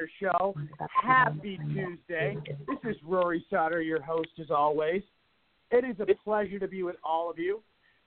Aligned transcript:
Sauter 0.00 0.10
Show. 0.20 0.54
Happy 1.02 1.58
Tuesday. 1.72 2.36
This 2.66 2.78
is 2.84 2.96
Rory 3.04 3.44
Sauter, 3.50 3.82
your 3.82 4.00
host 4.00 4.30
as 4.40 4.50
always. 4.50 5.02
It 5.70 5.84
is 5.84 5.96
a 6.00 6.14
pleasure 6.24 6.58
to 6.58 6.68
be 6.68 6.82
with 6.82 6.96
all 7.04 7.30
of 7.30 7.38
you. 7.38 7.60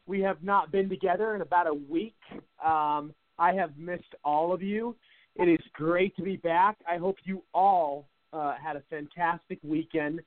We 0.05 0.19
have 0.21 0.43
not 0.43 0.71
been 0.71 0.89
together 0.89 1.35
in 1.35 1.41
about 1.41 1.67
a 1.67 1.73
week. 1.73 2.15
Um, 2.63 3.13
I 3.39 3.53
have 3.53 3.77
missed 3.77 4.15
all 4.23 4.53
of 4.53 4.61
you. 4.61 4.95
It 5.35 5.45
is 5.45 5.59
great 5.73 6.15
to 6.17 6.23
be 6.23 6.37
back. 6.37 6.77
I 6.89 6.97
hope 6.97 7.17
you 7.23 7.41
all 7.53 8.07
uh, 8.31 8.55
had 8.63 8.75
a 8.75 8.83
fantastic 8.89 9.59
weekend. 9.63 10.19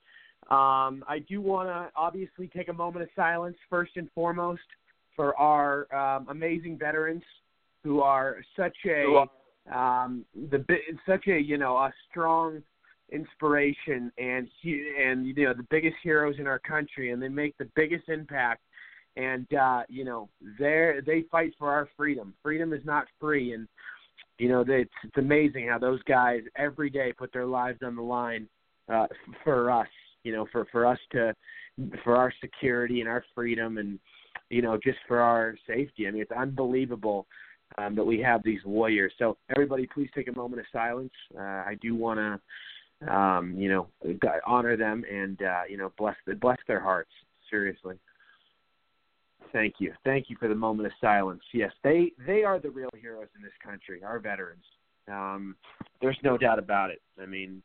Um, 0.49 1.03
I 1.07 1.19
do 1.27 1.41
want 1.41 1.69
to 1.69 1.89
obviously 1.95 2.47
take 2.47 2.69
a 2.69 2.73
moment 2.73 3.03
of 3.03 3.09
silence 3.15 3.57
first 3.69 3.91
and 3.97 4.09
foremost 4.15 4.61
for 5.15 5.37
our 5.37 5.93
um, 5.93 6.27
amazing 6.29 6.77
veterans 6.77 7.23
who 7.83 8.01
are 8.01 8.37
such 8.55 8.75
a 8.85 9.25
um, 9.73 10.25
the 10.49 10.63
such 11.07 11.27
a 11.27 11.39
you 11.39 11.57
know 11.57 11.77
a 11.77 11.93
strong 12.09 12.61
inspiration 13.11 14.11
and 14.17 14.47
and 14.63 15.25
you 15.25 15.45
know 15.45 15.53
the 15.53 15.65
biggest 15.69 15.95
heroes 16.03 16.35
in 16.39 16.47
our 16.47 16.59
country 16.59 17.11
and 17.11 17.21
they 17.21 17.29
make 17.29 17.57
the 17.57 17.69
biggest 17.75 18.09
impact. 18.09 18.61
And 19.15 19.51
uh 19.53 19.83
you 19.87 20.03
know 20.03 20.29
they 20.59 20.95
they 21.05 21.23
fight 21.31 21.53
for 21.57 21.71
our 21.71 21.89
freedom. 21.95 22.33
Freedom 22.43 22.73
is 22.73 22.83
not 22.85 23.07
free. 23.19 23.53
And 23.53 23.67
you 24.37 24.49
know 24.49 24.63
it's 24.67 24.91
it's 25.03 25.17
amazing 25.17 25.67
how 25.67 25.79
those 25.79 26.03
guys 26.03 26.41
every 26.57 26.89
day 26.89 27.13
put 27.13 27.31
their 27.31 27.45
lives 27.45 27.79
on 27.83 27.95
the 27.95 28.01
line 28.01 28.47
uh 28.91 29.07
for 29.43 29.71
us 29.71 29.87
you 30.23 30.33
know 30.33 30.45
for 30.51 30.65
for 30.71 30.85
us 30.85 30.99
to 31.13 31.33
for 32.03 32.15
our 32.15 32.33
security 32.41 32.99
and 32.99 33.09
our 33.09 33.23
freedom 33.33 33.77
and 33.77 33.99
you 34.49 34.61
know 34.61 34.77
just 34.83 34.99
for 35.07 35.19
our 35.19 35.55
safety. 35.65 36.07
I 36.07 36.11
mean 36.11 36.21
it's 36.21 36.31
unbelievable 36.31 37.25
um, 37.77 37.95
that 37.95 38.03
we 38.03 38.19
have 38.19 38.41
these 38.43 38.63
warriors. 38.65 39.13
So 39.17 39.37
everybody 39.55 39.87
please 39.93 40.09
take 40.15 40.27
a 40.27 40.35
moment 40.35 40.59
of 40.59 40.65
silence. 40.71 41.13
Uh, 41.37 41.41
i 41.41 41.77
do 41.81 41.95
want 41.95 42.19
to 42.19 42.39
um 43.13 43.53
you 43.55 43.69
know 43.69 43.87
honor 44.45 44.75
them 44.75 45.03
and 45.11 45.39
uh 45.43 45.61
you 45.69 45.77
know 45.77 45.91
bless 45.97 46.15
bless 46.41 46.57
their 46.67 46.79
hearts. 46.79 47.11
Seriously. 47.49 47.95
Thank 49.53 49.75
you. 49.79 49.93
Thank 50.03 50.29
you 50.29 50.35
for 50.39 50.49
the 50.49 50.55
moment 50.55 50.87
of 50.87 50.93
silence. 50.99 51.43
Yes 51.53 51.71
they 51.83 52.11
they 52.25 52.43
are 52.43 52.59
the 52.59 52.71
real 52.71 52.89
heroes 52.99 53.27
in 53.35 53.43
this 53.43 53.53
country 53.63 54.03
our 54.03 54.19
veterans. 54.19 54.65
Um 55.07 55.55
there's 56.01 56.17
no 56.23 56.37
doubt 56.37 56.59
about 56.59 56.89
it. 56.89 57.01
I 57.21 57.25
mean 57.25 57.61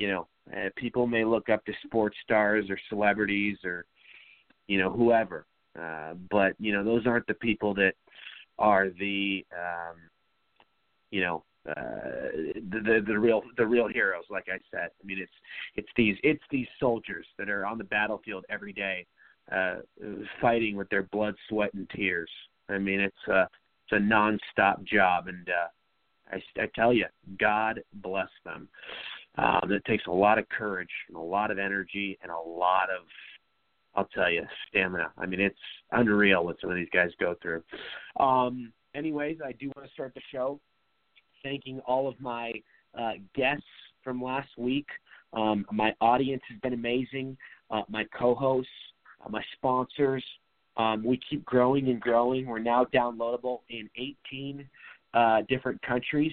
you 0.00 0.08
know, 0.08 0.26
uh, 0.56 0.70
people 0.76 1.06
may 1.06 1.24
look 1.24 1.50
up 1.50 1.64
to 1.66 1.72
sports 1.84 2.16
stars 2.24 2.66
or 2.70 2.78
celebrities 2.88 3.58
or 3.64 3.84
you 4.66 4.78
know 4.78 4.90
whoever, 4.90 5.46
uh, 5.78 6.14
but 6.30 6.54
you 6.58 6.72
know 6.72 6.82
those 6.82 7.06
aren't 7.06 7.26
the 7.26 7.34
people 7.34 7.74
that 7.74 7.92
are 8.60 8.90
the 8.90 9.44
um, 9.52 9.96
you 11.10 11.20
know 11.20 11.42
uh, 11.68 11.74
the, 12.70 12.80
the 12.84 13.04
the 13.06 13.18
real 13.18 13.42
the 13.56 13.66
real 13.66 13.88
heroes. 13.88 14.24
Like 14.30 14.46
I 14.48 14.58
said, 14.70 14.90
I 15.02 15.06
mean 15.06 15.18
it's 15.18 15.32
it's 15.74 15.88
these 15.96 16.16
it's 16.22 16.42
these 16.50 16.68
soldiers 16.78 17.26
that 17.38 17.50
are 17.50 17.66
on 17.66 17.78
the 17.78 17.84
battlefield 17.84 18.44
every 18.48 18.72
day, 18.72 19.06
uh, 19.50 19.76
fighting 20.40 20.76
with 20.76 20.88
their 20.90 21.02
blood, 21.04 21.34
sweat, 21.48 21.74
and 21.74 21.90
tears. 21.90 22.30
I 22.68 22.78
mean 22.78 23.00
it's 23.00 23.28
a 23.28 23.48
it's 23.84 23.92
a 23.92 23.96
nonstop 23.96 24.84
job, 24.84 25.26
and 25.26 25.48
uh, 25.48 25.68
I, 26.32 26.62
I 26.62 26.66
tell 26.74 26.92
you, 26.92 27.06
God 27.38 27.82
bless 27.94 28.28
them. 28.44 28.68
Um, 29.36 29.70
it 29.70 29.84
takes 29.84 30.06
a 30.06 30.12
lot 30.12 30.38
of 30.38 30.48
courage 30.48 30.90
and 31.08 31.16
a 31.16 31.20
lot 31.20 31.50
of 31.50 31.58
energy 31.58 32.18
and 32.22 32.30
a 32.32 32.38
lot 32.38 32.90
of, 32.90 33.06
I'll 33.94 34.08
tell 34.14 34.30
you, 34.30 34.42
stamina. 34.68 35.12
I 35.18 35.26
mean, 35.26 35.40
it's 35.40 35.58
unreal 35.92 36.44
what 36.44 36.56
some 36.60 36.70
of 36.70 36.76
these 36.76 36.88
guys 36.92 37.10
go 37.18 37.34
through. 37.42 37.62
Um, 38.18 38.72
anyways, 38.94 39.38
I 39.44 39.52
do 39.52 39.70
want 39.76 39.86
to 39.88 39.92
start 39.92 40.14
the 40.14 40.20
show 40.32 40.60
thanking 41.42 41.80
all 41.86 42.08
of 42.08 42.20
my 42.20 42.52
uh, 42.98 43.12
guests 43.34 43.64
from 44.02 44.22
last 44.22 44.48
week. 44.56 44.86
Um, 45.32 45.64
my 45.72 45.94
audience 46.00 46.42
has 46.50 46.58
been 46.60 46.72
amazing. 46.72 47.36
Uh, 47.70 47.82
my 47.88 48.04
co-hosts, 48.16 48.70
uh, 49.24 49.28
my 49.28 49.42
sponsors. 49.56 50.24
Um, 50.76 51.04
we 51.04 51.20
keep 51.28 51.44
growing 51.44 51.88
and 51.88 52.00
growing. 52.00 52.46
We're 52.46 52.58
now 52.58 52.84
downloadable 52.84 53.60
in 53.68 53.88
18 53.96 54.68
uh, 55.14 55.42
different 55.48 55.80
countries. 55.82 56.32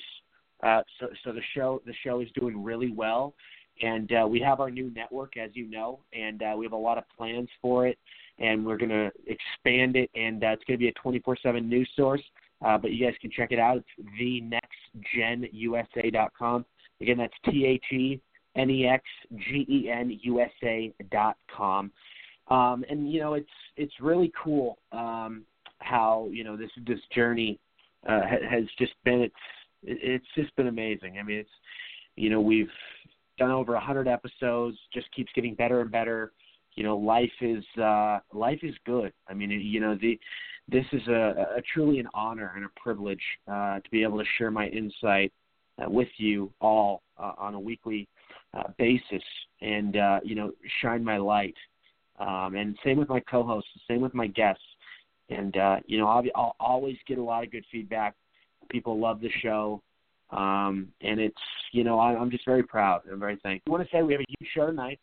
Uh, 0.64 0.82
so, 1.00 1.08
so 1.24 1.32
the 1.34 1.42
show 1.56 1.82
the 1.86 1.94
show 2.04 2.20
is 2.22 2.28
doing 2.40 2.64
really 2.64 2.92
well, 2.92 3.36
and 3.81 4.12
uh, 4.12 4.27
we 4.27 4.39
have 4.39 4.60
our 4.60 4.69
new 4.72 4.91
network, 4.96 5.38
as 5.38 5.51
you 5.53 5.69
know, 5.69 6.00
and 6.13 6.41
uh, 6.43 6.53
we 6.57 6.65
have 6.65 6.74
a 6.74 6.77
lot 6.77 6.98
of 6.98 7.03
plans 7.17 7.50
for 7.62 7.88
it, 7.88 7.98
and 8.39 8.65
we're 8.65 8.77
going 8.77 8.89
to 8.89 9.12
expand 9.25 9.96
it, 9.96 10.10
and 10.15 10.43
uh, 10.43 10.48
it's 10.48 10.63
going 10.65 10.79
to 10.79 10.84
be 10.84 10.89
a 10.89 10.93
24/7 10.93 11.65
news 11.65 11.89
source. 11.96 12.22
Uh, 12.65 12.77
but 12.77 12.91
you 12.91 13.05
guys 13.05 13.13
can 13.22 13.29
check 13.29 13.51
it 13.51 13.60
out. 13.60 13.77
It's 13.77 14.51
thenextgenusa.com. 15.13 16.65
Again, 17.01 17.17
that's 17.17 17.34
T 17.46 17.65
H 17.65 17.86
E 17.91 18.19
N 18.55 18.69
E 18.69 18.88
X 18.88 19.03
G 19.36 19.65
E 19.69 19.89
N 19.91 20.19
U 20.24 20.39
S 20.39 20.51
A 20.63 20.93
dot 21.12 21.38
com. 21.55 21.91
Um, 22.50 22.84
and 22.89 23.12
you 23.12 23.19
know, 23.19 23.34
it's 23.34 23.48
it's 23.75 23.93
really 24.01 24.31
cool 24.41 24.79
um, 24.91 25.43
how 25.79 26.27
you 26.31 26.43
know 26.43 26.57
this 26.57 26.72
this 26.88 27.00
journey 27.13 27.60
uh, 28.07 28.22
has 28.50 28.63
just 28.79 28.93
been. 29.03 29.22
It's 29.22 29.36
it's 29.84 30.25
just 30.36 30.55
been 30.55 30.67
amazing. 30.67 31.19
I 31.19 31.24
mean, 31.24 31.39
it's 31.39 31.50
you 32.15 32.29
know 32.29 32.41
we've 32.41 32.69
done 33.38 33.51
over 33.51 33.75
a 33.75 33.79
hundred 33.79 34.08
episodes, 34.08 34.77
just 34.94 35.12
keeps 35.12 35.32
getting 35.34 35.56
better 35.56 35.82
and 35.82 35.91
better. 35.91 36.32
You 36.75 36.84
know, 36.84 36.98
life 36.98 37.32
is 37.41 37.63
uh, 37.82 38.20
life 38.34 38.60
is 38.63 38.75
good. 38.86 39.12
I 39.27 39.34
mean, 39.34 39.50
you 39.50 39.79
know 39.79 39.98
the 40.00 40.20
this 40.70 40.86
is 40.91 41.08
a, 41.08 41.48
a 41.58 41.62
truly 41.74 42.00
an 42.00 42.08
honor 42.13 42.53
and 42.56 42.65
a 42.65 42.70
privilege 42.79 43.22
uh, 43.48 43.79
to 43.79 43.89
be 43.91 44.03
able 44.03 44.20
to 44.20 44.25
share 44.38 44.51
my 44.51 44.67
insight 44.67 45.32
uh, 45.82 45.89
with 45.89 46.10
you 46.17 46.51
all 46.62 47.01
uh, 47.17 47.32
on 47.38 47.56
a 47.56 47.60
weekly 47.60 48.08
uh, 48.53 48.63
basis, 48.77 49.24
and 49.62 49.98
uh, 49.98 50.20
you 50.24 50.36
know, 50.36 50.51
shine 50.82 51.03
my 51.03 51.17
light. 51.17 51.56
Um, 52.20 52.56
and 52.56 52.75
same 52.84 52.98
with 52.98 53.10
my 53.10 53.20
co-hosts, 53.20 53.70
same 53.88 54.01
with 54.01 54.13
my 54.15 54.27
guests, 54.27 54.63
and 55.29 55.56
uh, 55.56 55.77
you 55.86 56.00
know, 56.00 56.08
I'll, 56.08 56.24
I'll 56.36 56.56
always 56.60 56.98
get 57.08 57.20
a 57.20 57.24
lot 57.24 57.44
of 57.44 57.51
good 57.51 57.63
feedback 57.72 58.15
People 58.70 59.00
love 59.00 59.22
the 59.22 59.29
show. 59.41 59.82
Um, 60.31 60.89
and 61.01 61.19
it's, 61.19 61.36
you 61.72 61.84
know, 61.84 62.00
I, 62.00 62.17
I'm 62.17 62.31
just 62.31 62.46
very 62.46 62.63
proud. 62.63 63.01
I'm 63.12 63.19
very 63.19 63.38
thankful. 63.43 63.74
I 63.74 63.77
want 63.77 63.89
to 63.89 63.96
say 63.96 64.03
we 64.03 64.13
have 64.13 64.22
a 64.22 64.25
huge 64.39 64.50
show 64.53 64.65
tonight, 64.65 65.00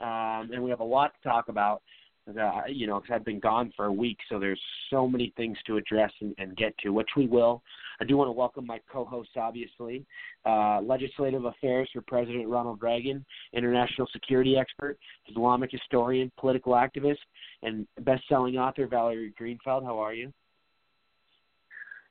um, 0.00 0.50
and 0.52 0.62
we 0.62 0.70
have 0.70 0.80
a 0.80 0.84
lot 0.84 1.12
to 1.22 1.28
talk 1.28 1.48
about. 1.48 1.82
Uh, 2.26 2.62
you 2.66 2.86
know, 2.86 3.00
because 3.00 3.14
I've 3.14 3.24
been 3.26 3.38
gone 3.38 3.70
for 3.76 3.84
a 3.84 3.92
week, 3.92 4.16
so 4.30 4.38
there's 4.38 4.58
so 4.88 5.06
many 5.06 5.34
things 5.36 5.58
to 5.66 5.76
address 5.76 6.10
and, 6.22 6.34
and 6.38 6.56
get 6.56 6.72
to, 6.78 6.88
which 6.88 7.10
we 7.18 7.26
will. 7.26 7.62
I 8.00 8.04
do 8.04 8.16
want 8.16 8.28
to 8.28 8.32
welcome 8.32 8.64
my 8.64 8.80
co-hosts, 8.90 9.34
obviously, 9.36 10.06
uh, 10.46 10.80
legislative 10.80 11.44
affairs 11.44 11.86
for 11.92 12.00
President 12.00 12.48
Ronald 12.48 12.82
Reagan, 12.82 13.26
international 13.52 14.08
security 14.10 14.56
expert, 14.56 14.96
Islamic 15.28 15.70
historian, 15.70 16.32
political 16.38 16.72
activist, 16.72 17.18
and 17.62 17.86
best-selling 18.00 18.56
author 18.56 18.86
Valerie 18.86 19.34
Greenfeld. 19.38 19.84
How 19.84 19.98
are 19.98 20.14
you? 20.14 20.32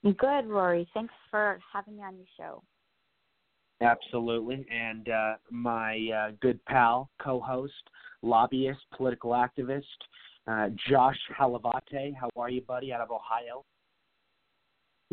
Good, 0.04 0.46
Rory. 0.46 0.86
Thanks 0.92 1.14
for 1.30 1.58
having 1.72 1.96
me 1.96 2.02
on 2.02 2.16
your 2.16 2.26
show. 2.36 2.62
Absolutely. 3.80 4.66
And 4.70 5.08
uh, 5.08 5.34
my 5.50 5.98
uh, 6.14 6.32
good 6.40 6.62
pal, 6.66 7.10
co 7.22 7.40
host, 7.40 7.72
lobbyist, 8.22 8.80
political 8.96 9.30
activist, 9.30 9.82
uh, 10.46 10.68
Josh 10.88 11.18
Hlavaty. 11.38 12.14
How 12.14 12.28
are 12.36 12.50
you, 12.50 12.60
buddy, 12.60 12.92
out 12.92 13.00
of 13.00 13.10
Ohio? 13.10 13.64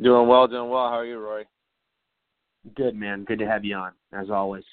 Doing 0.01 0.27
well, 0.27 0.47
doing 0.47 0.69
well. 0.69 0.89
How 0.89 0.99
are 0.99 1.05
you, 1.05 1.19
Rory? 1.19 1.45
Good, 2.75 2.95
man. 2.95 3.23
Good 3.23 3.39
to 3.39 3.47
have 3.47 3.63
you 3.63 3.75
on, 3.75 3.93
as 4.13 4.29
always. 4.29 4.63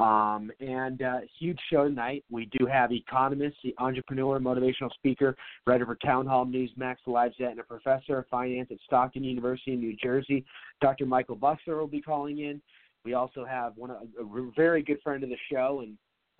Um, 0.00 0.50
and 0.60 1.02
uh, 1.02 1.18
huge 1.38 1.58
show 1.70 1.84
tonight. 1.84 2.24
We 2.30 2.48
do 2.58 2.64
have 2.64 2.90
economist, 2.90 3.58
the 3.62 3.74
entrepreneur, 3.76 4.38
motivational 4.38 4.90
speaker, 4.94 5.36
writer 5.66 5.84
for 5.84 5.96
Town 5.96 6.26
Hall 6.26 6.46
News, 6.46 6.70
Max 6.74 7.02
Lifezette, 7.06 7.50
and 7.50 7.60
a 7.60 7.64
professor 7.64 8.18
of 8.18 8.26
finance 8.28 8.68
at 8.70 8.78
Stockton 8.86 9.22
University 9.22 9.72
in 9.72 9.80
New 9.80 9.94
Jersey. 10.02 10.44
Dr. 10.80 11.04
Michael 11.04 11.36
Busler 11.36 11.78
will 11.78 11.86
be 11.86 12.00
calling 12.00 12.38
in. 12.38 12.62
We 13.04 13.12
also 13.12 13.44
have 13.44 13.76
one 13.76 13.90
a, 13.90 13.94
a 14.22 14.50
very 14.56 14.82
good 14.82 15.00
friend 15.02 15.22
of 15.22 15.28
the 15.28 15.36
show 15.52 15.80
and 15.82 15.98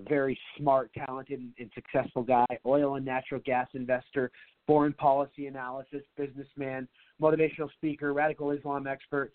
very 0.08 0.38
smart, 0.56 0.90
talented, 1.06 1.40
and 1.58 1.70
successful 1.74 2.22
guy, 2.22 2.46
oil 2.64 2.94
and 2.94 3.04
natural 3.04 3.42
gas 3.44 3.68
investor, 3.74 4.30
foreign 4.66 4.94
policy 4.94 5.46
analysis, 5.46 6.02
businessman, 6.16 6.88
motivational 7.20 7.70
speaker, 7.72 8.12
radical 8.14 8.52
Islam 8.52 8.86
expert, 8.86 9.32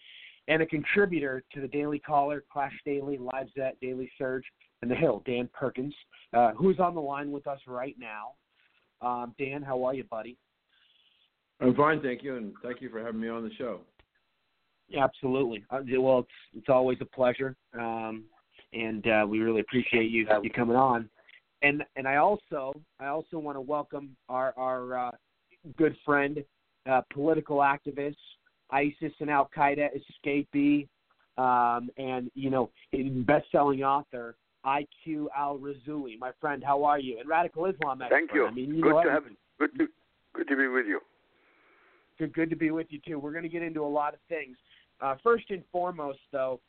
and 0.47 0.61
a 0.61 0.65
contributor 0.65 1.43
to 1.53 1.61
the 1.61 1.67
Daily 1.67 1.99
Caller, 1.99 2.43
Clash 2.51 2.73
Daily, 2.85 3.17
Lifezette, 3.17 3.79
Daily 3.81 4.11
Surge, 4.17 4.43
and 4.81 4.91
The 4.91 4.95
Hill, 4.95 5.23
Dan 5.25 5.49
Perkins, 5.53 5.93
uh, 6.33 6.51
who's 6.51 6.79
on 6.79 6.93
the 6.93 7.01
line 7.01 7.31
with 7.31 7.47
us 7.47 7.59
right 7.67 7.95
now. 7.99 8.33
Um, 9.01 9.33
Dan, 9.39 9.61
how 9.61 9.83
are 9.83 9.93
you, 9.93 10.03
buddy? 10.03 10.37
I'm 11.59 11.75
fine, 11.75 12.01
thank 12.01 12.23
you, 12.23 12.35
and 12.35 12.53
thank 12.61 12.81
you 12.81 12.89
for 12.89 13.03
having 13.03 13.21
me 13.21 13.29
on 13.29 13.43
the 13.43 13.53
show. 13.57 13.81
Yeah, 14.87 15.03
absolutely. 15.03 15.63
Uh, 15.69 15.79
well, 15.97 16.19
it's 16.19 16.29
it's 16.55 16.69
always 16.69 16.97
a 17.01 17.05
pleasure, 17.05 17.55
um, 17.73 18.25
and 18.73 19.07
uh, 19.07 19.25
we 19.27 19.39
really 19.39 19.61
appreciate 19.61 20.11
you 20.11 20.27
you 20.43 20.49
coming 20.51 20.75
on. 20.75 21.09
And 21.63 21.83
and 21.95 22.07
I 22.07 22.17
also 22.17 22.73
I 22.99 23.07
also 23.07 23.39
want 23.39 23.55
to 23.55 23.61
welcome 23.61 24.15
our 24.29 24.53
our 24.57 25.07
uh, 25.07 25.11
good 25.77 25.95
friend, 26.05 26.43
uh, 26.87 27.01
political 27.11 27.57
activist, 27.57 28.15
ISIS 28.71 29.13
and 29.19 29.29
Al 29.29 29.49
Qaeda 29.55 29.89
escapee, 29.95 30.87
um, 31.37 31.89
and 31.97 32.31
you 32.33 32.49
know, 32.49 32.69
best-selling 32.91 33.83
author 33.83 34.35
IQ 34.65 35.27
Al 35.35 35.59
Rassooli. 35.59 36.17
My 36.17 36.31
friend, 36.41 36.63
how 36.65 36.83
are 36.83 36.99
you? 36.99 37.19
And 37.19 37.29
radical 37.29 37.65
Islam 37.65 38.01
expert. 38.01 38.15
Thank 38.15 38.33
you. 38.33 38.47
I 38.47 38.51
mean, 38.51 38.73
you 38.73 38.81
good 38.81 38.89
know 38.89 39.03
to 39.03 39.11
have 39.11 39.23
good 39.59 39.77
to 39.77 39.87
good 40.33 40.47
to 40.47 40.55
be 40.55 40.67
with 40.67 40.87
you. 40.87 40.99
Good, 42.17 42.33
good 42.33 42.49
to 42.49 42.55
be 42.55 42.71
with 42.71 42.87
you 42.89 42.99
too. 43.05 43.19
We're 43.19 43.31
going 43.31 43.43
to 43.43 43.49
get 43.49 43.61
into 43.61 43.81
a 43.81 43.87
lot 43.87 44.13
of 44.13 44.19
things. 44.29 44.55
Uh, 45.01 45.15
first 45.21 45.45
and 45.49 45.63
foremost, 45.71 46.19
though, 46.31 46.61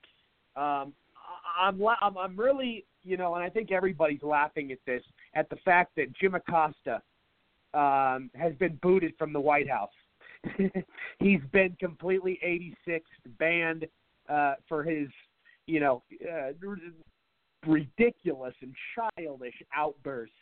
um, 0.57 0.93
I'm 1.61 1.81
I'm 2.01 2.37
really 2.37 2.85
you 3.05 3.17
know, 3.17 3.35
and 3.37 3.45
I 3.45 3.49
think 3.49 3.71
everybody's 3.71 4.23
laughing 4.23 4.73
at 4.73 4.79
this 4.87 5.03
at 5.35 5.49
the 5.49 5.57
fact 5.65 5.93
that 5.97 6.13
Jim 6.17 6.35
Acosta 6.35 7.01
um, 7.73 8.31
has 8.35 8.53
been 8.59 8.79
booted 8.83 9.13
from 9.19 9.33
the 9.33 9.41
White 9.41 9.71
House. 9.71 9.91
He's 11.19 11.41
been 11.53 11.77
completely 11.81 12.39
86 12.43 13.05
banned 13.39 13.87
uh, 14.29 14.55
for 14.69 14.83
his 14.83 15.09
you 15.67 15.81
know 15.81 16.03
uh, 16.23 16.53
ridiculous 17.67 18.55
and 18.63 18.75
childish 18.95 19.55
outbursts 19.75 20.35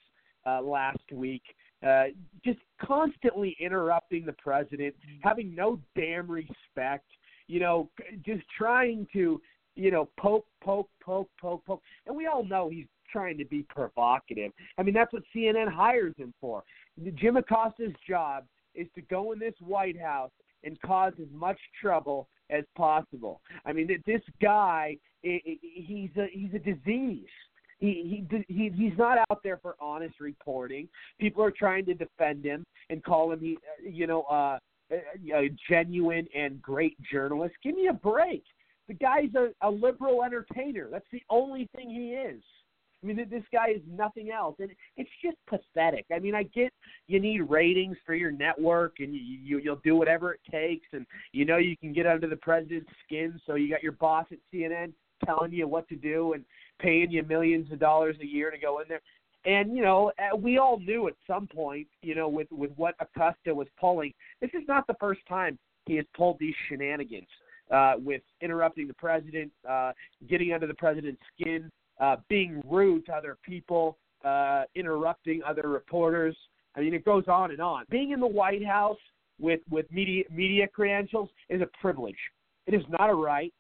uh, 0.47 0.61
last 0.63 1.03
week. 1.13 1.43
Uh, 1.87 2.05
just 2.45 2.59
constantly 2.81 3.57
interrupting 3.61 4.25
the 4.25 4.33
president, 4.33 4.95
having 5.23 5.55
no 5.55 5.79
damn 5.97 6.31
respect, 6.31 7.05
you 7.47 7.61
know, 7.61 7.91
just 8.25 8.43
trying 8.57 9.07
to, 9.13 9.41
you 9.77 9.91
know, 9.91 10.09
poke, 10.19 10.47
poke, 10.63 10.89
poke, 11.03 11.29
poke, 11.39 11.65
poke. 11.67 11.83
And 12.07 12.17
we 12.17 12.27
all 12.27 12.45
know 12.45 12.71
he's 12.71 12.87
trying 13.11 13.37
to 13.37 13.45
be 13.45 13.67
provocative. 13.69 14.51
I 14.79 14.83
mean, 14.83 14.95
that's 14.95 15.13
what 15.13 15.23
CNN 15.35 15.71
hires 15.71 16.15
him 16.17 16.33
for. 16.41 16.65
Jim 17.17 17.37
Acosta's 17.37 17.93
job 18.09 18.45
is 18.75 18.89
to 18.95 19.03
go 19.03 19.33
in 19.33 19.39
this 19.39 19.55
White 19.61 20.01
House 20.01 20.31
and 20.63 20.81
cause 20.81 21.13
as 21.21 21.29
much 21.33 21.59
trouble 21.81 22.29
as 22.51 22.65
possible. 22.77 23.41
I 23.65 23.73
mean, 23.73 23.89
this 24.07 24.23
guy, 24.41 24.97
he's 25.23 26.11
a 26.17 26.27
he's 26.33 26.55
a 26.55 26.59
disease. 26.59 27.29
He 27.79 28.25
he 28.31 28.45
he 28.49 28.71
he's 28.71 28.99
not 28.99 29.19
out 29.31 29.41
there 29.43 29.59
for 29.59 29.77
honest 29.81 30.21
reporting. 30.21 30.89
People 31.19 31.43
are 31.43 31.51
trying 31.51 31.85
to 31.87 31.95
defend 31.95 32.45
him 32.45 32.65
and 32.91 33.03
call 33.03 33.33
him 33.33 33.41
he 33.41 33.59
you 33.83 34.07
know 34.07 34.23
uh, 34.23 34.59
a 34.91 35.51
genuine 35.69 36.27
and 36.35 36.61
great 36.61 36.97
journalist. 37.11 37.55
Give 37.63 37.75
me 37.75 37.89
a 37.89 37.93
break. 37.93 38.45
The 38.89 38.95
guy's 38.95 39.35
a, 39.35 39.49
a 39.67 39.71
liberal 39.71 40.25
entertainer. 40.25 40.89
That's 40.91 41.07
the 41.11 41.23
only 41.31 41.69
thing 41.75 41.89
he 41.89 42.11
is. 42.11 42.43
I 43.05 43.07
mean, 43.07 43.17
this 43.31 43.43
guy 43.53 43.71
is 43.71 43.83
nothing 43.91 44.31
else, 44.31 44.57
and 44.59 44.71
it's 44.97 45.11
just 45.23 45.37
pathetic. 45.47 46.07
I 46.15 46.19
mean, 46.19 46.35
I 46.35 46.45
get 46.45 46.73
you 47.07 47.21
need 47.21 47.43
ratings 47.43 47.97
for 48.07 48.15
your 48.15 48.31
network, 48.31 48.95
and 49.01 49.15
you, 49.15 49.21
you 49.21 49.59
you'll 49.59 49.81
do 49.85 49.95
whatever 49.97 50.33
it 50.33 50.41
takes, 50.51 50.87
and 50.93 51.05
you 51.33 51.45
know 51.45 51.59
you 51.59 51.77
can 51.77 51.93
get 51.93 52.07
under 52.07 52.27
the 52.27 52.37
president's 52.37 52.91
skin. 53.05 53.39
So 53.47 53.57
you 53.57 53.69
got 53.69 53.83
your 53.83 53.93
boss 53.93 54.27
at 54.33 54.39
CNN 54.53 54.93
telling 55.25 55.53
you 55.53 55.69
what 55.69 55.89
to 55.89 55.97
do 55.97 56.33
and 56.33 56.45
paying 56.81 57.11
you 57.11 57.23
millions 57.23 57.71
of 57.73 57.79
dollars 57.79 58.17
a 58.23 58.27
year 58.27 58.51
to 58.51 58.59
go 58.59 58.81
in 58.81 58.87
there. 58.89 59.03
And 59.45 59.77
you 59.77 59.83
know, 59.83 60.11
uh, 60.19 60.37
we 60.37 60.57
all 60.57 60.79
knew 60.79 61.07
at 61.09 61.15
some 61.27 61.47
point, 61.47 61.87
you 62.03 62.15
know, 62.15 62.29
with 62.29 62.49
with 62.51 62.71
what 62.77 62.95
Acosta 63.01 63.55
was 63.55 63.69
pulling, 63.79 64.15
this 64.41 64.51
is 64.55 64.63
not 64.67 64.87
the 64.87 64.97
first 64.99 65.21
time 65.29 65.59
he 65.85 65.97
has 65.97 66.07
pulled 66.17 66.39
these 66.39 66.55
shenanigans 66.69 67.29
uh, 67.71 67.95
with 67.99 68.23
interrupting 68.41 68.89
the 68.89 68.95
president, 68.95 69.53
uh, 69.69 69.93
getting 70.29 70.55
under 70.55 70.67
the 70.67 70.75
president's 70.75 71.21
skin, 71.39 71.71
uh, 72.01 72.17
being 72.29 72.63
rude 72.69 73.07
to 73.07 73.13
other 73.13 73.39
people, 73.43 73.99
uh, 74.25 74.65
interrupting 74.75 75.43
other 75.47 75.69
reporters. 75.69 76.37
I 76.77 76.81
mean, 76.81 76.95
it 76.95 77.05
goes 77.05 77.25
on 77.29 77.51
and 77.51 77.61
on. 77.61 77.85
Being 77.91 78.11
in 78.11 78.21
the 78.21 78.27
White 78.27 78.65
House 78.65 78.99
with 79.41 79.61
with 79.71 79.91
media 79.91 80.25
media 80.31 80.67
credentials 80.67 81.29
is 81.49 81.61
a 81.61 81.69
privilege. 81.81 82.17
It 82.67 82.75
is 82.75 82.83
not 82.89 83.11
a 83.11 83.15
right. 83.15 83.53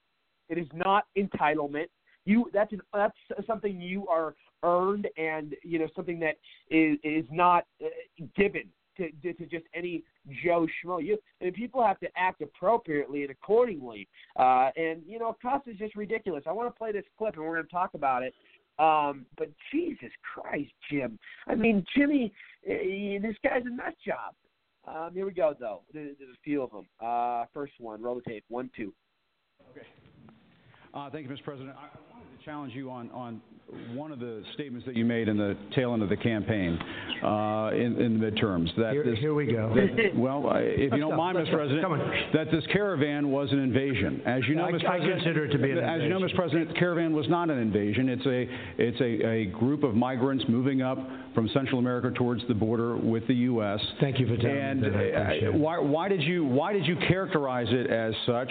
It 0.49 0.59
is 0.59 0.67
not 0.75 1.05
entitlement. 1.17 1.87
You 2.25 2.50
that's 2.53 2.73
an, 2.73 2.81
that's 2.93 3.17
something 3.47 3.81
you 3.81 4.09
are 4.09 4.35
earned, 4.62 5.09
and 5.17 5.55
you 5.62 5.79
know 5.79 5.88
something 5.95 6.19
that 6.21 6.37
is 6.71 6.99
is 7.05 7.25
not 7.31 7.67
uh, 7.85 7.88
given 8.37 8.64
to, 8.97 9.11
to, 9.23 9.33
to 9.35 9.47
just 9.47 9.65
any 9.75 10.03
Joe 10.45 10.67
Schmo. 10.67 11.05
You 11.05 11.19
and 11.41 11.53
people 11.55 11.85
have 11.85 12.01
to 12.01 12.09
act 12.17 12.43
appropriately 12.43 13.23
and 13.23 13.31
accordingly. 13.31 14.09
Uh, 14.37 14.71
and 14.77 15.03
you 15.07 15.19
know, 15.19 15.31
Acosta 15.31 15.71
is 15.71 15.79
just 15.79 15.97
ridiculous. 15.97 16.45
I 16.47 16.53
want 16.53 16.73
to 16.73 16.79
play 16.79 16.93
this 16.93 17.05
clip, 17.19 17.35
and 17.35 17.45
we're 17.45 17.55
going 17.55 17.67
to 17.67 17.73
talk 17.73 17.95
about 17.95 18.23
it. 18.23 18.35
Um, 18.79 19.27
but 19.39 19.51
Jesus 19.73 20.11
Christ, 20.35 20.73
Jim! 20.91 21.19
I 21.47 21.55
mean, 21.55 21.85
Jimmy, 21.97 22.33
uh, 22.69 23.23
this 23.23 23.37
guy's 23.45 23.63
a 23.67 23.71
nut 23.71 23.95
job. 24.05 24.35
Um, 24.87 25.15
here 25.15 25.25
we 25.25 25.33
go, 25.33 25.55
though. 25.59 25.83
There's, 25.93 26.17
there's 26.19 26.31
a 26.31 26.43
few 26.43 26.63
of 26.63 26.71
them. 26.71 26.87
Uh, 27.01 27.45
first 27.55 27.73
one, 27.79 28.03
roll 28.03 28.17
the 28.17 28.31
tape. 28.31 28.45
One, 28.49 28.71
two. 28.77 28.93
Okay. 29.71 29.87
Uh, 30.93 31.09
thank 31.11 31.29
you, 31.29 31.35
Mr. 31.35 31.43
President. 31.43 31.77
I 31.77 32.13
challenge 32.45 32.75
you 32.75 32.91
on, 32.91 33.11
on 33.13 33.41
one 33.95 34.13
of 34.13 34.21
the 34.21 34.43
statements 34.53 34.85
that 34.87 34.95
you 34.95 35.05
made 35.05 35.29
in 35.29 35.39
the 35.39 35.57
tail 35.75 35.95
end 35.95 36.03
of 36.03 36.11
the 36.11 36.17
campaign 36.17 36.79
uh, 37.25 37.71
in, 37.73 37.99
in 37.99 38.21
the 38.21 38.27
midterms. 38.27 38.69
That 38.77 38.93
here, 38.93 39.03
this, 39.03 39.19
here 39.19 39.33
we 39.33 39.47
go. 39.47 39.75
That, 39.75 40.15
well, 40.15 40.51
if 40.55 40.93
you 40.93 40.99
don't 40.99 41.13
go. 41.13 41.17
mind, 41.17 41.39
Mr. 41.39 41.53
go. 41.53 41.57
President, 41.57 42.33
that 42.35 42.51
this 42.51 42.65
caravan 42.71 43.31
was 43.31 43.51
an 43.51 43.61
invasion. 43.61 44.21
As 44.27 44.43
you 44.47 44.57
know, 44.57 44.65
I- 44.65 44.73
Mr. 44.73 44.85
I 44.85 44.99
President, 44.99 45.23
consider 45.23 45.45
it 45.47 45.53
to 45.53 45.59
be 45.59 45.71
an 45.71 45.79
As 45.79 46.03
you 46.03 46.11
know. 46.11 46.19
Mr. 46.19 46.37
President, 46.37 46.69
the 46.69 46.75
caravan 46.75 47.15
was 47.15 47.27
not 47.31 47.49
an 47.49 47.59
invasion. 47.59 48.11
It's 48.11 48.27
a 48.27 48.47
it's 48.77 49.01
a, 49.01 49.27
a 49.27 49.47
group 49.47 49.83
of 49.83 49.95
migrants 49.95 50.45
moving 50.47 50.83
up 50.83 50.99
from 51.35 51.49
Central 51.55 51.79
America 51.79 52.11
towards 52.11 52.47
the 52.47 52.55
border 52.55 52.97
with 52.97 53.27
the 53.27 53.35
U.S. 53.35 53.81
Thank 54.01 54.21
you 54.21 54.27
for 54.27 54.37
telling 54.37 54.59
and 54.59 54.81
me 54.83 54.91
that. 54.91 55.17
I 55.17 55.39
uh, 55.39 55.49
it. 55.49 55.55
why 55.55 55.79
why 55.79 56.09
did 56.09 56.23
you 56.23 56.45
why 56.45 56.75
did 56.75 56.87
you 56.87 56.97
characterize 57.09 57.69
it 57.71 57.91
as 57.91 58.13
such? 58.27 58.51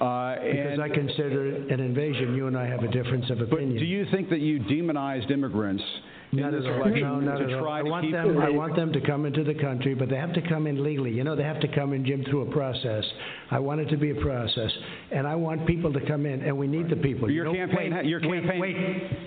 Uh, 0.00 0.34
Because 0.36 0.72
and, 0.74 0.82
I 0.82 0.88
consider 0.88 1.46
it 1.46 1.70
an 1.70 1.80
invasion. 1.80 2.34
You 2.34 2.46
and 2.46 2.56
I 2.56 2.66
have 2.66 2.82
a 2.82 2.88
difference 2.88 3.28
of 3.30 3.38
but 3.38 3.52
opinion. 3.52 3.78
do 3.78 3.84
you 3.84 4.06
think 4.10 4.30
that 4.30 4.40
you 4.40 4.58
demonized 4.58 5.30
immigrants 5.30 5.84
in 6.32 6.38
Not 6.40 6.52
this 6.52 6.64
at 6.64 6.70
all. 6.70 6.76
election 6.82 7.02
No, 7.02 7.20
not 7.20 7.38
to 7.38 7.44
at 7.44 7.52
all. 7.54 7.60
try 7.62 7.80
I 7.80 7.82
to 7.82 7.90
want 7.90 8.04
keep 8.04 8.12
them. 8.12 8.38
I 8.38 8.50
want 8.50 8.76
them 8.76 8.92
to 8.92 9.00
come 9.00 9.26
into 9.26 9.42
the 9.42 9.54
country, 9.54 9.94
but 9.94 10.08
they 10.08 10.16
have 10.16 10.32
to 10.34 10.42
come 10.48 10.66
in 10.66 10.82
legally. 10.84 11.10
You 11.10 11.24
know, 11.24 11.34
they 11.34 11.42
have 11.42 11.60
to 11.60 11.68
come 11.68 11.92
in, 11.92 12.04
Jim, 12.06 12.24
through 12.30 12.42
a 12.42 12.52
process. 12.52 13.04
I 13.50 13.58
want 13.58 13.80
it 13.80 13.86
to 13.86 13.96
be 13.96 14.10
a 14.10 14.14
process, 14.20 14.70
and 15.10 15.26
I 15.26 15.34
want 15.34 15.66
people 15.66 15.92
to 15.92 16.00
come 16.06 16.26
in, 16.26 16.42
and 16.42 16.56
we 16.56 16.68
need 16.68 16.88
the 16.88 16.96
people. 16.96 17.28
Your 17.30 17.46
you 17.48 17.52
know, 17.52 17.66
campaign 17.66 17.94
Wait, 17.94 18.04
your 18.06 18.20
wait, 18.28 18.42
campaign- 18.42 18.60
Wait. 18.60 18.76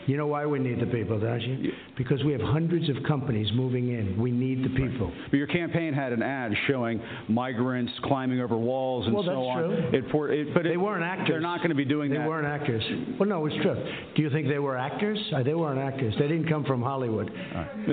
You 0.07 0.17
know 0.17 0.27
why 0.27 0.45
we 0.45 0.59
need 0.59 0.79
the 0.79 0.85
people, 0.85 1.19
don't 1.19 1.41
you? 1.41 1.71
Because 1.97 2.23
we 2.23 2.31
have 2.33 2.41
hundreds 2.41 2.89
of 2.89 2.95
companies 3.07 3.47
moving 3.53 3.89
in. 3.89 4.17
We 4.21 4.31
need 4.31 4.63
the 4.63 4.69
people. 4.69 5.11
But 5.29 5.37
your 5.37 5.47
campaign 5.47 5.93
had 5.93 6.11
an 6.13 6.21
ad 6.23 6.53
showing 6.67 7.01
migrants 7.29 7.91
climbing 8.03 8.39
over 8.41 8.57
walls 8.57 9.05
and 9.05 9.13
Well, 9.15 9.23
so 9.23 9.29
that's 9.29 9.37
on. 9.39 9.63
true. 9.91 9.99
It, 9.99 10.05
for, 10.11 10.29
it, 10.29 10.53
but 10.53 10.63
They 10.63 10.73
it, 10.73 10.77
weren't 10.81 11.03
actors. 11.03 11.27
They're 11.29 11.39
not 11.41 11.57
going 11.59 11.69
to 11.69 11.75
be 11.75 11.85
doing 11.85 12.11
They 12.11 12.17
that. 12.17 12.27
weren't 12.27 12.45
actors. 12.47 12.83
Well, 13.19 13.27
no, 13.29 13.45
it's 13.45 13.55
true. 13.61 13.75
Do 14.15 14.21
you 14.21 14.29
think 14.29 14.47
they 14.47 14.59
were 14.59 14.77
actors? 14.77 15.19
Uh, 15.35 15.43
they 15.43 15.53
weren't 15.53 15.79
actors. 15.79 16.13
They 16.19 16.27
didn't 16.27 16.47
come 16.49 16.63
from 16.65 16.81
Hollywood. 16.93 17.31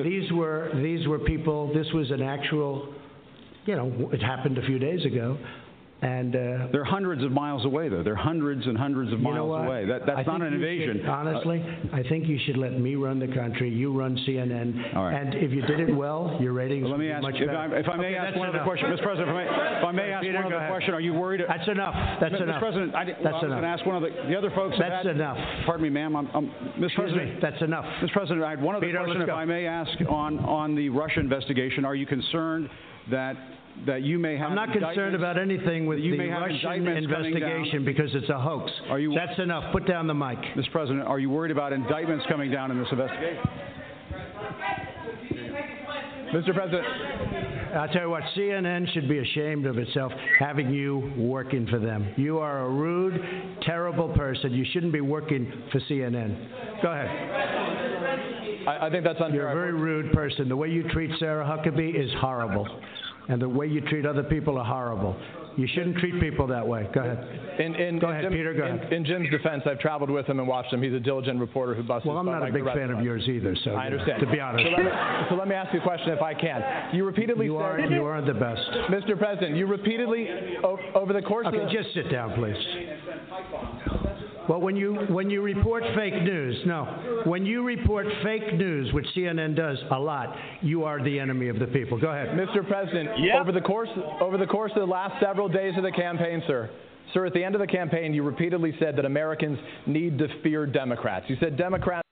These 0.05 0.31
were 0.31 0.71
these 0.75 1.07
were 1.09 1.19
people. 1.19 1.73
This 1.73 1.87
was 1.95 2.11
an 2.11 2.21
actual. 2.21 2.93
You 3.65 3.77
know, 3.77 4.11
it 4.13 4.23
happened 4.23 4.59
a 4.59 4.63
few 4.63 4.79
days 4.79 5.05
ago, 5.07 5.39
and. 6.03 6.35
Uh, 6.35 6.69
They're 6.73 6.85
hundreds 6.85 7.23
of 7.25 7.33
miles 7.33 7.65
away, 7.65 7.89
though. 7.89 8.03
They're 8.03 8.15
hundreds 8.17 8.67
and 8.67 8.77
hundreds 8.77 9.13
of 9.13 9.21
miles 9.21 9.67
away. 9.67 9.85
That, 9.87 10.07
that's 10.07 10.21
I 10.21 10.23
not 10.39 10.43
an 10.43 10.55
invasion. 10.55 10.99
should- 11.01 11.09
honestly, 11.09 11.65
I 11.93 12.03
think 12.05 12.27
you 12.27 12.39
should 12.47 12.57
let 12.57 12.73
me 12.79 12.95
run 12.95 13.19
the 13.19 13.29
country. 13.29 13.69
You 13.71 13.93
run 13.99 14.17
CNN. 14.27 14.95
All 14.97 15.05
right. 15.05 15.15
And 15.15 15.35
if 15.35 15.51
you 15.53 15.63
did 15.63 15.81
it 15.81 15.95
well, 15.95 16.37
your 16.41 16.53
ratings 16.53 16.85
Well, 16.85 16.93
let 16.93 16.99
would 16.99 17.05
me 17.05 17.09
be 17.09 17.13
ask, 17.13 17.23
much 17.23 17.35
if 17.37 17.47
better. 17.47 17.59
I, 17.59 17.67
if 17.79 17.89
I 17.89 17.97
may 17.97 18.07
Okay, 18.07 18.17
ask 18.17 18.27
that's 18.29 18.39
one 18.39 18.49
other 18.49 18.63
question, 18.65 18.89
Mr. 18.91 19.03
President, 19.03 19.29
if 19.29 19.35
I 19.35 19.45
may, 19.45 19.79
if 19.79 19.85
I 19.85 19.93
may 19.93 20.11
ask 20.13 20.23
Peter, 20.25 20.43
one 20.43 20.53
other 20.53 20.69
question, 20.69 20.95
are 20.95 21.01
you 21.01 21.15
worried? 21.15 21.43
That's 21.47 21.69
enough. 21.69 21.95
That's 22.21 22.35
Mr. 22.35 22.43
enough. 22.43 22.61
President, 22.61 22.95
I, 22.95 23.05
did- 23.05 23.17
That's 23.17 23.27
I 23.27 23.31
was 23.33 23.43
enough. 23.45 23.61
going 23.61 23.63
to 23.63 23.69
ask 23.69 23.87
one 23.87 23.97
of 23.97 24.03
the, 24.03 24.11
the 24.29 24.37
other 24.37 24.51
folks. 24.51 24.77
That's 24.79 25.07
had- 25.07 25.15
enough. 25.17 25.37
Pardon 25.67 25.83
me, 25.85 25.91
ma'am. 25.91 26.17
I'm, 26.17 26.29
I'm, 26.35 26.47
Mr. 26.47 26.85
Excuse 26.85 26.93
President, 26.97 27.35
me. 27.35 27.39
That's 27.43 27.63
enough. 27.63 27.85
Mr. 28.03 28.13
President, 28.13 28.43
I 28.45 28.51
had 28.51 28.63
one 28.63 28.75
other 28.77 28.87
Peter, 28.87 28.99
question, 29.05 29.23
if. 29.23 29.29
I 29.31 29.45
may 29.45 29.67
ask, 29.67 29.91
on, 30.09 30.39
on 30.41 30.75
the 30.75 30.89
Russia 30.89 31.21
investigation. 31.21 31.85
Are 31.85 31.95
you 31.95 32.07
concerned 32.07 32.69
that 33.11 33.37
that 33.87 34.03
you 34.03 34.19
may 34.19 34.37
have 34.37 34.51
I'm 34.51 34.55
not 34.57 34.73
concerned 34.73 35.15
about 35.15 35.39
anything 35.39 35.87
with 35.87 35.99
you 36.01 36.13
the 36.13 36.19
may 36.19 36.29
have 36.29 36.43
Russian 36.43 36.57
indictments 36.57 37.07
coming 37.11 37.33
down? 37.41 37.51
investigation 37.51 37.85
because 37.85 38.11
it's 38.15 38.29
a 38.29 38.39
hoax. 38.39 38.71
Are 38.91 38.99
you- 38.99 39.15
That's 39.15 39.39
enough. 39.39 39.73
Put 39.73 39.87
down 39.87 40.07
the 40.07 40.15
mic. 40.15 40.39
Mr. 40.57 40.71
President, 40.71 41.07
are 41.07 41.19
you 41.19 41.31
worried 41.31 41.51
about 41.51 41.73
indictments 41.73 42.25
coming 42.29 42.51
down 42.51 42.71
in 42.71 42.79
this 42.79 42.89
investigation? 42.93 43.39
Mr. 46.35 46.55
President, 46.55 46.87
I'll 47.75 47.89
tell 47.89 48.03
you 48.03 48.11
what, 48.11 48.23
CNN 48.37 48.93
should 48.93 49.09
be 49.09 49.19
ashamed 49.19 49.67
of 49.67 49.79
itself 49.79 50.13
having 50.39 50.73
you 50.73 51.13
working 51.17 51.67
for 51.67 51.79
them. 51.81 52.07
You 52.17 52.39
are 52.39 52.67
a 52.67 52.71
rude, 52.71 53.21
terrible 53.63 54.09
person. 54.11 54.53
You 54.53 54.65
shouldn't 54.73 54.93
be 54.93 55.01
working 55.01 55.51
for 55.73 55.81
CNN. 55.81 56.83
Go 56.83 56.93
ahead. 56.93 58.69
I, 58.69 58.87
I 58.87 58.91
think 58.91 59.03
that's 59.05 59.21
unfair. 59.21 59.35
You're 59.41 59.51
a 59.51 59.55
very 59.55 59.73
rude 59.73 60.13
person. 60.13 60.49
The 60.49 60.57
way 60.57 60.69
you 60.69 60.89
treat 60.91 61.11
Sarah 61.19 61.45
Huckabee 61.45 61.99
is 62.01 62.11
horrible. 62.21 62.69
And 63.31 63.41
the 63.41 63.49
way 63.49 63.67
you 63.69 63.81
treat 63.83 64.05
other 64.05 64.25
people 64.25 64.59
are 64.59 64.65
horrible. 64.65 65.17
You 65.57 65.67
shouldn't 65.75 65.97
treat 65.99 66.21
people 66.21 66.47
that 66.49 66.67
way. 66.67 66.89
Go 66.95 67.01
ahead. 67.01 67.61
In, 67.61 67.75
in, 67.75 67.99
Go 67.99 68.09
in 68.09 68.13
ahead, 68.13 68.25
Jim- 68.25 68.33
Peter, 68.33 68.55
go 68.55 68.67
in, 68.67 68.77
ahead. 68.79 68.93
in 68.93 69.05
Jim's 69.05 69.31
defense, 69.31 69.63
I've 69.67 69.79
traveled 69.81 70.09
with 70.11 70.27
him 70.27 70.39
and 70.39 70.49
watched 70.49 70.73
him. 70.73 70.83
He's 70.83 70.93
a 70.95 71.01
diligent 71.01 71.39
reporter 71.39 71.75
who 71.75 71.83
busts 71.83 72.07
Well, 72.07 72.17
I'm 72.19 72.27
not 72.27 72.49
a 72.49 72.53
big 72.53 72.65
fan 72.65 72.91
of 72.91 73.03
yours 73.05 73.23
either, 73.29 73.55
so 73.65 73.73
I 73.73 73.87
understand. 73.87 74.21
to 74.21 74.27
be 74.31 74.41
honest. 74.41 74.65
So 74.65 74.71
let, 74.71 74.85
me, 74.85 74.91
so 75.29 75.35
let 75.37 75.49
me 75.49 75.55
ask 75.55 75.73
you 75.75 75.81
a 75.81 75.83
question 75.83 76.11
if 76.11 76.23
I 76.23 76.35
can. 76.35 76.63
You 76.95 77.05
repeatedly 77.05 77.47
You 77.47 77.55
said, 77.59 77.63
aren't, 77.63 77.91
you 77.91 78.05
aren't 78.05 78.27
the 78.27 78.35
best. 78.35 78.63
Mr. 78.91 79.19
President, 79.19 79.57
you 79.57 79.67
repeatedly, 79.67 80.29
o- 80.65 80.79
over 80.95 81.13
the 81.13 81.23
course 81.23 81.47
Okay, 81.49 81.61
of... 81.63 81.71
just 81.71 81.93
sit 81.95 82.11
down, 82.11 82.33
please. 82.35 82.57
Well, 84.51 84.61
when 84.61 84.75
you 84.75 84.97
when 85.11 85.31
you 85.31 85.43
report 85.43 85.85
fake 85.95 86.25
news, 86.25 86.57
no, 86.67 87.23
when 87.25 87.47
you 87.47 87.63
report 87.63 88.07
fake 88.25 88.53
news, 88.55 88.93
which 88.93 89.07
CNN 89.17 89.55
does 89.55 89.79
a 89.93 89.99
lot, 90.01 90.35
you 90.61 90.83
are 90.83 91.01
the 91.01 91.21
enemy 91.21 91.47
of 91.47 91.61
the 91.61 91.69
people. 91.69 92.01
Go 92.01 92.09
ahead, 92.09 92.37
Mr. 92.37 92.67
President. 92.67 93.11
Over 93.41 93.53
the 93.53 93.61
course 93.61 93.89
over 94.21 94.37
the 94.37 94.49
course 94.49 94.73
of 94.75 94.81
the 94.81 94.93
last 94.93 95.23
several 95.23 95.49
days 95.49 95.75
of 95.77 95.85
the 95.85 95.93
campaign, 95.93 96.43
sir. 96.49 96.69
Sir, 97.15 97.27
at 97.27 97.33
the 97.33 97.45
end 97.45 97.55
of 97.55 97.61
the 97.61 97.67
campaign, 97.69 98.13
you 98.13 98.25
repeatedly 98.25 98.75
said 98.81 98.97
that 98.97 99.05
Americans 99.05 99.57
need 99.87 100.19
to 100.19 100.27
fear 100.43 100.67
Democrats. 100.67 101.27
You 101.29 101.37
said 101.39 101.57
Democrats. 101.57 102.09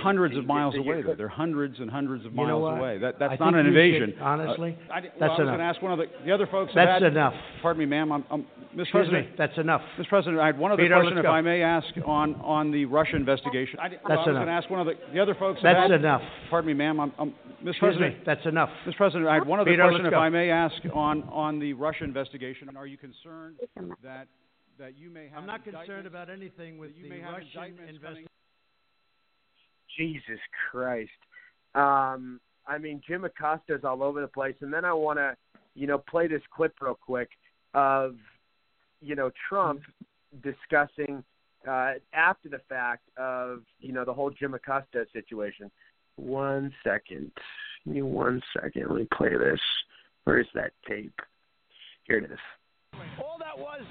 Hundreds 0.00 0.36
of 0.36 0.46
miles 0.46 0.74
away. 0.76 1.02
There, 1.02 1.14
they're 1.16 1.28
hundreds 1.28 1.78
and 1.80 1.90
hundreds 1.90 2.24
of 2.26 2.32
You 2.32 2.38
know 2.38 2.60
miles 2.60 2.62
what? 2.62 2.78
away. 2.78 2.98
That, 2.98 3.18
that's 3.18 3.32
I 3.40 3.44
not 3.44 3.54
an 3.54 3.66
invasion. 3.66 4.12
should- 4.14 4.22
honestly, 4.22 4.76
Uh, 4.88 4.92
I, 4.94 5.00
di- 5.00 5.08
that's 5.08 5.20
well, 5.20 5.30
I 5.30 5.32
was 5.32 5.38
enough. 5.40 5.46
going 5.50 5.58
to 5.58 5.64
ask 5.64 5.82
one 5.82 5.92
of 5.92 5.98
the, 5.98 6.04
the 6.24 6.32
other 6.32 6.46
folks. 6.46 6.72
That's 6.74 7.02
had, 7.02 7.12
enough. 7.12 7.34
Pardon 7.62 7.78
me, 7.80 7.86
ma'am. 7.86 8.12
I'm, 8.12 8.24
I'm, 8.30 8.40
Mr. 8.42 8.80
Excuse 8.80 8.90
President. 8.90 9.28
me. 9.30 9.34
That's 9.36 9.56
enough. 9.56 9.80
Mr. 9.98 10.08
President, 10.08 10.38
I 10.40 10.46
had 10.46 10.58
one 10.58 10.70
other 10.72 10.82
Peter, 10.82 10.94
question, 11.00 11.16
if. 11.18 11.24
I 11.24 11.40
may 11.40 11.62
ask, 11.62 11.86
on, 12.04 12.34
on 12.42 12.70
the 12.72 12.84
Russia 12.86 13.16
investigation. 13.16 13.78
I, 13.80 13.88
di- 13.88 13.96
well, 13.96 14.08
That's 14.08 14.18
I 14.18 14.20
was 14.20 14.28
enough. 14.28 14.40
going 14.40 14.48
to 14.48 14.52
ask 14.54 14.70
one 14.70 14.80
of 14.80 14.86
the, 14.86 14.94
the 15.14 15.20
other 15.20 15.34
folks. 15.34 15.60
That's 15.62 15.90
had- 15.90 15.92
enough. 15.92 16.22
Pardon 16.50 16.68
me, 16.68 16.74
ma'am. 16.74 17.00
I'm, 17.00 17.12
I'm, 17.18 17.30
Mr. 17.30 17.70
Excuse 17.70 17.78
President. 17.80 18.16
me. 18.18 18.22
That's 18.26 18.46
enough. 18.46 18.70
Mr. 18.86 18.96
President, 18.96 19.28
I 19.28 19.36
had 19.36 19.46
one 19.46 19.60
other 19.60 19.70
Peter, 19.70 19.84
question, 19.84 20.06
if 20.06 20.12
go. 20.12 20.18
I 20.18 20.30
may 20.30 20.50
ask, 20.50 20.74
on, 20.94 21.22
on 21.30 21.60
the 21.60 21.74
Russia 21.74 22.04
investigation. 22.04 22.68
Are 22.76 22.86
you 22.86 22.98
concerned 22.98 23.56
that 24.02 24.26
that 24.76 24.98
you 24.98 25.08
may 25.08 25.28
have 25.28 25.38
I'm 25.38 25.46
not 25.46 25.62
concerned 25.62 26.04
about 26.08 26.28
anything 26.28 26.78
with 26.78 26.90
you 26.96 27.04
the 27.04 27.08
may 27.10 27.20
have 27.20 27.34
Russian 27.34 27.46
indictments 27.54 27.78
coming- 27.78 27.94
investigation. 27.94 28.28
Jesus 29.96 30.40
Christ. 30.70 31.10
Um, 31.74 32.40
I 32.66 32.78
mean, 32.78 33.00
Jim 33.06 33.24
Acosta's 33.24 33.84
all 33.84 34.02
over 34.02 34.20
the 34.20 34.28
place, 34.28 34.54
and 34.60 34.72
then 34.72 34.84
I 34.84 34.92
want 34.92 35.18
to, 35.18 35.36
you 35.74 35.86
know, 35.86 35.98
play 35.98 36.26
this 36.26 36.42
clip 36.54 36.74
real 36.80 36.94
quick 36.94 37.28
of, 37.74 38.16
you 39.00 39.14
know, 39.14 39.30
Trump 39.48 39.82
discussing 40.42 41.22
uh, 41.68 41.94
after 42.12 42.48
the 42.48 42.60
fact 42.68 43.08
of, 43.16 43.62
you 43.80 43.92
know, 43.92 44.04
the 44.04 44.12
whole 44.12 44.30
Jim 44.30 44.54
Acosta 44.54 45.06
situation. 45.12 45.70
One 46.16 46.72
second. 46.84 47.30
Give 47.84 47.94
me 47.94 48.02
one 48.02 48.40
second. 48.60 48.86
Let 48.88 48.96
me 48.96 49.08
play 49.12 49.30
this. 49.30 49.60
Where's 50.24 50.46
that 50.54 50.72
tape? 50.88 51.20
Here 52.04 52.18
it 52.18 52.30
is. 52.30 52.38
All 53.18 53.36
that 53.38 53.58
was, 53.58 53.82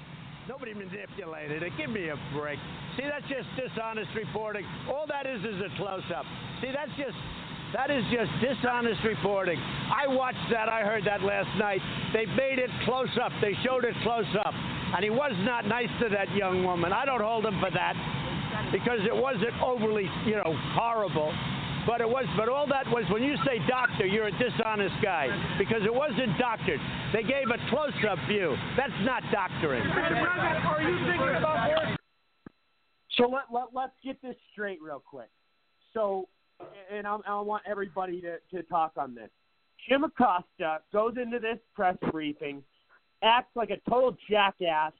nobody 0.48 0.74
manipulated 0.74 1.62
it. 1.62 1.72
Give 1.76 1.90
me 1.90 2.08
a 2.08 2.18
break. 2.32 2.58
See, 2.96 3.04
that's 3.04 3.26
just 3.28 3.48
dishonest 3.56 4.10
reporting. 4.14 4.64
All 4.88 5.06
that 5.08 5.26
is 5.26 5.40
is 5.40 5.60
a 5.60 5.70
close-up. 5.76 6.24
See, 6.60 6.70
that's 6.74 6.92
just. 6.96 7.16
That 7.74 7.90
is 7.90 8.04
just 8.06 8.30
dishonest 8.40 9.02
reporting. 9.02 9.58
I 9.58 10.06
watched 10.06 10.46
that. 10.52 10.68
I 10.68 10.82
heard 10.82 11.04
that 11.06 11.22
last 11.22 11.50
night. 11.58 11.80
They 12.12 12.24
made 12.24 12.60
it 12.60 12.70
close 12.84 13.10
up. 13.20 13.32
They 13.42 13.52
showed 13.64 13.84
it 13.84 13.96
close 14.04 14.30
up. 14.46 14.54
And 14.94 15.02
he 15.02 15.10
was 15.10 15.32
not 15.38 15.66
nice 15.66 15.90
to 16.00 16.08
that 16.10 16.30
young 16.36 16.62
woman. 16.62 16.92
I 16.92 17.04
don't 17.04 17.20
hold 17.20 17.44
him 17.44 17.58
for 17.58 17.72
that 17.72 17.98
because 18.70 19.00
it 19.04 19.14
wasn't 19.14 19.60
overly, 19.60 20.08
you 20.24 20.36
know, 20.36 20.54
horrible. 20.78 21.34
But 21.86 22.00
it 22.00 22.08
was, 22.08 22.24
but 22.36 22.48
all 22.48 22.66
that 22.68 22.86
was 22.88 23.04
when 23.10 23.22
you 23.22 23.36
say 23.44 23.58
doctor, 23.68 24.06
you're 24.06 24.28
a 24.28 24.38
dishonest 24.38 24.94
guy 25.02 25.28
because 25.58 25.82
it 25.84 25.92
wasn't 25.92 26.38
doctored. 26.38 26.80
They 27.12 27.22
gave 27.22 27.50
a 27.52 27.58
close-up 27.68 28.18
view. 28.26 28.56
That's 28.76 28.92
not 29.02 29.22
doctoring. 29.30 29.84
So 33.16 33.28
let, 33.28 33.44
let, 33.52 33.66
let's 33.74 33.92
get 34.02 34.20
this 34.22 34.36
straight 34.52 34.80
real 34.82 35.02
quick. 35.04 35.28
So, 35.92 36.26
and 36.90 37.06
I, 37.06 37.18
I 37.26 37.40
want 37.40 37.62
everybody 37.66 38.20
to, 38.22 38.38
to 38.56 38.62
talk 38.64 38.92
on 38.96 39.14
this. 39.14 39.30
Jim 39.88 40.04
Acosta 40.04 40.78
goes 40.92 41.14
into 41.20 41.38
this 41.38 41.58
press 41.74 41.96
briefing, 42.10 42.62
acts 43.22 43.54
like 43.54 43.70
a 43.70 43.78
total 43.88 44.16
jackass, 44.30 44.92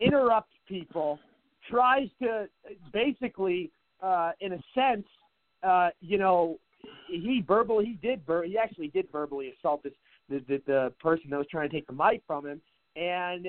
interrupts 0.00 0.54
people, 0.66 1.18
tries 1.70 2.08
to 2.22 2.48
basically, 2.92 3.70
uh, 4.02 4.32
in 4.40 4.54
a 4.54 4.58
sense, 4.74 5.06
uh, 5.62 5.90
you 6.00 6.18
know, 6.18 6.58
he 7.06 7.44
verbally, 7.46 7.84
he 7.84 8.08
did, 8.08 8.24
ver- 8.26 8.44
he 8.44 8.58
actually 8.58 8.88
did 8.88 9.06
verbally 9.12 9.54
assault 9.58 9.82
this 9.82 9.92
the, 10.28 10.38
the 10.48 10.62
the 10.66 10.92
person 11.00 11.30
that 11.30 11.36
was 11.36 11.46
trying 11.50 11.68
to 11.68 11.74
take 11.74 11.86
the 11.86 11.92
mic 11.92 12.22
from 12.26 12.46
him, 12.46 12.60
and 12.96 13.48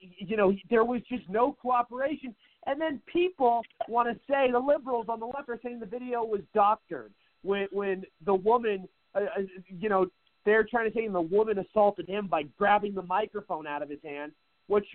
you 0.00 0.36
know, 0.36 0.54
there 0.68 0.84
was 0.84 1.00
just 1.08 1.28
no 1.28 1.56
cooperation. 1.60 2.34
And 2.66 2.80
then 2.80 3.00
people 3.10 3.62
want 3.88 4.08
to 4.08 4.20
say 4.30 4.50
the 4.50 4.58
liberals 4.58 5.06
on 5.08 5.18
the 5.18 5.26
left 5.26 5.48
are 5.48 5.58
saying 5.62 5.80
the 5.80 5.86
video 5.86 6.24
was 6.24 6.40
doctored 6.54 7.12
when 7.42 7.68
when 7.72 8.04
the 8.26 8.34
woman, 8.34 8.86
uh, 9.14 9.20
uh, 9.20 9.42
you 9.78 9.88
know, 9.88 10.06
they're 10.44 10.64
trying 10.64 10.90
to 10.90 10.94
say 10.94 11.06
the 11.08 11.20
woman 11.20 11.58
assaulted 11.58 12.08
him 12.08 12.26
by 12.26 12.42
grabbing 12.58 12.94
the 12.94 13.02
microphone 13.02 13.66
out 13.66 13.82
of 13.82 13.88
his 13.88 14.00
hand, 14.04 14.32
which 14.66 14.86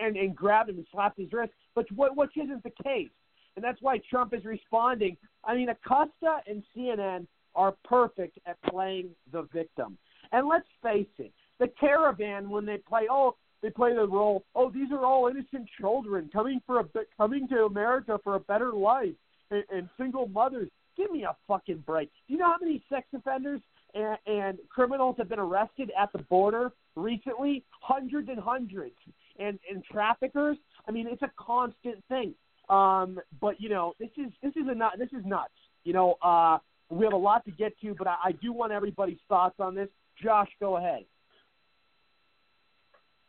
and 0.00 0.16
and 0.16 0.34
grabbed 0.34 0.70
him 0.70 0.76
and 0.76 0.86
slapped 0.92 1.18
his 1.18 1.32
wrist, 1.32 1.52
but 1.74 1.90
what 1.92 2.16
which 2.16 2.36
isn't 2.36 2.62
the 2.62 2.72
case. 2.82 3.10
And 3.56 3.64
that's 3.64 3.80
why 3.82 3.98
Trump 4.10 4.34
is 4.34 4.44
responding. 4.44 5.16
I 5.44 5.54
mean, 5.54 5.68
Acosta 5.68 6.38
and 6.46 6.62
CNN 6.76 7.26
are 7.54 7.74
perfect 7.84 8.38
at 8.46 8.60
playing 8.62 9.10
the 9.32 9.42
victim. 9.52 9.98
And 10.32 10.48
let's 10.48 10.66
face 10.82 11.06
it, 11.18 11.32
the 11.58 11.68
caravan 11.68 12.48
when 12.48 12.64
they 12.64 12.78
play, 12.78 13.06
oh, 13.10 13.36
they 13.62 13.70
play 13.70 13.94
the 13.94 14.06
role. 14.06 14.44
Oh, 14.54 14.70
these 14.70 14.90
are 14.90 15.04
all 15.04 15.28
innocent 15.28 15.68
children 15.80 16.28
coming 16.32 16.60
for 16.66 16.80
a 16.80 16.84
coming 17.16 17.46
to 17.48 17.64
America 17.64 18.18
for 18.24 18.34
a 18.34 18.40
better 18.40 18.72
life, 18.72 19.14
and, 19.50 19.64
and 19.72 19.88
single 19.98 20.26
mothers. 20.26 20.68
Give 20.96 21.10
me 21.10 21.24
a 21.24 21.36
fucking 21.46 21.84
break. 21.86 22.10
Do 22.26 22.34
you 22.34 22.40
know 22.40 22.46
how 22.46 22.58
many 22.60 22.82
sex 22.90 23.06
offenders 23.14 23.60
and, 23.94 24.18
and 24.26 24.58
criminals 24.68 25.16
have 25.18 25.28
been 25.28 25.38
arrested 25.38 25.90
at 25.98 26.12
the 26.12 26.18
border 26.18 26.72
recently? 26.96 27.64
Hundreds 27.80 28.28
and 28.28 28.38
hundreds. 28.38 28.96
And 29.38 29.58
and 29.70 29.82
traffickers. 29.84 30.58
I 30.86 30.90
mean, 30.90 31.06
it's 31.06 31.22
a 31.22 31.30
constant 31.38 32.04
thing. 32.08 32.34
Um, 32.72 33.20
but 33.38 33.60
you 33.60 33.68
know, 33.68 33.92
this 34.00 34.08
is 34.16 34.32
this 34.42 34.52
is 34.56 34.66
a 34.66 34.74
nut. 34.74 34.94
This 34.98 35.12
is 35.12 35.24
nuts. 35.26 35.52
You 35.84 35.92
know, 35.92 36.14
uh, 36.22 36.56
we 36.88 37.04
have 37.04 37.12
a 37.12 37.16
lot 37.18 37.44
to 37.44 37.50
get 37.50 37.78
to, 37.82 37.94
but 37.94 38.06
I, 38.06 38.16
I 38.24 38.32
do 38.32 38.52
want 38.52 38.72
everybody's 38.72 39.18
thoughts 39.28 39.56
on 39.58 39.74
this. 39.74 39.88
Josh, 40.22 40.48
go 40.58 40.78
ahead. 40.78 41.04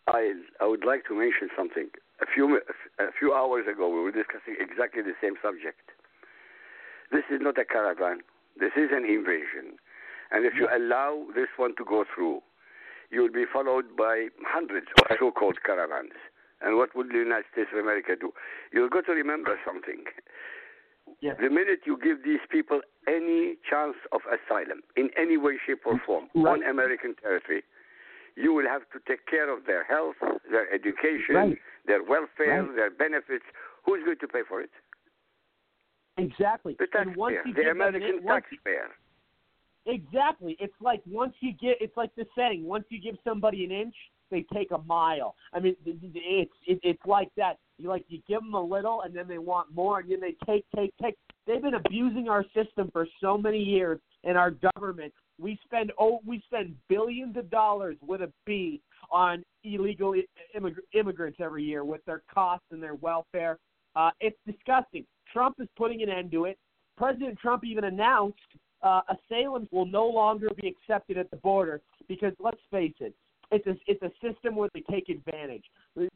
I 0.07 0.33
I 0.61 0.65
would 0.65 0.85
like 0.85 1.05
to 1.07 1.13
mention 1.13 1.49
something. 1.57 1.89
A 2.21 2.25
few 2.33 2.61
a 2.99 3.11
few 3.19 3.33
hours 3.33 3.65
ago, 3.69 3.89
we 3.89 3.99
were 4.01 4.11
discussing 4.11 4.55
exactly 4.59 5.01
the 5.01 5.15
same 5.21 5.33
subject. 5.43 5.91
This 7.11 7.23
is 7.29 7.39
not 7.41 7.57
a 7.57 7.65
caravan. 7.65 8.19
This 8.57 8.71
is 8.77 8.89
an 8.93 9.03
invasion, 9.03 9.75
and 10.31 10.45
if 10.45 10.53
you 10.55 10.69
allow 10.71 11.25
this 11.35 11.49
one 11.57 11.75
to 11.75 11.83
go 11.83 12.05
through, 12.15 12.39
you 13.11 13.21
will 13.21 13.31
be 13.31 13.45
followed 13.51 13.97
by 13.97 14.27
hundreds 14.45 14.87
of 14.99 15.17
so-called 15.19 15.57
caravans. 15.65 16.13
And 16.63 16.77
what 16.77 16.95
would 16.95 17.09
the 17.09 17.19
United 17.19 17.45
States 17.51 17.69
of 17.73 17.79
America 17.79 18.15
do? 18.19 18.31
You've 18.71 18.91
got 18.91 19.05
to 19.05 19.11
remember 19.11 19.59
something. 19.65 20.05
The 21.21 21.49
minute 21.49 21.81
you 21.85 21.99
give 22.01 22.23
these 22.23 22.39
people 22.49 22.79
any 23.07 23.55
chance 23.69 23.95
of 24.11 24.21
asylum 24.31 24.81
in 24.95 25.09
any 25.19 25.35
way, 25.35 25.59
shape, 25.65 25.81
or 25.85 25.99
form 26.05 26.29
on 26.35 26.63
American 26.63 27.15
territory, 27.21 27.63
you 28.35 28.53
will 28.53 28.67
have 28.67 28.81
to 28.93 28.99
take 29.07 29.27
care 29.27 29.51
of 29.51 29.65
their 29.65 29.83
health, 29.83 30.15
their 30.49 30.71
education, 30.73 31.35
Right. 31.35 31.57
their 31.85 32.01
welfare, 32.03 32.63
Right. 32.63 32.75
their 32.75 32.89
benefits. 32.89 33.45
Who's 33.83 34.03
going 34.05 34.17
to 34.19 34.27
pay 34.27 34.43
for 34.43 34.61
it? 34.61 34.71
Exactly. 36.17 36.75
The 36.79 36.87
and 36.97 37.15
once 37.15 37.35
taxpayer, 37.35 37.63
the 37.63 37.71
American 37.71 38.23
taxpayer. 38.23 38.89
Exactly. 39.85 40.55
It's 40.59 40.79
like 40.79 41.01
once 41.05 41.35
you 41.41 41.51
get, 41.51 41.81
it's 41.81 41.97
like 41.97 42.15
the 42.15 42.25
saying: 42.35 42.63
once 42.63 42.85
you 42.89 42.99
give 42.99 43.17
somebody 43.23 43.65
an 43.65 43.71
inch, 43.71 43.95
they 44.31 44.45
take 44.53 44.71
a 44.71 44.77
mile. 44.79 45.35
I 45.53 45.59
mean, 45.59 45.75
it's 45.85 46.51
it, 46.65 46.79
it's 46.83 47.05
like 47.05 47.29
that. 47.37 47.57
You 47.77 47.89
like 47.89 48.05
you 48.07 48.19
give 48.27 48.41
them 48.41 48.53
a 48.53 48.61
little, 48.61 49.01
and 49.01 49.15
then 49.15 49.27
they 49.27 49.37
want 49.37 49.73
more, 49.73 49.99
and 49.99 50.11
then 50.11 50.19
they 50.21 50.35
take, 50.45 50.65
take, 50.75 50.93
take. 51.01 51.15
They've 51.45 51.61
been 51.61 51.73
abusing 51.73 52.29
our 52.29 52.45
system 52.53 52.89
for 52.91 53.07
so 53.21 53.37
many 53.37 53.59
years, 53.59 53.99
and 54.23 54.37
our 54.37 54.51
government. 54.51 55.13
We 55.39 55.59
spend 55.65 55.91
oh, 55.99 56.19
we 56.25 56.41
spend 56.45 56.75
billions 56.89 57.37
of 57.37 57.49
dollars 57.49 57.97
with 58.05 58.21
a 58.21 58.31
B 58.45 58.81
on 59.11 59.43
illegal 59.63 60.15
immig- 60.55 60.75
immigrants 60.93 61.39
every 61.41 61.63
year 61.63 61.83
with 61.83 62.03
their 62.05 62.21
costs 62.33 62.65
and 62.71 62.81
their 62.81 62.95
welfare. 62.95 63.57
Uh, 63.95 64.11
it's 64.19 64.37
disgusting. 64.45 65.05
Trump 65.31 65.55
is 65.59 65.67
putting 65.75 66.01
an 66.03 66.09
end 66.09 66.31
to 66.31 66.45
it. 66.45 66.57
President 66.97 67.37
Trump 67.39 67.63
even 67.63 67.85
announced 67.85 68.37
uh, 68.83 69.01
assailants 69.09 69.71
will 69.71 69.85
no 69.85 70.05
longer 70.05 70.49
be 70.61 70.67
accepted 70.67 71.17
at 71.17 71.29
the 71.31 71.37
border 71.37 71.81
because 72.07 72.33
let's 72.39 72.59
face 72.71 72.93
it, 72.99 73.13
it's 73.53 73.67
a 73.67 73.75
it's 73.87 74.01
a 74.01 74.11
system 74.21 74.55
where 74.55 74.69
they 74.73 74.83
take 74.91 75.09
advantage. 75.09 75.63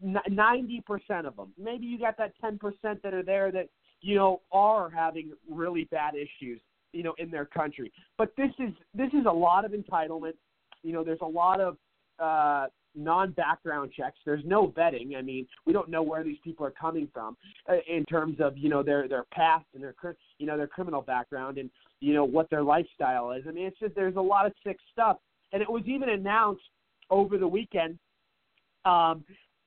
Ninety 0.02 0.82
percent 0.86 1.28
of 1.28 1.36
them. 1.36 1.54
Maybe 1.58 1.86
you 1.86 2.00
got 2.00 2.18
that 2.18 2.34
ten 2.42 2.58
percent 2.58 3.02
that 3.04 3.14
are 3.14 3.24
there 3.24 3.52
that 3.52 3.70
you 4.02 4.16
know 4.16 4.42
are 4.52 4.90
having 4.90 5.34
really 5.50 5.86
bad 5.86 6.16
issues, 6.16 6.60
you 6.94 7.04
know, 7.04 7.14
in 7.18 7.30
their 7.30 7.46
country. 7.46 7.92
But 8.18 8.34
this 8.38 8.52
is 8.60 8.74
this 8.94 9.10
is 9.14 9.26
a 9.28 9.34
lot 9.34 9.66
of 9.66 9.72
entitlement. 9.72 10.34
You 10.84 10.94
know, 10.94 11.04
there's 11.04 11.20
a 11.22 11.26
lot 11.26 11.60
of 11.60 11.78
uh, 12.20 12.68
non-background 12.96 13.92
checks. 13.96 14.18
There's 14.26 14.44
no 14.46 14.70
vetting. 14.70 15.16
I 15.16 15.22
mean, 15.22 15.48
we 15.66 15.74
don't 15.74 15.90
know 15.90 16.02
where 16.02 16.24
these 16.24 16.38
people 16.44 16.66
are 16.66 16.72
coming 16.72 17.08
from 17.14 17.38
uh, 17.70 17.76
in 17.88 18.04
terms 18.06 18.38
of 18.40 18.58
you 18.58 18.70
know 18.70 18.82
their 18.82 19.08
their 19.08 19.26
past 19.32 19.66
and 19.76 19.84
their 19.84 19.96
you 20.40 20.48
know 20.48 20.58
their 20.58 20.68
criminal 20.68 21.02
background 21.02 21.60
and 21.60 21.70
you 22.00 22.14
know 22.14 22.26
what 22.26 22.50
their 22.50 22.64
lifestyle 22.64 23.32
is. 23.32 23.44
I 23.48 23.52
mean, 23.52 23.68
it's 23.68 23.80
just 23.80 23.96
there's 23.96 24.16
a 24.16 24.22
lot 24.22 24.46
of 24.48 24.54
sick 24.66 24.78
stuff, 24.92 25.18
and 25.54 25.62
it 25.62 25.70
was 25.70 25.84
even 25.86 26.10
announced 26.10 26.64
over 27.10 27.38
the 27.38 27.48
weekend. 27.48 27.98
Um, 28.86 29.24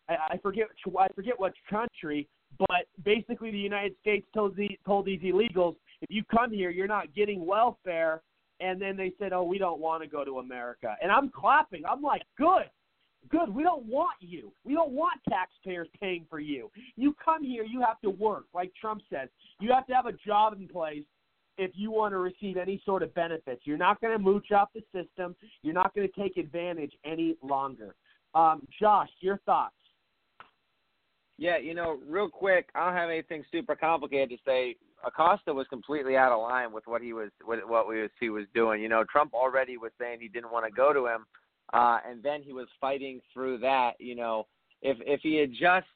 I, 0.08 0.16
I 0.30 0.38
forget 0.42 0.68
I 0.98 1.08
forget 1.14 1.38
what 1.38 1.52
country, 1.68 2.28
but 2.58 2.86
basically 3.04 3.50
the 3.50 3.58
United 3.58 3.94
States 4.00 4.26
told 4.34 4.56
the 4.56 4.68
told 4.86 5.06
these 5.06 5.20
illegals 5.20 5.76
if 6.00 6.10
you 6.10 6.22
come 6.24 6.50
here, 6.50 6.70
you're 6.70 6.86
not 6.86 7.14
getting 7.14 7.44
welfare. 7.44 8.22
And 8.60 8.80
then 8.80 8.96
they 8.96 9.12
said, 9.18 9.32
"Oh, 9.32 9.42
we 9.42 9.56
don't 9.56 9.80
want 9.80 10.02
to 10.02 10.08
go 10.08 10.24
to 10.24 10.38
America." 10.38 10.94
And 11.02 11.10
I'm 11.10 11.30
clapping. 11.30 11.82
I'm 11.86 12.02
like, 12.02 12.22
"Good, 12.36 12.68
good. 13.30 13.54
We 13.54 13.62
don't 13.62 13.84
want 13.86 14.16
you. 14.20 14.52
We 14.64 14.74
don't 14.74 14.92
want 14.92 15.20
taxpayers 15.28 15.88
paying 16.00 16.26
for 16.28 16.40
you. 16.40 16.70
You 16.96 17.14
come 17.22 17.42
here, 17.42 17.64
you 17.64 17.80
have 17.80 18.00
to 18.02 18.10
work, 18.10 18.44
like 18.54 18.72
Trump 18.80 19.02
says. 19.10 19.28
You 19.60 19.72
have 19.72 19.86
to 19.86 19.94
have 19.94 20.06
a 20.06 20.12
job 20.12 20.54
in 20.58 20.68
place 20.68 21.04
if 21.60 21.72
you 21.74 21.90
want 21.90 22.12
to 22.12 22.18
receive 22.18 22.56
any 22.56 22.82
sort 22.84 23.02
of 23.02 23.14
benefits. 23.14 23.62
You're 23.64 23.76
not 23.76 24.00
going 24.00 24.16
to 24.16 24.18
mooch 24.18 24.50
off 24.50 24.70
the 24.74 24.82
system. 24.92 25.36
You're 25.62 25.74
not 25.74 25.94
going 25.94 26.08
to 26.08 26.20
take 26.20 26.36
advantage 26.36 26.92
any 27.04 27.36
longer." 27.42 27.94
Um, 28.34 28.66
Josh, 28.80 29.10
your 29.20 29.38
thoughts? 29.44 29.74
Yeah, 31.36 31.56
you 31.56 31.74
know, 31.74 31.98
real 32.06 32.28
quick, 32.28 32.68
I 32.74 32.84
don't 32.84 32.94
have 32.94 33.08
anything 33.08 33.44
super 33.50 33.74
complicated 33.74 34.30
to 34.30 34.36
say. 34.46 34.76
Acosta 35.02 35.54
was 35.54 35.66
completely 35.68 36.14
out 36.14 36.32
of 36.32 36.42
line 36.42 36.72
with 36.72 36.86
what 36.86 37.00
he 37.00 37.14
was 37.14 37.30
with 37.42 37.60
what 37.64 37.88
we 37.88 38.02
was, 38.02 38.10
he 38.20 38.28
was 38.28 38.44
doing. 38.54 38.82
You 38.82 38.90
know, 38.90 39.04
Trump 39.10 39.32
already 39.32 39.78
was 39.78 39.92
saying 39.98 40.18
he 40.20 40.28
didn't 40.28 40.52
want 40.52 40.66
to 40.66 40.70
go 40.70 40.92
to 40.92 41.06
him, 41.06 41.24
uh, 41.72 41.98
and 42.06 42.22
then 42.22 42.42
he 42.42 42.52
was 42.52 42.66
fighting 42.78 43.20
through 43.32 43.58
that. 43.58 43.92
You 43.98 44.14
know, 44.16 44.46
if 44.82 44.98
if 45.00 45.20
he 45.22 45.36
had 45.36 45.52
just 45.52 45.86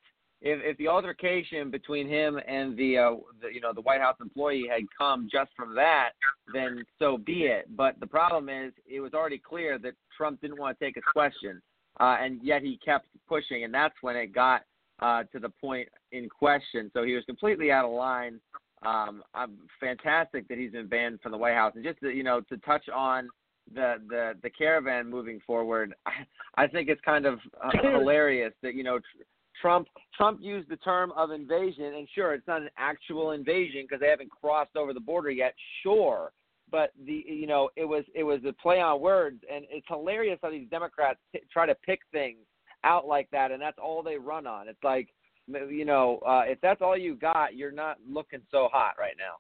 if 0.44 0.61
if 0.62 0.76
the 0.76 0.88
altercation 0.88 1.70
between 1.70 2.07
him 2.07 2.38
and 2.46 2.76
the, 2.76 2.98
uh, 2.98 3.14
the 3.40 3.52
you 3.52 3.61
know 3.61 3.72
the 3.72 3.80
White 3.80 4.00
House 4.00 4.16
employee 4.20 4.66
had 4.70 4.83
come 4.96 5.26
just 5.33 5.50
from 5.57 5.74
that, 5.74 6.11
then 6.52 6.85
so 6.98 7.16
be 7.16 7.44
it. 7.44 7.74
But 7.74 7.98
the 7.98 8.07
problem 8.07 8.48
is, 8.50 8.72
it 8.87 9.00
was 9.00 9.14
already 9.14 9.38
clear 9.38 9.78
that 9.78 9.94
Trump 10.16 10.42
didn't 10.42 10.61
want 10.61 10.78
to 10.78 10.85
take 10.85 10.96
his 10.96 11.04
question, 11.12 11.62
uh, 11.98 12.18
and 12.20 12.40
yet 12.42 12.62
he 12.62 12.78
kept 12.85 13.07
pushing, 13.26 13.64
and 13.64 13.72
that's 13.72 13.94
when 14.02 14.16
it 14.16 14.35
got 14.35 14.62
uh, 15.00 15.22
to 15.33 15.38
the 15.38 15.48
point 15.48 15.88
in 16.12 16.28
question. 16.28 16.90
So 16.92 17.04
he 17.04 17.14
was 17.14 17.24
completely 17.24 17.72
out 17.72 17.87
of 17.87 17.92
line. 17.92 18.38
Um, 18.85 19.22
I'm 19.35 19.57
fantastic 19.80 20.46
that 20.48 20.59
he's 20.59 20.72
been 20.72 20.88
banned 20.88 21.20
from 21.22 21.33
the 21.33 21.38
White 21.38 21.54
House. 21.54 21.72
And 21.74 21.83
just 21.83 22.00
to, 22.00 22.11
you 22.11 22.22
know 22.22 22.42
to 22.42 22.59
touch 22.59 22.90
on 22.94 23.30
the 23.74 23.94
the 24.11 24.35
the 24.42 24.50
caravan 24.50 25.09
moving 25.09 25.40
forward, 25.46 25.94
I, 26.04 26.12
I 26.64 26.66
think 26.66 26.90
it's 26.90 27.00
kind 27.00 27.24
of 27.24 27.38
uh, 27.64 27.70
hilarious 27.98 28.52
that 28.62 28.74
you 28.74 28.85
know 28.85 28.98
tr- 28.98 29.22
Trump 29.60 29.88
Trump 30.16 30.38
used 30.40 30.68
the 30.68 30.76
term 30.76 31.12
of 31.16 31.30
invasion, 31.30 31.94
and 31.94 32.08
sure, 32.14 32.34
it's 32.34 32.46
not 32.46 32.62
an 32.62 32.70
actual 32.76 33.32
invasion 33.32 33.82
because 33.82 34.00
they 34.00 34.08
haven't 34.08 34.30
crossed 34.30 34.76
over 34.76 34.92
the 34.92 35.00
border 35.00 35.30
yet. 35.30 35.54
Sure, 35.82 36.32
but 36.70 36.90
the 37.06 37.24
you 37.26 37.46
know 37.46 37.70
it 37.76 37.84
was 37.84 38.04
it 38.14 38.24
was 38.24 38.40
a 38.46 38.52
play 38.52 38.80
on 38.80 39.00
words, 39.00 39.40
and 39.52 39.64
it's 39.70 39.86
hilarious 39.88 40.38
how 40.42 40.50
these 40.50 40.68
Democrats 40.70 41.18
t- 41.32 41.40
try 41.52 41.66
to 41.66 41.74
pick 41.86 42.00
things 42.12 42.38
out 42.84 43.06
like 43.06 43.28
that, 43.30 43.50
and 43.50 43.60
that's 43.60 43.78
all 43.82 44.02
they 44.02 44.16
run 44.16 44.46
on. 44.46 44.68
It's 44.68 44.82
like 44.82 45.08
you 45.46 45.84
know, 45.84 46.20
uh, 46.26 46.42
if 46.46 46.60
that's 46.60 46.80
all 46.80 46.96
you 46.96 47.16
got, 47.16 47.54
you're 47.54 47.72
not 47.72 47.98
looking 48.08 48.40
so 48.50 48.68
hot 48.72 48.94
right 48.98 49.16
now. 49.18 49.36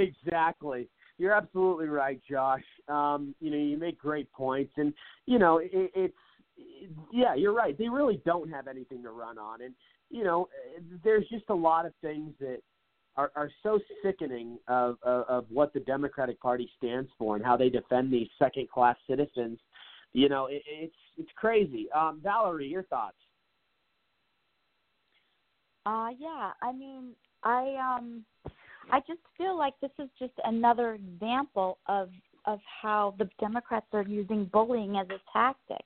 Exactly. 0.00 0.88
You're 1.18 1.32
absolutely 1.32 1.88
right, 1.88 2.20
Josh. 2.30 2.62
Um, 2.88 3.34
you 3.40 3.50
know, 3.50 3.56
you 3.56 3.76
make 3.76 3.98
great 3.98 4.32
points, 4.32 4.72
and 4.76 4.92
you 5.26 5.38
know, 5.38 5.58
it, 5.58 5.70
it's 5.72 5.94
it, 5.94 6.14
yeah, 7.12 7.34
you're 7.34 7.54
right. 7.54 7.76
They 7.76 7.88
really 7.88 8.20
don't 8.24 8.50
have 8.50 8.68
anything 8.68 9.02
to 9.02 9.10
run 9.10 9.38
on, 9.38 9.62
and 9.62 9.74
you 10.10 10.24
know, 10.24 10.48
there's 11.04 11.28
just 11.28 11.44
a 11.50 11.54
lot 11.54 11.86
of 11.86 11.92
things 12.00 12.32
that 12.40 12.58
are, 13.16 13.30
are 13.36 13.50
so 13.62 13.78
sickening 14.02 14.58
of, 14.68 14.96
of 15.02 15.24
of 15.28 15.46
what 15.50 15.72
the 15.72 15.80
Democratic 15.80 16.40
Party 16.40 16.70
stands 16.78 17.10
for 17.18 17.36
and 17.36 17.44
how 17.44 17.56
they 17.56 17.68
defend 17.68 18.12
these 18.12 18.28
second-class 18.38 18.96
citizens. 19.08 19.58
You 20.12 20.28
know, 20.28 20.46
it, 20.46 20.62
it's 20.66 20.94
it's 21.16 21.30
crazy. 21.36 21.88
Um, 21.92 22.20
Valerie, 22.22 22.68
your 22.68 22.84
thoughts? 22.84 23.16
Uh 25.86 26.10
yeah, 26.18 26.52
I 26.62 26.72
mean, 26.72 27.12
I 27.42 27.96
um 27.96 28.24
I 28.90 29.00
just 29.00 29.20
feel 29.36 29.56
like 29.56 29.74
this 29.80 29.90
is 29.98 30.08
just 30.18 30.32
another 30.44 30.94
example 30.94 31.78
of 31.86 32.10
of 32.46 32.60
how 32.82 33.14
the 33.18 33.28
Democrats 33.40 33.86
are 33.92 34.02
using 34.02 34.46
bullying 34.46 34.96
as 34.96 35.06
a 35.10 35.20
tactic. 35.32 35.84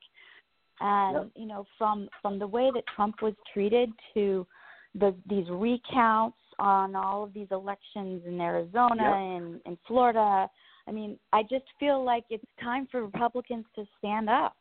And 0.82 1.14
Yep. 1.14 1.30
you 1.36 1.46
know, 1.46 1.64
from 1.78 2.08
from 2.20 2.38
the 2.38 2.46
way 2.46 2.70
that 2.74 2.84
Trump 2.96 3.22
was 3.22 3.34
treated 3.52 3.90
to 4.14 4.46
the 4.94 5.14
these 5.26 5.48
recounts 5.48 6.36
on 6.58 6.96
all 6.96 7.22
of 7.24 7.32
these 7.32 7.46
elections 7.50 8.22
in 8.26 8.40
Arizona 8.40 9.02
Yep. 9.02 9.14
and 9.14 9.60
in 9.64 9.78
Florida, 9.86 10.50
I 10.88 10.90
mean, 10.90 11.18
I 11.32 11.42
just 11.44 11.64
feel 11.78 12.02
like 12.04 12.24
it's 12.30 12.44
time 12.60 12.88
for 12.90 13.02
Republicans 13.04 13.64
to 13.76 13.86
stand 13.98 14.28
up 14.28 14.56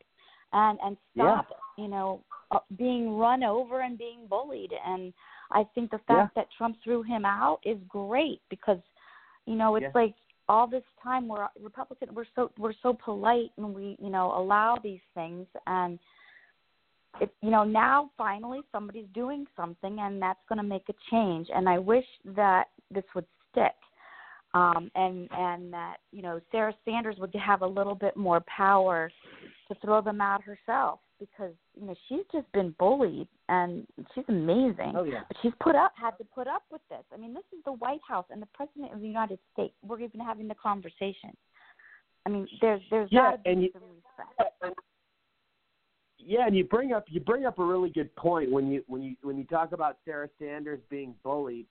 and 0.53 0.77
and 0.84 0.95
Yeah. 1.15 1.41
stop, 1.41 1.47
you 1.77 1.88
know, 1.88 2.23
uh, 2.51 2.60
being 2.77 3.17
run 3.17 3.43
over 3.43 3.81
and 3.81 3.97
being 3.97 4.27
bullied. 4.27 4.73
And 4.86 5.13
I 5.51 5.63
think 5.73 5.89
the 5.89 5.99
fact 5.99 6.36
that 6.36 6.47
Trump 6.57 6.77
threw 6.84 7.01
him 7.01 7.25
out 7.25 7.60
is 7.63 7.79
great 7.88 8.41
because, 8.49 8.79
you 9.47 9.55
know, 9.55 9.75
it's 9.75 9.84
Yeah. 9.86 10.01
like 10.01 10.15
all 10.49 10.67
this 10.67 10.84
time 11.04 11.27
we're 11.27 11.47
Republican, 11.62 12.10
we're 12.13 12.25
so 12.36 12.51
we're 12.58 12.73
so 12.84 12.93
polite 12.93 13.51
and 13.58 13.73
we 13.73 13.97
you 13.99 14.10
know 14.10 14.34
allow 14.38 14.77
these 14.82 15.01
things 15.13 15.47
and. 15.67 15.99
It, 17.19 17.30
you 17.41 17.49
know 17.51 17.65
now 17.65 18.10
finally 18.17 18.62
somebody's 18.71 19.06
doing 19.13 19.45
something 19.58 19.97
and 19.99 20.21
that's 20.21 20.39
going 20.47 20.58
to 20.60 20.63
make 20.63 20.88
a 20.88 20.93
change 21.12 21.49
and 21.54 21.67
i 21.67 21.77
wish 21.77 22.06
that 22.23 22.67
this 22.89 23.04
would 23.13 23.25
stick 23.51 23.73
um, 24.54 24.91
and 24.95 25.30
and 25.32 25.73
that 25.73 25.97
you 26.12 26.21
know 26.21 26.39
Sarah 26.51 26.73
Sanders 26.86 27.15
would 27.19 27.34
have 27.36 27.62
a 27.62 27.67
little 27.67 27.95
bit 27.95 28.15
more 28.17 28.41
power 28.41 29.12
to 29.67 29.75
throw 29.84 30.01
them 30.01 30.21
out 30.21 30.41
herself 30.43 30.99
because 31.21 31.53
you 31.79 31.86
know 31.86 31.95
she's 32.10 32.25
just 32.34 32.51
been 32.51 32.73
bullied 32.79 33.27
and 33.47 33.86
she's 34.13 34.25
amazing. 34.27 34.93
Oh, 34.95 35.03
yeah. 35.03 35.21
But 35.27 35.38
she's 35.41 35.53
put 35.62 35.75
up 35.75 35.93
had 35.95 36.17
to 36.17 36.25
put 36.25 36.47
up 36.47 36.63
with 36.71 36.81
this. 36.89 37.03
I 37.13 37.17
mean, 37.17 37.34
this 37.34 37.43
is 37.55 37.63
the 37.63 37.73
White 37.73 38.01
House 38.05 38.25
and 38.31 38.41
the 38.41 38.47
President 38.53 38.91
of 38.91 38.99
the 38.99 39.07
United 39.07 39.39
States. 39.53 39.73
We're 39.88 40.01
even 40.01 40.19
having 40.19 40.47
the 40.47 40.55
conversation. 40.55 41.38
I 42.25 42.29
mean, 42.29 42.47
there's 42.60 42.81
there's 42.89 43.10
Yeah, 43.12 43.31
got 43.31 43.31
to 43.31 43.38
be 43.43 43.49
and 43.51 43.63
you- 43.63 43.69
some 43.71 43.84
respect. 43.84 44.79
Yeah, 46.23 46.45
and 46.45 46.55
you 46.55 46.63
bring 46.65 46.91
up 46.93 47.05
you 47.07 47.19
bring 47.19 47.45
up 47.45 47.60
a 47.60 47.63
really 47.65 47.89
good 47.89 48.13
point 48.15 48.51
when 48.51 48.71
you 48.71 48.84
when 48.88 49.01
you 49.01 49.15
when 49.21 49.38
you 49.38 49.43
talk 49.45 49.71
about 49.71 49.97
Sarah 50.05 50.29
Sanders 50.39 50.79
being 50.89 51.15
bullied. 51.23 51.65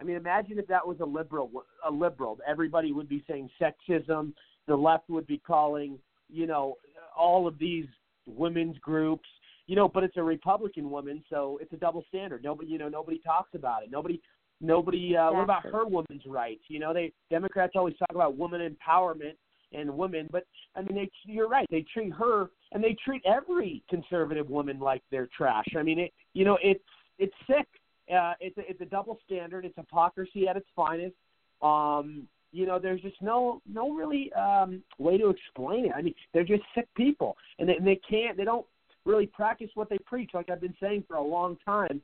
I 0.00 0.04
mean, 0.04 0.16
imagine 0.16 0.58
if 0.58 0.66
that 0.66 0.86
was 0.86 0.98
a 1.00 1.04
liberal 1.04 1.50
a 1.86 1.90
liberal. 1.90 2.38
Everybody 2.46 2.92
would 2.92 3.08
be 3.08 3.22
saying 3.28 3.48
sexism. 3.60 4.32
The 4.66 4.76
left 4.76 5.08
would 5.08 5.26
be 5.26 5.38
calling, 5.38 5.98
you 6.28 6.46
know, 6.46 6.76
all 7.16 7.46
of 7.46 7.58
these 7.58 7.86
women's 8.26 8.78
groups, 8.78 9.28
you 9.66 9.76
know, 9.76 9.88
but 9.88 10.04
it's 10.04 10.16
a 10.16 10.22
Republican 10.22 10.90
woman, 10.90 11.22
so 11.30 11.58
it's 11.60 11.72
a 11.72 11.76
double 11.76 12.04
standard. 12.08 12.42
Nobody, 12.42 12.68
you 12.68 12.78
know, 12.78 12.88
nobody 12.88 13.20
talks 13.24 13.54
about 13.54 13.82
it. 13.82 13.90
Nobody 13.90 14.20
nobody 14.60 15.16
uh 15.16 15.32
what 15.32 15.42
about 15.42 15.64
her 15.64 15.86
women's 15.86 16.24
rights? 16.26 16.62
You 16.68 16.78
know, 16.78 16.92
they 16.92 17.12
Democrats 17.30 17.72
always 17.76 17.96
talk 17.96 18.10
about 18.14 18.36
woman 18.36 18.60
empowerment 18.60 19.34
and 19.72 19.90
women, 19.96 20.28
but 20.30 20.44
I 20.76 20.82
mean, 20.82 20.94
they, 20.94 21.10
you're 21.24 21.48
right. 21.48 21.66
They 21.70 21.84
treat 21.94 22.12
her 22.12 22.50
and 22.72 22.82
they 22.82 22.96
treat 23.04 23.22
every 23.26 23.82
conservative 23.88 24.50
woman 24.50 24.78
like 24.78 25.02
they're 25.10 25.28
trash. 25.36 25.66
I 25.76 25.82
mean, 25.82 25.98
it 25.98 26.12
you 26.34 26.44
know, 26.44 26.58
it's 26.62 26.84
it's 27.18 27.34
sick. 27.46 27.66
Uh, 28.12 28.34
it's 28.40 28.58
a, 28.58 28.62
it's 28.68 28.80
a 28.80 28.86
double 28.86 29.18
standard. 29.24 29.64
It's 29.64 29.76
hypocrisy 29.76 30.48
at 30.48 30.56
its 30.56 30.66
finest. 30.74 31.14
Um, 31.62 32.26
you 32.52 32.66
know, 32.66 32.78
there's 32.78 33.00
just 33.00 33.20
no 33.20 33.60
no 33.66 33.90
really 33.90 34.32
um, 34.34 34.82
way 34.98 35.18
to 35.18 35.30
explain 35.30 35.86
it. 35.86 35.92
I 35.96 36.02
mean, 36.02 36.14
they're 36.32 36.44
just 36.44 36.62
sick 36.74 36.86
people, 36.94 37.36
and 37.58 37.68
they, 37.68 37.76
and 37.76 37.86
they 37.86 38.00
can't. 38.08 38.36
They 38.36 38.44
don't 38.44 38.66
really 39.04 39.26
practice 39.26 39.70
what 39.74 39.88
they 39.88 39.98
preach. 40.06 40.30
Like 40.34 40.50
I've 40.50 40.60
been 40.60 40.76
saying 40.80 41.04
for 41.08 41.16
a 41.16 41.22
long 41.22 41.56
time. 41.64 42.00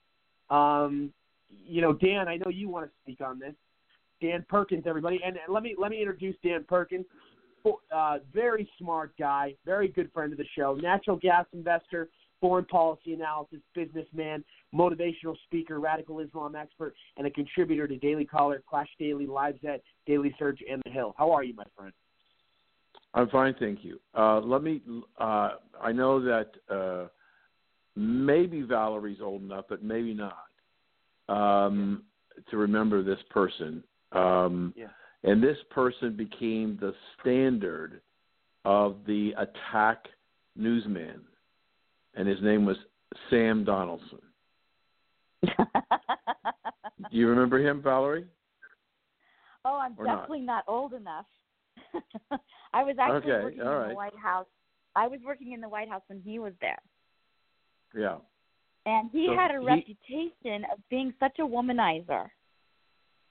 Um, 0.50 1.12
you 1.66 1.80
know, 1.82 1.92
Dan, 1.92 2.28
I 2.28 2.36
know 2.36 2.50
you 2.50 2.68
want 2.68 2.86
to 2.86 2.90
speak 3.02 3.20
on 3.20 3.38
this. 3.38 3.54
Dan 4.20 4.44
Perkins, 4.48 4.84
everybody, 4.86 5.20
and 5.24 5.36
let 5.48 5.62
me 5.62 5.76
let 5.78 5.90
me 5.90 6.00
introduce 6.00 6.34
Dan 6.42 6.64
Perkins. 6.68 7.06
Uh, 7.94 8.18
very 8.32 8.68
smart 8.78 9.12
guy, 9.18 9.54
very 9.66 9.88
good 9.88 10.10
friend 10.12 10.32
of 10.32 10.38
the 10.38 10.46
show, 10.56 10.74
natural 10.74 11.16
gas 11.16 11.44
investor, 11.52 12.08
foreign 12.40 12.64
policy 12.66 13.14
analysis, 13.14 13.58
businessman, 13.74 14.44
motivational 14.74 15.36
speaker, 15.44 15.80
radical 15.80 16.20
Islam 16.20 16.54
expert, 16.54 16.94
and 17.16 17.26
a 17.26 17.30
contributor 17.30 17.86
to 17.88 17.96
Daily 17.96 18.24
Caller, 18.24 18.62
Clash 18.68 18.88
Daily, 18.98 19.26
Lifezette, 19.26 19.80
Daily 20.06 20.34
Surge, 20.38 20.62
and 20.70 20.82
The 20.84 20.90
Hill. 20.90 21.14
How 21.16 21.30
are 21.32 21.42
you, 21.42 21.54
my 21.54 21.64
friend? 21.76 21.92
I'm 23.14 23.28
fine, 23.30 23.54
thank 23.58 23.84
you. 23.84 23.98
Uh, 24.14 24.40
let 24.40 24.62
me. 24.62 24.82
Uh, 25.18 25.50
I 25.82 25.92
know 25.92 26.20
that 26.20 26.50
uh, 26.70 27.08
maybe 27.96 28.62
Valerie's 28.62 29.20
old 29.22 29.42
enough, 29.42 29.64
but 29.68 29.82
maybe 29.82 30.14
not, 30.14 30.46
um, 31.28 32.04
to 32.50 32.56
remember 32.56 33.02
this 33.02 33.18
person. 33.30 33.82
Um, 34.12 34.74
Yeah. 34.76 34.88
And 35.24 35.42
this 35.42 35.58
person 35.70 36.16
became 36.16 36.78
the 36.80 36.94
standard 37.18 38.00
of 38.64 39.04
the 39.04 39.32
attack 39.36 40.06
newsman, 40.54 41.22
and 42.14 42.26
his 42.28 42.40
name 42.42 42.64
was 42.64 42.76
Sam 43.30 43.64
Donaldson. 43.64 44.18
Do 45.42 45.50
you 47.10 47.28
remember 47.28 47.58
him, 47.58 47.80
Valerie? 47.82 48.26
Oh, 49.64 49.76
I'm 49.78 49.94
Or 49.96 50.04
definitely 50.04 50.40
not. 50.40 50.64
old 50.66 50.92
enough. 50.94 51.26
I 52.72 52.82
was 52.82 52.96
actually 53.00 53.32
Okay, 53.32 53.42
working 53.44 53.60
in 53.60 53.66
right. 53.66 53.88
the 53.90 53.94
White 53.94 54.16
House. 54.22 54.46
I 54.96 55.06
was 55.06 55.20
working 55.24 55.52
in 55.52 55.60
the 55.60 55.68
White 55.68 55.88
House 55.88 56.02
when 56.08 56.20
he 56.20 56.38
was 56.38 56.52
there. 56.60 56.78
Yeah. 57.94 58.16
And 58.86 59.10
he 59.12 59.26
So 59.28 59.36
had 59.36 59.50
a 59.50 59.60
he- 59.60 59.66
reputation 59.66 60.64
of 60.72 60.78
being 60.90 61.12
such 61.20 61.38
a 61.38 61.42
womanizer. 61.42 62.26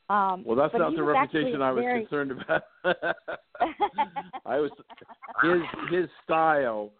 Um, 0.10 0.44
Well, 0.46 0.56
that's 0.56 0.74
not 0.74 0.96
the 0.96 1.04
reputation 1.04 1.62
I 1.62 1.72
was 1.72 1.84
very, 1.84 2.02
concerned 2.06 2.32
about. 2.32 2.64
I 4.46 4.58
was 4.60 4.72
his 5.44 5.62
his 5.92 6.08
style 6.24 6.92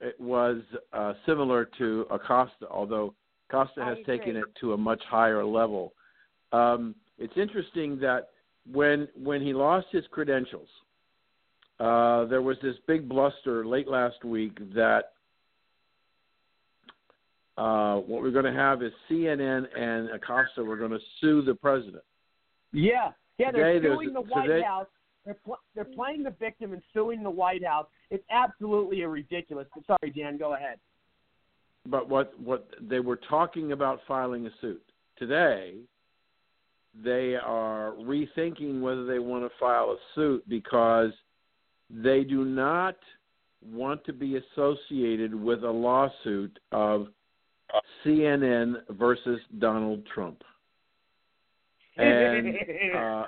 it 0.00 0.18
was 0.20 0.58
uh, 0.92 1.14
similar 1.26 1.68
to 1.78 2.06
Acosta, 2.10 2.66
although 2.70 3.14
Acosta 3.48 3.84
has 3.84 3.98
taken 4.06 4.36
it 4.36 4.44
to 4.60 4.72
a 4.72 4.76
much 4.76 5.02
higher 5.08 5.44
level. 5.44 5.92
Um, 6.52 6.94
it's 7.18 7.36
interesting 7.36 7.98
that 8.00 8.28
when 8.72 9.08
when 9.22 9.40
he 9.40 9.52
lost 9.52 9.86
his 9.92 10.04
credentials, 10.10 10.68
uh, 11.80 12.24
there 12.26 12.42
was 12.42 12.56
this 12.62 12.76
big 12.86 13.08
bluster 13.08 13.64
late 13.66 13.88
last 13.88 14.24
week 14.24 14.58
that 14.74 15.12
uh, 17.58 17.96
what 17.96 18.22
we're 18.22 18.30
going 18.30 18.44
to 18.44 18.52
have 18.52 18.82
is 18.82 18.92
CNN 19.10 19.66
and 19.78 20.10
Acosta 20.10 20.62
were 20.62 20.76
going 20.76 20.90
to 20.90 20.98
sue 21.20 21.42
the 21.42 21.54
president. 21.54 22.02
Yeah, 22.72 23.12
yeah, 23.38 23.50
they're 23.50 23.80
there's- 23.80 23.96
suing 23.96 24.12
the 24.12 24.22
today- 24.22 24.60
White 24.60 24.64
House. 24.64 24.86
They're 25.26 25.34
pl- 25.44 25.60
they're 25.74 25.84
playing 25.84 26.22
the 26.22 26.30
victim 26.30 26.72
and 26.72 26.80
suing 26.94 27.22
the 27.22 27.30
White 27.30 27.66
House. 27.66 27.86
It's 28.10 28.24
absolutely 28.30 29.02
ridiculous. 29.04 29.66
Sorry, 29.86 30.10
Dan, 30.16 30.38
go 30.38 30.54
ahead. 30.54 30.78
but 31.84 32.08
what 32.08 32.38
what 32.40 32.68
they 32.80 33.00
were 33.00 33.20
talking 33.28 33.72
about 33.72 34.00
filing 34.08 34.46
a 34.46 34.50
suit 34.60 34.82
today 35.18 35.74
they 37.04 37.34
are 37.36 37.92
rethinking 37.98 38.80
whether 38.80 39.04
they 39.04 39.18
want 39.18 39.44
to 39.44 39.50
file 39.58 39.90
a 39.90 39.96
suit 40.14 40.42
because 40.48 41.10
they 41.90 42.24
do 42.24 42.44
not 42.44 42.96
want 43.64 44.04
to 44.04 44.12
be 44.12 44.36
associated 44.36 45.34
with 45.34 45.64
a 45.64 45.70
lawsuit 45.70 46.58
of 46.72 47.08
CNN 48.04 48.76
versus 48.90 49.40
Donald 49.58 50.06
Trump. 50.06 50.42
And 51.96 52.54
uh, 52.94 53.24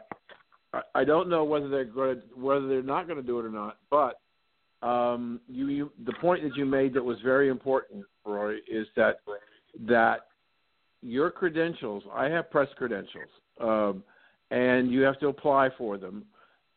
I- 0.72 0.82
I 0.94 1.04
don't 1.04 1.28
know 1.28 1.44
whether 1.44 1.68
they're 1.68 1.84
going 1.84 2.20
to, 2.20 2.22
whether 2.38 2.66
they're 2.68 2.82
not 2.82 3.06
going 3.06 3.20
to 3.20 3.26
do 3.26 3.38
it 3.38 3.44
or 3.44 3.50
not, 3.50 3.78
but 3.90 4.20
um, 4.86 5.40
you, 5.48 5.68
you 5.68 5.92
the 6.04 6.12
point 6.14 6.42
that 6.42 6.56
you 6.56 6.64
made 6.64 6.94
that 6.94 7.04
was 7.04 7.18
very 7.20 7.48
important, 7.48 8.04
Roy, 8.24 8.56
is 8.70 8.86
that 8.96 9.20
that 9.86 10.28
your 11.02 11.30
credentials. 11.30 12.02
I 12.12 12.26
have 12.26 12.50
press 12.50 12.68
credentials, 12.76 13.30
um, 13.60 14.02
and 14.50 14.90
you 14.90 15.02
have 15.02 15.18
to 15.20 15.28
apply 15.28 15.70
for 15.76 15.98
them. 15.98 16.24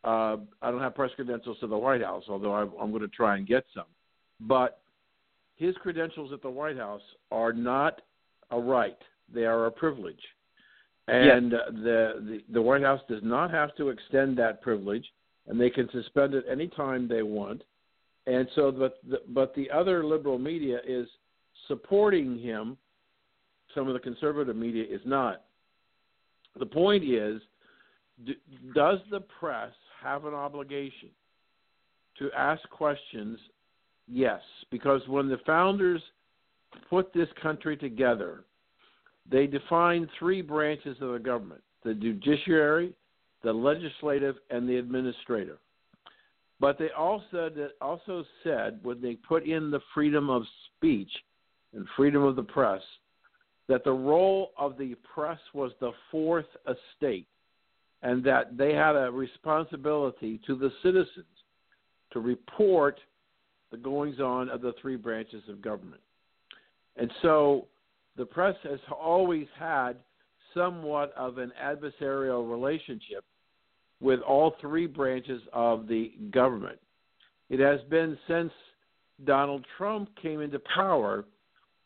Uh, 0.04 0.38
I 0.60 0.70
don't 0.70 0.80
have 0.80 0.94
press 0.94 1.10
credentials 1.14 1.58
to 1.60 1.66
the 1.66 1.76
White 1.76 2.02
House, 2.02 2.24
although 2.28 2.54
I'm, 2.54 2.72
I'm 2.80 2.90
going 2.90 3.02
to 3.02 3.08
try 3.08 3.36
and 3.36 3.46
get 3.46 3.64
some. 3.74 3.84
But 4.40 4.80
his 5.56 5.76
credentials 5.76 6.32
at 6.32 6.42
the 6.42 6.50
White 6.50 6.76
House 6.76 7.02
are 7.30 7.52
not 7.52 8.00
a 8.50 8.58
right; 8.58 8.98
they 9.32 9.44
are 9.44 9.66
a 9.66 9.70
privilege. 9.70 10.20
And 11.08 11.54
uh, 11.54 11.58
the, 11.68 12.12
the 12.20 12.40
the 12.52 12.62
White 12.62 12.82
House 12.82 13.00
does 13.08 13.22
not 13.22 13.50
have 13.50 13.74
to 13.76 13.88
extend 13.88 14.38
that 14.38 14.62
privilege, 14.62 15.04
and 15.48 15.60
they 15.60 15.70
can 15.70 15.88
suspend 15.90 16.34
it 16.34 16.44
any 16.50 16.68
time 16.68 17.08
they 17.08 17.22
want. 17.22 17.62
And 18.26 18.46
so, 18.54 18.70
but 18.70 18.98
the, 19.08 19.20
but 19.28 19.52
the 19.54 19.68
other 19.70 20.04
liberal 20.04 20.38
media 20.38 20.78
is 20.86 21.08
supporting 21.66 22.38
him. 22.38 22.76
Some 23.74 23.88
of 23.88 23.94
the 23.94 24.00
conservative 24.00 24.54
media 24.54 24.84
is 24.88 25.00
not. 25.04 25.42
The 26.58 26.66
point 26.66 27.02
is, 27.02 27.40
does 28.74 28.98
the 29.10 29.20
press 29.40 29.72
have 30.02 30.24
an 30.24 30.34
obligation 30.34 31.08
to 32.18 32.30
ask 32.36 32.62
questions? 32.70 33.38
Yes, 34.06 34.40
because 34.70 35.00
when 35.08 35.28
the 35.28 35.40
founders 35.46 36.02
put 36.90 37.12
this 37.12 37.28
country 37.40 37.76
together, 37.76 38.44
they 39.30 39.46
defined 39.46 40.08
three 40.18 40.42
branches 40.42 40.96
of 41.00 41.12
the 41.12 41.18
government 41.18 41.62
the 41.84 41.94
judiciary, 41.94 42.94
the 43.42 43.52
legislative, 43.52 44.36
and 44.50 44.68
the 44.68 44.76
administrative. 44.76 45.58
But 46.60 46.78
they 46.78 46.90
also 46.96 47.50
also 47.80 48.24
said 48.44 48.78
when 48.82 49.00
they 49.00 49.14
put 49.16 49.44
in 49.46 49.70
the 49.70 49.80
freedom 49.92 50.30
of 50.30 50.44
speech 50.76 51.10
and 51.74 51.86
freedom 51.96 52.22
of 52.22 52.36
the 52.36 52.42
press 52.42 52.82
that 53.68 53.84
the 53.84 53.92
role 53.92 54.52
of 54.56 54.78
the 54.78 54.94
press 55.14 55.38
was 55.54 55.72
the 55.80 55.92
fourth 56.10 56.46
estate 56.66 57.26
and 58.02 58.22
that 58.24 58.56
they 58.56 58.74
had 58.74 58.96
a 58.96 59.10
responsibility 59.10 60.40
to 60.46 60.56
the 60.56 60.70
citizens 60.82 61.26
to 62.12 62.20
report 62.20 62.98
the 63.70 63.76
goings 63.76 64.20
on 64.20 64.48
of 64.48 64.60
the 64.60 64.74
three 64.80 64.96
branches 64.96 65.42
of 65.48 65.62
government. 65.62 66.00
And 66.96 67.10
so 67.22 67.66
the 68.16 68.26
press 68.26 68.56
has 68.64 68.78
always 68.90 69.46
had 69.58 69.94
somewhat 70.54 71.12
of 71.16 71.38
an 71.38 71.52
adversarial 71.62 72.50
relationship 72.50 73.24
with 74.00 74.20
all 74.20 74.54
three 74.60 74.86
branches 74.86 75.40
of 75.52 75.86
the 75.86 76.12
government. 76.30 76.78
It 77.48 77.60
has 77.60 77.80
been 77.88 78.18
since 78.28 78.52
Donald 79.24 79.64
Trump 79.78 80.10
came 80.20 80.40
into 80.40 80.60
power, 80.74 81.24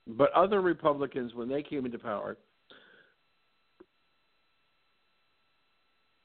but 0.07 0.33
other 0.33 0.61
Republicans, 0.61 1.35
when 1.35 1.49
they 1.49 1.62
came 1.62 1.85
into 1.85 1.99
power, 1.99 2.37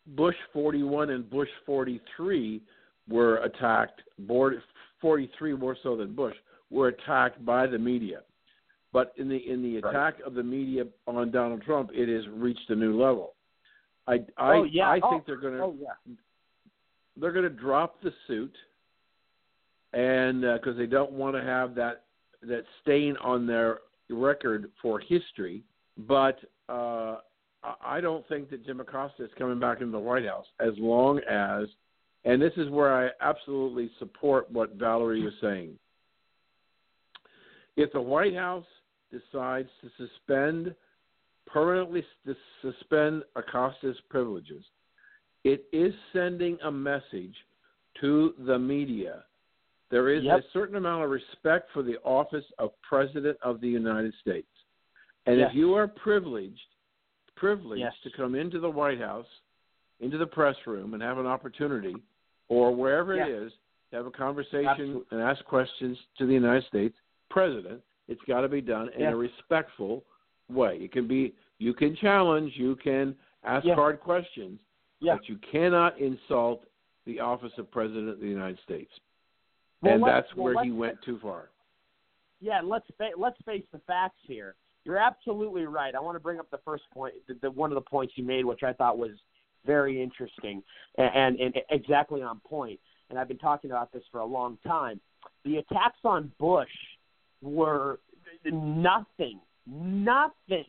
Bush 0.07 0.35
41 0.53 1.09
and 1.09 1.29
Bush 1.29 1.49
43 1.65 2.61
were 3.07 3.37
attacked, 3.37 4.01
board 4.19 4.61
43 5.01 5.55
more 5.55 5.75
so 5.81 5.95
than 5.95 6.13
Bush, 6.13 6.35
were 6.69 6.89
attacked 6.89 7.43
by 7.45 7.67
the 7.67 7.77
media. 7.77 8.21
But 8.93 9.13
in 9.17 9.29
the 9.29 9.37
in 9.37 9.61
the 9.61 9.77
attack 9.77 10.15
of 10.25 10.33
the 10.33 10.43
media 10.43 10.83
on 11.07 11.31
Donald 11.31 11.61
Trump, 11.63 11.91
it 11.93 12.09
has 12.09 12.27
reached 12.33 12.69
a 12.69 12.75
new 12.75 12.99
level. 13.01 13.35
I 14.07 14.19
I 14.37 14.55
oh 14.55 14.63
yeah. 14.63 14.89
I 14.89 14.99
oh, 15.01 15.11
think 15.11 15.25
they're 15.25 15.39
going 15.39 15.53
to 15.53 15.63
Oh 15.63 15.75
yeah. 15.79 16.13
they're 17.17 17.31
going 17.31 17.43
to 17.43 17.49
drop 17.49 18.01
the 18.01 18.11
suit, 18.27 18.55
and 19.93 20.41
because 20.41 20.77
they 20.77 20.87
don't 20.87 21.11
want 21.11 21.35
to 21.35 21.41
have 21.41 21.73
that 21.75 22.03
that 22.43 22.65
stain 22.81 23.15
on 23.17 23.47
their 23.47 23.79
record 24.09 24.71
for 24.81 24.99
history. 24.99 25.63
But 25.97 26.39
uh, 26.67 27.17
I- 27.63 27.75
I 27.83 28.01
don't 28.01 28.27
think 28.27 28.49
that 28.49 28.65
Jim 28.65 28.79
Acosta 28.79 29.23
is 29.23 29.29
coming 29.37 29.59
back 29.59 29.81
into 29.81 29.91
the 29.91 29.99
White 29.99 30.25
House 30.25 30.47
as 30.59 30.73
long 30.77 31.19
as, 31.29 31.67
and 32.25 32.41
this 32.41 32.53
is 32.57 32.69
where 32.69 32.93
I 32.93 33.11
absolutely 33.21 33.91
support 33.99 34.49
what 34.51 34.73
Valerie 34.75 35.21
is 35.21 35.33
saying. 35.41 35.77
If 37.77 37.91
the 37.93 38.01
White 38.01 38.35
House 38.35 38.65
decides 39.11 39.69
to 39.81 39.89
suspend 39.97 40.73
permanently 41.47 42.05
suspend 42.61 43.23
Acosta's 43.35 43.99
privileges, 44.09 44.63
it 45.43 45.65
is 45.73 45.93
sending 46.13 46.57
a 46.63 46.71
message 46.71 47.35
to 47.99 48.33
the 48.39 48.57
media. 48.57 49.25
There 49.89 50.09
is 50.09 50.23
Yep. 50.23 50.39
a 50.39 50.49
certain 50.51 50.75
amount 50.77 51.03
of 51.03 51.09
respect 51.09 51.69
for 51.71 51.81
the 51.83 51.97
office 52.03 52.45
of 52.57 52.79
President 52.81 53.37
of 53.41 53.59
the 53.59 53.67
United 53.67 54.13
States. 54.15 54.47
And 55.25 55.39
Yes. 55.39 55.49
if 55.49 55.55
you 55.55 55.73
are 55.73 55.87
privileged, 55.87 56.67
privileged 57.35 57.81
Yes. 57.81 57.99
to 58.03 58.11
come 58.11 58.35
into 58.35 58.59
the 58.59 58.69
White 58.69 58.99
House, 58.99 59.27
into 59.99 60.17
the 60.17 60.27
press 60.27 60.55
room, 60.65 60.93
and 60.93 61.03
have 61.03 61.17
an 61.17 61.27
opportunity, 61.27 61.95
or 62.47 62.73
wherever 62.73 63.15
Yeah. 63.15 63.25
it 63.25 63.29
is, 63.29 63.53
to 63.89 63.97
have 63.97 64.05
a 64.05 64.11
conversation 64.11 64.69
Absolutely. 64.69 65.07
and 65.11 65.21
ask 65.21 65.43
questions 65.43 65.99
to 66.17 66.25
the 66.25 66.33
United 66.33 66.65
States 66.65 66.97
president, 67.29 67.83
it's 68.11 68.21
got 68.27 68.41
to 68.41 68.49
be 68.49 68.61
done 68.61 68.89
in 68.89 69.01
Yeah. 69.01 69.11
a 69.11 69.15
respectful 69.15 70.03
way. 70.49 70.77
It 70.77 70.91
can 70.91 71.07
be 71.07 71.33
you 71.59 71.73
can 71.73 71.95
challenge, 71.95 72.57
you 72.57 72.75
can 72.75 73.15
ask 73.43 73.65
Yeah. 73.65 73.75
hard 73.75 73.99
questions, 73.99 74.59
Yeah. 74.99 75.15
but 75.15 75.29
you 75.29 75.37
cannot 75.37 75.97
insult 75.99 76.65
the 77.05 77.19
office 77.19 77.57
of 77.57 77.71
president 77.71 78.09
of 78.09 78.19
the 78.19 78.27
United 78.27 78.59
States. 78.59 78.91
Well, 79.81 79.93
and 79.93 80.03
that's 80.03 80.35
well, 80.35 80.53
where 80.53 80.63
he 80.63 80.71
went 80.71 81.01
too 81.03 81.19
far. 81.19 81.49
Yeah, 82.39 82.59
and 82.59 82.67
let's 82.67 82.89
fa- 82.97 83.13
let's 83.15 83.39
face 83.43 83.65
the 83.71 83.79
facts 83.79 84.19
here. 84.23 84.55
You're 84.83 84.97
absolutely 84.97 85.65
right. 85.65 85.95
I 85.95 85.99
want 85.99 86.15
to 86.15 86.19
bring 86.19 86.39
up 86.39 86.49
the 86.49 86.57
first 86.59 86.89
point, 86.91 87.13
the, 87.27 87.35
the, 87.35 87.51
one 87.51 87.71
of 87.71 87.75
the 87.75 87.89
points 87.89 88.17
you 88.17 88.23
made, 88.23 88.43
which 88.43 88.63
I 88.63 88.73
thought 88.73 88.97
was 88.97 89.21
very 89.63 90.01
interesting 90.01 90.63
and, 90.97 91.15
and, 91.15 91.39
and 91.39 91.61
exactly 91.69 92.23
on 92.23 92.39
point. 92.39 92.79
And 93.09 93.19
I've 93.19 93.27
been 93.27 93.37
talking 93.37 93.69
about 93.69 93.91
this 93.91 94.03
for 94.11 94.21
a 94.21 94.25
long 94.25 94.57
time. 94.65 94.99
The 95.45 95.57
attacks 95.57 95.99
on 96.03 96.31
Bush 96.39 96.71
were 97.41 97.99
nothing, 98.45 99.39
nothing 99.67 100.65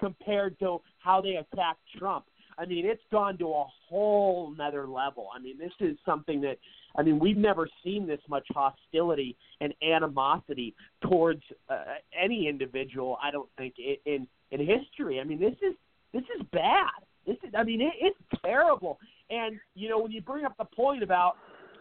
compared 0.00 0.58
to 0.58 0.80
how 0.98 1.20
they 1.20 1.36
attacked 1.36 1.80
Trump. 1.98 2.24
I 2.56 2.66
mean, 2.66 2.86
it's 2.86 3.02
gone 3.10 3.36
to 3.38 3.48
a 3.48 3.64
whole 3.88 4.54
nother 4.56 4.86
level. 4.86 5.28
I 5.34 5.40
mean, 5.40 5.58
this 5.58 5.72
is 5.80 5.96
something 6.06 6.40
that, 6.42 6.58
I 6.96 7.02
mean, 7.02 7.18
we've 7.18 7.36
never 7.36 7.68
seen 7.82 8.06
this 8.06 8.20
much 8.28 8.46
hostility 8.54 9.36
and 9.60 9.74
animosity 9.82 10.74
towards 11.02 11.42
uh, 11.68 11.84
any 12.16 12.48
individual. 12.48 13.18
I 13.22 13.30
don't 13.32 13.48
think 13.58 13.74
in, 14.06 14.28
in 14.52 14.60
history. 14.60 15.20
I 15.20 15.24
mean, 15.24 15.40
this 15.40 15.54
is 15.62 15.74
this 16.12 16.22
is 16.38 16.46
bad. 16.52 16.90
This 17.26 17.36
is, 17.42 17.52
I 17.58 17.64
mean, 17.64 17.80
it, 17.80 17.94
it's 18.00 18.42
terrible. 18.44 18.98
And 19.30 19.58
you 19.74 19.88
know, 19.88 19.98
when 19.98 20.12
you 20.12 20.20
bring 20.20 20.44
up 20.44 20.56
the 20.56 20.64
point 20.64 21.02
about 21.02 21.36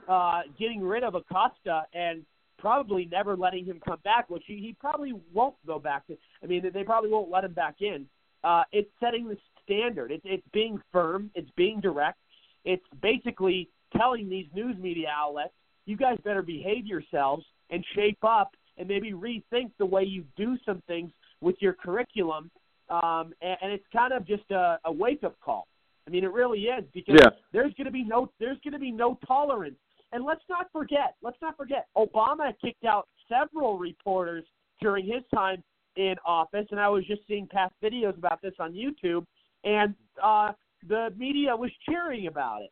uh, 0.09 0.41
getting 0.57 0.81
rid 0.81 1.03
of 1.03 1.13
Acosta 1.13 1.83
and 1.93 2.23
probably 2.63 3.09
never 3.11 3.35
letting 3.35 3.65
him 3.65 3.81
come 3.85 3.99
back, 4.05 4.29
which 4.29 4.43
he, 4.47 4.55
he 4.55 4.73
probably 4.79 5.11
won't 5.33 5.55
go 5.67 5.77
back 5.77 6.07
to. 6.07 6.17
I 6.41 6.45
mean, 6.47 6.63
they 6.73 6.83
probably 6.83 7.09
won't 7.09 7.29
let 7.29 7.43
him 7.43 7.51
back 7.53 7.81
in. 7.81 8.05
Uh, 8.41 8.63
it's 8.71 8.89
setting 9.01 9.27
the 9.27 9.37
standard. 9.63 10.11
It's 10.11 10.23
it's 10.25 10.47
being 10.53 10.79
firm. 10.91 11.29
It's 11.35 11.49
being 11.57 11.81
direct. 11.81 12.17
It's 12.63 12.85
basically 13.01 13.69
telling 13.97 14.29
these 14.29 14.47
news 14.55 14.77
media 14.79 15.09
outlets, 15.13 15.53
you 15.85 15.97
guys 15.97 16.17
better 16.23 16.41
behave 16.41 16.85
yourselves 16.85 17.43
and 17.69 17.83
shape 17.95 18.23
up 18.23 18.51
and 18.77 18.87
maybe 18.87 19.11
rethink 19.11 19.71
the 19.77 19.85
way 19.85 20.03
you 20.03 20.23
do 20.37 20.57
some 20.65 20.81
things 20.87 21.11
with 21.41 21.55
your 21.59 21.73
curriculum. 21.73 22.49
Um, 22.89 23.33
and, 23.41 23.57
and 23.61 23.71
it's 23.73 23.85
kind 23.91 24.13
of 24.13 24.25
just 24.25 24.49
a, 24.51 24.79
a 24.85 24.91
wake 24.91 25.23
up 25.25 25.35
call. 25.41 25.67
I 26.07 26.09
mean, 26.09 26.23
it 26.23 26.31
really 26.31 26.61
is 26.61 26.85
because 26.93 27.15
Yeah. 27.21 27.31
there's 27.51 27.73
going 27.75 27.85
to 27.85 27.91
be 27.91 28.03
no 28.03 28.29
there's 28.39 28.57
going 28.63 28.73
to 28.73 28.79
be 28.79 28.91
no 28.91 29.19
tolerance. 29.27 29.75
And 30.13 30.23
let's 30.23 30.43
not 30.47 30.67
forget, 30.71 31.15
let's 31.23 31.37
not 31.41 31.57
forget, 31.57 31.87
Obama 31.97 32.53
kicked 32.63 32.85
out 32.85 33.07
several 33.27 33.77
reporters 33.79 34.45
during 34.79 35.05
his 35.05 35.23
time 35.33 35.63
in 35.95 36.15
office, 36.25 36.67
and 36.71 36.79
I 36.79 36.87
was 36.87 37.05
just 37.05 37.21
seeing 37.27 37.47
past 37.47 37.73
videos 37.83 38.17
about 38.17 38.41
this 38.41 38.53
on 38.59 38.73
YouTube, 38.73 39.25
and 39.63 39.95
uh, 40.23 40.51
the 40.87 41.09
media 41.17 41.55
was 41.55 41.71
cheering 41.89 42.27
about 42.27 42.61
it. 42.61 42.71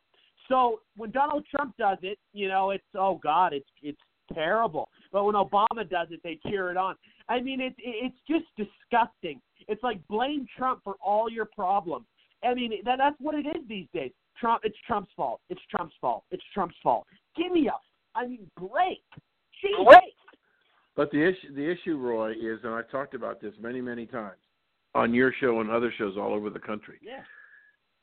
So 0.50 0.82
when 0.96 1.12
Donald 1.12 1.46
Trump 1.50 1.76
does 1.78 1.98
it, 2.02 2.20
you 2.34 2.48
know, 2.48 2.72
it's 2.72 2.84
oh 2.96 3.20
God, 3.24 3.54
it's 3.54 3.70
it's 3.82 4.00
terrible. 4.34 4.90
But 5.12 5.24
when 5.24 5.36
Obama 5.36 5.90
does 5.90 6.08
it, 6.12 6.20
they 6.24 6.40
cheer 6.48 6.72
it 6.72 6.78
on. 6.78 6.96
I 7.30 7.40
mean, 7.40 7.62
it's 7.62 7.76
it's 7.80 8.18
just 8.28 8.46
disgusting. 8.58 9.42
It's 9.68 9.84
like 9.84 10.06
blame 10.08 10.46
Trump 10.58 10.82
for 10.84 10.96
all 11.04 11.30
your 11.30 11.46
problems. 11.46 12.06
I 12.44 12.54
mean, 12.54 12.74
that, 12.86 12.98
that's 12.98 13.16
what 13.20 13.36
it 13.36 13.46
is 13.46 13.68
these 13.68 13.88
days. 13.94 14.12
Trump, 14.40 14.62
it's 14.64 14.78
Trump's 14.88 15.12
fault. 15.16 15.40
It's 15.50 15.62
Trump's 15.70 15.96
fault. 16.02 16.24
It's 16.32 16.44
Trump's 16.54 16.76
fault. 16.82 17.06
Give 17.36 17.52
me 17.52 17.68
a, 17.70 18.18
I 18.18 18.28
mean, 18.28 18.50
break. 18.58 19.04
Jeez. 19.64 19.86
But 20.96 21.12
the 21.12 21.22
issue, 21.24 21.54
the 21.56 21.72
issue, 21.72 21.98
Roy, 21.98 22.32
is, 22.32 22.60
and 22.64 22.74
I've 22.74 22.90
talked 22.90 23.14
about 23.14 23.40
this 23.42 23.54
many, 23.60 23.80
many 23.82 24.06
times 24.06 24.38
on 24.94 25.14
your 25.14 25.32
show 25.40 25.62
and 25.62 25.70
other 25.70 25.94
shows 25.98 26.18
all 26.18 26.34
over 26.34 26.50
the 26.50 26.60
country, 26.60 27.00
Yeah. 27.02 27.24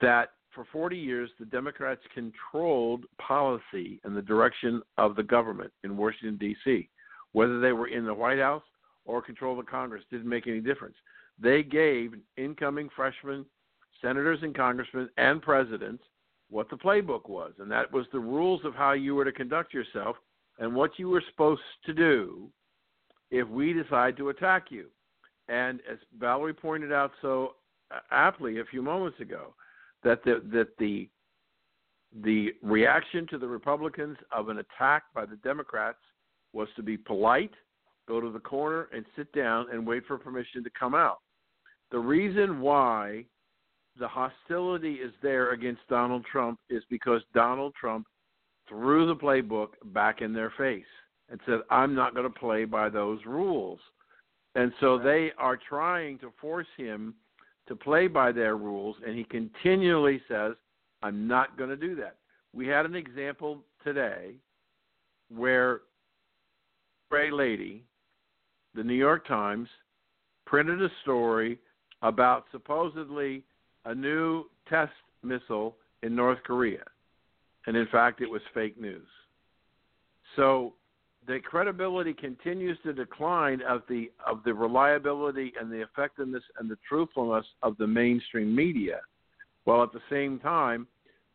that 0.00 0.30
for 0.54 0.64
40 0.72 0.96
years 0.96 1.30
the 1.38 1.44
Democrats 1.44 2.00
controlled 2.14 3.04
policy 3.18 4.00
and 4.04 4.16
the 4.16 4.22
direction 4.22 4.82
of 4.96 5.14
the 5.14 5.22
government 5.22 5.70
in 5.84 5.96
Washington 5.96 6.38
D.C. 6.38 6.88
Whether 7.32 7.60
they 7.60 7.72
were 7.72 7.88
in 7.88 8.06
the 8.06 8.14
White 8.14 8.38
House 8.38 8.62
or 9.04 9.20
control 9.20 9.60
of 9.60 9.66
Congress 9.66 10.02
didn't 10.10 10.28
make 10.28 10.46
any 10.46 10.60
difference. 10.60 10.96
They 11.38 11.62
gave 11.62 12.14
incoming 12.38 12.88
freshmen, 12.96 13.44
senators 14.00 14.38
and 14.42 14.54
congressmen, 14.56 15.10
and 15.18 15.42
presidents 15.42 16.02
what 16.50 16.70
the 16.70 16.76
playbook 16.76 17.28
was, 17.28 17.52
and 17.58 17.70
that 17.70 17.92
was 17.92 18.06
the 18.12 18.18
rules 18.18 18.64
of 18.64 18.74
how 18.74 18.92
you 18.92 19.14
were 19.14 19.24
to 19.24 19.32
conduct 19.32 19.74
yourself 19.74 20.16
and 20.58 20.74
what 20.74 20.98
you 20.98 21.08
were 21.08 21.22
supposed 21.30 21.60
to 21.84 21.92
do 21.92 22.48
if 23.30 23.46
we 23.48 23.72
decide 23.72 24.16
to 24.16 24.30
attack 24.30 24.66
you. 24.70 24.86
And 25.48 25.80
as 25.90 25.98
Valerie 26.18 26.54
pointed 26.54 26.92
out 26.92 27.12
so 27.22 27.54
aptly 28.10 28.60
a 28.60 28.64
few 28.64 28.82
moments 28.82 29.20
ago, 29.20 29.54
that 30.04 30.22
the 30.24 30.42
that 30.52 30.68
the 30.78 31.08
the 32.22 32.54
reaction 32.62 33.26
to 33.28 33.38
the 33.38 33.46
Republicans 33.46 34.16
of 34.32 34.48
an 34.48 34.58
attack 34.58 35.04
by 35.14 35.26
the 35.26 35.36
Democrats 35.36 35.98
was 36.52 36.68
to 36.76 36.82
be 36.82 36.96
polite, 36.96 37.52
go 38.06 38.20
to 38.20 38.30
the 38.30 38.38
corner 38.38 38.88
and 38.94 39.04
sit 39.16 39.30
down 39.32 39.66
and 39.70 39.86
wait 39.86 40.06
for 40.06 40.16
permission 40.16 40.64
to 40.64 40.70
come 40.78 40.94
out. 40.94 41.18
The 41.90 41.98
reason 41.98 42.60
why 42.60 43.24
the 43.98 44.08
hostility 44.08 44.94
is 44.94 45.12
there 45.22 45.52
against 45.52 45.86
Donald 45.88 46.24
Trump 46.30 46.58
is 46.70 46.82
because 46.90 47.22
Donald 47.34 47.74
Trump 47.78 48.06
threw 48.68 49.06
the 49.06 49.16
playbook 49.16 49.68
back 49.86 50.20
in 50.20 50.32
their 50.32 50.52
face 50.56 50.84
and 51.30 51.40
said, 51.46 51.60
I'm 51.70 51.94
not 51.94 52.14
going 52.14 52.30
to 52.30 52.38
play 52.38 52.64
by 52.64 52.88
those 52.88 53.20
rules. 53.26 53.78
And 54.54 54.72
so 54.80 54.98
they 54.98 55.32
are 55.38 55.58
trying 55.68 56.18
to 56.18 56.32
force 56.40 56.66
him 56.76 57.14
to 57.66 57.76
play 57.76 58.06
by 58.06 58.32
their 58.32 58.56
rules, 58.56 58.96
and 59.06 59.16
he 59.16 59.24
continually 59.24 60.22
says, 60.26 60.54
I'm 61.02 61.28
not 61.28 61.58
going 61.58 61.70
to 61.70 61.76
do 61.76 61.94
that. 61.96 62.16
We 62.54 62.66
had 62.66 62.86
an 62.86 62.94
example 62.94 63.62
today 63.84 64.36
where 65.28 65.82
Gray 67.10 67.30
Lady, 67.30 67.84
the 68.74 68.82
New 68.82 68.94
York 68.94 69.26
Times, 69.28 69.68
printed 70.46 70.82
a 70.82 70.88
story 71.02 71.58
about 72.02 72.46
supposedly 72.50 73.44
a 73.88 73.94
new 73.94 74.44
test 74.68 74.92
missile 75.22 75.74
in 76.02 76.14
North 76.14 76.38
Korea. 76.44 76.84
And 77.66 77.76
in 77.76 77.86
fact, 77.88 78.20
it 78.20 78.30
was 78.30 78.42
fake 78.54 78.80
news. 78.80 79.06
So 80.36 80.74
the 81.26 81.40
credibility 81.40 82.12
continues 82.12 82.78
to 82.84 82.92
decline 82.92 83.60
of 83.62 83.82
the 83.88 84.10
of 84.26 84.42
the 84.44 84.52
reliability 84.54 85.52
and 85.58 85.72
the 85.72 85.82
effectiveness 85.82 86.42
and 86.58 86.70
the 86.70 86.78
truthfulness 86.88 87.46
of 87.62 87.76
the 87.78 87.86
mainstream 87.86 88.54
media, 88.54 89.00
while 89.64 89.82
at 89.82 89.92
the 89.92 90.02
same 90.10 90.38
time, 90.38 90.86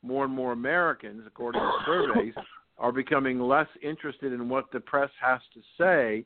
more 0.04 0.26
and 0.26 0.34
more 0.34 0.54
Americans, 0.54 1.24
according 1.26 1.62
to 1.62 1.72
surveys, 1.86 2.34
are 2.78 2.92
becoming 2.92 3.40
less 3.40 3.68
interested 3.82 4.32
in 4.32 4.48
what 4.48 4.72
the 4.72 4.80
press 4.80 5.10
has 5.20 5.40
to 5.56 5.62
say 5.78 6.26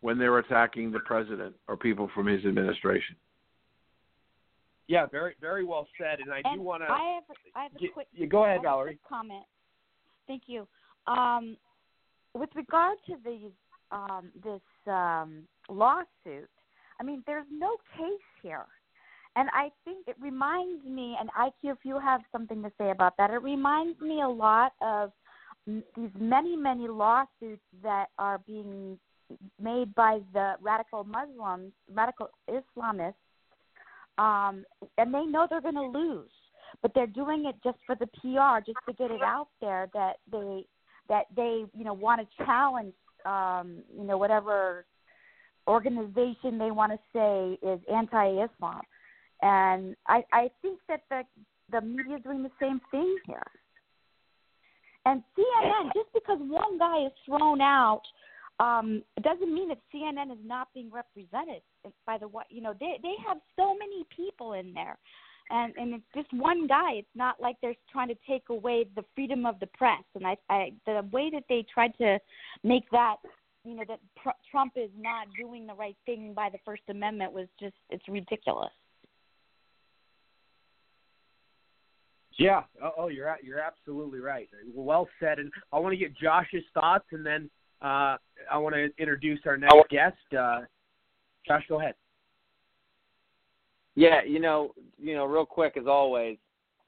when 0.00 0.18
they're 0.18 0.38
attacking 0.38 0.90
the 0.90 1.00
president 1.00 1.54
or 1.68 1.76
people 1.76 2.10
from 2.14 2.26
his 2.26 2.44
administration. 2.46 3.16
Yeah, 4.88 5.06
very 5.06 5.34
very 5.40 5.64
well 5.64 5.86
said. 5.98 6.20
And 6.20 6.32
I 6.32 6.42
do 6.54 6.60
want 6.60 6.82
to. 6.82 6.90
I 6.90 7.14
have, 7.14 7.36
I 7.54 7.62
have 7.64 7.72
a 7.72 7.88
quick. 7.92 8.06
you 8.12 8.26
go 8.26 8.44
ahead, 8.44 8.50
I 8.50 8.54
have 8.54 8.60
a 8.60 8.62
Valerie. 8.62 8.90
quick 8.90 9.08
comment. 9.08 9.44
Thank 10.26 10.42
you. 10.46 10.66
Um, 11.06 11.56
with 12.34 12.50
regard 12.54 12.98
to 13.06 13.16
the 13.24 13.50
um, 13.96 14.30
this 14.42 14.60
um, 14.86 15.42
lawsuit, 15.68 16.50
I 17.00 17.04
mean, 17.04 17.22
there's 17.26 17.46
no 17.50 17.76
case 17.96 18.26
here, 18.42 18.66
and 19.34 19.48
I 19.52 19.70
think 19.84 20.06
it 20.06 20.16
reminds 20.20 20.84
me. 20.84 21.16
And 21.18 21.30
IQ, 21.30 21.72
if 21.72 21.78
you 21.84 21.98
have 21.98 22.20
something 22.30 22.62
to 22.62 22.70
say 22.78 22.90
about 22.90 23.16
that, 23.18 23.30
it 23.30 23.42
reminds 23.42 24.00
me 24.00 24.22
a 24.22 24.28
lot 24.28 24.72
of 24.80 25.12
these 25.66 26.10
many, 26.18 26.56
many 26.56 26.86
lawsuits 26.86 27.62
that 27.82 28.06
are 28.18 28.38
being 28.46 28.98
made 29.60 29.92
by 29.96 30.20
the 30.32 30.54
radical 30.60 31.02
Muslims, 31.02 31.72
radical 31.92 32.30
Islamists 32.48 33.14
um, 34.18 34.64
and 34.98 35.12
they 35.12 35.24
know 35.24 35.46
they're 35.48 35.60
going 35.60 35.74
to 35.74 35.82
lose, 35.82 36.30
but 36.82 36.92
they're 36.94 37.06
doing 37.06 37.46
it 37.46 37.56
just 37.62 37.78
for 37.86 37.94
the 37.96 38.06
PR, 38.06 38.64
just 38.64 38.78
to 38.86 38.92
get 38.94 39.10
it 39.10 39.22
out 39.22 39.48
there 39.60 39.88
that 39.94 40.16
they 40.30 40.66
that 41.08 41.26
they 41.34 41.64
you 41.74 41.84
know 41.84 41.94
want 41.94 42.20
to 42.20 42.44
challenge 42.44 42.94
um, 43.24 43.82
you 43.96 44.04
know 44.04 44.16
whatever 44.18 44.84
organization 45.68 46.58
they 46.58 46.70
want 46.70 46.92
to 46.92 46.98
say 47.12 47.58
is 47.68 47.80
anti-Islam, 47.92 48.82
and 49.42 49.96
I 50.06 50.22
I 50.32 50.50
think 50.62 50.80
that 50.88 51.02
the 51.10 51.22
the 51.70 51.80
media 51.80 52.16
is 52.16 52.22
doing 52.22 52.42
the 52.42 52.50
same 52.60 52.80
thing 52.90 53.16
here. 53.26 53.42
And 55.04 55.22
CNN, 55.38 55.92
just 55.94 56.12
because 56.12 56.38
one 56.40 56.78
guy 56.78 57.06
is 57.06 57.12
thrown 57.24 57.60
out, 57.60 58.02
um, 58.58 59.02
it 59.16 59.22
doesn't 59.22 59.52
mean 59.52 59.68
that 59.68 59.78
CNN 59.94 60.32
is 60.32 60.38
not 60.44 60.68
being 60.72 60.90
represented 60.90 61.62
by 62.06 62.16
the 62.18 62.28
you 62.48 62.62
know 62.62 62.74
they 62.78 62.98
they 63.02 63.14
have 63.26 63.38
so 63.54 63.74
many 63.74 64.04
people 64.14 64.54
in 64.54 64.72
there, 64.72 64.98
and 65.50 65.74
and 65.76 65.94
it's 65.94 66.04
just 66.14 66.32
one 66.32 66.66
guy. 66.66 66.94
It's 66.94 67.08
not 67.14 67.40
like 67.40 67.56
they're 67.60 67.74
trying 67.92 68.08
to 68.08 68.16
take 68.26 68.48
away 68.48 68.86
the 68.96 69.04
freedom 69.14 69.44
of 69.44 69.60
the 69.60 69.66
press. 69.66 70.02
And 70.14 70.26
I, 70.26 70.36
I 70.48 70.72
the 70.86 71.06
way 71.12 71.30
that 71.32 71.44
they 71.48 71.66
tried 71.72 71.96
to 71.98 72.18
make 72.64 72.88
that 72.92 73.16
you 73.64 73.76
know 73.76 73.84
that 73.88 74.00
pr- 74.16 74.30
Trump 74.50 74.72
is 74.76 74.90
not 74.98 75.26
doing 75.38 75.66
the 75.66 75.74
right 75.74 75.96
thing 76.06 76.32
by 76.34 76.48
the 76.50 76.58
First 76.64 76.82
Amendment 76.88 77.32
was 77.32 77.48
just 77.60 77.76
it's 77.90 78.08
ridiculous. 78.08 78.72
Yeah. 82.38 82.62
Oh, 82.82 82.92
oh, 82.98 83.08
you're 83.08 83.34
you're 83.42 83.60
absolutely 83.60 84.20
right. 84.20 84.48
Well 84.74 85.08
said. 85.20 85.38
And 85.38 85.52
I 85.72 85.78
want 85.78 85.92
to 85.92 85.98
get 85.98 86.16
Josh's 86.16 86.64
thoughts, 86.72 87.06
and 87.12 87.24
then 87.24 87.50
uh, 87.82 88.16
I 88.50 88.58
want 88.58 88.74
to 88.74 88.88
introduce 88.98 89.40
our 89.46 89.56
next 89.56 89.74
guest. 89.90 90.16
Uh, 90.36 90.60
Josh, 91.46 91.64
go 91.68 91.80
ahead. 91.80 91.94
Yeah, 93.94 94.22
you 94.26 94.40
know, 94.40 94.72
you 94.98 95.14
know, 95.14 95.24
real 95.24 95.46
quick 95.46 95.76
as 95.76 95.86
always. 95.86 96.36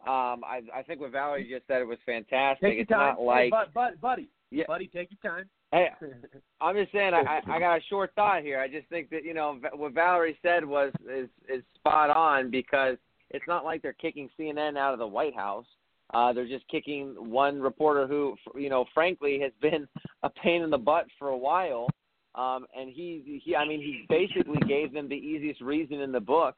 Um, 0.06 0.44
I 0.44 0.62
I 0.74 0.82
think 0.82 1.00
what 1.00 1.12
Valerie 1.12 1.48
just 1.50 1.66
said 1.66 1.80
it 1.80 1.86
was 1.86 1.98
fantastic. 2.06 2.60
Take 2.62 2.74
your 2.74 2.82
it's 2.82 2.90
time, 2.90 3.16
not 3.16 3.22
like 3.22 3.44
hey, 3.44 3.50
bud, 3.50 3.74
bud, 3.74 4.00
buddy. 4.00 4.28
Yeah. 4.50 4.64
Buddy, 4.66 4.86
take 4.86 5.08
your 5.10 5.32
time. 5.32 5.48
Hey, 5.72 5.88
I'm 6.60 6.76
just 6.76 6.92
saying, 6.92 7.12
I, 7.14 7.20
I 7.20 7.56
I 7.56 7.58
got 7.58 7.78
a 7.78 7.82
short 7.88 8.12
thought 8.14 8.42
here. 8.42 8.60
I 8.60 8.68
just 8.68 8.88
think 8.88 9.10
that 9.10 9.24
you 9.24 9.34
know 9.34 9.58
what 9.74 9.92
Valerie 9.94 10.38
said 10.42 10.64
was 10.64 10.92
is 11.10 11.28
is 11.48 11.62
spot 11.74 12.10
on 12.10 12.50
because 12.50 12.96
it's 13.30 13.44
not 13.48 13.64
like 13.64 13.82
they're 13.82 13.92
kicking 13.92 14.30
CNN 14.38 14.78
out 14.78 14.92
of 14.92 14.98
the 14.98 15.06
White 15.06 15.34
House. 15.34 15.66
Uh, 16.14 16.32
they're 16.32 16.48
just 16.48 16.66
kicking 16.68 17.14
one 17.18 17.60
reporter 17.60 18.06
who, 18.06 18.34
you 18.54 18.70
know, 18.70 18.84
frankly 18.94 19.38
has 19.40 19.52
been 19.60 19.86
a 20.22 20.30
pain 20.30 20.62
in 20.62 20.70
the 20.70 20.78
butt 20.78 21.06
for 21.18 21.28
a 21.28 21.36
while. 21.36 21.88
Um, 22.34 22.66
and 22.76 22.90
he, 22.90 23.40
he, 23.44 23.56
I 23.56 23.66
mean, 23.66 23.80
he 23.80 24.04
basically 24.08 24.60
gave 24.68 24.92
them 24.92 25.08
the 25.08 25.14
easiest 25.14 25.60
reason 25.60 26.00
in 26.00 26.12
the 26.12 26.20
book 26.20 26.56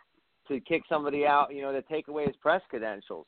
to 0.48 0.61
kick 0.61 0.82
somebody 0.88 1.24
out, 1.26 1.55
you 1.55 1.62
know, 1.62 1.72
to 1.72 1.82
take 1.82 2.09
away 2.09 2.26
his 2.26 2.36
press 2.36 2.61
credentials. 2.68 3.26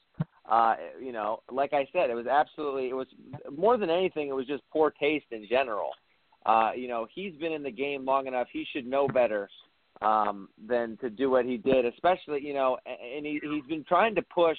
Uh, 0.51 0.75
you 1.01 1.13
know, 1.13 1.41
like 1.51 1.73
I 1.73 1.87
said, 1.93 2.11
it 2.11 2.15
was 2.15 2.27
absolutely, 2.27 2.89
it 2.89 2.95
was 2.95 3.07
more 3.57 3.77
than 3.77 3.91
anything, 3.91 4.29
it 4.29 4.35
was 4.35 4.47
just 4.47 4.63
poor 4.73 4.91
taste 4.91 5.27
in 5.31 5.47
general. 5.49 5.91
Uh, 6.45 6.73
you 6.77 6.89
know, 6.89 7.07
he's 7.15 7.35
been 7.37 7.53
in 7.53 7.63
the 7.63 7.71
game 7.71 8.05
long 8.05 8.27
enough. 8.27 8.49
He 8.53 8.67
should 8.73 8.87
know 8.87 9.07
better 9.07 9.49
um, 10.01 10.49
than 10.67 10.97
to 10.99 11.09
do 11.09 11.31
what 11.31 11.45
he 11.45 11.57
did. 11.57 11.87
Especially, 11.87 12.45
you 12.45 12.55
know, 12.55 12.77
and 12.87 13.25
he, 13.25 13.41
he's 13.43 13.65
been 13.69 13.85
trying 13.85 14.15
to 14.17 14.23
push 14.23 14.59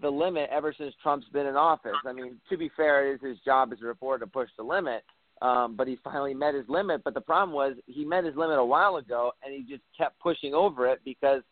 the 0.00 0.10
limit 0.10 0.48
ever 0.50 0.74
since 0.76 0.94
Trump's 1.02 1.28
been 1.32 1.46
in 1.46 1.56
office. 1.56 1.96
I 2.06 2.12
mean, 2.12 2.40
to 2.48 2.56
be 2.56 2.70
fair, 2.76 3.10
it 3.10 3.16
is 3.16 3.28
his 3.28 3.38
job 3.44 3.72
as 3.72 3.82
a 3.82 3.86
reporter 3.86 4.24
to 4.24 4.30
push 4.30 4.48
the 4.56 4.64
limit. 4.64 5.04
Um, 5.42 5.74
but 5.74 5.88
he 5.88 5.98
finally 6.04 6.34
met 6.34 6.54
his 6.54 6.68
limit. 6.68 7.02
But 7.04 7.14
the 7.14 7.20
problem 7.20 7.54
was 7.54 7.74
he 7.86 8.04
met 8.04 8.24
his 8.24 8.36
limit 8.36 8.58
a 8.58 8.64
while 8.64 8.96
ago, 8.96 9.32
and 9.44 9.52
he 9.52 9.62
just 9.62 9.82
kept 9.96 10.18
pushing 10.20 10.54
over 10.54 10.86
it 10.86 11.00
because, 11.04 11.42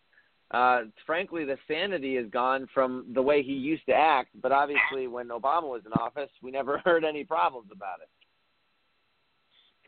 uh, 0.53 0.82
frankly, 1.05 1.45
the 1.45 1.57
sanity 1.66 2.16
is 2.16 2.30
gone 2.30 2.68
from 2.72 3.07
the 3.14 3.22
way 3.22 3.43
he 3.43 3.53
used 3.53 3.84
to 3.86 3.93
act. 3.93 4.28
But 4.41 4.53
obviously, 4.53 5.09
when 5.09 5.28
Obama 5.28 5.64
was 5.64 5.82
in 5.84 5.93
office, 5.93 6.30
we 6.41 6.53
never 6.53 6.78
heard 6.84 7.05
any 7.05 7.24
problems 7.24 7.68
about 7.72 8.01
it. 8.01 8.09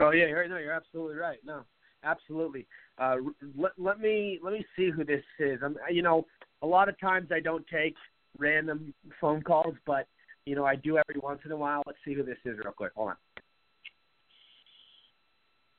Oh 0.00 0.10
yeah, 0.10 0.26
you're, 0.26 0.48
no, 0.48 0.58
you're 0.58 0.72
absolutely 0.72 1.14
right. 1.14 1.38
No, 1.44 1.62
absolutely. 2.02 2.66
Uh, 2.98 3.16
let, 3.56 3.72
let 3.78 4.00
me 4.00 4.40
let 4.42 4.52
me 4.52 4.64
see 4.74 4.90
who 4.90 5.04
this 5.04 5.22
is. 5.38 5.60
I'm, 5.62 5.76
you 5.90 6.02
know, 6.02 6.26
a 6.62 6.66
lot 6.66 6.88
of 6.88 6.98
times 6.98 7.28
I 7.32 7.38
don't 7.38 7.64
take 7.68 7.94
random 8.38 8.94
phone 9.20 9.42
calls, 9.42 9.74
but 9.86 10.06
you 10.46 10.54
know 10.54 10.64
I 10.64 10.76
do 10.76 10.98
every 10.98 11.20
once 11.20 11.40
in 11.44 11.52
a 11.52 11.56
while. 11.56 11.82
Let's 11.86 11.98
see 12.04 12.14
who 12.14 12.22
this 12.22 12.38
is 12.44 12.58
real 12.58 12.72
quick. 12.72 12.92
Hold 12.94 13.10
on. 13.10 13.16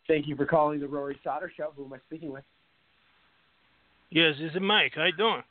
Thank 0.08 0.28
you 0.28 0.36
for 0.36 0.46
calling 0.46 0.80
the 0.80 0.88
Rory 0.88 1.18
Sauter 1.24 1.52
Show. 1.56 1.72
Who 1.76 1.86
am 1.86 1.94
I 1.94 1.98
speaking 2.06 2.32
with? 2.32 2.44
Yes, 4.10 4.36
this 4.40 4.52
is 4.52 4.62
Mike. 4.62 4.94
How 4.96 5.06
you 5.06 5.14
doing? 5.14 5.44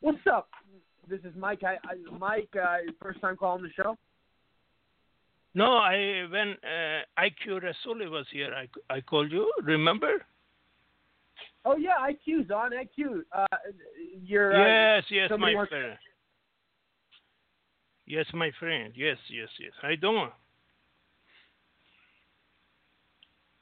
What's 0.00 0.26
up? 0.30 0.48
This 1.08 1.20
is 1.20 1.32
Mike. 1.36 1.62
I, 1.64 1.76
I 1.84 2.18
Mike, 2.18 2.48
uh, 2.60 2.78
first 3.00 3.20
time 3.20 3.36
calling 3.36 3.62
the 3.62 3.70
show. 3.70 3.96
No, 5.54 5.76
I 5.76 6.24
when 6.30 6.56
uh, 6.64 7.20
IQ 7.20 7.62
Rasuli 7.62 8.10
was 8.10 8.26
here, 8.32 8.52
I, 8.54 8.94
I 8.94 9.00
called 9.00 9.30
you. 9.30 9.52
Remember? 9.62 10.24
Oh 11.64 11.76
yeah, 11.76 11.94
IQ's 12.10 12.50
on 12.50 12.72
IQ. 12.72 13.22
Uh, 13.32 13.46
your 14.24 14.52
yes, 14.52 15.04
uh, 15.04 15.14
yes, 15.14 15.30
my 15.38 15.54
friend. 15.68 15.98
Yes, 18.06 18.26
my 18.34 18.50
friend. 18.58 18.92
Yes, 18.96 19.16
yes, 19.30 19.48
yes. 19.60 19.72
I 19.82 19.94
don't. 19.94 20.32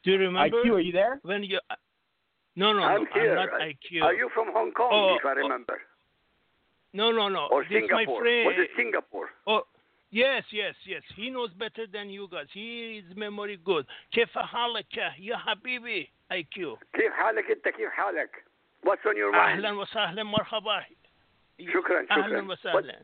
Do 0.02 0.12
you 0.12 0.18
remember? 0.18 0.62
IQ, 0.64 0.72
are 0.72 0.80
you 0.80 0.92
there? 0.92 1.20
When 1.22 1.42
you? 1.44 1.58
Uh, 1.70 1.74
no, 2.56 2.72
no, 2.72 2.82
I'm 2.82 3.04
no. 3.04 3.06
Here. 3.14 3.38
I'm 3.38 3.50
not 3.50 3.60
IQ. 3.60 4.02
Are 4.02 4.14
you 4.14 4.30
from 4.34 4.48
Hong 4.52 4.72
Kong? 4.72 4.90
Oh, 4.92 5.16
if 5.18 5.24
I 5.26 5.32
oh. 5.32 5.42
remember. 5.42 5.78
No, 6.92 7.12
no, 7.12 7.28
no. 7.28 7.48
Or 7.52 7.62
this 7.62 7.72
Singapore. 7.72 7.96
My 7.98 8.04
friend. 8.04 8.46
Was 8.46 8.54
it 8.58 8.70
Singapore? 8.76 9.28
Oh. 9.46 9.62
Yes, 10.12 10.42
yes, 10.50 10.74
yes. 10.86 11.02
He 11.14 11.30
knows 11.30 11.50
better 11.56 11.86
than 11.86 12.10
you 12.10 12.26
guys. 12.30 12.46
He 12.52 13.00
is 13.06 13.16
memory 13.16 13.60
good. 13.64 13.86
Kefahale 14.12 14.82
ya 15.20 15.36
habibi. 15.38 16.08
حبيبي 16.31 16.43
IQ? 16.43 16.77
كيف 16.93 17.13
حالك 17.13 17.51
انت 17.51 17.67
كيف 17.67 17.89
حالك؟ 17.89 18.43
What's 18.85 19.05
on 19.05 19.15
your 19.15 19.31
mind? 19.31 19.35
أهلا 19.35 19.71
وسهلا 19.71 20.23
مرحبا. 20.23 20.85
شكرا 21.59 22.05
أهلا 22.11 22.27
شكرا. 22.27 22.41
وسهلا. 22.41 22.99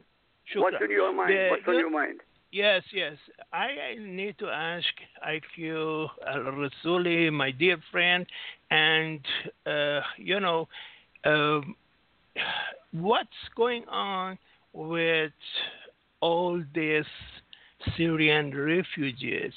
What's 0.56 0.82
on 0.82 0.90
your 0.92 1.12
mind? 1.14 1.30
The- 1.30 1.50
What's 1.52 1.68
on 1.68 1.74
you- 1.74 1.80
your 1.80 1.90
mind? 1.90 2.22
Yes, 2.54 2.84
yes. 2.92 3.18
I 3.54 3.70
I 3.90 3.96
need 4.20 4.36
to 4.44 4.48
ask 4.50 4.94
IQ 5.36 5.56
Al 6.34 6.44
Rasuli, 6.62 7.32
my 7.32 7.52
dear 7.52 7.78
friend, 7.92 8.26
and 8.70 9.22
uh, 9.66 10.02
you 10.18 10.38
know, 10.46 10.68
um, 11.32 11.64
what's 12.92 13.42
going 13.56 13.86
on 13.88 14.38
with 14.74 15.32
all 16.20 16.62
these 16.80 17.12
Syrian 17.96 18.48
refugees? 18.74 19.54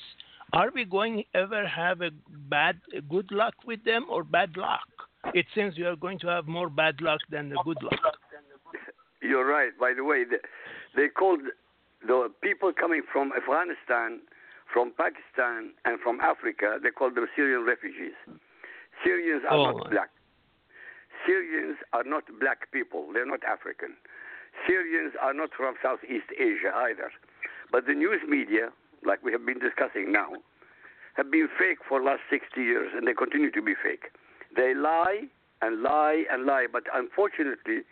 Are 0.53 0.71
we 0.73 0.85
going 0.85 1.23
ever 1.33 1.67
have 1.67 2.01
a 2.01 2.09
bad 2.49 2.77
good 3.09 3.31
luck 3.31 3.53
with 3.65 3.83
them 3.83 4.05
or 4.09 4.23
bad 4.23 4.57
luck? 4.57 4.87
It 5.33 5.45
seems 5.53 5.77
we 5.77 5.83
are 5.83 5.95
going 5.95 6.19
to 6.19 6.27
have 6.27 6.47
more 6.47 6.69
bad 6.69 7.01
luck 7.01 7.19
than 7.29 7.49
the 7.49 7.57
good 7.63 7.77
luck. 7.83 8.17
You're 9.21 9.45
right. 9.47 9.71
By 9.79 9.93
the 9.95 10.03
way, 10.03 10.23
they, 10.95 11.07
called 11.09 11.41
the 12.07 12.31
people 12.41 12.71
coming 12.73 13.03
from 13.11 13.31
Afghanistan, 13.35 14.21
from 14.73 14.93
Pakistan, 14.97 15.71
and 15.85 15.99
from 15.99 16.19
Africa, 16.21 16.79
they 16.81 16.89
called 16.89 17.15
them 17.15 17.27
Syrian 17.35 17.65
refugees. 17.65 18.15
Syrians 19.03 19.43
are 19.49 19.57
Oh. 19.57 19.71
not 19.71 19.91
black. 19.91 20.09
Syrians 21.27 21.77
are 21.93 22.03
not 22.05 22.23
black 22.39 22.71
people. 22.71 23.11
They're 23.13 23.25
not 23.25 23.43
African. 23.43 23.97
Syrians 24.65 25.13
are 25.21 25.33
not 25.33 25.53
from 25.53 25.75
Southeast 25.81 26.31
Asia 26.37 26.71
either. 26.75 27.11
But 27.71 27.85
the 27.85 27.93
news 27.93 28.21
media, 28.27 28.71
like 29.05 29.23
we 29.23 29.31
have 29.31 29.45
been 29.45 29.59
discussing 29.59 30.11
now, 30.11 30.29
have 31.15 31.31
been 31.31 31.49
fake 31.57 31.79
for 31.87 31.99
the 31.99 32.05
last 32.05 32.21
60 32.29 32.61
years, 32.61 32.91
and 32.95 33.07
they 33.07 33.13
continue 33.13 33.51
to 33.51 33.61
be 33.61 33.73
fake. 33.75 34.11
They 34.55 34.73
lie 34.73 35.27
and 35.61 35.81
lie 35.81 36.23
and 36.31 36.45
lie, 36.45 36.67
but 36.71 36.83
unfortunately, 36.93 37.83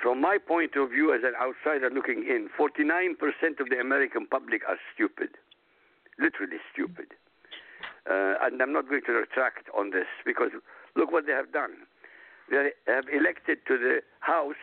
from 0.00 0.20
my 0.20 0.38
point 0.38 0.76
of 0.76 0.90
view 0.90 1.12
as 1.12 1.22
an 1.24 1.34
outsider 1.34 1.90
looking 1.90 2.24
in, 2.28 2.48
49% 2.58 3.60
of 3.60 3.68
the 3.68 3.78
American 3.80 4.26
public 4.26 4.62
are 4.68 4.78
stupid, 4.94 5.30
literally 6.18 6.58
stupid. 6.72 7.14
Uh, 8.08 8.34
and 8.42 8.62
I'm 8.62 8.72
not 8.72 8.88
going 8.88 9.02
to 9.06 9.12
retract 9.12 9.68
on 9.76 9.90
this 9.90 10.06
because 10.24 10.50
look 10.96 11.12
what 11.12 11.26
they 11.26 11.32
have 11.32 11.52
done. 11.52 11.72
They 12.50 12.70
have 12.86 13.04
elected 13.12 13.58
to 13.66 13.76
the 13.76 14.00
House 14.20 14.62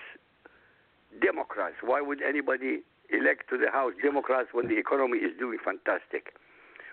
Democrats. 1.21 1.75
Why 1.83 2.01
would 2.01 2.21
anybody 2.23 2.81
elect 3.11 3.49
to 3.49 3.57
the 3.57 3.71
House 3.71 3.93
Democrats 4.01 4.49
when 4.51 4.67
the 4.67 4.77
economy 4.77 5.19
is 5.19 5.31
doing 5.37 5.59
fantastic? 5.63 6.33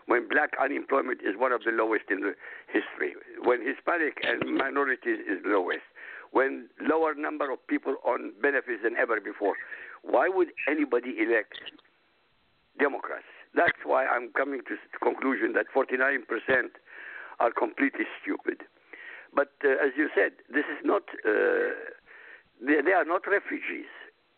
When 0.07 0.29
black 0.29 0.51
unemployment 0.61 1.21
is 1.23 1.39
one 1.39 1.53
of 1.53 1.63
the 1.65 1.71
lowest 1.71 2.11
in 2.11 2.21
the 2.21 2.35
history, 2.67 3.15
when 3.45 3.63
Hispanic 3.63 4.19
and 4.27 4.59
minorities 4.59 5.21
is 5.23 5.39
lowest, 5.47 5.87
when 6.33 6.69
lower 6.81 7.15
number 7.15 7.51
of 7.53 7.65
people 7.69 7.97
on 8.05 8.33
benefits 8.41 8.83
than 8.83 8.97
ever 8.97 9.21
before. 9.21 9.55
Why 10.03 10.29
would 10.29 10.49
anybody 10.69 11.15
elect 11.21 11.61
Democrats? 12.79 13.29
That's 13.55 13.85
why 13.85 14.07
I'm 14.07 14.33
coming 14.33 14.61
to 14.67 14.75
the 14.75 14.99
conclusion 14.99 15.53
that 15.53 15.67
49% 15.71 16.25
are 17.39 17.53
completely 17.53 18.07
stupid. 18.21 18.65
But 19.35 19.53
uh, 19.65 19.77
as 19.85 19.93
you 19.97 20.09
said, 20.15 20.33
this 20.49 20.65
is 20.65 20.81
not, 20.85 21.03
uh, 21.25 21.77
they, 22.61 22.81
they 22.85 22.93
are 22.93 23.05
not 23.05 23.23
refugees. 23.29 23.89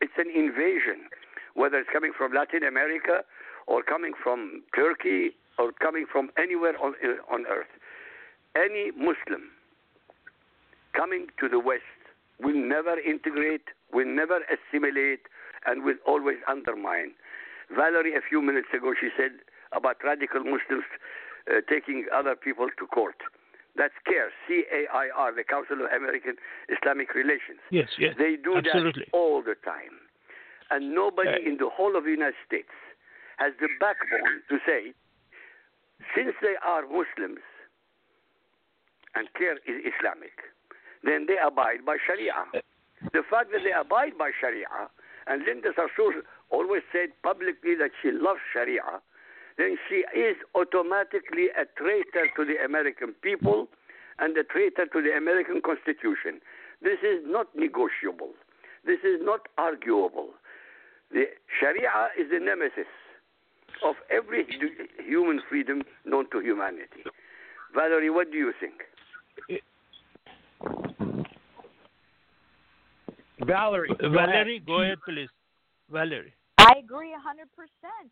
It's 0.00 0.18
an 0.18 0.30
invasion, 0.34 1.06
whether 1.54 1.78
it's 1.78 1.90
coming 1.92 2.12
from 2.16 2.32
Latin 2.32 2.62
America 2.62 3.24
or 3.66 3.82
coming 3.82 4.12
from 4.20 4.62
Turkey 4.74 5.30
or 5.58 5.72
coming 5.72 6.06
from 6.10 6.30
anywhere 6.36 6.74
on, 6.82 6.94
uh, 7.02 7.32
on 7.32 7.46
earth. 7.46 7.70
Any 8.56 8.90
Muslim 8.92 9.50
coming 10.94 11.26
to 11.40 11.48
the 11.48 11.58
West 11.58 11.82
will 12.40 12.56
never 12.56 12.98
integrate, 12.98 13.68
will 13.92 14.06
never 14.06 14.40
assimilate, 14.50 15.26
and 15.66 15.84
will 15.84 15.98
always 16.06 16.38
undermine. 16.48 17.12
Valerie, 17.74 18.14
a 18.14 18.20
few 18.28 18.42
minutes 18.42 18.68
ago, 18.76 18.92
she 18.98 19.08
said 19.16 19.32
about 19.72 19.96
radical 20.04 20.40
Muslims 20.40 20.84
uh, 21.50 21.60
taking 21.68 22.06
other 22.14 22.36
people 22.36 22.68
to 22.78 22.86
court. 22.86 23.16
That's 23.76 23.94
CAIR, 24.06 24.30
C-A-I-R, 24.46 25.34
the 25.34 25.42
Council 25.42 25.82
of 25.82 25.90
American 25.90 26.36
Islamic 26.68 27.12
Relations. 27.14 27.58
Yes, 27.70 27.88
yes. 27.98 28.14
They 28.16 28.36
do 28.36 28.56
absolutely. 28.56 29.06
that 29.10 29.16
all 29.16 29.42
the 29.42 29.56
time. 29.64 29.98
And 30.70 30.94
nobody 30.94 31.30
Uh, 31.30 31.48
in 31.48 31.56
the 31.58 31.68
whole 31.68 31.96
of 31.96 32.04
the 32.04 32.10
United 32.10 32.36
States 32.46 32.72
has 33.36 33.52
the 33.60 33.68
backbone 33.80 34.42
to 34.48 34.58
say, 34.66 34.92
since 36.14 36.34
they 36.40 36.56
are 36.62 36.82
Muslims 36.86 37.44
and 39.14 39.32
CAIR 39.34 39.58
is 39.66 39.92
Islamic, 39.92 40.36
then 41.02 41.26
they 41.26 41.38
abide 41.38 41.84
by 41.84 41.96
Sharia. 42.06 42.46
The 43.12 43.22
fact 43.22 43.52
that 43.52 43.62
they 43.62 43.72
abide 43.72 44.16
by 44.18 44.30
Sharia, 44.40 44.88
and 45.26 45.44
Linda 45.44 45.72
Sarsour 45.72 46.22
always 46.50 46.82
said 46.92 47.10
publicly 47.22 47.74
that 47.76 47.92
she 48.00 48.10
loves 48.10 48.40
Sharia, 48.52 49.00
then 49.56 49.78
she 49.88 50.04
is 50.18 50.36
automatically 50.54 51.48
a 51.56 51.64
traitor 51.80 52.28
to 52.36 52.44
the 52.44 52.56
American 52.64 53.12
people 53.22 53.68
and 54.18 54.36
a 54.36 54.44
traitor 54.44 54.86
to 54.86 55.02
the 55.02 55.12
American 55.16 55.60
Constitution. 55.60 56.40
This 56.82 56.98
is 57.02 57.22
not 57.24 57.54
negotiable. 57.54 58.32
This 58.84 59.00
is 59.04 59.20
not 59.22 59.48
arguable. 59.56 60.30
The 61.10 61.24
Sharia 61.60 62.08
is 62.18 62.30
the 62.30 62.40
nemesis 62.40 62.90
of 63.84 63.94
every 64.10 64.46
human 65.04 65.40
freedom 65.48 65.82
known 66.04 66.28
to 66.30 66.40
humanity. 66.40 67.04
Valerie, 67.74 68.10
what 68.10 68.30
do 68.30 68.38
you 68.38 68.52
think? 68.60 68.74
Valerie. 73.46 73.88
go 73.88 74.06
ahead. 74.06 74.12
Valerie, 74.12 74.62
go 74.64 74.82
ahead, 74.82 74.98
please. 75.06 75.28
Valerie. 75.90 76.32
I 76.58 76.74
agree 76.82 77.12
a 77.12 77.18
hundred 77.18 77.48
percent. 77.54 78.10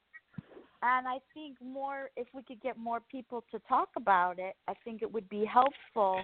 And 0.82 1.06
I 1.06 1.18
think 1.32 1.56
more 1.64 2.10
if 2.16 2.26
we 2.34 2.42
could 2.42 2.60
get 2.60 2.76
more 2.76 3.00
people 3.00 3.44
to 3.52 3.60
talk 3.68 3.90
about 3.96 4.38
it, 4.40 4.56
I 4.66 4.74
think 4.84 5.00
it 5.00 5.12
would 5.12 5.28
be 5.28 5.44
helpful 5.44 6.20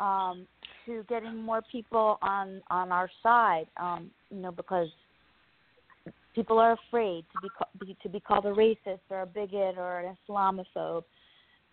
um, 0.00 0.46
to 0.86 1.04
getting 1.08 1.36
more 1.36 1.62
people 1.70 2.18
on 2.20 2.62
on 2.68 2.90
our 2.90 3.08
side. 3.22 3.66
Um, 3.76 4.10
you 4.30 4.38
know, 4.38 4.50
because 4.50 4.88
People 6.36 6.58
are 6.58 6.76
afraid 6.86 7.24
to 7.32 7.40
be, 7.40 7.86
be 7.86 7.96
to 8.02 8.08
be 8.10 8.20
called 8.20 8.44
a 8.44 8.52
racist 8.52 9.00
or 9.08 9.22
a 9.22 9.26
bigot 9.26 9.78
or 9.78 10.00
an 10.00 10.16
Islamophobe, 10.28 11.04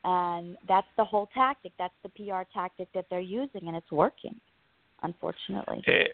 and 0.05 0.57
that's 0.69 0.87
the 0.97 1.03
whole 1.03 1.27
tactic. 1.33 1.73
That's 1.77 1.93
the 2.01 2.09
PR 2.09 2.43
tactic 2.53 2.87
that 2.93 3.05
they're 3.09 3.19
using, 3.19 3.67
and 3.67 3.75
it's 3.75 3.91
working, 3.91 4.39
unfortunately. 5.03 5.83
Uh, 5.85 6.05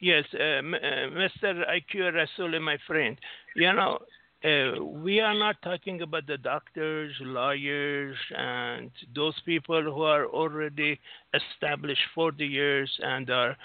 yes, 0.00 0.22
uh, 0.32 0.38
uh, 0.38 0.62
Mr. 0.62 1.64
IQ 1.68 2.12
Rasuli, 2.38 2.60
my 2.62 2.78
friend. 2.86 3.18
You 3.56 3.72
know, 3.72 3.98
uh, 4.44 4.84
we 4.84 5.20
are 5.20 5.34
not 5.34 5.56
talking 5.62 6.02
about 6.02 6.26
the 6.26 6.36
doctors, 6.36 7.12
lawyers, 7.20 8.16
and 8.36 8.90
those 9.14 9.34
people 9.46 9.82
who 9.82 10.02
are 10.02 10.26
already 10.26 11.00
established 11.32 12.02
40 12.14 12.46
years 12.46 12.90
and 13.02 13.30
are 13.30 13.56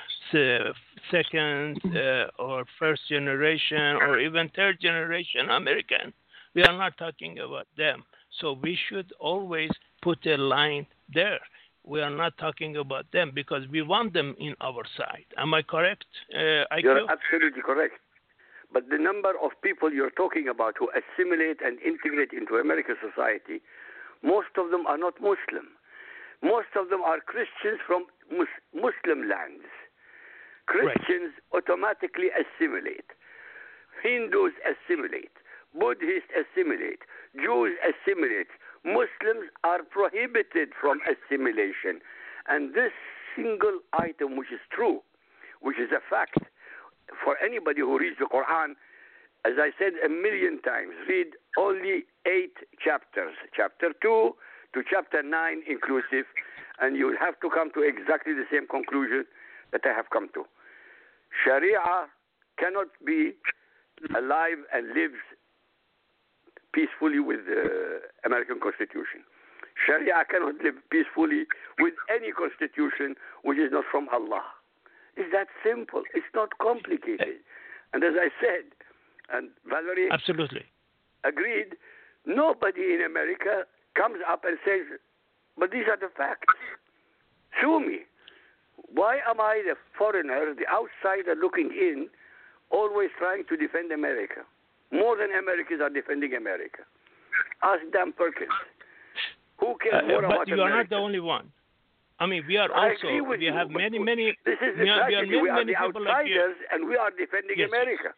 second 1.11 1.80
uh, 1.95 2.28
or 2.39 2.63
first 2.80 3.01
generation 3.09 3.97
or 3.97 4.19
even 4.19 4.49
third 4.55 4.80
generation 4.80 5.49
American. 5.49 6.13
We 6.55 6.63
are 6.63 6.78
not 6.78 6.97
talking 6.97 7.39
about 7.39 7.67
them. 7.78 8.03
So 8.39 8.53
we 8.53 8.78
should 8.89 9.11
always 9.19 9.72
put 10.01 10.26
a 10.26 10.38
line 10.38 10.88
there. 11.13 11.39
We 11.84 12.01
are 12.01 12.09
not 12.09 12.38
talking 12.38 12.78
about 12.78 13.11
them 13.11 13.32
because 13.34 13.63
we 13.72 13.82
want 13.82 14.13
them 14.13 14.36
in 14.39 14.55
our 14.61 14.84
side. 14.97 15.26
Am 15.38 15.53
I 15.53 15.63
correct? 15.63 16.05
Uh? 16.34 16.63
You're 16.78 17.11
absolutely 17.11 17.61
correct. 17.61 17.95
But 18.74 18.89
the 18.89 18.97
number 18.97 19.34
of 19.41 19.51
people 19.61 19.91
you're 19.91 20.11
talking 20.11 20.47
about 20.47 20.76
who 20.80 20.89
assimilate 20.95 21.59
and 21.63 21.80
integrate 21.82 22.32
into 22.32 22.55
American 22.55 22.95
society, 23.03 23.61
most 24.24 24.55
of 24.57 24.72
them 24.72 24.88
are 24.88 24.97
not 24.97 25.19
Muslim. 25.19 25.76
Most 26.41 26.74
of 26.76 26.89
them 26.89 27.01
are 27.01 27.19
Christians 27.19 27.80
from 27.86 28.05
mus- 28.32 28.61
Muslim 28.74 29.28
lands. 29.28 29.67
Christians 30.65 31.34
automatically 31.53 32.30
assimilate. 32.32 33.11
Hindus 34.01 34.53
assimilate. 34.63 35.36
Buddhists 35.78 36.32
assimilate. 36.32 37.03
Jews 37.36 37.76
assimilate. 37.84 38.47
Muslims 38.84 39.51
are 39.63 39.84
prohibited 39.84 40.69
from 40.80 40.99
assimilation. 41.05 42.01
And 42.47 42.74
this 42.74 42.91
single 43.36 43.80
item, 43.93 44.38
which 44.38 44.51
is 44.51 44.59
true, 44.72 45.01
which 45.61 45.78
is 45.78 45.91
a 45.91 46.01
fact, 46.09 46.39
for 47.24 47.38
anybody 47.43 47.82
who 47.82 47.97
reads 47.99 48.18
the 48.20 48.26
Quran, 48.26 48.76
as 49.43 49.53
I 49.57 49.72
said 49.78 49.93
a 50.05 50.09
million 50.09 50.62
times, 50.62 50.93
read 51.07 51.34
only 51.57 52.05
eight 52.28 52.53
chapters, 52.78 53.34
chapter 53.55 53.91
2 54.01 54.36
to 54.74 54.84
chapter 54.89 55.24
9 55.24 55.64
inclusive, 55.68 56.26
and 56.80 56.95
you 56.95 57.07
will 57.07 57.20
have 57.20 57.39
to 57.41 57.49
come 57.49 57.72
to 57.74 57.82
exactly 57.82 58.34
the 58.34 58.45
same 58.51 58.68
conclusion 58.68 59.26
that 59.72 59.82
I 59.86 59.93
have 59.93 60.09
come 60.12 60.30
to. 60.34 60.45
Sharia 61.43 62.07
cannot 62.59 62.88
be 63.05 63.34
alive 64.16 64.59
and 64.74 64.88
lives 64.89 65.22
peacefully 66.74 67.20
with 67.20 67.45
the 67.45 68.01
American 68.26 68.59
Constitution. 68.59 69.26
Sharia 69.86 70.24
cannot 70.30 70.55
live 70.64 70.76
peacefully 70.89 71.45
with 71.80 71.93
any 72.14 72.32
constitution 72.32 73.16
which 73.43 73.57
is 73.57 73.72
not 73.72 73.86
from 73.89 74.07
Allah. 74.14 74.43
It's 75.18 75.32
that 75.34 75.47
simple. 75.64 76.03
It's 76.14 76.32
not 76.36 76.57
complicated. 76.59 77.39
And 77.93 78.05
as 78.05 78.14
I 78.16 78.30
said, 78.39 78.72
and 79.34 79.49
Valerie 79.68 80.07
absolutely 80.09 80.64
agreed, 81.26 81.76
nobody 82.26 82.93
in 82.95 83.01
America 83.05 83.64
comes 83.95 84.20
up 84.26 84.45
and 84.45 84.57
says, 84.64 84.88
"But 85.57 85.72
these 85.72 85.84
are 85.91 85.97
the 85.97 86.07
facts. 86.16 86.47
Sue 87.59 87.82
me. 87.82 87.99
Why 88.93 89.20
am 89.28 89.41
I 89.41 89.62
the 89.68 89.76
foreigner, 89.97 90.53
the 90.55 90.66
outsider 90.72 91.36
looking 91.36 91.72
in, 91.76 92.07
always 92.70 93.09
trying 93.20 93.43
to 93.49 93.57
defend 93.57 93.91
America? 93.91 94.41
More 94.91 95.18
than 95.18 95.32
Americans 95.38 95.82
are 95.82 95.89
defending 95.89 96.34
America. 96.34 96.84
Ask 97.64 97.82
Dan 97.91 98.14
Perkins. 98.14 98.51
Who 99.59 99.76
cares 99.84 100.03
Uh, 100.03 100.07
more 100.07 100.22
but 100.22 100.32
about 100.32 100.47
you 100.47 100.62
are 100.62 100.70
not 100.70 100.89
the 100.89 100.95
only 100.95 101.20
one. 101.20 101.51
I 102.22 102.26
mean, 102.28 102.43
we 102.47 102.55
are 102.57 102.72
I 102.72 102.89
also 102.91 103.07
agree 103.07 103.22
with 103.22 103.39
we 103.39 103.47
you, 103.47 103.53
have 103.53 103.69
many 103.84 103.97
many 103.97 104.26
This 104.45 104.59
is 104.67 104.78
the 104.78 104.84
we 104.84 104.89
are, 104.89 105.07
we 105.09 105.15
are 105.15 105.26
many, 105.26 105.41
We 105.41 105.49
are 105.49 105.55
many 105.61 105.74
the 105.74 105.86
people 105.88 106.03
like 106.05 106.28
you. 106.28 106.53
and 106.72 106.88
we 106.88 106.95
are 106.95 107.11
defending 107.24 107.57
Yes. 107.57 107.69
America. 107.74 108.09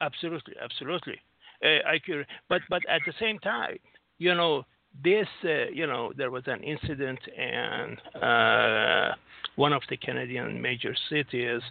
Absolutely, 0.00 0.54
absolutely. 0.62 1.18
Uh, 1.64 1.80
I 1.94 1.98
cur- 2.04 2.26
but 2.48 2.62
but 2.70 2.82
at 2.88 3.02
the 3.06 3.12
same 3.20 3.38
time, 3.40 3.78
you 4.18 4.34
know, 4.34 4.64
this 5.04 5.28
uh, 5.44 5.66
you 5.72 5.86
know 5.86 6.12
there 6.16 6.30
was 6.30 6.44
an 6.46 6.62
incident 6.62 7.18
in 7.36 8.20
uh, 8.22 9.14
one 9.56 9.72
of 9.72 9.82
the 9.90 9.96
Canadian 9.96 10.60
major 10.62 10.94
cities 11.10 11.62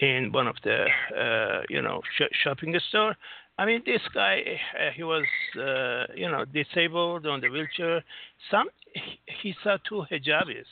in 0.00 0.30
one 0.32 0.46
of 0.46 0.56
the 0.64 0.86
uh, 1.22 1.62
you 1.68 1.82
know 1.82 2.00
sh- 2.16 2.34
shopping 2.42 2.74
store. 2.88 3.14
I 3.58 3.66
mean, 3.66 3.82
this 3.86 4.00
guy 4.14 4.36
uh, 4.80 4.90
he 4.96 5.02
was 5.02 5.24
uh, 5.58 6.04
you 6.14 6.28
know 6.30 6.44
disabled 6.46 7.26
on 7.26 7.40
the 7.40 7.48
wheelchair. 7.48 8.02
Some 8.50 8.68
he, 8.94 9.18
he 9.42 9.54
saw 9.62 9.76
two 9.88 10.04
hijabis 10.10 10.70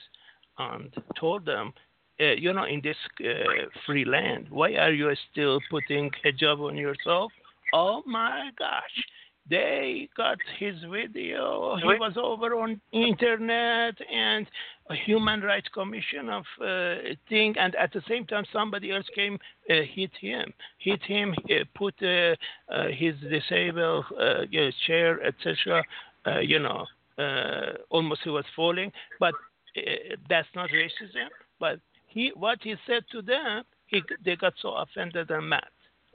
and 0.58 0.94
told 1.18 1.44
them 1.46 1.72
uh, 2.20 2.32
you 2.32 2.52
know, 2.52 2.64
in 2.64 2.80
this 2.82 2.96
uh, 3.20 3.64
free 3.86 4.04
land, 4.04 4.46
why 4.50 4.74
are 4.74 4.92
you 4.92 5.12
still 5.30 5.60
putting 5.70 6.10
hijab 6.24 6.60
on 6.60 6.76
yourself? 6.76 7.32
Oh 7.72 8.02
my 8.06 8.50
gosh, 8.58 9.04
they 9.48 10.08
got 10.16 10.38
his 10.58 10.76
video. 10.90 11.76
He 11.76 11.98
was 11.98 12.12
over 12.16 12.54
on 12.54 12.80
internet 12.92 13.94
and 14.12 14.46
a 14.90 14.94
human 14.94 15.40
rights 15.40 15.68
commission 15.72 16.28
of 16.28 16.44
uh, 16.60 17.14
thing, 17.28 17.54
and 17.58 17.74
at 17.76 17.92
the 17.92 18.02
same 18.08 18.26
time, 18.26 18.44
somebody 18.52 18.92
else 18.92 19.06
came 19.14 19.38
uh, 19.70 19.74
hit 19.94 20.10
him, 20.20 20.52
hit 20.78 21.02
him, 21.02 21.34
uh, 21.50 21.64
put 21.74 21.94
uh, 22.02 22.34
uh, 22.70 22.88
his 22.94 23.14
disabled 23.30 24.04
uh, 24.20 24.42
chair, 24.86 25.20
etc. 25.24 25.82
Uh, 26.26 26.38
you 26.40 26.58
know, 26.58 26.86
uh, 27.18 27.72
almost 27.90 28.20
he 28.22 28.30
was 28.30 28.44
falling, 28.54 28.92
but 29.18 29.34
uh, 29.76 30.16
that's 30.28 30.48
not 30.54 30.70
racism. 30.70 31.28
But 31.58 31.80
he, 32.06 32.32
what 32.34 32.58
he 32.62 32.74
said 32.86 33.04
to 33.12 33.22
them, 33.22 33.64
he, 33.86 34.02
they 34.24 34.36
got 34.36 34.54
so 34.60 34.74
offended 34.74 35.30
and 35.30 35.48
mad. 35.48 35.64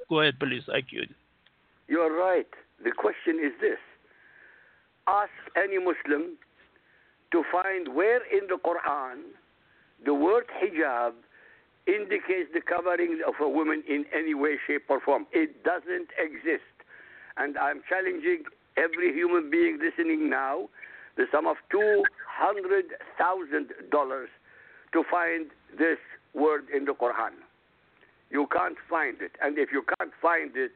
Go 0.09 0.21
ahead, 0.21 0.39
please, 0.39 0.63
IQ. 0.67 1.09
You're 1.87 2.15
right. 2.15 2.47
The 2.83 2.91
question 2.91 3.39
is 3.43 3.53
this 3.61 3.79
ask 5.07 5.31
any 5.55 5.77
Muslim 5.77 6.37
to 7.31 7.43
find 7.51 7.95
where 7.95 8.21
in 8.31 8.47
the 8.47 8.57
Quran 8.57 9.33
the 10.05 10.13
word 10.13 10.45
hijab 10.61 11.13
indicates 11.87 12.49
the 12.53 12.61
covering 12.61 13.21
of 13.25 13.35
a 13.41 13.49
woman 13.49 13.83
in 13.87 14.05
any 14.13 14.33
way, 14.33 14.57
shape, 14.67 14.83
or 14.89 14.99
form. 14.99 15.25
It 15.31 15.63
doesn't 15.63 16.09
exist. 16.19 16.67
And 17.37 17.57
I'm 17.57 17.81
challenging 17.87 18.43
every 18.75 19.13
human 19.13 19.49
being 19.49 19.79
listening 19.79 20.29
now 20.29 20.69
the 21.15 21.25
sum 21.31 21.47
of 21.47 21.57
$200,000 22.41 24.25
to 24.93 25.03
find 25.11 25.47
this 25.77 25.97
word 26.33 26.65
in 26.75 26.85
the 26.85 26.93
Quran. 26.93 27.33
You 28.29 28.47
can't 28.51 28.77
find 28.89 29.17
it. 29.21 29.31
And 29.41 29.57
if 29.57 29.69
you 29.71 29.83
can't 29.97 30.11
find 30.21 30.51
it, 30.55 30.71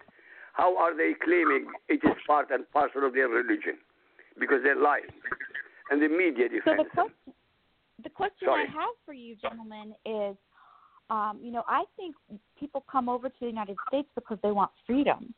how 0.54 0.78
are 0.78 0.96
they 0.96 1.14
claiming 1.24 1.68
it 1.88 2.02
is 2.04 2.18
part 2.28 2.50
and 2.52 2.70
parcel 2.72 3.06
of 3.06 3.14
their 3.14 3.28
religion? 3.28 3.78
Because 4.40 4.60
they're 4.64 4.80
lying. 4.82 5.04
And 5.90 6.02
the 6.02 6.08
media 6.08 6.48
So 6.50 6.56
defends 6.56 6.64
the 6.66 6.84
them. 6.84 6.90
question, 6.94 7.34
the 8.04 8.10
question 8.10 8.46
Sorry. 8.48 8.64
I 8.64 8.72
have 8.72 8.96
for 9.06 9.14
you, 9.14 9.36
gentlemen, 9.36 9.94
is, 10.06 10.36
um, 11.10 11.40
you 11.42 11.52
know, 11.52 11.64
I 11.68 11.84
think 11.98 12.16
people 12.60 12.84
come 12.90 13.10
over 13.10 13.28
to 13.30 13.36
the 13.40 13.48
United 13.48 13.78
States 13.90 14.08
because 14.16 14.38
they 14.42 14.52
want 14.52 14.72
freedom, 14.88 15.34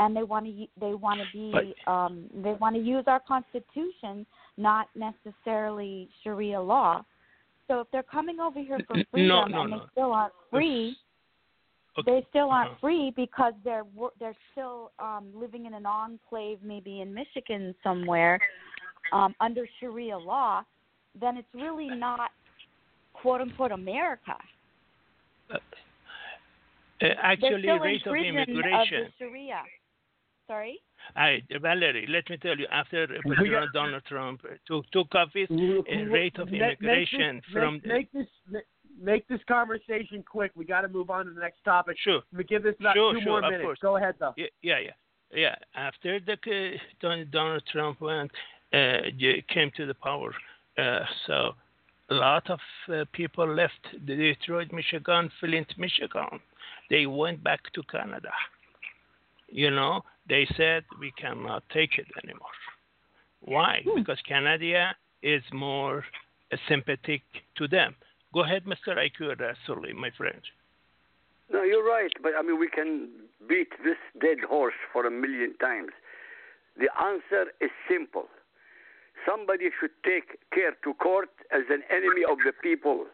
and 0.00 0.16
they 0.16 0.22
want 0.22 0.46
to 0.46 0.66
they 0.80 0.94
want 0.94 1.20
to 1.20 1.26
be 1.32 1.74
um, 1.86 2.24
they 2.42 2.54
want 2.54 2.74
to 2.74 2.82
use 2.82 3.04
our 3.06 3.20
Constitution, 3.20 4.26
not 4.56 4.88
necessarily 4.96 6.08
Sharia 6.24 6.60
law. 6.60 7.04
So 7.68 7.80
if 7.80 7.86
they're 7.92 8.02
coming 8.02 8.40
over 8.40 8.58
here 8.58 8.80
for 8.88 8.96
freedom 9.12 9.28
no, 9.28 9.44
no, 9.44 9.60
and 9.62 9.70
no. 9.70 9.78
they 9.78 9.84
still 9.92 10.12
aren't 10.12 10.32
free, 10.50 10.96
they 12.06 12.26
still 12.30 12.50
aren't 12.50 12.80
free 12.80 13.12
because 13.14 13.52
they're 13.62 13.84
they're 14.18 14.36
still 14.52 14.90
um, 14.98 15.28
living 15.34 15.66
in 15.66 15.74
an 15.74 15.86
enclave, 15.86 16.58
maybe 16.64 17.02
in 17.02 17.12
Michigan 17.14 17.74
somewhere, 17.84 18.40
um, 19.12 19.34
under 19.40 19.68
Sharia 19.78 20.18
law. 20.18 20.62
Then 21.20 21.36
it's 21.36 21.48
really 21.52 21.88
not 21.88 22.30
quote 23.12 23.42
unquote 23.42 23.72
America. 23.72 24.34
Uh, 25.52 25.58
actually, 27.22 27.62
still 27.62 27.76
in 27.76 27.82
rate 27.82 28.06
of 28.06 28.12
Of 28.12 28.16
immigration. 28.16 29.04
the 29.04 29.08
Sharia. 29.18 29.62
Sorry. 30.50 30.80
I, 31.14 31.42
Valerie, 31.62 32.06
let 32.08 32.28
me 32.28 32.36
tell 32.38 32.58
you, 32.58 32.66
after 32.72 33.06
President 33.24 33.72
Donald 33.72 34.02
Trump 34.08 34.40
took, 34.66 34.84
took 34.90 35.14
office, 35.14 35.48
a 35.48 36.04
rate 36.16 36.36
of 36.38 36.50
Make- 36.50 36.60
make 36.60 36.78
this- 36.80 36.86
immigration 36.88 37.34
make- 37.36 37.44
from 37.52 37.80
make, 37.84 38.12
this 38.12 38.26
make, 38.48 38.64
make 39.00 39.28
this 39.28 39.40
conversation 39.46 40.24
quick. 40.24 40.50
We 40.56 40.64
got 40.64 40.80
to 40.80 40.88
move 40.88 41.08
on 41.08 41.26
to 41.26 41.30
the 41.32 41.40
next 41.40 41.62
topic. 41.64 41.96
Sure. 42.00 42.20
We 42.36 42.42
give 42.42 42.64
this 42.64 42.74
about 42.80 42.96
Sure, 42.96 43.12
two 43.14 43.20
sure, 43.20 43.28
more 43.30 43.38
of 43.44 43.52
minutes. 43.52 43.62
course. 43.64 43.78
Go 43.80 43.96
ahead, 43.96 44.16
though. 44.18 44.34
Yeah, 44.36 44.46
yeah, 44.62 44.78
yeah. 44.80 44.90
yeah. 45.32 45.54
After 45.76 46.18
the 46.18 46.32
uh, 46.32 47.24
Donald 47.30 47.62
Trump 47.70 48.00
went, 48.00 48.32
uh, 48.72 48.98
came 49.54 49.70
to 49.76 49.86
the 49.86 49.94
power, 49.94 50.34
uh, 50.78 51.04
so 51.26 51.54
a 52.10 52.14
lot 52.14 52.50
of 52.50 52.60
uh, 52.88 53.04
people 53.12 53.46
left 53.46 53.82
the 54.06 54.16
Detroit, 54.16 54.72
Michigan, 54.72 55.30
Flint, 55.38 55.78
Michigan. 55.78 56.40
They 56.90 57.06
went 57.06 57.42
back 57.44 57.72
to 57.74 57.82
Canada. 57.84 58.32
you 59.52 59.68
know, 59.68 60.02
they 60.30 60.46
said 60.56 60.84
we 60.98 61.12
cannot 61.20 61.64
take 61.70 61.98
it 61.98 62.06
anymore. 62.24 62.56
Why? 63.40 63.82
Hmm. 63.84 63.98
Because 63.98 64.18
Canada 64.26 64.94
is 65.22 65.42
more 65.52 66.04
uh, 66.52 66.56
sympathetic 66.68 67.22
to 67.58 67.68
them. 67.68 67.94
Go 68.32 68.44
ahead, 68.44 68.64
Mr. 68.64 68.96
IQ 68.96 69.36
Rasuli, 69.36 69.92
my 69.92 70.10
friend. 70.16 70.40
No, 71.52 71.64
you're 71.64 71.84
right, 71.84 72.12
but 72.22 72.32
I 72.38 72.42
mean, 72.42 72.60
we 72.60 72.68
can 72.68 73.08
beat 73.48 73.70
this 73.84 73.96
dead 74.20 74.38
horse 74.48 74.78
for 74.92 75.04
a 75.04 75.10
million 75.10 75.56
times. 75.58 75.90
The 76.78 76.88
answer 77.02 77.50
is 77.60 77.70
simple. 77.90 78.28
Somebody 79.26 79.68
should 79.80 79.90
take 80.04 80.38
CAIR 80.54 80.76
to 80.84 80.94
court 80.94 81.28
as 81.50 81.62
an 81.68 81.82
enemy 81.90 82.22
of 82.22 82.38
the 82.46 82.52
people, 82.62 83.06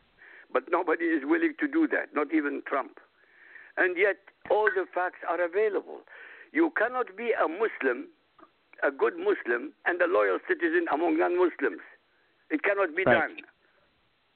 but 0.52 0.64
nobody 0.70 1.06
is 1.06 1.22
willing 1.24 1.54
to 1.58 1.66
do 1.66 1.88
that, 1.88 2.14
not 2.14 2.32
even 2.34 2.62
Trump. 2.68 3.00
And 3.78 3.96
yet, 3.96 4.16
all 4.50 4.68
the 4.74 4.84
facts 4.94 5.24
are 5.28 5.40
available. 5.42 6.00
You 6.52 6.72
cannot 6.76 7.16
be 7.16 7.32
a 7.32 7.48
Muslim, 7.48 8.08
a 8.82 8.90
good 8.90 9.14
Muslim, 9.16 9.72
and 9.86 10.00
a 10.00 10.06
loyal 10.06 10.38
citizen 10.48 10.86
among 10.92 11.18
non 11.18 11.36
Muslims. 11.36 11.80
It 12.50 12.62
cannot 12.62 12.94
be 12.94 13.04
Right. 13.04 13.20
done. 13.20 13.36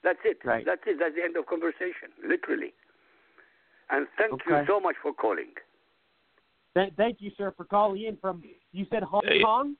That's 0.03 0.19
it. 0.25 0.43
Right. 0.43 0.65
That's 0.65 0.81
it. 0.85 0.97
That's 0.99 1.15
the 1.15 1.23
end 1.23 1.37
of 1.37 1.45
conversation, 1.45 2.09
literally. 2.23 2.73
And 3.89 4.07
thank 4.17 4.45
you 4.45 4.63
so 4.67 4.79
much 4.79 4.95
for 5.01 5.13
calling. 5.13 5.53
Th- 6.73 6.93
thank 6.95 7.21
you, 7.21 7.31
sir, 7.37 7.51
for 7.51 7.65
calling 7.65 8.03
in 8.03 8.17
from. 8.17 8.43
You 8.71 8.85
said 8.89 9.03
Hong 9.03 9.21
Hey. 9.25 9.41
Kong. 9.41 9.75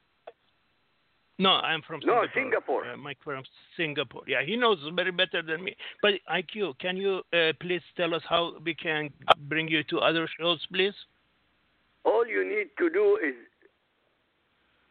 No, 1.40 1.54
I'm 1.54 1.82
from 1.82 2.02
No, 2.04 2.22
Singapore. 2.36 2.84
Singapore. 2.84 2.86
Uh, 2.92 2.98
Mike 2.98 3.18
from 3.24 3.44
Singapore. 3.76 4.22
Yeah, 4.28 4.44
he 4.44 4.56
knows 4.56 4.78
very 4.94 5.12
better 5.12 5.42
than 5.42 5.64
me. 5.64 5.76
But 6.02 6.16
IQ, 6.30 6.78
can 6.78 6.98
you 6.98 7.24
uh, 7.34 7.54
please 7.60 7.82
tell 7.98 8.14
us 8.14 8.22
how 8.30 8.60
we 8.64 8.76
can 8.76 9.10
bring 9.50 9.68
you 9.68 9.84
to 9.86 10.00
other 10.00 10.28
shows, 10.40 10.64
please? 10.72 10.94
All 12.04 12.26
you 12.28 12.43
need 12.47 12.70
to 12.80 12.89
do 12.89 13.18
is 13.24 13.36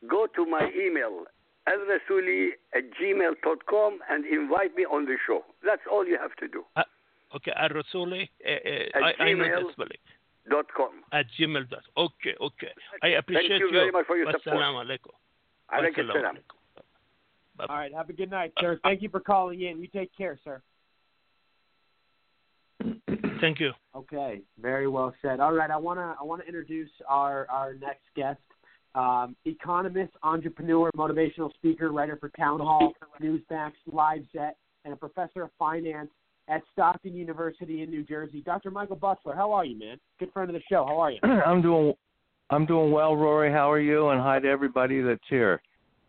go 0.09 0.27
to 0.35 0.47
my 0.47 0.71
email, 0.77 1.25
alrasuli 1.69 2.51
at 2.75 2.85
gmail.com, 3.01 3.99
and 4.11 4.25
invite 4.27 4.75
me 4.77 4.85
on 4.85 5.05
the 5.07 5.17
show. 5.27 5.45
That's 5.65 5.83
all 5.91 6.07
you 6.07 6.19
have 6.21 6.35
to 6.37 6.49
do. 6.49 6.65
Uh, 6.77 6.83
okay, 7.37 7.53
Arrasuli, 7.53 8.29
uh, 8.47 8.51
uh, 8.51 9.07
At 9.09 9.21
I, 9.21 9.25
I 9.25 9.33
know 9.33 9.45
gmail 9.45 9.77
this. 9.79 9.89
Dot 10.49 10.67
com. 10.75 11.03
At 11.13 11.27
gmail. 11.39 11.69
dot- 11.69 11.83
Okay, 11.97 12.35
okay. 12.41 12.73
I 13.03 13.09
appreciate 13.09 13.49
Thank 13.49 13.61
you 13.61 13.67
Thank 13.67 13.73
you 13.73 13.79
very 13.79 13.93
much 13.93 14.07
for 14.07 14.17
your 14.17 14.33
support. 14.33 14.57
Wassalamu 14.57 14.85
alaikum. 14.85 15.13
Alaikum 15.73 16.09
Wassalamu 16.09 16.13
salam. 16.15 16.37
All 17.69 17.77
right. 17.77 17.93
Have 17.93 18.09
a 18.09 18.15
good 18.15 18.31
night, 18.31 18.53
sir. 18.59 18.81
Thank 18.83 19.03
you 19.03 19.11
for 19.11 19.21
calling 19.21 19.61
in. 19.61 19.81
You 19.81 19.89
take 19.89 20.17
care, 20.17 20.39
sir. 20.43 20.63
Thank 23.41 23.61
you. 23.61 23.73
Okay, 23.95 24.43
very 24.61 24.89
well 24.89 25.15
said. 25.23 25.41
All 25.41 25.53
right, 25.53 25.71
I 25.71 25.77
wanna 25.77 26.17
I 26.21 26.25
wanna 26.25 26.45
introduce 26.45 26.91
our 27.09 27.47
our 27.51 27.75
next 27.75 28.05
guest, 28.15 28.41
um, 28.95 29.35
economist, 29.45 30.13
entrepreneur, 30.23 30.91
motivational 30.97 31.53
speaker, 31.55 31.91
writer 31.91 32.17
for 32.17 32.29
Town 32.31 32.61
Hall, 32.61 32.93
Newsmax, 33.21 33.73
Lifezette, 33.91 34.55
and 34.85 34.93
a 34.93 34.97
professor 34.97 35.43
of 35.43 35.51
finance 35.59 36.11
at 36.49 36.63
Stockton 36.73 37.15
University 37.15 37.83
in 37.83 37.91
New 37.91 38.03
Jersey. 38.03 38.43
Dr. 38.43 38.71
Michael 38.71 38.97
Busler, 38.97 39.35
how 39.35 39.53
are 39.53 39.65
you, 39.65 39.79
man? 39.79 39.99
Good 40.19 40.33
friend 40.33 40.51
of 40.51 40.55
the 40.55 40.63
show. 40.69 40.85
How 40.85 40.99
are 40.99 41.11
you? 41.13 41.19
I'm 41.23 41.63
doing 41.63 41.95
I'm 42.51 42.67
doing 42.67 42.91
well, 42.91 43.17
Rory. 43.17 43.51
How 43.51 43.71
are 43.71 43.81
you? 43.81 44.09
And 44.09 44.21
hi 44.21 44.41
to 44.41 44.49
everybody 44.49 45.01
that's 45.01 45.21
here. 45.29 45.63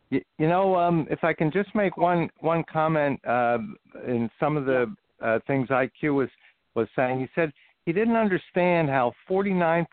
You, 0.09 0.21
you 0.39 0.49
know, 0.49 0.75
um, 0.75 1.07
if 1.09 1.23
I 1.23 1.33
can 1.33 1.51
just 1.51 1.73
make 1.75 1.97
one 1.97 2.29
one 2.39 2.63
comment 2.71 3.19
uh, 3.25 3.59
in 4.07 4.29
some 4.39 4.57
of 4.57 4.65
the 4.65 4.93
uh, 5.21 5.39
things 5.45 5.69
IQ 5.69 6.15
was 6.15 6.29
was 6.75 6.87
saying. 6.95 7.19
He 7.19 7.27
said 7.35 7.51
he 7.85 7.93
didn't 7.93 8.15
understand 8.15 8.89
how 8.89 9.13
49% 9.29 9.85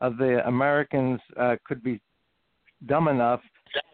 of 0.00 0.16
the 0.16 0.46
Americans 0.46 1.20
uh, 1.38 1.56
could 1.64 1.82
be 1.82 2.00
dumb 2.86 3.08
enough 3.08 3.40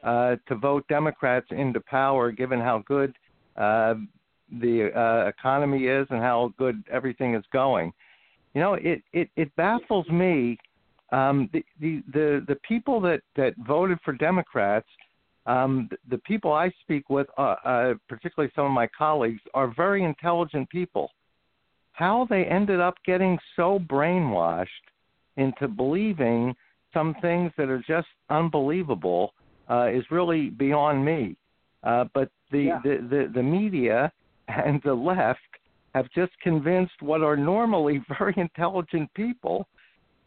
uh, 0.03 0.37
to 0.49 0.55
vote 0.55 0.85
Democrats 0.89 1.47
into 1.51 1.81
power, 1.81 2.31
given 2.31 2.61
how 2.61 2.83
good 2.87 3.15
uh, 3.57 3.95
the 4.61 4.91
uh, 4.97 5.29
economy 5.29 5.87
is 5.87 6.07
and 6.11 6.21
how 6.21 6.53
good 6.59 6.83
everything 6.91 7.35
is 7.35 7.45
going. 7.53 7.93
You 8.55 8.61
know, 8.61 8.75
it 8.75 9.03
it, 9.13 9.29
it 9.37 9.55
baffles 9.57 10.09
me. 10.09 10.59
Um, 11.13 11.49
the, 11.53 11.65
the 11.81 12.03
the 12.13 12.45
the 12.49 12.57
people 12.67 13.01
that 13.03 13.23
that 13.37 13.55
voted 13.67 13.99
for 14.05 14.13
Democrats, 14.13 14.87
um, 15.47 15.89
the, 15.91 15.97
the 16.17 16.19
people 16.19 16.53
I 16.53 16.71
speak 16.83 17.11
with, 17.11 17.27
uh, 17.39 17.57
uh, 17.65 17.95
particularly 18.09 18.53
some 18.55 18.65
of 18.67 18.73
my 18.73 18.89
colleagues, 18.97 19.41
are 19.55 19.73
very 19.77 20.05
intelligent 20.05 20.69
people. 20.71 21.11
How 22.01 22.27
they 22.31 22.45
ended 22.47 22.81
up 22.81 22.95
getting 23.05 23.39
so 23.57 23.79
brainwashed 23.79 24.87
into 25.37 25.69
believing 25.69 26.55
some 26.95 27.15
things 27.21 27.53
that 27.59 27.69
are 27.69 27.85
just 27.87 28.09
unbelievable 28.31 29.35
uh, 29.69 29.89
is 29.93 30.03
really 30.11 30.49
beyond 30.49 31.05
me. 31.05 31.37
Uh, 31.83 32.07
but 32.15 32.31
the, 32.53 32.63
Yeah. 32.63 32.81
the, 32.83 32.95
the 33.13 33.31
the 33.35 33.43
media 33.43 34.11
and 34.49 34.81
the 34.83 34.95
left 34.95 35.41
have 35.95 36.07
just 36.15 36.33
convinced 36.41 37.03
what 37.03 37.21
are 37.21 37.37
normally 37.37 38.03
very 38.19 38.35
intelligent 38.39 39.13
people. 39.13 39.69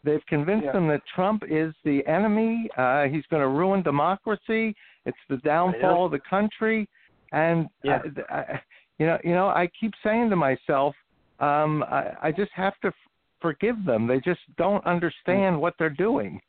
They've 0.04 0.26
convinced 0.26 0.66
Yeah. 0.66 0.72
them 0.74 0.86
that 0.88 1.02
Trump 1.12 1.42
is 1.48 1.74
the 1.82 2.06
enemy. 2.06 2.70
Uh, 2.76 3.04
he's 3.12 3.26
going 3.30 3.42
to 3.42 3.48
ruin 3.48 3.82
democracy. 3.82 4.76
It's 5.06 5.24
the 5.28 5.38
downfall 5.38 6.04
of 6.06 6.12
the 6.12 6.20
country. 6.20 6.88
And 7.32 7.68
Yeah. 7.82 8.00
I, 8.30 8.34
I, 8.36 8.60
you 8.98 9.06
know, 9.06 9.18
you 9.24 9.34
know, 9.38 9.48
I 9.48 9.68
keep 9.80 9.92
saying 10.04 10.30
to 10.30 10.36
myself, 10.36 10.94
um, 11.40 11.82
I, 11.84 12.12
I 12.22 12.32
just 12.32 12.52
have 12.52 12.74
to 12.82 12.88
f- 12.88 12.94
forgive 13.40 13.84
them. 13.84 14.06
They 14.06 14.20
just 14.20 14.40
don't 14.56 14.84
understand 14.86 15.60
what 15.60 15.74
they're 15.78 15.90
doing. 15.90 16.40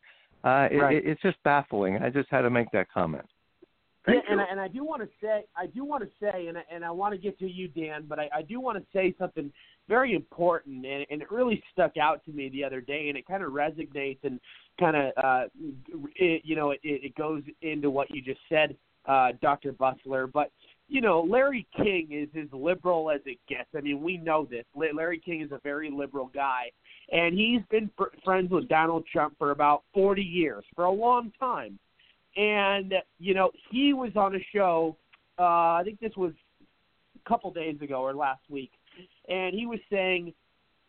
Uh, 0.44 0.68
it, 0.72 0.78
Right. 0.78 0.98
it, 0.98 1.06
it's 1.06 1.22
just 1.22 1.42
baffling. 1.44 1.98
I 1.98 2.10
just 2.10 2.30
had 2.30 2.42
to 2.42 2.50
make 2.50 2.70
that 2.72 2.88
comment. 2.92 3.26
yeah, 4.08 4.20
and 4.30 4.40
I, 4.40 4.44
and 4.52 4.60
I 4.60 4.68
do 4.68 4.84
want 4.84 5.02
to 5.02 5.10
say, 5.20 5.46
I 5.58 5.66
do 5.66 5.84
want 5.84 6.04
to 6.04 6.10
say, 6.22 6.48
and 6.48 6.60
I, 6.60 6.64
and 6.72 6.86
I 6.86 6.92
want 6.92 7.14
to 7.14 7.18
get 7.18 7.40
to 7.40 7.50
you, 7.50 7.68
Dan, 7.68 8.06
but 8.08 8.20
I, 8.20 8.30
I 8.36 8.42
do 8.44 8.60
want 8.60 8.78
to 8.78 8.86
say 8.94 9.16
something 9.18 9.52
very 9.90 10.14
important, 10.14 10.86
and, 10.86 11.06
and 11.10 11.24
it 11.24 11.32
really 11.32 11.64
stuck 11.74 11.98
out 11.98 12.24
to 12.26 12.32
me 12.32 12.50
the 12.50 12.64
other 12.64 12.82
day, 12.82 13.10
and 13.10 13.18
it 13.18 13.26
kind 13.26 13.44
of 13.44 13.52
resonates 13.52 14.20
and 14.24 14.40
kind 14.80 14.96
of, 14.96 15.12
uh, 15.24 15.44
it, 16.18 16.44
you 16.46 16.56
know, 16.56 16.70
it, 16.72 16.80
it 16.84 17.16
goes 17.16 17.42
into 17.64 17.90
what 17.90 18.12
you 18.12 18.22
just 18.22 18.42
said, 18.48 18.76
uh, 19.08 19.30
Dr. 19.42 19.74
Busler. 19.74 20.32
But 20.32 20.52
you 20.88 21.02
know, 21.02 21.22
Larry 21.22 21.68
King 21.76 22.10
is 22.12 22.30
as 22.40 22.48
liberal 22.54 23.10
as 23.10 23.22
it 23.26 23.40
gets. 23.50 23.70
I 23.76 23.82
mean, 23.82 24.04
we 24.04 24.18
know 24.18 24.48
this. 24.50 24.66
Larry 24.76 25.20
King 25.20 25.42
is 25.42 25.52
a 25.52 25.60
very 25.64 25.90
liberal 25.90 26.30
guy, 26.34 26.72
and 27.12 27.34
he's 27.34 27.62
been 27.72 27.90
fr- 27.98 28.16
friends 28.24 28.52
with 28.52 28.68
Donald 28.68 29.06
Trump 29.12 29.36
for 29.38 29.52
about 29.52 29.84
40 29.94 30.22
years, 30.22 30.64
for 30.76 30.86
a 30.86 30.92
long 30.92 31.32
time. 31.40 31.80
And 32.38 32.94
you 33.20 33.34
know, 33.34 33.52
he 33.72 33.94
was 33.94 34.12
on 34.16 34.36
a 34.36 34.46
show. 34.54 34.96
Uh, 35.40 35.74
I 35.80 35.82
think 35.84 36.00
this 36.00 36.16
was 36.16 36.34
a 37.16 37.30
couple 37.30 37.52
days 37.52 37.82
ago 37.82 38.02
or 38.02 38.14
last 38.14 38.42
week, 38.50 38.72
and 39.28 39.56
he 39.56 39.66
was 39.66 39.80
saying, 39.90 40.34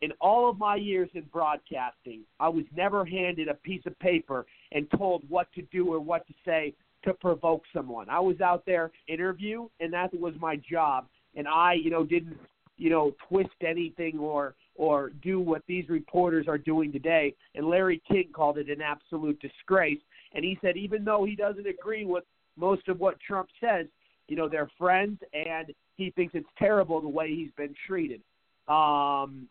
in 0.02 0.12
all 0.20 0.50
of 0.50 0.58
my 0.58 0.76
years 0.76 1.08
in 1.14 1.22
broadcasting, 1.32 2.20
I 2.38 2.48
was 2.50 2.64
never 2.76 3.04
handed 3.04 3.48
a 3.48 3.54
piece 3.54 3.80
of 3.86 3.98
paper 3.98 4.44
and 4.72 4.86
told 4.90 5.22
what 5.28 5.50
to 5.54 5.62
do 5.72 5.90
or 5.90 6.00
what 6.00 6.26
to 6.26 6.34
say 6.44 6.74
to 7.06 7.14
provoke 7.14 7.62
someone. 7.72 8.08
I 8.10 8.20
was 8.20 8.40
out 8.40 8.64
there 8.66 8.90
interview, 9.08 9.68
and 9.80 9.92
that 9.92 10.12
was 10.18 10.34
my 10.40 10.56
job. 10.56 11.06
And 11.34 11.48
I, 11.48 11.74
you 11.74 11.90
know, 11.90 12.04
didn't, 12.04 12.36
you 12.76 12.90
know, 12.90 13.14
twist 13.28 13.50
anything 13.66 14.18
or 14.18 14.54
or 14.74 15.10
do 15.22 15.40
what 15.40 15.62
these 15.66 15.88
reporters 15.88 16.46
are 16.48 16.58
doing 16.58 16.92
today. 16.92 17.34
And 17.54 17.66
Larry 17.66 18.02
King 18.06 18.28
called 18.34 18.58
it 18.58 18.68
an 18.68 18.82
absolute 18.82 19.40
disgrace. 19.40 20.00
And 20.34 20.44
he 20.44 20.58
said 20.60 20.76
even 20.76 21.02
though 21.02 21.24
he 21.24 21.34
doesn't 21.34 21.66
agree 21.66 22.04
with 22.04 22.24
most 22.58 22.86
of 22.88 23.00
what 23.00 23.18
Trump 23.26 23.48
says, 23.58 23.86
you 24.28 24.36
know, 24.36 24.48
they're 24.48 24.70
friends, 24.78 25.18
and 25.32 25.72
he 25.96 26.10
thinks 26.10 26.34
it's 26.34 26.48
terrible 26.58 27.00
the 27.00 27.08
way 27.08 27.28
he's 27.34 27.52
been 27.56 27.74
treated. 27.86 28.20
Um, 28.68 29.48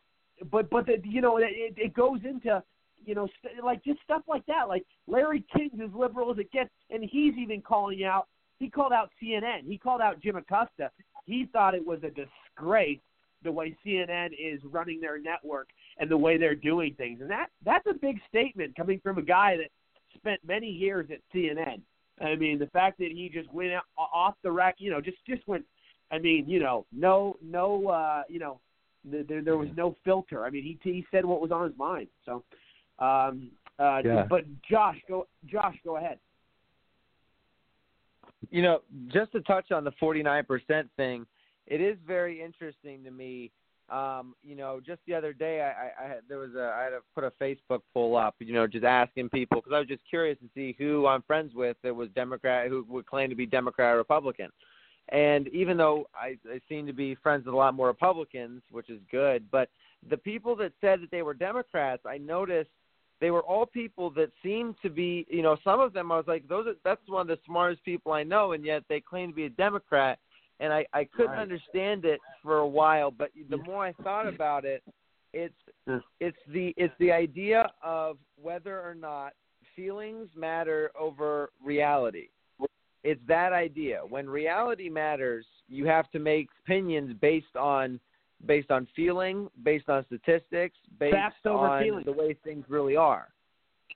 but 0.51 0.69
but 0.69 0.85
the, 0.85 0.97
you 1.03 1.21
know, 1.21 1.37
it, 1.37 1.75
it 1.77 1.93
goes 1.93 2.19
into 2.23 2.61
you 3.05 3.15
know, 3.15 3.27
st- 3.39 3.63
like 3.63 3.83
just 3.83 4.01
stuff 4.03 4.21
like 4.27 4.45
that. 4.47 4.67
Like 4.67 4.85
Larry 5.07 5.43
King's 5.55 5.79
as 5.83 5.93
liberal 5.93 6.31
as 6.31 6.37
it 6.37 6.51
gets, 6.51 6.69
and 6.89 7.03
he's 7.03 7.33
even 7.37 7.61
calling 7.61 8.03
out. 8.03 8.27
He 8.59 8.69
called 8.69 8.93
out 8.93 9.09
CNN. 9.21 9.67
He 9.67 9.77
called 9.77 10.01
out 10.01 10.21
Jim 10.21 10.35
Acosta. 10.37 10.91
He 11.25 11.49
thought 11.51 11.75
it 11.75 11.85
was 11.85 11.99
a 12.03 12.09
disgrace 12.09 12.99
the 13.43 13.51
way 13.51 13.75
CNN 13.85 14.29
is 14.39 14.59
running 14.63 14.99
their 15.01 15.19
network 15.19 15.67
and 15.99 16.09
the 16.09 16.17
way 16.17 16.37
they're 16.37 16.55
doing 16.55 16.93
things, 16.95 17.21
and 17.21 17.29
that 17.29 17.47
that's 17.63 17.85
a 17.87 17.93
big 17.93 18.19
statement 18.27 18.75
coming 18.75 18.99
from 19.03 19.17
a 19.17 19.21
guy 19.21 19.57
that 19.57 19.69
spent 20.15 20.39
many 20.45 20.67
years 20.67 21.07
at 21.11 21.19
CNN. 21.33 21.81
I 22.21 22.35
mean, 22.35 22.59
the 22.59 22.67
fact 22.67 22.97
that 22.99 23.11
he 23.11 23.29
just 23.29 23.51
went 23.53 23.73
out, 23.73 23.83
off 23.97 24.35
the 24.43 24.51
rack, 24.51 24.75
you 24.79 24.89
know, 24.89 25.01
just 25.01 25.17
just 25.27 25.47
went. 25.47 25.65
I 26.11 26.19
mean, 26.19 26.47
you 26.47 26.59
know, 26.59 26.85
no, 26.91 27.35
no, 27.41 27.87
uh, 27.87 28.23
you 28.29 28.39
know, 28.39 28.59
there 29.03 29.41
there 29.41 29.57
was 29.57 29.69
no 29.75 29.95
filter. 30.03 30.45
I 30.45 30.49
mean, 30.49 30.63
he 30.63 30.79
he 30.81 31.05
said 31.11 31.25
what 31.25 31.41
was 31.41 31.51
on 31.51 31.69
his 31.69 31.77
mind. 31.77 32.07
So, 32.25 32.43
um, 32.99 33.51
uh, 33.77 34.01
Yeah. 34.03 34.25
but 34.29 34.45
Josh, 34.63 34.97
go, 35.07 35.27
Josh, 35.45 35.75
go 35.83 35.97
ahead. 35.97 36.19
You 38.51 38.61
know, 38.61 38.81
just 39.07 39.31
to 39.33 39.41
touch 39.41 39.71
on 39.71 39.83
the 39.83 39.91
49% 39.93 40.89
thing, 40.95 41.25
it 41.67 41.81
is 41.81 41.97
very 42.05 42.41
interesting 42.41 43.03
to 43.03 43.11
me 43.11 43.51
um, 43.89 44.33
you 44.43 44.55
know, 44.55 44.81
just 44.83 44.99
the 45.05 45.13
other 45.13 45.31
day, 45.31 45.61
I, 45.61 46.03
I, 46.03 46.05
I 46.05 46.07
had, 46.07 46.21
there 46.27 46.39
was 46.39 46.55
a 46.55 46.73
I 46.75 46.83
had 46.83 46.89
to 46.89 47.01
put 47.13 47.23
a 47.23 47.31
Facebook 47.41 47.81
poll 47.93 48.17
up, 48.17 48.35
you 48.39 48.53
know, 48.53 48.65
just 48.65 48.83
asking 48.83 49.29
people 49.29 49.61
because 49.61 49.73
I 49.75 49.79
was 49.79 49.87
just 49.87 50.01
curious 50.09 50.39
to 50.39 50.49
see 50.55 50.75
who 50.79 51.05
I'm 51.05 51.21
friends 51.21 51.53
with 51.53 51.77
that 51.83 51.95
was 51.95 52.09
Democrat, 52.15 52.67
who 52.67 52.83
would 52.89 53.05
claim 53.05 53.29
to 53.29 53.35
be 53.35 53.45
Democrat 53.45 53.93
or 53.93 53.97
Republican. 53.97 54.49
And 55.09 55.47
even 55.49 55.77
though 55.77 56.07
I, 56.15 56.37
I 56.51 56.59
seem 56.67 56.87
to 56.87 56.93
be 56.93 57.13
friends 57.13 57.45
with 57.45 57.53
a 57.53 57.57
lot 57.57 57.75
more 57.75 57.87
Republicans, 57.87 58.63
which 58.71 58.89
is 58.89 58.99
good, 59.11 59.45
but 59.51 59.69
the 60.09 60.17
people 60.17 60.55
that 60.55 60.71
said 60.81 60.99
that 61.01 61.11
they 61.11 61.21
were 61.21 61.35
Democrats, 61.35 62.01
I 62.07 62.17
noticed 62.17 62.71
they 63.25 63.31
were 63.31 63.41
all 63.41 63.65
people 63.65 64.11
that 64.11 64.29
seemed 64.43 64.75
to 64.83 64.89
be, 64.91 65.25
you 65.31 65.41
know, 65.41 65.57
some 65.63 65.79
of 65.79 65.93
them 65.93 66.11
I 66.11 66.17
was 66.17 66.27
like, 66.27 66.47
those 66.47 66.67
are 66.67 66.75
that's 66.83 67.01
one 67.07 67.21
of 67.21 67.27
the 67.27 67.39
smartest 67.43 67.83
people 67.83 68.11
I 68.11 68.21
know, 68.21 68.51
and 68.51 68.63
yet 68.63 68.83
they 68.87 69.01
claim 69.01 69.31
to 69.31 69.35
be 69.35 69.45
a 69.45 69.49
Democrat 69.49 70.19
and 70.59 70.71
I 70.71 70.85
I 70.93 71.05
couldn't 71.05 71.31
Right. 71.31 71.39
understand 71.39 72.05
it 72.05 72.19
for 72.43 72.59
a 72.59 72.67
while. 72.67 73.09
But 73.09 73.31
the 73.49 73.57
more 73.57 73.83
I 73.83 73.93
thought 74.03 74.27
about 74.27 74.63
it, 74.63 74.83
it's 75.33 75.55
it's 76.19 76.37
the 76.49 76.71
it's 76.77 76.93
the 76.99 77.11
idea 77.11 77.71
of 77.83 78.19
whether 78.39 78.79
or 78.79 78.93
not 78.93 79.33
feelings 79.75 80.29
matter 80.35 80.91
over 80.95 81.49
reality. 81.63 82.27
It's 83.03 83.21
that 83.27 83.53
idea. 83.53 84.01
When 84.07 84.29
reality 84.29 84.87
matters, 84.87 85.47
you 85.67 85.87
have 85.87 86.11
to 86.11 86.19
make 86.19 86.47
opinions 86.63 87.15
based 87.19 87.55
on 87.55 87.99
based 88.45 88.71
on 88.71 88.87
feeling, 88.95 89.49
based 89.63 89.89
on 89.89 90.05
statistics, 90.05 90.77
based 90.99 91.15
Facts 91.15 91.35
over 91.45 91.67
on 91.67 91.83
feelings. 91.83 92.05
the 92.05 92.11
way 92.11 92.35
things 92.43 92.65
really 92.67 92.95
are. 92.95 93.29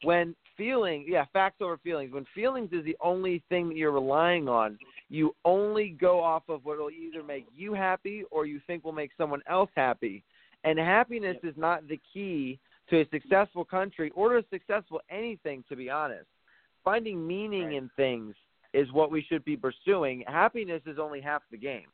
When 0.04 0.36
feeling, 0.60 1.06
yeah, 1.08 1.26
facts 1.34 1.58
over 1.62 1.78
feelings. 1.78 2.14
When 2.14 2.26
feelings 2.36 2.70
is 2.72 2.86
the 2.86 2.98
only 3.02 3.42
thing 3.50 3.70
that 3.70 3.78
you're 3.78 3.92
relying 3.92 4.48
on, 4.48 4.78
you 5.10 5.36
only 5.46 5.90
go 5.90 6.22
off 6.22 6.44
of 6.50 6.66
what 6.66 6.78
will 6.78 6.92
either 6.92 7.24
make 7.24 7.46
you 7.56 7.74
happy 7.74 8.24
or 8.30 8.46
you 8.46 8.62
think 8.68 8.84
will 8.84 8.92
make 8.92 9.12
someone 9.18 9.42
else 9.50 9.70
happy. 9.76 10.24
And 10.64 10.78
happiness 10.78 11.38
is 11.44 11.56
not 11.58 11.88
the 11.88 12.00
key 12.14 12.60
to 12.90 13.02
a 13.02 13.10
successful 13.10 13.64
country 13.64 14.12
or 14.16 14.30
to 14.30 14.38
a 14.40 14.44
successful 14.52 15.00
anything, 15.10 15.64
to 15.70 15.76
be 15.76 15.90
honest. 15.90 16.28
Finding 16.84 17.26
meaning 17.26 17.74
in 17.74 17.90
things 17.96 18.36
is 18.74 18.92
what 18.92 19.12
we 19.12 19.22
should 19.28 19.44
be 19.46 19.58
pursuing. 19.58 20.24
Happiness 20.28 20.82
is 20.86 21.00
only 21.00 21.22
half 21.22 21.42
the 21.52 21.58
game. 21.58 21.88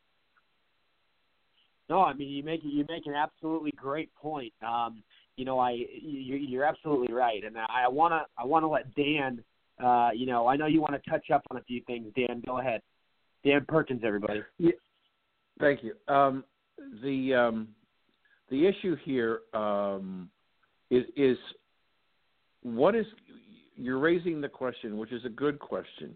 No, 1.89 2.01
I 2.01 2.13
mean 2.13 2.29
you 2.29 2.43
make 2.43 2.61
you 2.63 2.85
make 2.89 3.05
an 3.05 3.13
absolutely 3.13 3.71
great 3.75 4.13
point. 4.15 4.53
Um, 4.65 5.03
you 5.37 5.45
know, 5.45 5.59
I 5.59 5.71
you, 5.71 6.35
you're 6.35 6.63
absolutely 6.63 7.13
right, 7.13 7.43
and 7.43 7.57
I 7.57 7.87
wanna 7.87 8.23
I 8.37 8.45
wanna 8.45 8.69
let 8.69 8.93
Dan. 8.95 9.43
Uh, 9.83 10.09
you 10.15 10.25
know, 10.25 10.47
I 10.47 10.55
know 10.55 10.67
you 10.67 10.81
want 10.81 10.93
to 10.93 11.09
touch 11.09 11.29
up 11.31 11.43
on 11.51 11.57
a 11.57 11.61
few 11.63 11.81
things. 11.85 12.07
Dan, 12.15 12.41
go 12.45 12.59
ahead. 12.59 12.81
Dan 13.43 13.65
Perkins, 13.67 14.01
everybody. 14.05 14.41
Yeah. 14.57 14.71
Thank 15.59 15.81
you. 15.83 15.93
Um, 16.13 16.45
the 17.03 17.33
um, 17.33 17.67
the 18.49 18.67
issue 18.67 18.95
here 19.03 19.41
um, 19.53 20.29
is 20.89 21.03
is 21.15 21.37
what 22.63 22.95
is 22.95 23.05
you're 23.75 23.99
raising 23.99 24.41
the 24.41 24.49
question, 24.49 24.97
which 24.97 25.11
is 25.11 25.23
a 25.25 25.29
good 25.29 25.59
question. 25.59 26.15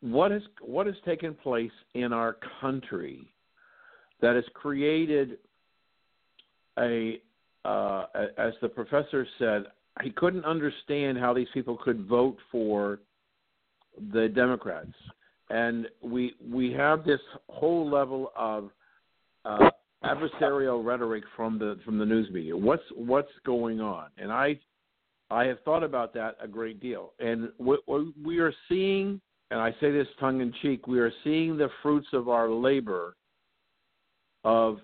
What 0.00 0.32
is 0.32 0.42
what 0.60 0.86
has 0.86 0.96
taken 1.04 1.34
place 1.34 1.70
in 1.94 2.12
our 2.12 2.36
country 2.60 3.28
that 4.20 4.36
has 4.36 4.44
created 4.54 5.38
a 6.78 7.20
uh, 7.64 8.06
as 8.38 8.54
the 8.62 8.68
professor 8.68 9.26
said, 9.38 9.64
he 10.02 10.10
couldn't 10.10 10.46
understand 10.46 11.18
how 11.18 11.34
these 11.34 11.48
people 11.52 11.76
could 11.76 12.06
vote 12.06 12.38
for 12.50 13.00
the 14.12 14.28
Democrats, 14.28 14.92
and 15.50 15.86
we 16.02 16.34
we 16.50 16.72
have 16.72 17.04
this 17.04 17.20
whole 17.48 17.88
level 17.88 18.32
of 18.34 18.70
uh, 19.44 19.70
adversarial 20.04 20.84
rhetoric 20.84 21.24
from 21.36 21.58
the 21.58 21.78
from 21.84 21.98
the 21.98 22.06
news 22.06 22.30
media. 22.30 22.56
What's 22.56 22.84
what's 22.94 23.32
going 23.44 23.80
on? 23.80 24.06
And 24.16 24.32
I 24.32 24.58
I 25.30 25.44
have 25.44 25.60
thought 25.60 25.84
about 25.84 26.12
that 26.14 26.36
a 26.42 26.48
great 26.48 26.80
deal. 26.80 27.12
And 27.20 27.50
what, 27.58 27.80
what 27.86 28.06
we 28.22 28.38
are 28.38 28.52
seeing, 28.68 29.20
and 29.50 29.60
I 29.60 29.70
say 29.80 29.92
this 29.92 30.08
tongue 30.18 30.40
in 30.40 30.52
cheek, 30.60 30.86
we 30.86 30.98
are 30.98 31.12
seeing 31.22 31.56
the 31.56 31.68
fruits 31.82 32.08
of 32.12 32.28
our 32.28 32.48
labor 32.48 33.16
of 34.44 34.78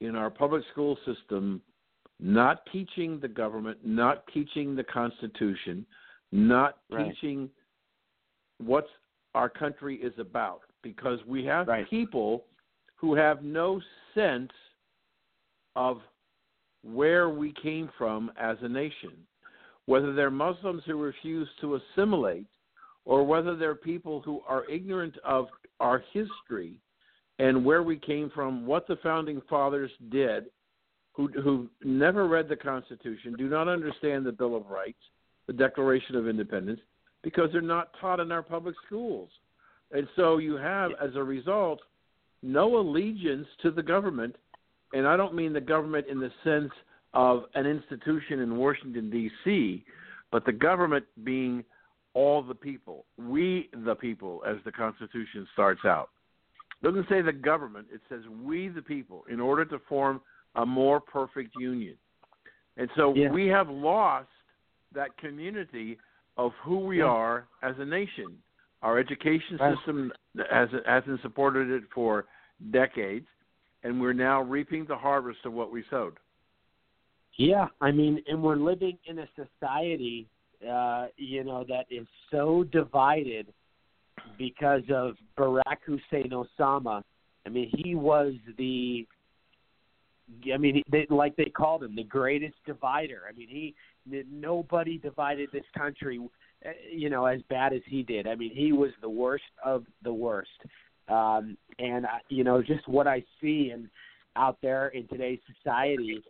in 0.00 0.14
our 0.14 0.30
public 0.30 0.62
school 0.72 0.98
system 1.04 1.62
not 2.18 2.64
teaching 2.72 3.20
the 3.20 3.28
government, 3.28 3.78
not 3.84 4.26
teaching 4.32 4.74
the 4.74 4.84
Constitution, 4.84 5.84
not 6.32 6.78
Right. 6.90 7.12
teaching 7.12 7.50
what 8.58 8.88
our 9.34 9.50
country 9.50 9.96
is 9.96 10.18
about. 10.18 10.62
Because 10.82 11.22
we 11.26 11.44
have 11.44 11.68
people 11.90 12.46
who 12.94 13.14
have 13.14 13.42
no 13.42 13.80
sense 14.14 14.52
of 15.74 16.00
where 16.82 17.28
we 17.28 17.52
came 17.52 17.88
from 17.98 18.32
as 18.36 18.56
a 18.62 18.68
nation. 18.68 19.26
Whether 19.86 20.14
they're 20.14 20.30
Muslims 20.30 20.84
who 20.84 20.96
refuse 20.96 21.48
to 21.60 21.74
assimilate, 21.74 22.46
or 23.04 23.24
whether 23.24 23.56
they're 23.56 23.74
people 23.74 24.20
who 24.20 24.42
are 24.48 24.64
ignorant 24.70 25.16
of 25.18 25.48
our 25.80 25.98
history 26.12 26.80
and 27.38 27.64
where 27.64 27.82
we 27.82 27.96
came 27.96 28.30
from, 28.34 28.66
what 28.66 28.86
the 28.86 28.96
founding 29.02 29.42
fathers 29.48 29.90
did, 30.10 30.46
who 31.12 31.28
who 31.42 31.68
never 31.84 32.26
read 32.26 32.48
the 32.48 32.56
Constitution, 32.56 33.34
do 33.36 33.48
not 33.48 33.68
understand 33.68 34.24
the 34.24 34.32
Bill 34.32 34.56
of 34.56 34.66
Rights, 34.68 34.98
the 35.46 35.52
Declaration 35.52 36.16
of 36.16 36.28
Independence, 36.28 36.80
because 37.22 37.50
they're 37.52 37.60
not 37.60 37.90
taught 38.00 38.20
in 38.20 38.32
our 38.32 38.42
public 38.42 38.74
schools. 38.86 39.30
And 39.92 40.08
so 40.16 40.38
you 40.38 40.54
have, 40.56 40.90
as 41.02 41.14
a 41.14 41.22
result, 41.22 41.80
no 42.42 42.78
allegiance 42.78 43.46
to 43.62 43.70
the 43.70 43.82
government, 43.82 44.36
and 44.92 45.06
I 45.06 45.16
don't 45.16 45.34
mean 45.34 45.52
the 45.52 45.60
government 45.60 46.06
in 46.08 46.20
the 46.20 46.30
sense 46.44 46.72
of 47.14 47.44
an 47.54 47.66
institution 47.66 48.40
in 48.40 48.56
Washington 48.56 49.10
D.C., 49.10 49.84
but 50.30 50.44
the 50.44 50.52
government 50.52 51.04
being 51.24 51.64
all 52.14 52.42
the 52.42 52.54
people, 52.54 53.04
we 53.18 53.70
the 53.84 53.94
people, 53.94 54.42
as 54.46 54.56
the 54.64 54.72
Constitution 54.72 55.46
starts 55.52 55.84
out. 55.84 56.10
Doesn't 56.82 57.08
say 57.08 57.22
the 57.22 57.32
government; 57.32 57.88
it 57.92 58.00
says 58.08 58.20
we 58.42 58.68
the 58.68 58.82
people, 58.82 59.24
in 59.30 59.40
order 59.40 59.64
to 59.64 59.78
form 59.88 60.20
a 60.54 60.66
more 60.66 61.00
perfect 61.00 61.54
union. 61.58 61.96
And 62.76 62.88
so 62.96 63.10
we 63.10 63.46
have 63.46 63.68
lost 63.68 64.28
that 64.92 65.16
community 65.16 65.98
of 66.36 66.52
who 66.62 66.78
we 66.80 66.98
Yeah. 66.98 67.06
are 67.06 67.48
as 67.62 67.78
a 67.78 67.84
nation. 67.84 68.42
Our 68.82 68.98
education 68.98 69.56
Right. 69.56 69.74
system 69.76 70.12
has, 70.50 70.70
hasn't 70.84 71.22
supported 71.22 71.70
it 71.70 71.84
for 71.90 72.26
decades, 72.70 73.26
and 73.82 74.00
we're 74.00 74.12
now 74.12 74.42
reaping 74.42 74.84
the 74.84 74.96
harvest 74.96 75.44
of 75.46 75.54
what 75.54 75.70
we 75.70 75.82
sowed. 75.84 76.18
Yeah, 77.36 77.68
I 77.80 77.90
mean, 77.90 78.22
and 78.28 78.42
we're 78.42 78.56
living 78.56 78.98
in 79.04 79.18
a 79.18 79.28
society, 79.34 80.28
uh, 80.66 81.08
you 81.16 81.44
know, 81.44 81.64
that 81.64 81.86
is 81.90 82.06
so 82.30 82.64
divided 82.64 83.52
because 84.38 84.82
of 84.92 85.16
Barack 85.38 85.78
Hussein 85.84 86.30
Osama. 86.30 87.02
I 87.46 87.48
mean, 87.48 87.70
he 87.76 87.94
was 87.94 88.34
the, 88.58 89.06
I 90.52 90.56
mean, 90.56 90.82
they, 90.90 91.06
like 91.10 91.36
they 91.36 91.46
called 91.46 91.84
him, 91.84 91.94
the 91.94 92.04
greatest 92.04 92.56
divider. 92.66 93.22
I 93.28 93.32
mean, 93.32 93.48
he 93.48 93.74
nobody 94.30 94.98
divided 94.98 95.48
this 95.52 95.64
country, 95.76 96.20
uh, 96.64 96.70
you 96.92 97.10
know, 97.10 97.26
as 97.26 97.40
bad 97.48 97.72
as 97.72 97.82
he 97.86 98.02
did. 98.02 98.26
I 98.26 98.34
mean, 98.34 98.54
he 98.54 98.72
was 98.72 98.90
the 99.00 99.08
worst 99.08 99.44
of 99.64 99.84
the 100.02 100.12
worst. 100.12 100.50
Um, 101.08 101.56
and 101.78 102.06
I- 102.06 102.20
you 102.28 102.44
know, 102.44 102.62
just 102.62 102.86
what 102.88 103.06
I 103.06 103.24
see 103.40 103.70
and 103.70 103.88
out 104.34 104.58
there 104.60 104.88
in 104.88 105.06
today's 105.08 105.40
society, 105.56 106.22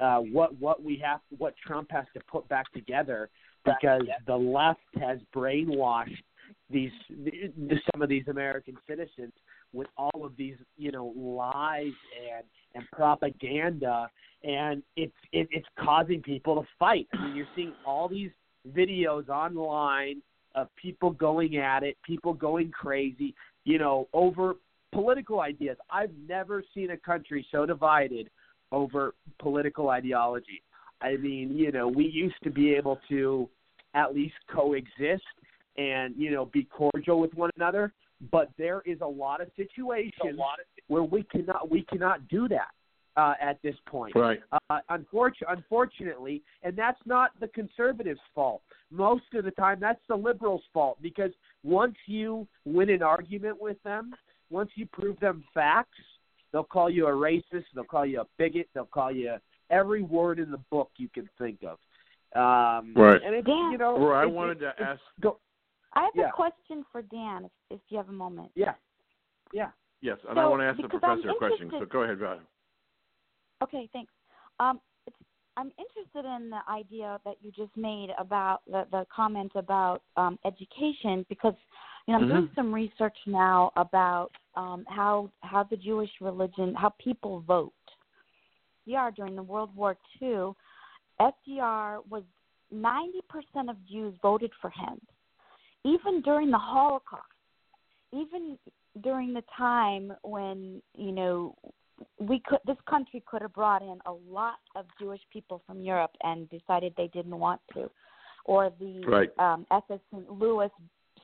uh, 0.00 0.18
what 0.18 0.54
what 0.58 0.82
we 0.82 0.96
have, 0.96 1.20
what 1.38 1.54
Trump 1.56 1.90
has 1.92 2.04
to 2.14 2.20
put 2.30 2.48
back 2.48 2.70
together, 2.72 3.30
because 3.64 4.02
the 4.26 4.36
left 4.36 4.80
has 5.00 5.18
brainwashed 5.34 6.22
these 6.70 6.90
the, 7.10 7.76
some 7.92 8.02
of 8.02 8.08
these 8.08 8.26
American 8.28 8.76
citizens 8.88 9.32
with 9.72 9.88
all 9.96 10.24
of 10.24 10.36
these 10.36 10.56
you 10.76 10.90
know 10.90 11.12
lies 11.16 11.92
and 12.32 12.44
and 12.74 12.84
propaganda, 12.92 14.08
and 14.42 14.82
it's 14.96 15.12
it, 15.32 15.48
it's 15.50 15.66
causing 15.78 16.22
people 16.22 16.60
to 16.62 16.68
fight. 16.78 17.06
I 17.12 17.26
mean, 17.26 17.36
you're 17.36 17.46
seeing 17.54 17.72
all 17.86 18.08
these 18.08 18.30
videos 18.74 19.28
online 19.28 20.22
of 20.54 20.68
people 20.76 21.10
going 21.10 21.56
at 21.56 21.82
it, 21.82 21.96
people 22.04 22.32
going 22.32 22.70
crazy, 22.70 23.34
you 23.64 23.78
know, 23.78 24.08
over 24.12 24.54
political 24.92 25.40
ideas. 25.40 25.76
I've 25.90 26.12
never 26.28 26.62
seen 26.74 26.90
a 26.90 26.96
country 26.96 27.46
so 27.50 27.66
divided 27.66 28.30
over 28.72 29.14
political 29.40 29.90
ideology. 29.90 30.62
I 31.00 31.16
mean, 31.16 31.56
you 31.56 31.72
know, 31.72 31.88
we 31.88 32.06
used 32.06 32.36
to 32.44 32.50
be 32.50 32.74
able 32.74 32.98
to 33.08 33.48
at 33.94 34.14
least 34.14 34.34
coexist 34.50 35.22
and, 35.76 36.14
you 36.16 36.30
know, 36.30 36.46
be 36.46 36.64
cordial 36.64 37.20
with 37.20 37.34
one 37.34 37.50
another, 37.56 37.92
but 38.30 38.50
there 38.58 38.82
is 38.86 39.00
a 39.00 39.06
lot 39.06 39.40
of 39.40 39.48
situations 39.56 40.38
where 40.88 41.02
we 41.02 41.22
cannot 41.24 41.70
we 41.70 41.82
cannot 41.82 42.26
do 42.28 42.48
that 42.48 42.70
uh, 43.16 43.34
at 43.40 43.60
this 43.62 43.74
point. 43.86 44.14
Right. 44.14 44.40
Uh, 44.70 44.78
unfortunately, 44.88 45.56
unfortunately, 45.56 46.42
and 46.62 46.76
that's 46.76 47.00
not 47.06 47.32
the 47.40 47.48
conservatives' 47.48 48.20
fault. 48.34 48.62
Most 48.90 49.24
of 49.34 49.44
the 49.44 49.50
time, 49.52 49.78
that's 49.80 50.00
the 50.08 50.16
liberals' 50.16 50.62
fault 50.72 50.98
because 51.02 51.32
once 51.62 51.96
you 52.06 52.46
win 52.64 52.90
an 52.90 53.02
argument 53.02 53.60
with 53.60 53.82
them, 53.82 54.14
once 54.50 54.70
you 54.76 54.86
prove 54.86 55.18
them 55.20 55.42
facts, 55.52 55.98
They'll 56.54 56.62
call 56.62 56.88
you 56.88 57.08
a 57.08 57.10
racist. 57.10 57.64
They'll 57.74 57.82
call 57.82 58.06
you 58.06 58.20
a 58.20 58.26
bigot. 58.38 58.68
They'll 58.74 58.84
call 58.84 59.10
you 59.10 59.34
every 59.70 60.02
word 60.02 60.38
in 60.38 60.52
the 60.52 60.60
book 60.70 60.88
you 60.96 61.08
can 61.08 61.28
think 61.36 61.58
of. 61.64 61.78
Um, 62.40 62.94
Right. 62.94 63.20
And 63.20 63.34
it's, 63.34 63.44
Dan. 63.44 63.72
you 63.72 63.78
know, 63.78 63.98
Roy, 63.98 64.22
I 64.22 64.26
wanted 64.26 64.60
to 64.60 64.72
ask. 64.78 65.00
Go, 65.20 65.40
I 65.94 66.02
have 66.04 66.12
Yeah. 66.14 66.28
a 66.28 66.32
question 66.32 66.84
for 66.90 67.02
Dan, 67.02 67.44
if, 67.44 67.52
if 67.70 67.80
you 67.88 67.96
have 67.96 68.08
a 68.08 68.12
moment. 68.12 68.50
yeah, 68.54 68.74
yeah. 69.52 69.70
Yes, 70.00 70.18
and 70.28 70.38
I 70.38 70.44
want 70.44 70.60
to 70.60 70.66
ask 70.66 70.76
the 70.80 70.88
professor 70.88 71.30
a 71.30 71.34
question. 71.34 71.70
So 71.70 71.86
go 71.86 72.02
ahead, 72.02 72.18
Val. 72.18 72.38
Okay, 73.62 73.88
thanks. 73.92 74.12
Um, 74.60 74.78
it's, 75.06 75.16
I'm 75.56 75.72
interested 75.78 76.26
in 76.26 76.50
the 76.50 76.60
idea 76.70 77.18
that 77.24 77.36
you 77.40 77.50
just 77.52 77.74
made 77.74 78.10
about 78.18 78.60
the, 78.66 78.86
the 78.90 79.06
comment 79.14 79.52
about 79.54 80.02
um, 80.18 80.38
education 80.44 81.24
because 81.30 81.54
you 82.06 82.12
know 82.12 82.20
I'm 82.20 82.28
doing 82.28 82.48
Mhm. 82.48 82.54
some 82.54 82.74
research 82.74 83.16
now 83.26 83.72
about 83.76 84.32
um, 84.56 84.84
how 84.88 85.30
how 85.40 85.62
the 85.62 85.76
Jewish 85.76 86.10
religion 86.20 86.74
how 86.74 86.90
people 86.98 87.40
vote. 87.40 87.72
FDR 88.86 89.14
during 89.14 89.36
the 89.36 89.42
World 89.42 89.74
War 89.74 89.96
II, 90.20 90.52
FDR 91.18 92.06
was 92.10 92.24
90% 92.74 93.70
of 93.70 93.76
Jews 93.86 94.14
voted 94.20 94.52
for 94.60 94.68
him. 94.70 95.00
Even 95.84 96.22
during 96.22 96.50
the 96.50 96.58
Holocaust, 96.58 97.22
even 98.12 98.58
during 99.02 99.34
the 99.34 99.42
time 99.56 100.12
when 100.22 100.80
you 100.96 101.12
know 101.12 101.54
we 102.18 102.40
could 102.46 102.58
this 102.66 102.76
country 102.88 103.22
could 103.26 103.42
have 103.42 103.52
brought 103.52 103.82
in 103.82 103.98
a 104.06 104.12
lot 104.12 104.58
of 104.76 104.86
Jewish 104.98 105.20
people 105.32 105.62
from 105.66 105.80
Europe 105.80 106.12
and 106.22 106.48
decided 106.48 106.94
they 106.96 107.08
didn't 107.08 107.38
want 107.38 107.60
to, 107.74 107.90
or 108.44 108.70
the 108.80 109.04
Right. 109.06 109.30
um, 109.38 109.66
SS 109.70 110.00
St. 110.10 110.30
Louis 110.30 110.70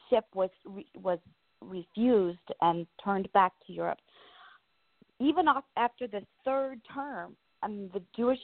ship 0.08 0.24
was 0.34 0.50
re- 0.64 0.86
was 0.96 1.18
refused 1.62 2.38
and 2.60 2.86
turned 3.02 3.32
back 3.32 3.52
to 3.66 3.72
Europe. 3.72 3.98
Even 5.18 5.48
off, 5.48 5.64
after 5.76 6.06
the 6.06 6.22
third 6.44 6.80
term, 6.92 7.36
I 7.62 7.68
mean, 7.68 7.90
the 7.92 8.02
Jewish 8.16 8.40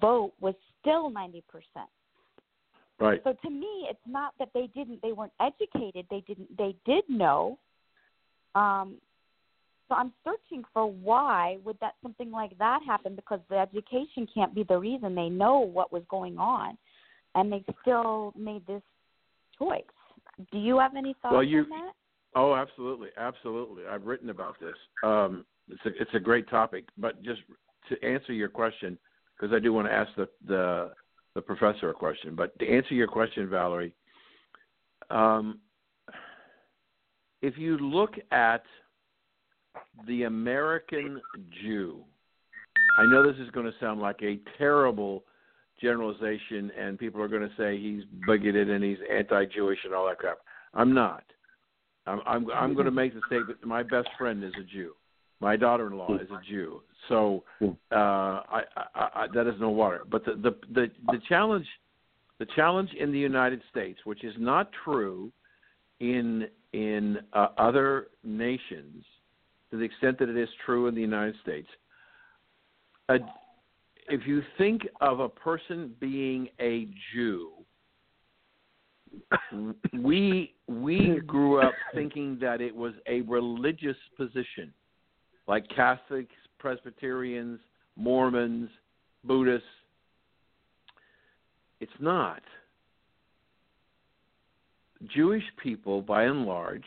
vote 0.00 0.32
was 0.40 0.54
still 0.80 1.10
ninety 1.10 1.42
percent. 1.48 1.90
Right. 3.00 3.20
So 3.24 3.34
to 3.42 3.50
me, 3.50 3.86
it's 3.90 3.98
not 4.06 4.34
that 4.38 4.50
they 4.54 4.68
didn't, 4.74 5.00
they 5.02 5.12
weren't 5.12 5.32
educated. 5.40 6.06
They 6.10 6.22
didn't, 6.26 6.56
they 6.56 6.76
did 6.86 7.04
know. 7.08 7.58
Um, 8.54 8.98
so 9.88 9.96
I'm 9.96 10.12
searching 10.24 10.64
for 10.72 10.90
why 10.90 11.58
would 11.64 11.78
that 11.80 11.94
something 12.02 12.30
like 12.30 12.56
that 12.58 12.80
happen 12.86 13.14
because 13.14 13.40
the 13.50 13.58
education 13.58 14.26
can't 14.32 14.54
be 14.54 14.62
the 14.62 14.78
reason. 14.78 15.14
They 15.14 15.28
know 15.28 15.58
what 15.58 15.92
was 15.92 16.02
going 16.08 16.38
on, 16.38 16.78
and 17.34 17.52
they 17.52 17.64
still 17.82 18.32
made 18.36 18.66
this 18.66 18.82
choice. 19.58 19.82
Do 20.50 20.58
you 20.58 20.78
have 20.78 20.96
any 20.96 21.14
thoughts 21.20 21.32
Well, 21.32 21.42
you- 21.42 21.64
on 21.64 21.68
that? 21.70 21.92
Oh, 22.34 22.54
absolutely, 22.54 23.10
absolutely. 23.18 23.86
I've 23.86 24.06
written 24.06 24.30
about 24.30 24.58
this. 24.58 24.76
Um, 25.02 25.44
it's 25.68 25.84
a 25.84 26.00
it's 26.00 26.14
a 26.14 26.20
great 26.20 26.48
topic, 26.48 26.86
but 26.96 27.22
just 27.22 27.42
to 27.90 28.02
answer 28.02 28.32
your 28.32 28.48
question, 28.48 28.98
because 29.36 29.54
I 29.54 29.58
do 29.58 29.72
want 29.72 29.88
to 29.88 29.92
ask 29.92 30.14
the, 30.16 30.28
the 30.46 30.92
the 31.34 31.40
professor 31.40 31.90
a 31.90 31.94
question. 31.94 32.34
But 32.34 32.58
to 32.58 32.68
answer 32.68 32.94
your 32.94 33.08
question, 33.08 33.48
Valerie, 33.48 33.94
um, 35.10 35.58
if 37.40 37.58
you 37.58 37.78
look 37.78 38.14
at 38.30 38.62
the 40.06 40.24
American 40.24 41.20
Jew, 41.62 42.04
I 42.98 43.06
know 43.06 43.26
this 43.26 43.40
is 43.40 43.50
going 43.50 43.66
to 43.66 43.72
sound 43.80 44.00
like 44.00 44.20
a 44.22 44.38
terrible 44.58 45.24
generalization, 45.80 46.70
and 46.78 46.98
people 46.98 47.20
are 47.20 47.28
going 47.28 47.42
to 47.42 47.54
say 47.56 47.78
he's 47.78 48.04
bigoted 48.26 48.70
and 48.70 48.84
he's 48.84 48.98
anti-Jewish 49.10 49.78
and 49.84 49.94
all 49.94 50.06
that 50.06 50.18
crap. 50.18 50.38
I'm 50.74 50.94
not. 50.94 51.24
I'm 52.06 52.20
I'm, 52.26 52.50
I'm 52.50 52.74
going 52.74 52.86
to 52.86 52.90
make 52.92 53.14
the 53.14 53.20
statement. 53.26 53.64
My 53.64 53.82
best 53.82 54.08
friend 54.18 54.42
is 54.44 54.52
a 54.60 54.64
Jew. 54.64 54.92
My 55.42 55.56
daughter-in-law 55.56 56.18
is 56.18 56.30
a 56.30 56.40
Jew. 56.48 56.82
So 57.08 57.42
uh, 57.60 57.66
I, 57.90 58.62
I, 58.76 59.08
I, 59.14 59.26
that 59.34 59.48
is 59.48 59.54
no 59.58 59.70
water. 59.70 60.02
But 60.08 60.24
the, 60.24 60.34
the 60.34 60.56
the 60.72 60.86
the 61.08 61.18
challenge, 61.28 61.66
the 62.38 62.46
challenge 62.54 62.90
in 62.98 63.10
the 63.10 63.18
United 63.18 63.60
States, 63.68 63.98
which 64.04 64.22
is 64.22 64.34
not 64.38 64.70
true 64.84 65.32
in 65.98 66.46
in 66.72 67.18
uh, 67.32 67.48
other 67.58 68.06
nations, 68.22 69.04
to 69.72 69.78
the 69.78 69.82
extent 69.84 70.16
that 70.20 70.28
it 70.28 70.36
is 70.36 70.48
true 70.64 70.86
in 70.86 70.94
the 70.94 71.00
United 71.00 71.34
States. 71.42 71.68
A, 73.08 73.16
if 74.08 74.20
you 74.24 74.42
think 74.56 74.82
of 75.00 75.18
a 75.18 75.28
person 75.28 75.92
being 75.98 76.48
a 76.60 76.86
Jew, 77.12 77.50
we 79.92 80.54
we 80.68 81.20
grew 81.26 81.60
up 81.60 81.74
thinking 81.94 82.38
that 82.40 82.60
it 82.60 82.74
was 82.74 82.94
a 83.08 83.22
religious 83.22 83.96
position, 84.16 84.72
like 85.46 85.68
Catholics, 85.68 86.34
Presbyterians, 86.58 87.60
Mormons, 87.96 88.70
Buddhists. 89.24 89.66
It's 91.80 91.92
not. 92.00 92.42
Jewish 95.14 95.42
people, 95.60 96.00
by 96.00 96.24
and 96.24 96.46
large, 96.46 96.84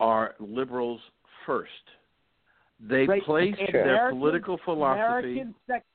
are 0.00 0.34
liberals 0.40 1.00
first. 1.46 1.70
They 2.80 3.06
Right. 3.06 3.22
place 3.22 3.54
And 3.58 3.68
their 3.68 4.10
political 4.10 4.58
philosophy. 4.58 5.46
Sec- 5.66 5.86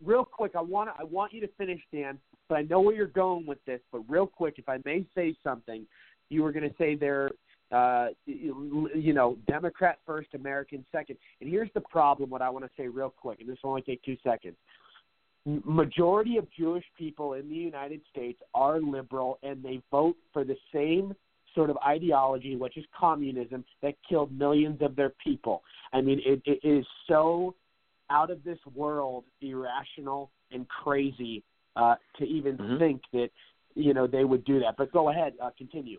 real 0.00 0.24
quick, 0.24 0.54
I 0.54 0.60
want 0.60 0.90
I 0.98 1.04
want 1.04 1.32
you 1.32 1.40
to 1.40 1.48
finish, 1.48 1.84
Dan. 1.92 2.20
But 2.48 2.58
I 2.58 2.62
know 2.62 2.80
where 2.80 2.94
you're 2.94 3.06
going 3.06 3.44
with 3.44 3.62
this. 3.64 3.80
But 3.90 4.08
real 4.08 4.26
quick, 4.26 4.58
if 4.58 4.68
I 4.68 4.80
may 4.84 5.04
say 5.14 5.34
something, 5.42 5.86
you 6.30 6.42
were 6.42 6.52
going 6.52 6.68
to 6.68 6.76
say 6.76 6.94
they're, 6.94 7.30
uh, 7.70 8.08
you 8.26 9.12
know, 9.12 9.36
Democrat 9.46 9.98
first, 10.06 10.28
American 10.34 10.84
second. 10.90 11.16
And 11.40 11.50
here's 11.50 11.70
the 11.74 11.80
problem. 11.80 12.30
What 12.30 12.42
I 12.42 12.48
want 12.48 12.64
to 12.64 12.70
say 12.76 12.88
real 12.88 13.10
quick, 13.10 13.40
and 13.40 13.48
this 13.48 13.58
will 13.62 13.70
only 13.70 13.82
take 13.82 14.02
two 14.02 14.16
seconds. 14.24 14.56
Majority 15.64 16.36
of 16.36 16.46
Jewish 16.50 16.84
people 16.96 17.34
in 17.34 17.48
the 17.48 17.54
United 17.54 18.00
States 18.10 18.40
are 18.54 18.80
liberal, 18.80 19.38
and 19.42 19.62
they 19.62 19.80
vote 19.90 20.16
for 20.32 20.44
the 20.44 20.56
same 20.72 21.14
sort 21.54 21.70
of 21.70 21.76
ideology, 21.86 22.56
which 22.56 22.76
is 22.76 22.84
communism, 22.98 23.64
that 23.82 23.94
killed 24.08 24.30
millions 24.36 24.80
of 24.82 24.94
their 24.94 25.12
people. 25.24 25.62
I 25.92 26.00
mean, 26.00 26.20
it, 26.24 26.42
it 26.44 26.66
is 26.66 26.84
so 27.06 27.54
out 28.10 28.30
of 28.30 28.44
this 28.44 28.58
world, 28.74 29.24
irrational 29.40 30.30
and 30.52 30.66
crazy 30.68 31.42
uh, 31.76 31.96
to 32.18 32.24
even 32.24 32.56
Mm-hmm. 32.56 32.78
think 32.78 33.02
that 33.12 33.28
you 33.74 33.94
know 33.94 34.06
they 34.06 34.24
would 34.24 34.44
do 34.44 34.58
that. 34.60 34.74
But 34.76 34.92
go 34.92 35.10
ahead, 35.10 35.34
uh, 35.42 35.50
continue. 35.56 35.98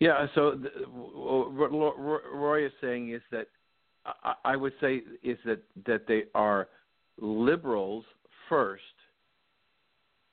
Yeah. 0.00 0.26
So 0.34 0.52
the, 0.52 0.70
what 0.88 1.72
Roy 1.72 2.66
is 2.66 2.72
saying 2.80 3.12
is 3.12 3.22
that 3.30 3.46
I, 4.04 4.34
I 4.44 4.56
would 4.56 4.72
say 4.80 5.02
is 5.22 5.38
that 5.44 5.62
that 5.86 6.06
they 6.06 6.24
are 6.34 6.68
liberals 7.20 8.04
first, 8.48 8.82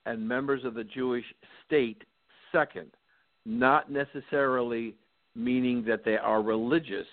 and 0.05 0.28
members 0.28 0.66
of 0.66 0.74
the 0.74 0.84
Jewish 0.84 1.26
state 1.66 2.03
second. 2.51 2.91
Not 3.45 3.91
necessarily 3.91 4.95
meaning 5.36 5.84
that 5.88 6.03
they 6.03 6.18
are 6.18 6.41
religious. 6.41 7.07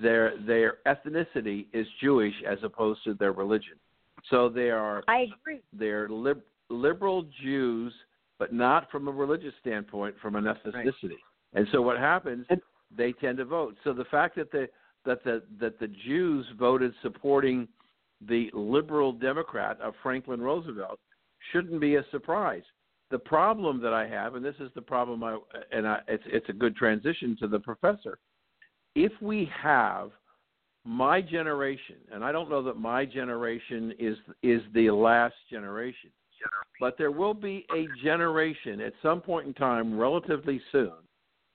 Their 0.00 0.34
their 0.46 0.78
ethnicity 0.86 1.66
is 1.72 1.86
Jewish 2.00 2.34
as 2.48 2.58
opposed 2.62 3.04
to 3.04 3.14
their 3.14 3.32
religion. 3.32 3.74
So 4.30 4.48
they 4.48 4.70
are 4.70 5.02
I 5.08 5.26
agree. 5.40 5.60
they're 5.72 6.08
lib- 6.08 6.42
liberal 6.70 7.26
Jews, 7.42 7.92
but 8.38 8.52
not 8.52 8.90
from 8.90 9.08
a 9.08 9.10
religious 9.10 9.52
standpoint, 9.60 10.14
from 10.22 10.36
an 10.36 10.44
ethnicity. 10.44 11.18
And 11.54 11.66
so 11.72 11.82
what 11.82 11.98
happens? 11.98 12.46
They 12.96 13.12
tend 13.12 13.38
to 13.38 13.44
vote. 13.44 13.76
So 13.84 13.92
the 13.92 14.04
fact 14.06 14.36
that 14.36 14.50
the 14.52 14.68
that 15.04 15.24
the 15.24 15.42
that 15.60 15.78
the 15.78 15.88
Jews 16.06 16.46
voted 16.58 16.92
supporting 17.02 17.68
the 18.28 18.50
liberal 18.52 19.12
Democrat 19.12 19.80
of 19.80 19.94
Franklin 20.02 20.40
Roosevelt 20.40 20.98
shouldn't 21.50 21.80
be 21.80 21.96
a 21.96 22.04
surprise. 22.10 22.62
The 23.10 23.18
problem 23.18 23.82
that 23.82 23.92
I 23.92 24.06
have, 24.06 24.36
and 24.36 24.44
this 24.44 24.54
is 24.60 24.70
the 24.74 24.82
problem, 24.82 25.22
I, 25.22 25.38
and 25.70 25.86
I, 25.86 26.00
it's 26.08 26.24
it's 26.26 26.48
a 26.48 26.54
good 26.54 26.76
transition 26.76 27.36
to 27.40 27.48
the 27.48 27.58
professor. 27.58 28.18
If 28.94 29.12
we 29.20 29.50
have 29.60 30.10
my 30.84 31.20
generation, 31.20 31.96
and 32.12 32.24
I 32.24 32.32
don't 32.32 32.50
know 32.50 32.62
that 32.62 32.78
my 32.78 33.04
generation 33.04 33.92
is 33.98 34.16
is 34.42 34.62
the 34.74 34.90
last 34.90 35.34
generation, 35.50 36.10
but 36.80 36.96
there 36.98 37.10
will 37.10 37.34
be 37.34 37.66
a 37.74 37.86
generation 38.02 38.80
at 38.80 38.92
some 39.02 39.20
point 39.20 39.46
in 39.46 39.54
time, 39.54 39.98
relatively 39.98 40.60
soon, 40.70 40.92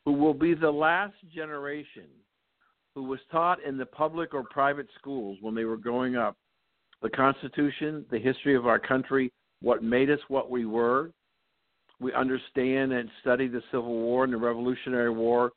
who 0.08 0.14
will 0.14 0.34
be 0.34 0.54
the 0.54 0.72
last 0.72 1.16
generation 1.36 2.06
who 2.96 3.04
was 3.04 3.20
taught 3.30 3.62
in 3.62 3.78
the 3.78 3.86
public 3.86 4.34
or 4.34 4.42
private 4.42 4.88
schools 4.98 5.38
when 5.42 5.54
they 5.54 5.66
were 5.66 5.76
growing 5.76 6.16
up 6.16 6.38
the 7.02 7.10
Constitution, 7.10 8.06
the 8.10 8.18
history 8.18 8.56
of 8.56 8.68
our 8.68 8.80
country, 8.80 9.34
what 9.62 9.84
made 9.84 10.10
us 10.10 10.22
what 10.30 10.50
we 10.50 10.66
were. 10.66 11.12
We 12.00 12.14
understand 12.14 12.94
and 12.94 13.10
study 13.20 13.50
the 13.50 13.62
Civil 13.70 13.92
War 13.92 14.24
and 14.24 14.32
the 14.32 14.38
Revolutionary 14.38 15.10
War 15.10 15.52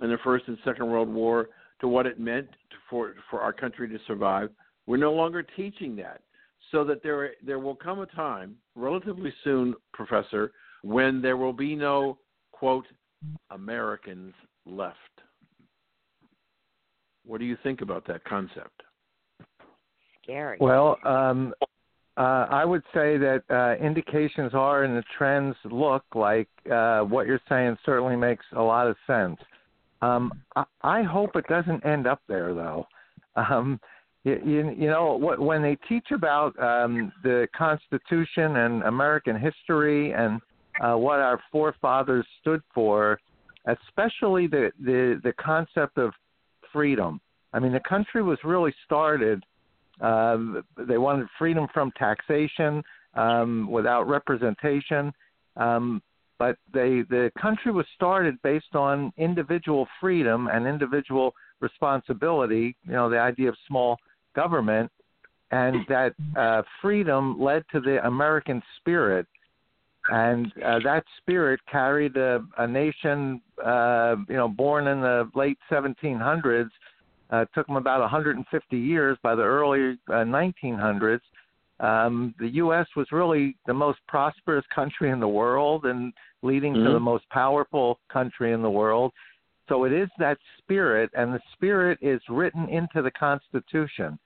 and 0.00 0.10
the 0.10 0.18
First 0.24 0.48
and 0.48 0.58
Second 0.64 0.90
World 0.90 1.08
War 1.08 1.50
to 1.80 1.86
what 1.86 2.04
it 2.04 2.18
meant 2.18 2.48
for 2.90 3.14
for 3.30 3.40
our 3.40 3.52
country 3.52 3.88
to 3.88 3.98
survive. 4.08 4.50
We're 4.88 4.96
no 4.96 5.12
longer 5.12 5.44
teaching 5.44 5.94
that, 5.96 6.22
so 6.72 6.82
that 6.86 7.04
there 7.04 7.34
there 7.46 7.60
will 7.60 7.76
come 7.76 8.00
a 8.00 8.06
time, 8.06 8.56
relatively 8.74 9.32
soon, 9.44 9.76
Professor, 9.92 10.50
when 10.82 11.22
there 11.22 11.36
will 11.36 11.52
be 11.52 11.76
no 11.76 12.18
quote 12.50 12.86
Americans 13.50 14.34
left. 14.66 14.96
What 17.24 17.38
do 17.38 17.44
you 17.44 17.56
think 17.62 17.80
about 17.80 18.06
that 18.06 18.24
concept? 18.24 18.82
Scary. 20.22 20.56
Well, 20.60 20.98
um, 21.04 21.54
uh, 22.16 22.46
I 22.50 22.64
would 22.64 22.82
say 22.92 23.16
that 23.16 23.42
uh, 23.48 23.82
indications 23.82 24.52
are 24.54 24.84
and 24.84 24.96
the 24.96 25.04
trends 25.16 25.56
look 25.64 26.04
like 26.14 26.48
uh, 26.70 27.00
what 27.00 27.26
you're 27.26 27.40
saying 27.48 27.76
certainly 27.84 28.16
makes 28.16 28.44
a 28.54 28.62
lot 28.62 28.86
of 28.86 28.96
sense. 29.06 29.38
Um, 30.02 30.32
I, 30.56 30.64
I 30.82 31.02
hope 31.02 31.36
it 31.36 31.46
doesn't 31.48 31.86
end 31.86 32.06
up 32.06 32.20
there, 32.28 32.54
though. 32.54 32.86
Um, 33.36 33.80
you, 34.24 34.40
you, 34.44 34.74
you 34.78 34.86
know, 34.88 35.16
what, 35.16 35.40
when 35.40 35.62
they 35.62 35.76
teach 35.88 36.10
about 36.12 36.58
um, 36.62 37.12
the 37.22 37.48
Constitution 37.56 38.56
and 38.56 38.82
American 38.82 39.38
history 39.38 40.12
and 40.12 40.40
uh, 40.80 40.94
what 40.94 41.20
our 41.20 41.40
forefathers 41.50 42.26
stood 42.40 42.62
for, 42.74 43.18
especially 43.66 44.46
the, 44.46 44.72
the, 44.80 45.20
the 45.22 45.32
concept 45.34 45.98
of 45.98 46.12
freedom. 46.72 47.20
I 47.52 47.58
mean, 47.58 47.72
the 47.72 47.80
country 47.80 48.22
was 48.22 48.38
really 48.44 48.74
started. 48.84 49.44
Uh, 50.00 50.38
they 50.78 50.98
wanted 50.98 51.28
freedom 51.38 51.66
from 51.72 51.92
taxation 51.98 52.82
um, 53.14 53.70
without 53.70 54.08
representation. 54.08 55.12
Um, 55.56 56.02
but 56.38 56.56
they, 56.72 57.02
the 57.08 57.30
country 57.40 57.70
was 57.70 57.86
started 57.94 58.40
based 58.42 58.74
on 58.74 59.12
individual 59.16 59.86
freedom 60.00 60.48
and 60.48 60.66
individual 60.66 61.34
responsibility. 61.60 62.74
You 62.84 62.92
know, 62.94 63.08
the 63.10 63.18
idea 63.18 63.48
of 63.50 63.56
small 63.68 63.96
government, 64.34 64.90
and 65.52 65.86
that 65.88 66.14
uh, 66.36 66.62
freedom 66.80 67.38
led 67.38 67.62
to 67.72 67.80
the 67.80 68.04
American 68.06 68.62
spirit, 68.78 69.26
and 70.10 70.52
uh, 70.64 70.78
that 70.84 71.04
spirit 71.18 71.60
carried 71.70 72.16
a, 72.16 72.40
a 72.58 72.66
nation, 72.66 73.40
uh, 73.64 74.16
you 74.28 74.36
know, 74.36 74.48
born 74.48 74.88
in 74.88 75.00
the 75.00 75.30
late 75.34 75.58
1700s. 75.70 76.68
Uh, 77.30 77.46
took 77.54 77.66
them 77.66 77.76
about 77.76 78.00
150 78.00 78.76
years. 78.76 79.16
By 79.22 79.34
the 79.34 79.42
early 79.42 79.96
uh, 80.08 80.24
1900s, 80.24 81.20
um, 81.80 82.34
the 82.38 82.48
U.S. 82.48 82.86
was 82.94 83.06
really 83.10 83.56
the 83.66 83.72
most 83.72 84.00
prosperous 84.06 84.64
country 84.74 85.10
in 85.10 85.18
the 85.18 85.28
world 85.28 85.86
and 85.86 86.12
leading 86.42 86.74
mm-hmm. 86.74 86.86
to 86.86 86.92
the 86.92 87.00
most 87.00 87.28
powerful 87.30 87.98
country 88.12 88.52
in 88.52 88.60
the 88.60 88.70
world. 88.70 89.12
So 89.68 89.84
it 89.84 89.92
is 89.92 90.08
that 90.18 90.36
spirit, 90.58 91.10
and 91.14 91.32
the 91.32 91.40
spirit 91.54 91.98
is 92.02 92.20
written 92.28 92.68
into 92.68 93.00
the 93.00 93.10
Constitution. 93.12 94.18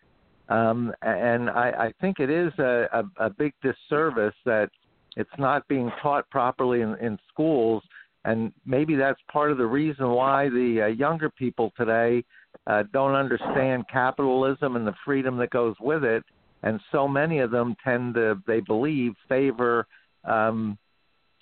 Um, 0.49 0.93
and 1.03 1.51
I, 1.51 1.71
I 1.71 1.93
think 2.01 2.19
it 2.19 2.31
is 2.31 2.53
a, 2.59 2.87
a, 2.93 3.27
a 3.27 3.31
big 3.31 3.53
disservice 3.63 4.35
that 4.45 4.71
it's 5.17 5.31
not 5.39 5.67
being 5.69 5.91
taught 6.03 6.29
properly 6.31 6.83
in, 6.83 6.95
in 6.97 7.19
schools. 7.33 7.83
And 8.25 8.53
maybe 8.65 8.97
that's 8.97 9.21
part 9.33 9.51
of 9.51 9.59
the 9.59 9.67
reason 9.67 10.11
why 10.11 10.49
the 10.49 10.83
uh, 10.83 10.87
younger 10.87 11.31
people 11.31 11.73
today 11.77 12.25
uh, 12.67 12.83
don't 12.93 13.15
understand 13.15 13.85
capitalism 13.91 14.77
and 14.77 14.87
the 14.87 14.95
freedom 15.05 15.37
that 15.39 15.51
goes 15.51 15.77
with 15.81 16.05
it. 16.05 16.25
And 16.63 16.81
so 16.91 17.07
many 17.07 17.39
of 17.39 17.51
them 17.51 17.77
tend 17.85 18.15
to, 18.15 18.43
they 18.47 18.61
believe, 18.61 19.13
favor 19.29 19.87
um, 20.25 20.77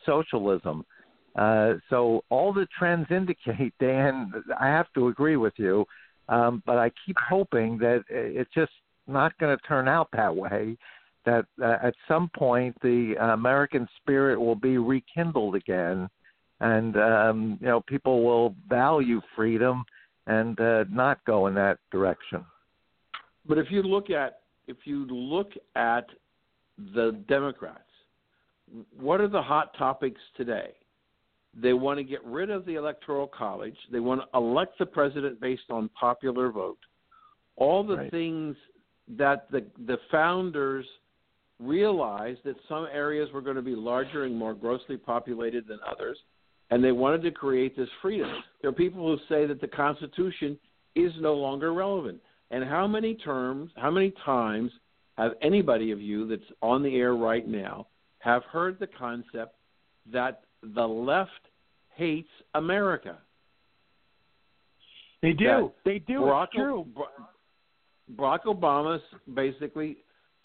socialism. 0.04 0.84
Uh, 1.36 1.74
so 1.90 2.22
all 2.30 2.52
the 2.52 2.66
trends 2.78 3.06
indicate, 3.10 3.72
Dan, 3.80 4.32
I 4.60 4.66
have 4.66 4.86
to 4.94 5.08
agree 5.08 5.36
with 5.36 5.54
you, 5.56 5.84
um, 6.28 6.62
but 6.66 6.78
I 6.78 6.90
keep 7.04 7.16
hoping 7.18 7.78
that 7.78 8.04
it's 8.08 8.52
just 8.54 8.72
not 9.06 9.36
going 9.38 9.56
to 9.56 9.62
turn 9.66 9.88
out 9.88 10.08
that 10.12 10.34
way. 10.34 10.76
That 11.26 11.46
uh, 11.62 11.76
at 11.82 11.94
some 12.06 12.30
point 12.36 12.76
the 12.82 13.14
American 13.18 13.88
spirit 13.96 14.38
will 14.38 14.56
be 14.56 14.78
rekindled 14.78 15.54
again, 15.54 16.08
and 16.60 16.96
um, 16.96 17.58
you 17.60 17.66
know 17.66 17.80
people 17.80 18.22
will 18.22 18.54
value 18.68 19.20
freedom 19.34 19.84
and 20.26 20.58
uh, 20.60 20.84
not 20.90 21.24
go 21.24 21.46
in 21.46 21.54
that 21.54 21.78
direction. 21.90 22.44
But 23.46 23.58
if 23.58 23.70
you 23.70 23.82
look 23.82 24.10
at 24.10 24.40
if 24.66 24.78
you 24.84 25.06
look 25.06 25.52
at 25.76 26.06
the 26.94 27.22
Democrats, 27.28 27.80
what 28.98 29.20
are 29.20 29.28
the 29.28 29.42
hot 29.42 29.76
topics 29.76 30.20
today? 30.36 30.70
They 31.56 31.72
want 31.72 31.98
to 31.98 32.04
get 32.04 32.24
rid 32.24 32.50
of 32.50 32.64
the 32.64 32.74
Electoral 32.74 33.28
College. 33.28 33.76
They 33.92 34.00
want 34.00 34.22
to 34.22 34.38
elect 34.38 34.78
the 34.78 34.86
president 34.86 35.40
based 35.40 35.70
on 35.70 35.88
popular 35.98 36.50
vote. 36.50 36.78
All 37.56 37.84
the 37.84 37.96
right. 37.96 38.10
things 38.10 38.56
that 39.16 39.50
the 39.50 39.64
the 39.86 39.98
founders 40.10 40.86
realized 41.60 42.40
that 42.44 42.56
some 42.68 42.86
areas 42.92 43.30
were 43.32 43.40
going 43.40 43.56
to 43.56 43.62
be 43.62 43.76
larger 43.76 44.24
and 44.24 44.36
more 44.36 44.54
grossly 44.54 44.96
populated 44.96 45.66
than 45.66 45.78
others, 45.88 46.18
and 46.70 46.82
they 46.82 46.92
wanted 46.92 47.22
to 47.22 47.30
create 47.30 47.76
this 47.76 47.88
freedom. 48.02 48.30
There 48.60 48.70
are 48.70 48.74
people 48.74 49.06
who 49.06 49.18
say 49.28 49.46
that 49.46 49.60
the 49.60 49.68
Constitution 49.68 50.58
is 50.94 51.12
no 51.20 51.34
longer 51.34 51.72
relevant. 51.72 52.20
And 52.50 52.64
how 52.64 52.86
many 52.86 53.14
terms, 53.14 53.70
how 53.76 53.90
many 53.90 54.12
times 54.24 54.70
have 55.16 55.32
anybody 55.42 55.90
of 55.90 56.00
you 56.00 56.26
that's 56.26 56.42
on 56.60 56.82
the 56.82 56.96
air 56.96 57.14
right 57.14 57.46
now 57.46 57.86
have 58.18 58.42
heard 58.44 58.78
the 58.78 58.86
concept 58.86 59.54
that 60.12 60.42
the 60.62 60.86
left 60.86 61.30
hates 61.94 62.28
America. 62.54 63.18
They 65.22 65.32
do. 65.32 65.72
they 65.84 66.00
do. 66.00 66.20
Barack, 66.20 66.44
it's 66.44 66.56
true. 66.56 66.86
Barack 68.16 68.44
Obama 68.44 68.98
basically 69.34 69.98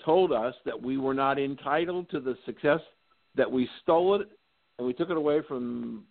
told 0.06 0.32
us 0.32 0.54
that 0.66 0.80
we 0.80 0.98
were 0.98 1.14
not 1.14 1.40
entitled 1.40 2.10
to 2.10 2.20
the 2.20 2.36
success 2.46 2.80
that 3.36 3.50
we 3.50 3.70
stole 3.82 4.20
it 4.20 4.28
and 4.78 4.88
we 4.88 4.94
took 4.94 5.10
it 5.10 5.18
away 5.18 5.42
from 5.48 6.04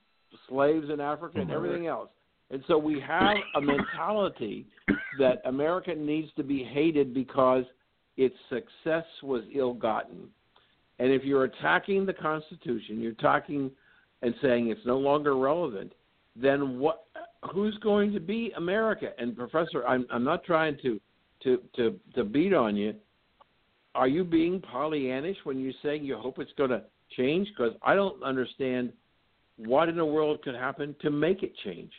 slaves 0.49 0.89
in 0.93 1.01
Africa 1.01 1.39
and 1.39 1.49
mm-hmm. 1.49 1.57
everything 1.57 1.87
else. 1.87 2.11
And 2.51 2.63
so 2.67 2.79
we 2.79 3.01
have 3.01 3.37
a 3.57 3.61
mentality 3.61 4.67
that 5.19 5.43
America 5.45 5.95
needs 5.95 6.29
to 6.37 6.43
be 6.43 6.65
hated 6.65 7.13
because 7.13 7.65
its 8.17 8.35
success 8.49 9.05
was 9.23 9.43
ill 9.55 9.75
gotten. 9.75 10.29
And 10.99 11.13
if 11.13 11.25
you're 11.25 11.45
attacking 11.45 12.07
the 12.07 12.13
Constitution, 12.13 13.01
you're 13.01 13.13
talking 13.13 13.71
and 14.23 14.35
saying 14.43 14.69
it's 14.69 14.85
no 14.85 14.99
longer 14.99 15.37
relevant, 15.37 15.93
then 16.35 16.79
what? 16.79 17.05
Who's 17.53 17.77
going 17.79 18.13
to 18.13 18.21
be 18.21 18.53
America? 18.57 19.11
And 19.19 19.37
Professor, 19.37 19.87
I'm 19.87 20.07
I'm 20.11 20.25
not 20.25 20.43
trying 20.43 20.77
to 20.83 21.01
to 21.45 21.61
to 21.77 21.99
to 22.15 22.25
beat 22.25 22.53
on 22.53 22.77
you. 22.77 22.95
Are 23.95 24.09
you 24.09 24.25
being 24.25 24.61
Pollyannish 24.61 25.37
when 25.45 25.59
you're 25.59 25.73
saying 25.83 26.05
you 26.05 26.17
hope 26.17 26.39
it's 26.39 26.53
going 26.57 26.71
to 26.71 26.83
change? 27.17 27.49
Because 27.49 27.75
I 27.83 27.95
don't 27.95 28.23
understand 28.23 28.93
what 29.57 29.89
in 29.89 29.97
the 29.97 30.05
world 30.05 30.43
could 30.43 30.55
happen 30.55 30.95
to 31.03 31.11
make 31.11 31.43
it 31.43 31.53
change. 31.65 31.91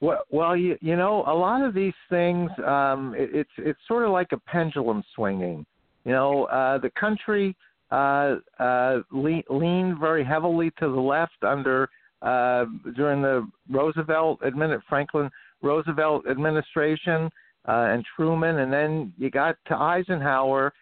Well, 0.00 0.24
well, 0.30 0.56
you 0.56 0.78
you 0.80 0.96
know, 0.96 1.24
a 1.26 1.34
lot 1.34 1.62
of 1.62 1.74
these 1.74 1.94
things, 2.08 2.50
um, 2.66 3.14
it, 3.16 3.30
it's 3.34 3.50
it's 3.58 3.78
sort 3.86 4.04
of 4.04 4.12
like 4.12 4.32
a 4.32 4.38
pendulum 4.38 5.04
swinging. 5.14 5.66
You 6.04 6.12
know, 6.12 6.44
uh, 6.44 6.78
the 6.78 6.90
country 6.98 7.54
uh, 7.90 8.36
uh, 8.58 9.00
le- 9.10 9.42
leaned 9.50 9.98
very 9.98 10.24
heavily 10.24 10.70
to 10.78 10.88
the 10.88 11.00
left 11.00 11.42
under 11.42 11.90
uh, 12.22 12.64
during 12.96 13.20
the 13.20 13.46
Roosevelt 13.70 14.40
admin 14.40 14.78
Franklin 14.88 15.30
Roosevelt 15.62 16.26
administration 16.26 17.30
uh, 17.70 17.92
and 17.92 18.04
Truman, 18.16 18.58
and 18.58 18.72
then 18.72 19.12
you 19.16 19.30
got 19.30 19.56
to 19.66 19.76
Eisenhower. 19.76 20.72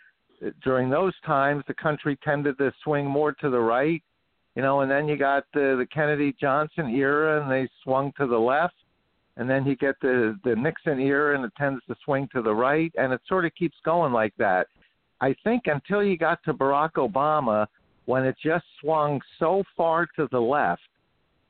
During 0.65 0.89
those 0.89 1.13
times, 1.27 1.65
the 1.69 1.75
country 1.75 2.17
tended 2.25 2.57
to 2.59 2.73
swing 2.83 3.05
more 3.05 3.33
to 3.33 3.51
the 3.51 3.59
right, 3.59 4.03
you 4.55 4.63
know, 4.63 4.81
and 4.81 4.91
then 4.91 5.07
you 5.07 5.17
got 5.17 5.45
the, 5.53 5.77
the 5.79 5.87
Kennedy 5.93 6.35
Johnson 6.41 6.89
era, 6.95 7.43
and 7.43 7.51
they 7.51 7.69
swung 7.83 8.13
to 8.19 8.27
the 8.27 8.39
left, 8.39 8.77
and 9.37 9.51
then 9.51 9.67
you 9.67 9.77
get 9.77 9.97
the 10.01 10.39
the 10.45 10.57
Nixon 10.57 10.99
era, 11.01 11.37
and 11.37 11.45
it 11.45 11.53
tends 11.59 11.85
to 11.89 11.97
swing 12.05 12.27
to 12.33 12.41
the 12.41 12.55
right, 12.55 12.93
and 12.97 13.13
it 13.13 13.21
sort 13.29 13.45
of 13.45 13.55
keeps 13.55 13.77
going 13.85 14.13
like 14.13 14.33
that. 14.39 14.69
I 15.21 15.35
think 15.45 15.65
until 15.67 16.03
you 16.03 16.17
got 16.17 16.43
to 16.45 16.55
Barack 16.55 16.93
Obama, 16.93 17.67
when 18.07 18.25
it 18.25 18.37
just 18.43 18.65
swung 18.81 19.21
so 19.39 19.63
far 19.77 20.07
to 20.17 20.29
the 20.31 20.41
left 20.41 20.89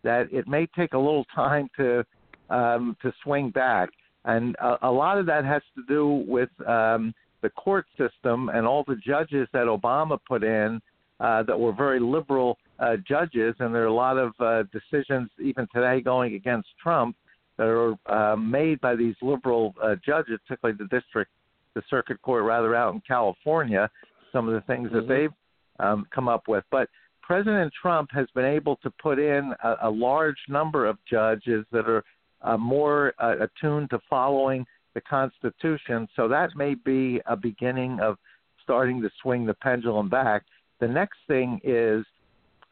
that 0.02 0.32
it 0.32 0.48
may 0.48 0.66
take 0.74 0.94
a 0.94 0.98
little 0.98 1.26
time 1.34 1.68
to 1.76 2.04
um, 2.50 2.96
to 3.02 3.12
swing 3.22 3.50
back, 3.50 3.90
and 4.24 4.56
a, 4.60 4.88
a 4.88 4.90
lot 4.90 5.18
of 5.18 5.26
that 5.26 5.44
has 5.44 5.62
to 5.74 5.82
do 5.88 6.24
with 6.26 6.50
um, 6.66 7.14
the 7.42 7.50
court 7.50 7.86
system 7.96 8.48
and 8.48 8.66
all 8.66 8.84
the 8.86 8.96
judges 8.96 9.48
that 9.52 9.66
Obama 9.66 10.18
put 10.26 10.42
in 10.42 10.80
uh, 11.20 11.42
that 11.44 11.58
were 11.58 11.72
very 11.72 12.00
liberal 12.00 12.58
uh, 12.78 12.96
judges, 13.08 13.54
and 13.58 13.74
there 13.74 13.82
are 13.82 13.86
a 13.86 13.92
lot 13.92 14.16
of 14.16 14.32
uh, 14.40 14.62
decisions 14.72 15.28
even 15.42 15.66
today 15.74 16.00
going 16.00 16.34
against 16.34 16.68
Trump 16.82 17.16
that 17.56 17.66
are 17.66 17.94
uh, 18.06 18.36
made 18.36 18.80
by 18.80 18.94
these 18.94 19.16
liberal 19.20 19.74
uh, 19.82 19.96
judges, 20.04 20.38
particularly 20.46 20.78
the 20.78 20.96
district 20.96 21.30
the 21.74 21.82
circuit 21.90 22.20
court 22.22 22.44
rather 22.44 22.74
out 22.74 22.94
in 22.94 23.00
California, 23.06 23.88
some 24.32 24.48
of 24.48 24.54
the 24.54 24.60
things 24.62 24.88
mm-hmm. 24.88 24.96
that 24.96 25.08
they've 25.08 25.32
um, 25.78 26.06
come 26.12 26.28
up 26.28 26.48
with. 26.48 26.64
But 26.70 26.88
President 27.22 27.72
Trump 27.80 28.10
has 28.12 28.26
been 28.34 28.44
able 28.44 28.76
to 28.76 28.90
put 29.02 29.18
in 29.18 29.52
a, 29.62 29.74
a 29.82 29.90
large 29.90 30.38
number 30.48 30.86
of 30.86 30.98
judges 31.08 31.64
that 31.72 31.88
are 31.88 32.02
uh, 32.42 32.56
more 32.56 33.14
uh, 33.18 33.36
attuned 33.40 33.90
to 33.90 33.98
following 34.08 34.66
the 34.94 35.00
Constitution. 35.02 36.08
So 36.16 36.28
that 36.28 36.50
may 36.56 36.74
be 36.74 37.20
a 37.26 37.36
beginning 37.36 38.00
of 38.00 38.16
starting 38.62 39.00
to 39.02 39.10
swing 39.22 39.46
the 39.46 39.54
pendulum 39.54 40.08
back. 40.08 40.44
The 40.80 40.88
next 40.88 41.18
thing 41.26 41.60
is, 41.64 42.04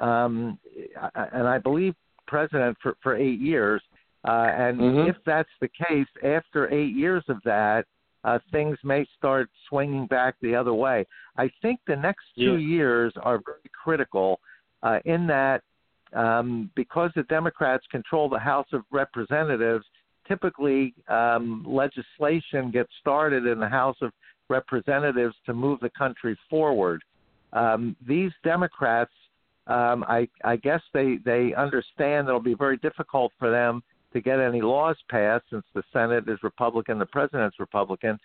um, 0.01 0.59
and 1.15 1.49
I 1.49 1.59
believe 1.59 1.95
President 2.27 2.77
for, 2.83 2.97
for 3.03 3.17
eight 3.17 3.41
years, 3.41 3.83
Uh, 4.25 4.51
and 4.67 4.81
Mhm. 4.81 5.09
if 5.11 5.17
that's 5.25 5.55
the 5.61 5.69
case, 5.69 6.09
after 6.25 6.69
eight 6.75 6.95
years 6.97 7.23
of 7.29 7.41
that, 7.45 7.87
uh, 8.25 8.41
things 8.51 8.77
may 8.83 9.05
start 9.17 9.49
swinging 9.69 10.05
back 10.07 10.35
the 10.41 10.53
other 10.53 10.75
way. 10.75 11.07
I 11.37 11.47
think 11.63 11.79
the 11.87 11.95
next 11.95 12.27
two 12.35 12.57
years 12.59 13.13
are 13.19 13.39
very 13.39 13.71
critical 13.85 14.41
uh, 14.83 14.99
in 15.05 15.29
that 15.29 15.63
um, 16.13 16.71
because 16.75 17.11
the 17.17 17.25
Democrats 17.25 17.85
control 17.91 18.29
the 18.29 18.39
House 18.39 18.67
of 18.73 18.83
Representatives, 18.91 19.85
typically 20.27 20.95
um, 21.09 21.65
legislation 21.67 22.71
gets 22.71 22.91
started 23.01 23.47
in 23.47 23.61
the 23.61 23.69
House 23.69 23.97
of 24.03 24.13
Representatives 24.49 25.35
to 25.47 25.55
move 25.55 25.81
the 25.81 25.91
country 25.91 26.39
forward. 26.49 27.03
Um, 27.53 27.97
these 28.07 28.33
Democrats, 28.45 29.13
um, 29.67 30.05
I, 30.09 30.29
I 30.45 30.57
guess 30.57 30.81
they, 30.93 31.19
they 31.25 31.55
understand 31.55 32.29
it'll 32.29 32.41
be 32.41 32.55
very 32.55 32.77
difficult 32.79 33.33
for 33.39 33.51
them 33.51 33.83
to 34.13 34.21
get 34.21 34.41
any 34.41 34.63
laws 34.63 34.97
passed 35.11 35.45
since 35.51 35.65
the 35.75 35.83
Senate 35.93 36.29
is 36.29 36.39
Republican, 36.43 36.99
the 36.99 37.07
president's 37.07 37.59
Republican. 37.59 38.19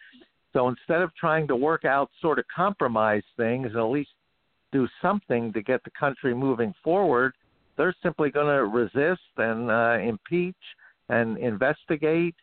So 0.53 0.67
instead 0.69 1.01
of 1.01 1.13
trying 1.15 1.47
to 1.47 1.55
work 1.55 1.85
out 1.85 2.09
sort 2.21 2.39
of 2.39 2.45
compromise 2.53 3.23
things 3.37 3.67
and 3.67 3.77
at 3.77 3.83
least 3.83 4.09
do 4.71 4.87
something 5.01 5.51
to 5.53 5.61
get 5.61 5.83
the 5.83 5.91
country 5.91 6.33
moving 6.33 6.73
forward, 6.83 7.33
they're 7.81 7.95
simply 8.03 8.29
going 8.29 8.45
to 8.45 8.65
resist 8.65 9.21
and 9.37 9.71
uh, 9.71 9.97
impeach 9.99 10.55
and 11.09 11.35
investigate. 11.39 12.35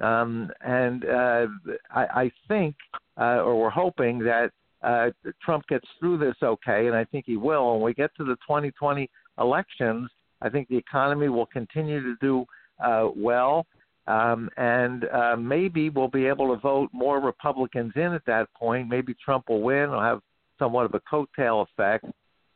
Um, 0.00 0.50
and 0.62 1.04
uh, 1.04 1.46
I, 1.94 2.04
I 2.22 2.32
think, 2.48 2.74
uh, 3.20 3.42
or 3.42 3.60
we're 3.60 3.68
hoping 3.68 4.18
that 4.20 4.50
uh, 4.82 5.10
Trump 5.44 5.66
gets 5.68 5.86
through 6.00 6.18
this 6.18 6.36
okay, 6.42 6.86
and 6.86 6.96
I 6.96 7.04
think 7.04 7.26
he 7.26 7.36
will. 7.36 7.72
When 7.72 7.82
we 7.82 7.92
get 7.92 8.10
to 8.16 8.24
the 8.24 8.36
2020 8.36 9.10
elections, 9.38 10.10
I 10.40 10.48
think 10.48 10.68
the 10.68 10.76
economy 10.78 11.28
will 11.28 11.46
continue 11.46 12.02
to 12.02 12.14
do 12.22 12.46
uh, 12.82 13.10
well, 13.14 13.66
um, 14.06 14.48
and 14.56 15.04
uh, 15.04 15.36
maybe 15.36 15.90
we'll 15.90 16.08
be 16.08 16.26
able 16.26 16.52
to 16.54 16.60
vote 16.60 16.88
more 16.94 17.20
Republicans 17.20 17.92
in 17.94 18.14
at 18.14 18.24
that 18.26 18.48
point. 18.54 18.88
Maybe 18.88 19.14
Trump 19.22 19.50
will 19.50 19.60
win 19.60 19.90
or 19.90 20.02
have 20.02 20.20
somewhat 20.58 20.86
of 20.86 20.94
a 20.94 21.00
coattail 21.00 21.66
effect. 21.68 22.06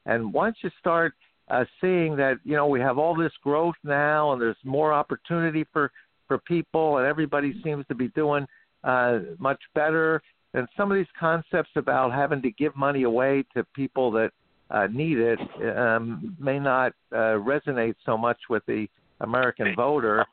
And 0.06 0.32
once 0.32 0.56
you 0.62 0.70
start 0.80 1.12
uh, 1.48 1.64
seeing 1.80 2.16
that, 2.16 2.38
you 2.44 2.56
know, 2.56 2.66
we 2.66 2.80
have 2.80 2.98
all 2.98 3.14
this 3.14 3.32
growth 3.42 3.76
now, 3.84 4.32
and 4.32 4.40
there's 4.40 4.56
more 4.64 4.92
opportunity 4.92 5.64
for 5.72 5.90
for 6.28 6.38
people, 6.38 6.98
and 6.98 7.06
everybody 7.06 7.54
seems 7.62 7.86
to 7.86 7.94
be 7.94 8.08
doing 8.08 8.46
uh, 8.82 9.20
much 9.38 9.60
better. 9.74 10.20
And 10.54 10.66
some 10.76 10.90
of 10.90 10.96
these 10.96 11.06
concepts 11.18 11.70
about 11.76 12.12
having 12.12 12.42
to 12.42 12.50
give 12.50 12.74
money 12.74 13.04
away 13.04 13.44
to 13.54 13.62
people 13.74 14.10
that 14.12 14.32
uh, 14.70 14.88
need 14.90 15.18
it 15.18 15.38
um, 15.76 16.36
may 16.40 16.58
not 16.58 16.92
uh, 17.12 17.38
resonate 17.38 17.94
so 18.04 18.16
much 18.18 18.38
with 18.50 18.64
the 18.66 18.88
American 19.20 19.74
voter, 19.76 20.26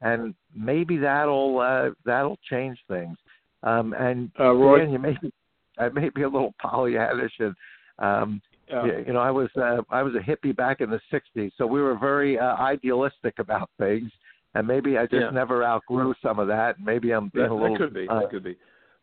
and 0.00 0.34
maybe 0.54 0.96
that'll 0.96 1.60
uh, 1.60 1.90
that'll 2.04 2.38
change 2.50 2.78
things. 2.88 3.16
Um, 3.62 3.94
and 3.94 4.30
Uh, 4.40 4.52
Roy- 4.52 4.80
Dan, 4.80 4.92
you 4.92 4.98
may 4.98 5.16
be, 5.22 5.32
I 5.78 5.88
may 5.90 6.08
be 6.08 6.22
a 6.22 6.28
little 6.28 6.54
Pollyannish, 6.62 7.30
and 7.38 7.54
um, 7.98 8.42
Yeah. 8.68 8.86
you, 8.86 9.04
you 9.08 9.12
know, 9.12 9.20
I 9.20 9.30
was 9.30 9.48
uh, 9.56 9.82
I 9.90 10.02
was 10.02 10.14
a 10.14 10.18
hippie 10.18 10.54
back 10.54 10.80
in 10.80 10.90
the 10.90 11.00
'60s, 11.12 11.52
so 11.56 11.66
we 11.66 11.80
were 11.80 11.96
very 11.96 12.38
uh, 12.38 12.56
idealistic 12.56 13.38
about 13.38 13.70
things, 13.78 14.10
and 14.54 14.66
maybe 14.66 14.98
I 14.98 15.02
just 15.02 15.14
Yeah. 15.14 15.30
never 15.30 15.64
outgrew 15.64 16.14
some 16.20 16.38
of 16.38 16.48
that. 16.48 16.80
Maybe 16.80 17.12
I'm 17.12 17.28
being 17.28 17.46
That, 17.46 17.52
a 17.52 17.54
little 17.54 17.78
that 17.78 17.84
could 17.84 17.94
be. 17.94 18.08
uh, 18.08 18.20
that 18.20 18.30
could 18.30 18.44
be. 18.44 18.56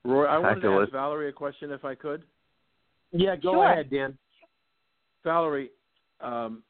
Roy, 0.03 0.25
I 0.25 0.37
wanted 0.37 0.61
to 0.61 0.81
ask 0.81 0.91
Valerie 0.91 1.29
a 1.29 1.31
question 1.31 1.71
if 1.71 1.85
I 1.85 1.95
could. 1.95 2.23
Yeah, 3.13 3.35
go 3.37 3.51
Sure. 3.51 3.71
ahead, 3.71 3.89
Dan. 3.89 4.17
Valerie, 5.23 5.69
um, 6.19 6.63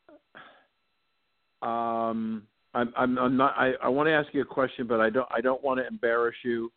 um, 1.64 2.44
I'm, 2.76 2.94
I'm, 2.96 3.18
I'm 3.18 3.38
not. 3.38 3.56
I, 3.58 3.74
I 3.82 3.88
want 3.88 4.08
to 4.08 4.14
ask 4.14 4.34
you 4.34 4.42
a 4.42 4.46
question, 4.46 4.86
but 4.86 5.00
I 5.00 5.10
don't. 5.10 5.28
I 5.32 5.42
don't 5.42 5.64
want 5.64 5.80
to 5.80 5.88
embarrass 5.88 6.36
you. 6.44 6.72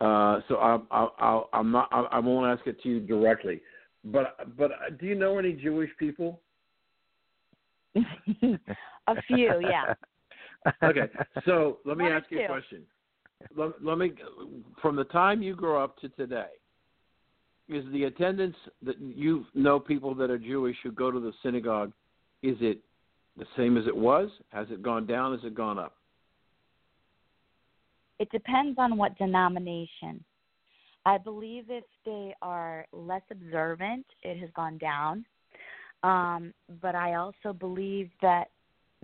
Uh, 0.00 0.40
so 0.48 0.58
I'm, 0.58 0.86
I'll, 0.90 1.14
I'll, 1.18 1.48
I'm 1.52 1.72
not. 1.72 1.88
I, 1.90 2.02
I 2.12 2.18
won't 2.20 2.46
ask 2.46 2.66
it 2.68 2.80
to 2.82 2.88
you 2.88 3.00
directly. 3.00 3.60
But, 4.06 4.56
but 4.56 4.70
do 4.98 5.06
you 5.06 5.14
know 5.14 5.38
any 5.38 5.52
Jewish 5.52 5.90
people? 5.98 6.40
A 7.94 9.22
few, 9.26 9.60
yeah. 9.60 9.94
Okay, 10.82 11.08
so 11.44 11.78
let 11.84 11.96
me 11.96 12.04
One 12.04 12.12
ask 12.12 12.26
you 12.30 12.44
a 12.44 12.46
question. 12.48 12.82
Let, 13.56 13.84
let 13.84 13.98
me, 13.98 14.12
from 14.82 14.96
the 14.96 15.04
time 15.04 15.42
you 15.42 15.54
grow 15.54 15.82
up 15.82 15.96
to 16.00 16.08
today, 16.10 16.46
is 17.68 17.84
the 17.92 18.04
attendance 18.04 18.56
that 18.82 18.98
you 19.00 19.46
know 19.54 19.78
people 19.78 20.14
that 20.16 20.30
are 20.30 20.38
Jewish 20.38 20.76
who 20.82 20.92
go 20.92 21.10
to 21.10 21.20
the 21.20 21.32
synagogue, 21.42 21.92
is 22.42 22.56
it 22.60 22.78
the 23.36 23.46
same 23.56 23.76
as 23.76 23.86
it 23.86 23.96
was? 23.96 24.28
Has 24.48 24.66
it 24.70 24.82
gone 24.82 25.06
down? 25.06 25.32
Has 25.32 25.44
it 25.44 25.54
gone 25.54 25.78
up? 25.78 25.94
It 28.18 28.30
depends 28.30 28.78
on 28.78 28.96
what 28.96 29.16
denomination. 29.18 30.24
I 31.06 31.18
believe 31.18 31.66
if 31.68 31.84
they 32.04 32.34
are 32.42 32.84
less 32.92 33.22
observant, 33.30 34.04
it 34.24 34.38
has 34.40 34.50
gone 34.56 34.76
down. 34.76 35.24
Um, 36.02 36.52
but 36.82 36.96
I 36.96 37.14
also 37.14 37.52
believe 37.58 38.10
that 38.20 38.48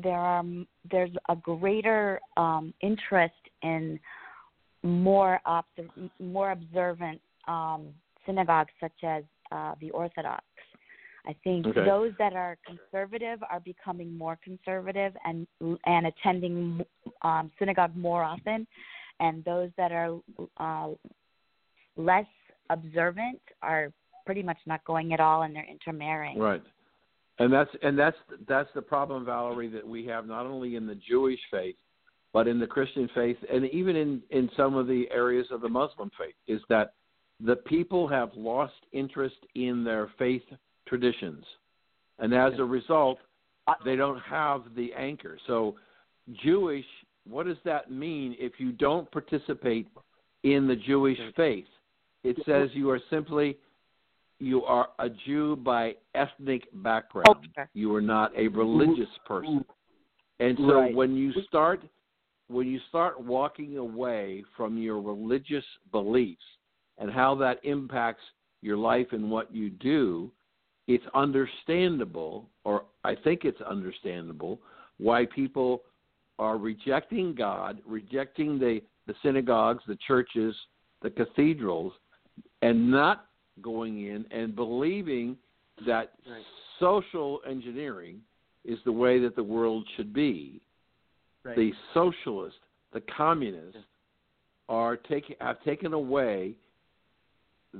there 0.03 0.19
are 0.19 0.45
there's 0.91 1.12
a 1.29 1.37
greater 1.37 2.20
um, 2.37 2.74
interest 2.81 3.35
in 3.62 4.01
more 4.83 5.41
obs- 5.47 6.11
more 6.19 6.51
observant 6.51 7.20
um, 7.47 7.87
synagogues 8.27 8.73
such 8.81 9.05
as 9.05 9.23
uh, 9.53 9.74
the 9.81 9.91
Orthodox. 9.93 10.45
I 11.24 11.37
think 11.45 11.66
Okay. 11.66 11.85
those 11.85 12.12
that 12.19 12.33
are 12.33 12.59
conservative 12.66 13.39
are 13.49 13.61
becoming 13.61 14.19
more 14.19 14.37
conservative 14.43 15.12
and 15.24 15.47
and 15.87 16.07
attending 16.09 16.85
um, 17.23 17.53
synagogue 17.61 17.95
more 17.95 18.24
often, 18.24 18.66
and 19.20 19.45
those 19.45 19.70
that 19.77 19.93
are 19.93 20.19
uh, 20.57 20.89
less 21.97 22.27
observant 22.70 23.40
are 23.62 23.93
pretty 24.24 24.43
much 24.43 24.59
not 24.66 24.85
going 24.85 25.12
at 25.12 25.20
all, 25.20 25.43
and 25.43 25.55
they're 25.55 25.69
intermarrying. 25.69 26.39
Right. 26.39 26.62
And 27.39 27.52
that's 27.52 27.70
and 27.82 27.98
that's 27.98 28.16
that's 28.47 28.69
the 28.74 28.82
problem, 28.82 29.24
Valerie, 29.24 29.69
that 29.69 29.86
we 29.86 30.05
have 30.06 30.27
not 30.27 30.47
only 30.47 30.77
in 30.77 30.86
the 30.86 30.94
Jewish 30.94 31.40
faith, 31.51 31.77
but 32.32 32.47
in 32.47 32.60
the 32.60 32.66
Christian 32.66 33.09
faith, 33.14 33.39
and 33.52 33.64
even 33.70 33.97
in 33.97 34.23
in 34.31 34.51
some 34.56 34.74
of 34.74 34.86
the 34.86 35.06
areas 35.10 35.47
of 35.51 35.60
the 35.60 35.69
Muslim 35.69 36.10
faith, 36.19 36.35
is 36.47 36.60
that 36.69 36.94
the 37.40 37.56
people 37.56 38.06
have 38.06 38.31
lost 38.36 38.74
interest 38.93 39.36
in 39.55 39.82
their 39.82 40.10
faith 40.19 40.43
traditions, 40.86 41.44
and 42.19 42.35
as 42.35 42.52
a 42.59 42.64
result, 42.64 43.19
they 43.85 43.97
don't 43.97 44.20
have 44.20 44.62
the 44.77 44.93
anchor. 44.93 45.39
So, 45.47 45.77
Jewish, 46.44 46.85
what 47.27 47.47
does 47.47 47.56
that 47.64 47.90
mean 47.90 48.36
if 48.39 48.52
you 48.59 48.73
don't 48.73 49.10
participate 49.10 49.89
in 50.43 50.69
the 50.69 50.77
Jewish 50.77 51.19
mm-hmm. 51.19 51.40
faith? 51.40 51.66
It 52.24 52.36
says 52.47 52.70
you 52.73 52.90
are 52.90 53.01
simply 53.11 53.59
you 54.39 54.65
are 54.65 54.89
a 54.99 55.09
Jew 55.09 55.57
by 55.57 55.94
ethnic 56.15 56.65
background. 56.82 57.47
You 57.74 57.94
are 57.94 58.01
not 58.01 58.36
a 58.36 58.49
religious 58.49 59.09
person. 59.24 59.65
And 60.40 60.59
so 60.59 60.81
Right. 60.81 60.94
when 60.94 61.15
you 61.15 61.32
start 61.43 61.82
when 62.49 62.66
you 62.66 62.81
start 62.89 63.19
walking 63.20 63.78
away 63.78 64.44
from 64.57 64.77
your 64.77 65.01
religious 65.01 65.65
beliefs 65.90 66.44
and 66.99 67.11
how 67.11 67.35
that 67.36 67.65
impacts 67.65 68.23
your 68.61 68.77
life 68.77 69.12
and 69.12 69.31
what 69.31 69.55
you 69.55 69.70
do, 69.70 70.31
it's 70.86 71.07
understandable 71.15 72.51
or 72.65 72.85
I 73.05 73.15
think 73.15 73.44
it's 73.44 73.61
understandable 73.62 74.61
why 74.99 75.27
people 75.27 75.82
are 76.39 76.59
rejecting 76.59 77.35
God, 77.35 77.81
rejecting 77.86 78.59
the, 78.59 78.82
the 79.07 79.15
synagogues, 79.23 79.82
the 79.86 79.97
churches, 80.07 80.55
the 81.01 81.11
cathedrals, 81.11 81.93
and 82.62 82.90
not 82.90 83.26
going 83.60 84.06
in 84.06 84.24
and 84.30 84.56
believing 84.56 85.36
that 85.86 86.12
social 86.78 87.40
engineering 87.48 88.20
is 88.64 88.78
the 88.84 88.93
way 88.93 89.18
that 89.18 89.36
the 89.36 89.43
world 89.43 89.86
should 89.97 90.14
be. 90.14 90.60
Right. 91.44 91.56
The 91.56 91.72
socialists, 91.93 92.60
the 92.93 93.02
communists, 93.16 93.78
are 94.68 94.97
taking 94.97 95.36
have 95.40 95.62
taken 95.64 95.93
away 95.93 96.55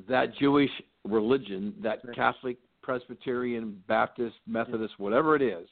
that 0.09 0.37
Jewish 0.37 0.71
religion, 1.05 1.75
that 1.83 2.01
Catholic, 2.15 2.57
Presbyterian, 2.83 3.81
Baptist, 3.87 4.37
Methodist, 4.47 4.95
whatever 4.99 5.37
it 5.37 5.43
is. 5.43 5.69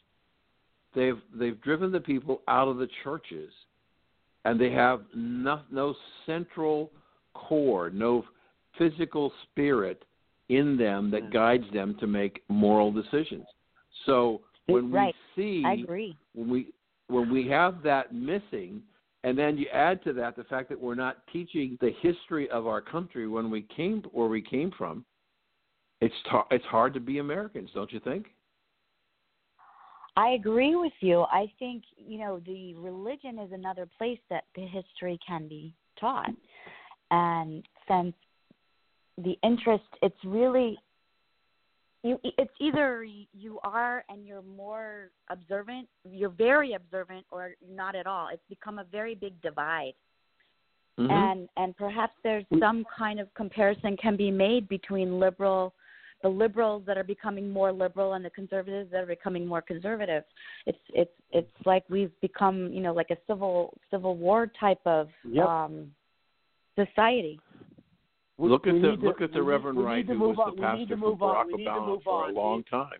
They've 0.94 1.18
they've 1.34 1.60
driven 1.60 1.90
the 1.90 2.00
people 2.00 2.42
out 2.46 2.68
of 2.68 2.76
the 2.76 2.88
churches, 3.02 3.50
and 4.44 4.60
they 4.60 4.70
have 4.70 5.02
no, 5.14 5.60
no 5.70 5.94
central 6.26 6.92
core, 7.34 7.90
no 7.90 8.24
physical 8.80 9.30
spirit 9.44 10.02
in 10.48 10.76
them 10.76 11.10
that 11.10 11.30
guides 11.30 11.64
them 11.72 11.96
to 12.00 12.06
make 12.06 12.42
moral 12.48 12.90
decisions. 12.90 13.46
So 14.06 14.40
when 14.66 14.90
Right. 14.90 15.14
we 15.36 15.42
see 15.42 15.64
I 15.66 15.74
agree. 15.74 16.16
when 16.34 16.48
we 16.48 16.72
when 17.08 17.30
we 17.30 17.46
have 17.48 17.82
that 17.82 18.14
missing 18.14 18.82
and 19.24 19.36
then 19.36 19.58
you 19.58 19.66
add 19.68 20.02
to 20.04 20.12
that 20.14 20.34
the 20.36 20.44
fact 20.44 20.68
that 20.70 20.80
we're 20.80 20.94
not 20.94 21.26
teaching 21.32 21.76
the 21.80 21.90
history 22.00 22.48
of 22.50 22.66
our 22.66 22.80
country 22.80 23.28
when 23.28 23.50
we 23.50 23.62
came 23.62 24.02
where 24.12 24.28
we 24.28 24.40
came 24.40 24.70
from 24.70 25.04
it's 26.00 26.14
ta- 26.30 26.46
it's 26.50 26.64
hard 26.66 26.94
to 26.94 27.00
be 27.00 27.18
Americans 27.18 27.70
don't 27.74 27.92
you 27.92 28.00
think 28.00 28.28
I 30.16 30.30
agree 30.30 30.74
with 30.74 30.92
you. 31.00 31.20
I 31.30 31.50
think, 31.58 31.84
you 31.96 32.18
know, 32.18 32.40
the 32.44 32.74
religion 32.74 33.38
is 33.38 33.52
another 33.52 33.88
place 33.96 34.18
that 34.28 34.44
the 34.54 34.66
history 34.66 35.18
can 35.26 35.48
be 35.48 35.72
taught. 35.98 36.30
And 37.10 37.64
since 37.88 38.14
the 39.18 39.38
interest, 39.42 39.84
it's 40.02 40.16
really 40.24 40.78
you 42.02 42.18
it's 42.24 42.52
either 42.60 43.04
you 43.04 43.58
are 43.62 44.04
and 44.08 44.26
you're 44.26 44.42
more 44.42 45.10
observant, 45.28 45.86
you're 46.10 46.30
very 46.30 46.72
observant 46.72 47.26
or 47.30 47.52
not 47.68 47.94
at 47.94 48.06
all. 48.06 48.28
It's 48.32 48.42
become 48.48 48.78
a 48.78 48.84
very 48.84 49.14
big 49.14 49.40
divide. 49.42 49.92
Mm-hmm. 50.98 51.10
And 51.10 51.48
and 51.56 51.76
perhaps 51.76 52.14
there's 52.22 52.44
some 52.58 52.84
kind 52.96 53.20
of 53.20 53.32
comparison 53.34 53.96
can 53.96 54.16
be 54.16 54.30
made 54.30 54.68
between 54.68 55.18
liberal 55.18 55.74
the 56.22 56.28
liberals 56.28 56.82
that 56.86 56.98
are 56.98 57.04
becoming 57.04 57.48
more 57.48 57.72
liberal 57.72 58.12
and 58.12 58.24
the 58.24 58.30
conservatives 58.30 58.90
that 58.92 59.02
are 59.02 59.06
becoming 59.06 59.46
more 59.46 59.62
conservative. 59.62 60.24
It's 60.66 60.78
it's 60.90 61.12
it's 61.30 61.66
like 61.66 61.84
we've 61.88 62.12
become, 62.20 62.70
you 62.72 62.80
know, 62.80 62.92
like 62.92 63.10
a 63.10 63.16
civil 63.26 63.76
civil 63.90 64.16
war 64.16 64.50
type 64.58 64.80
of 64.84 65.08
Yep. 65.24 65.46
um 65.46 65.92
society. 66.76 67.38
We- 68.40 68.48
look 68.48 68.66
at 68.66 68.74
the 68.74 68.96
to- 68.96 68.96
look 68.96 69.20
at 69.20 69.32
the 69.32 69.42
Reverend 69.42 69.76
we 69.78 69.84
Wright, 69.84 70.06
who 70.06 70.18
was 70.18 70.38
on- 70.38 70.56
the 70.56 70.62
pastor 70.62 70.96
for 70.96 71.06
on. 71.12 71.18
Barack 71.18 71.46
We 71.48 71.52
need 71.58 71.64
to 71.64 71.70
Obama 71.70 72.02
for 72.02 72.28
a 72.28 72.32
long 72.32 72.64
time. 72.64 72.98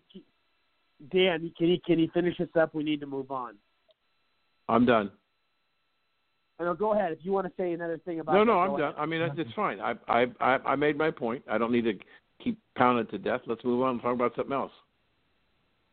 Dan, 1.11 1.51
can 1.57 1.67
you 1.67 1.79
can 1.81 1.97
you 1.97 2.07
finish 2.09 2.37
this 2.37 2.55
up? 2.55 2.75
We 2.75 2.83
need 2.83 2.99
to 2.99 3.07
move 3.07 3.31
on. 3.31 3.57
I'm 4.69 4.85
done. 4.85 5.11
No, 6.59 6.75
go 6.75 6.93
ahead. 6.93 7.11
If 7.11 7.25
you 7.25 7.31
want 7.31 7.47
to 7.47 7.53
say 7.57 7.73
another 7.73 7.97
thing 7.97 8.19
about 8.19 8.33
No, 8.35 8.43
no, 8.43 8.59
I'm 8.59 8.69
ahead. 8.75 8.79
done. 8.79 8.93
I 8.99 9.07
mean, 9.07 9.21
it's 9.21 9.51
fine. 9.53 9.79
I 9.79 9.95
I 10.07 10.31
I 10.39 10.59
I 10.73 10.75
made 10.75 10.95
my 10.95 11.09
point. 11.09 11.43
I 11.49 11.57
don't 11.57 11.71
need 11.71 11.85
to 11.85 11.97
keep 12.37 12.59
pounding 12.75 13.07
to 13.07 13.17
death. 13.17 13.41
Let's 13.47 13.63
move 13.63 13.81
on 13.81 13.93
and 13.93 14.01
talk 14.01 14.13
about 14.13 14.35
something 14.35 14.53
else. 14.53 14.71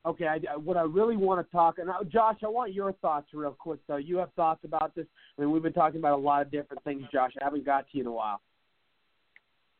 Okay, 0.04 0.26
I, 0.26 0.40
I- 0.52 0.56
what 0.56 0.76
I 0.76 0.82
really 0.82 1.16
want 1.16 1.44
to 1.44 1.50
talk, 1.50 1.78
and 1.78 1.86
now, 1.88 2.02
Josh, 2.02 2.36
I 2.44 2.48
want 2.48 2.74
your 2.74 2.92
thoughts 2.92 3.32
real 3.32 3.52
quick 3.52 3.80
though. 3.86 3.96
You 3.96 4.18
have 4.18 4.30
thoughts 4.34 4.62
about 4.64 4.94
this. 4.94 5.06
I 5.38 5.40
mean, 5.40 5.50
we've 5.52 5.62
been 5.62 5.72
talking 5.72 6.00
about 6.00 6.18
a 6.18 6.22
lot 6.22 6.42
of 6.42 6.50
different 6.50 6.84
things, 6.84 7.02
Josh. 7.10 7.32
I 7.40 7.44
haven't 7.44 7.64
got 7.64 7.90
to 7.90 7.96
you 7.96 8.02
in 8.02 8.06
a 8.06 8.12
while. 8.12 8.42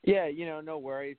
Yeah, 0.04 0.26
you 0.26 0.46
know, 0.46 0.60
no 0.60 0.78
worries. 0.78 1.16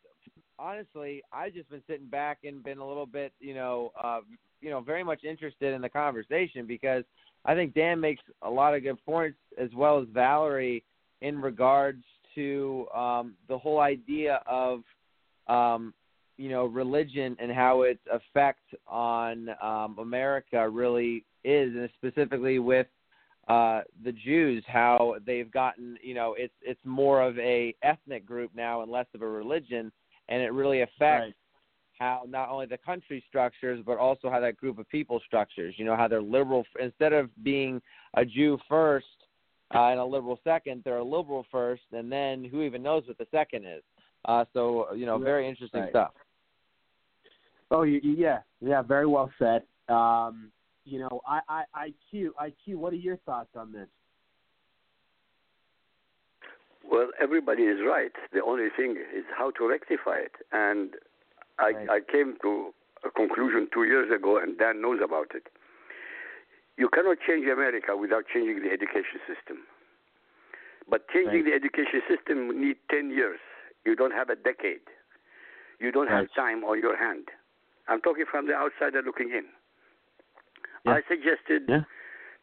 Honestly, 0.58 1.22
I've 1.32 1.54
just 1.54 1.70
been 1.70 1.84
sitting 1.88 2.08
back 2.08 2.40
and 2.44 2.64
been 2.64 2.80
a 2.80 2.88
little 2.88 3.06
bit, 3.06 3.34
you 3.40 3.54
know, 3.54 3.92
uh, 4.02 4.20
you 4.62 4.70
know, 4.70 4.82
very 4.82 5.04
much 5.04 5.24
interested 5.24 5.74
in 5.74 5.82
the 5.82 5.90
conversation 5.90 6.66
because 6.68 7.04
I 7.46 7.56
think 7.56 7.74
Dan 7.74 8.00
makes 8.00 8.22
a 8.42 8.50
lot 8.50 8.76
of 8.76 8.84
good 8.84 9.04
points 9.06 9.38
as 9.58 9.70
well 9.76 10.00
as 10.02 10.08
Valerie 10.14 10.84
in 11.22 11.40
regards 11.40 12.04
to 12.36 12.88
um, 12.94 13.36
the 13.48 13.58
whole 13.58 13.80
idea 13.80 14.42
of, 14.46 14.82
um, 15.48 15.94
you 16.38 16.50
know, 16.50 16.66
religion 16.66 17.36
and 17.40 17.52
how 17.52 17.84
its 17.84 18.02
effect 18.12 18.62
on 18.88 19.50
um, 19.62 19.98
America 20.00 20.70
really 20.70 21.26
is, 21.44 21.74
and 21.76 21.90
specifically 21.98 22.60
with 22.60 22.88
uh, 23.50 23.82
the 24.04 24.12
Jews, 24.12 24.64
how 24.68 25.16
they've 25.26 25.52
gotten, 25.52 25.98
you 26.02 26.14
know, 26.14 26.36
it's 26.38 26.54
it's 26.62 26.80
more 26.86 27.22
of 27.22 27.38
a 27.40 27.76
ethnic 27.82 28.26
group 28.26 28.52
now 28.56 28.82
and 28.82 28.92
less 28.92 29.08
of 29.16 29.22
a 29.22 29.28
religion, 29.28 29.92
and 30.30 30.42
it 30.42 30.54
really 30.54 30.82
affects 30.82 31.36
how 31.98 32.24
not 32.30 32.50
only 32.50 32.66
the 32.66 32.78
country 32.78 33.24
structures, 33.28 33.82
but 33.86 33.98
also 33.98 34.30
how 34.30 34.40
that 34.40 34.56
group 34.56 34.78
of 34.80 34.88
people 34.90 35.20
structures. 35.26 35.74
You 35.78 35.86
know, 35.86 35.96
how 35.96 36.08
they're 36.08 36.22
liberal 36.22 36.64
instead 36.82 37.12
of 37.12 37.30
being 37.44 37.82
a 38.14 38.24
Jew 38.24 38.58
first 38.70 39.08
uh, 39.74 39.88
and 39.88 40.00
a 40.00 40.06
liberal 40.06 40.40
second, 40.44 40.84
they're 40.86 40.98
a 40.98 41.04
liberal 41.04 41.46
first, 41.52 41.84
and 41.92 42.12
then 42.12 42.44
who 42.44 42.62
even 42.62 42.84
knows 42.84 43.04
what 43.08 43.18
the 43.18 43.28
second 43.32 43.66
is. 43.66 43.84
Uh, 44.26 44.46
so 44.54 44.94
you 44.94 45.06
know, 45.06 45.18
very 45.18 45.48
interesting 45.48 45.82
Right. 45.82 45.90
stuff. 45.90 46.12
Oh, 47.72 47.84
yeah, 47.84 48.40
yeah, 48.62 48.82
very 48.82 49.06
well 49.06 49.32
said. 49.38 49.64
Um, 49.88 50.52
you 50.90 51.00
know, 51.00 51.22
I, 51.28 51.64
I, 51.74 51.88
IQ, 51.90 52.30
IQ. 52.42 52.76
What 52.76 52.94
are 52.94 52.98
your 52.98 53.18
thoughts 53.18 53.50
on 53.56 53.72
this? 53.72 53.88
Well, 56.90 57.10
everybody 57.22 57.64
is 57.64 57.80
right. 57.86 58.12
The 58.34 58.44
only 58.44 58.70
thing 58.76 58.92
is 58.98 59.26
how 59.38 59.52
to 59.52 59.68
rectify 59.70 60.18
it. 60.18 60.32
And 60.52 60.96
I, 61.60 61.74
I 61.90 62.00
came 62.12 62.36
to 62.42 62.74
a 63.06 63.12
conclusion 63.12 63.68
two 63.74 63.84
years 63.84 64.12
ago, 64.14 64.40
and 64.42 64.58
Dan 64.58 64.82
knows 64.82 65.00
about 65.04 65.36
it. 65.36 65.44
You 66.78 66.90
cannot 66.90 67.18
change 67.28 67.46
America 67.46 67.96
without 67.96 68.24
changing 68.34 68.64
the 68.64 68.72
education 68.72 69.20
system. 69.28 69.58
But 70.90 71.08
changing 71.14 71.44
the 71.46 71.54
education 71.54 72.02
system 72.10 72.60
need 72.60 72.78
10 72.90 73.12
years. 73.12 73.40
You 73.86 73.96
don't 73.96 74.12
have 74.12 74.30
a 74.30 74.36
decade. 74.36 74.88
You 75.80 75.92
don't 75.92 76.08
have 76.08 76.26
time 76.36 76.64
on 76.64 76.80
your 76.80 76.98
hand. 76.98 77.28
I'm 77.88 78.02
talking 78.02 78.26
from 78.30 78.48
the 78.48 78.54
outsider 78.56 79.02
looking 79.06 79.30
in. 79.30 79.46
I 80.92 81.02
suggested 81.08 81.68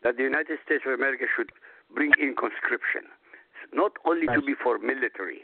that 0.02 0.16
the 0.16 0.22
United 0.22 0.58
States 0.64 0.84
of 0.86 0.92
America 0.92 1.24
should 1.36 1.50
bring 1.94 2.12
in 2.18 2.34
conscription, 2.34 3.02
not 3.72 3.92
only 4.04 4.26
to 4.26 4.40
be 4.42 4.54
for 4.54 4.78
military. 4.78 5.42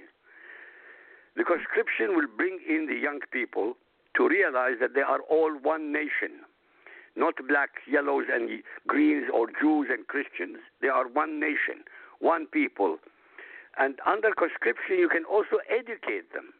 The 1.37 1.45
conscription 1.45 2.15
will 2.16 2.29
bring 2.37 2.61
in 2.69 2.87
the 2.87 2.95
young 2.95 3.20
people 3.33 3.74
to 4.16 4.29
realize 4.29 4.77
that 4.81 4.95
they 4.95 5.01
are 5.01 5.20
all 5.31 5.53
one 5.57 5.93
nation, 5.93 6.45
not 7.16 7.35
blacks, 7.49 7.81
yellows, 7.89 8.24
and 8.33 8.62
greens, 8.87 9.27
or 9.33 9.47
Jews 9.61 9.89
and 9.91 10.07
Christians. 10.07 10.59
They 10.81 10.89
are 10.89 11.09
one 11.09 11.41
nation, 11.41 11.85
one 12.20 12.47
people. 12.47 12.99
And 13.79 13.99
under 14.07 14.33
conscription, 14.33 14.99
you 14.99 15.09
can 15.09 15.24
also 15.24 15.59
educate 15.70 16.33
them. 16.33 16.53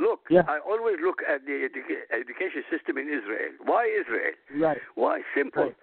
Look, 0.00 0.20
I 0.48 0.58
always 0.64 0.96
look 1.04 1.20
at 1.28 1.44
the 1.44 1.68
educa- 1.68 2.08
education 2.10 2.64
system 2.72 2.96
in 2.96 3.06
Israel. 3.12 3.52
Why 3.62 3.84
Israel? 3.84 4.32
Right. 4.56 4.80
Why? 4.96 5.20
Simple. 5.36 5.74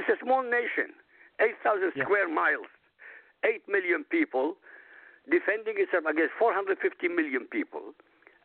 It's 0.00 0.08
a 0.08 0.16
small 0.24 0.42
nation, 0.42 0.96
8,000 1.40 1.92
Yeah. 1.94 2.04
square 2.04 2.28
miles, 2.28 2.66
8 3.44 3.68
million 3.68 4.04
people, 4.04 4.56
defending 5.28 5.76
itself 5.78 6.06
against 6.06 6.32
450 6.38 7.08
million 7.08 7.44
people, 7.46 7.94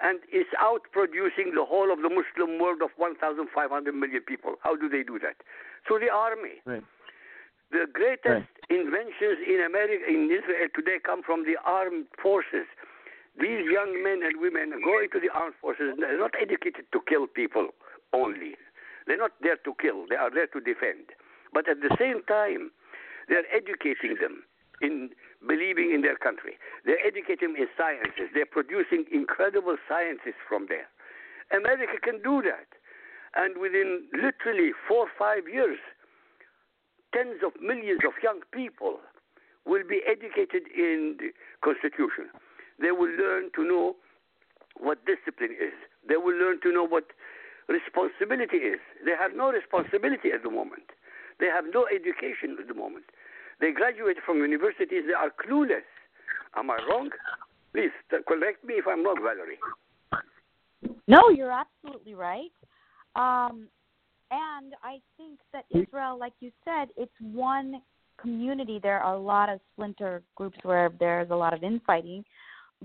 and 0.02 0.20
is 0.32 0.48
out 0.60 0.84
producing 0.92 1.54
the 1.56 1.64
whole 1.64 1.92
of 1.96 2.02
the 2.02 2.10
Muslim 2.10 2.60
world 2.60 2.82
of 2.82 2.92
1,500 2.98 3.96
million 3.96 4.24
people. 4.24 4.60
How 4.64 4.76
do 4.76 4.90
they 4.90 5.04
do 5.04 5.18
that? 5.20 5.38
Through 5.88 6.00
the 6.00 6.10
army. 6.12 6.60
Right. 6.66 6.84
The 7.72 7.88
greatest 7.88 8.50
inventions 8.70 9.40
in 9.48 9.62
America, 9.62 10.04
in 10.08 10.30
Israel 10.30 10.68
today, 10.76 11.00
come 11.00 11.24
from 11.24 11.46
the 11.46 11.56
armed 11.64 12.08
forces. 12.22 12.68
These 13.40 13.64
young 13.72 14.04
men 14.04 14.22
and 14.24 14.42
women 14.42 14.82
go 14.84 15.00
into 15.00 15.20
the 15.20 15.32
armed 15.34 15.56
forces. 15.62 15.96
They're 15.98 16.20
not 16.20 16.36
educated 16.40 16.86
to 16.92 17.00
kill 17.08 17.28
people 17.28 17.70
only. 18.14 18.60
They're 19.08 19.18
not 19.18 19.32
there 19.42 19.56
to 19.56 19.74
kill. 19.80 20.06
They 20.10 20.16
are 20.16 20.30
there 20.30 20.48
to 20.48 20.60
defend. 20.60 21.16
But 21.54 21.68
at 21.68 21.82
the 21.82 21.96
same 21.98 22.24
time, 22.28 22.72
they're 23.30 23.48
educating 23.56 24.18
them 24.20 24.44
in 24.82 25.12
believing 25.48 25.92
in 25.94 26.02
their 26.02 26.18
country. 26.18 26.58
They're 26.86 27.02
educating 27.06 27.54
them 27.54 27.56
in 27.56 27.68
sciences. 27.78 28.30
They're 28.34 28.50
producing 28.50 29.06
incredible 29.12 29.78
scientists 29.88 30.42
from 30.48 30.68
there. 30.68 30.88
America 31.56 32.00
can 32.02 32.22
do 32.22 32.42
that. 32.44 32.68
And 33.36 33.58
within 33.58 34.08
literally 34.12 34.72
four 34.88 35.08
or 35.08 35.14
five 35.18 35.48
years, 35.48 35.80
tens 37.16 37.40
of 37.46 37.54
millions 37.62 38.02
of 38.06 38.14
young 38.22 38.42
people 38.52 39.00
will 39.66 39.84
be 39.88 40.02
educated 40.08 40.68
in 40.76 41.16
the 41.20 41.32
Constitution. 41.64 42.28
They 42.82 42.92
will 42.92 43.12
learn 43.16 43.52
to 43.56 43.64
know 43.64 43.96
what 44.78 45.00
discipline 45.06 45.52
is. 45.52 45.74
They 46.08 46.18
will 46.18 46.36
learn 46.36 46.60
to 46.62 46.72
know 46.74 46.86
what 46.88 47.06
responsibility 47.70 48.58
is. 48.58 48.80
They 49.06 49.14
have 49.18 49.32
no 49.36 49.52
responsibility 49.52 50.32
at 50.34 50.44
the 50.44 50.50
moment. 50.50 50.90
They 51.40 51.48
have 51.48 51.66
no 51.74 51.86
education 51.88 52.58
at 52.60 52.68
the 52.68 52.74
moment. 52.74 53.06
They 53.60 53.72
graduate 53.72 54.18
from 54.26 54.40
universities, 54.40 55.04
they 55.06 55.14
are 55.14 55.30
clueless. 55.30 55.86
Am 56.56 56.70
I 56.70 56.78
wrong? 56.90 57.10
Please 57.74 57.92
correct 58.28 58.66
me 58.66 58.76
if 58.76 58.86
I'm 58.88 59.06
wrong, 59.06 59.18
Valerie. 59.22 59.60
No, 61.08 61.30
you're 61.30 61.52
absolutely 61.52 62.16
right. 62.16 62.52
Um, 63.16 63.68
and 64.32 64.74
I 64.84 65.00
think 65.18 65.40
that 65.54 65.66
Israel, 65.70 66.18
like 66.18 66.34
you 66.40 66.52
said, 66.66 66.90
it's 66.98 67.12
one 67.22 67.82
community. 68.20 68.80
There 68.82 69.00
are 69.00 69.16
a 69.16 69.20
lot 69.20 69.50
of 69.50 69.60
splinter 69.74 70.24
groups 70.36 70.58
where 70.64 70.92
there's 71.00 71.30
a 71.30 71.36
lot 71.36 71.54
of 71.54 71.64
infighting, 71.64 72.24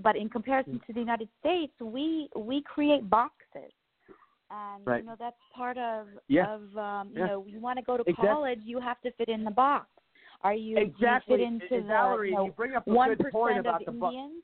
but 0.01 0.15
in 0.15 0.29
comparison 0.29 0.79
to 0.87 0.93
the 0.93 0.99
United 0.99 1.29
States, 1.39 1.73
we 1.81 2.29
we 2.35 2.61
create 2.61 3.09
boxes, 3.09 3.71
and 4.51 4.85
Right. 4.85 5.01
you 5.03 5.09
know 5.09 5.15
that's 5.19 5.37
part 5.53 5.77
of 5.77 6.07
Yeah. 6.27 6.53
of 6.53 6.77
um, 6.77 7.09
you 7.13 7.19
Yeah. 7.19 7.27
know 7.27 7.45
you 7.47 7.59
want 7.59 7.77
to 7.79 7.83
go 7.85 7.97
to 7.97 8.03
Exactly. 8.03 8.27
college, 8.27 8.59
you 8.63 8.79
have 8.79 8.99
to 9.01 9.11
fit 9.13 9.29
in 9.29 9.43
the 9.43 9.51
box. 9.51 9.87
Are 10.41 10.53
you 10.53 10.75
do 10.75 10.81
you 10.81 10.87
Exactly. 10.87 11.37
fit 11.37 11.43
into 11.43 11.73
And 11.75 11.83
the 11.85 11.87
Valerie, 11.87 12.29
you 12.29 12.35
know, 12.35 12.45
you 12.45 12.51
bring 12.51 12.75
up 12.75 12.85
a 12.87 12.93
one 12.93 13.13
good 13.15 13.31
point 13.31 13.57
about 13.57 13.83
the 13.85 13.91
bo- 13.91 14.07
Indians? 14.11 14.43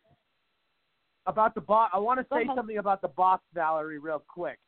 about 1.25 1.55
the 1.55 1.61
box. 1.61 1.91
I 1.95 1.99
want 1.99 2.19
to 2.19 2.25
say 2.35 2.45
something 2.55 2.77
about 2.79 3.01
the 3.01 3.07
box, 3.09 3.43
Valerie, 3.53 3.99
real 3.99 4.19
quick. 4.27 4.59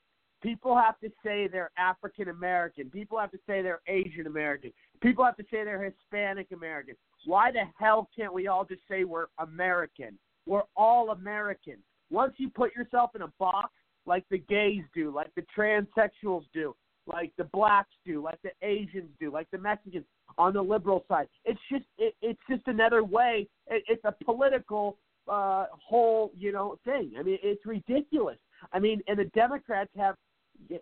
People 0.41 0.77
have 0.77 0.99
to 0.99 1.11
say 1.23 1.47
they're 1.47 1.71
African 1.77 2.29
American. 2.29 2.89
People 2.91 3.17
have 3.17 3.31
to 3.31 3.39
say 3.47 3.61
they're 3.61 3.81
Asian 3.87 4.27
American. 4.27 4.71
People 5.01 5.25
have 5.25 5.35
to 5.37 5.43
say 5.49 5.63
they're 5.63 5.81
Hispanic 5.83 6.51
American. 6.51 6.95
Why 7.25 7.51
the 7.51 7.63
hell 7.79 8.09
can't 8.15 8.31
we 8.33 8.47
all 8.47 8.63
just 8.63 8.87
say 8.87 9.03
we're 9.05 9.27
American? 9.39 10.19
We're 10.45 10.63
all 10.75 11.11
American. 11.11 11.77
Once 12.09 12.33
you 12.37 12.49
put 12.49 12.75
yourself 12.75 13.11
in 13.15 13.21
a 13.23 13.31
box, 13.39 13.71
like 14.05 14.23
the 14.29 14.37
gays 14.37 14.83
do, 14.93 15.11
like 15.13 15.31
the 15.35 15.43
transsexuals 15.57 16.43
do, 16.53 16.75
like 17.07 17.31
the 17.37 17.45
blacks 17.45 17.93
do, 18.05 18.21
like 18.21 18.39
the 18.43 18.51
Asians 18.61 19.09
do, 19.19 19.31
like 19.31 19.49
the 19.51 19.57
Mexicans 19.57 20.05
on 20.37 20.53
the 20.53 20.61
liberal 20.61 21.03
side. 21.07 21.27
It's 21.43 21.59
just 21.71 21.85
it, 21.97 22.13
it's 22.21 22.39
just 22.49 22.67
another 22.67 23.03
way. 23.03 23.47
It, 23.67 23.83
it's 23.87 24.03
a 24.05 24.13
political 24.23 24.97
uh, 25.27 25.65
whole 25.71 26.31
you 26.37 26.51
know 26.51 26.77
thing. 26.85 27.13
I 27.17 27.23
mean, 27.23 27.39
it's 27.41 27.65
ridiculous. 27.65 28.37
I 28.73 28.79
mean, 28.79 29.01
and 29.07 29.17
the 29.17 29.25
Democrats 29.35 29.89
have 29.97 30.15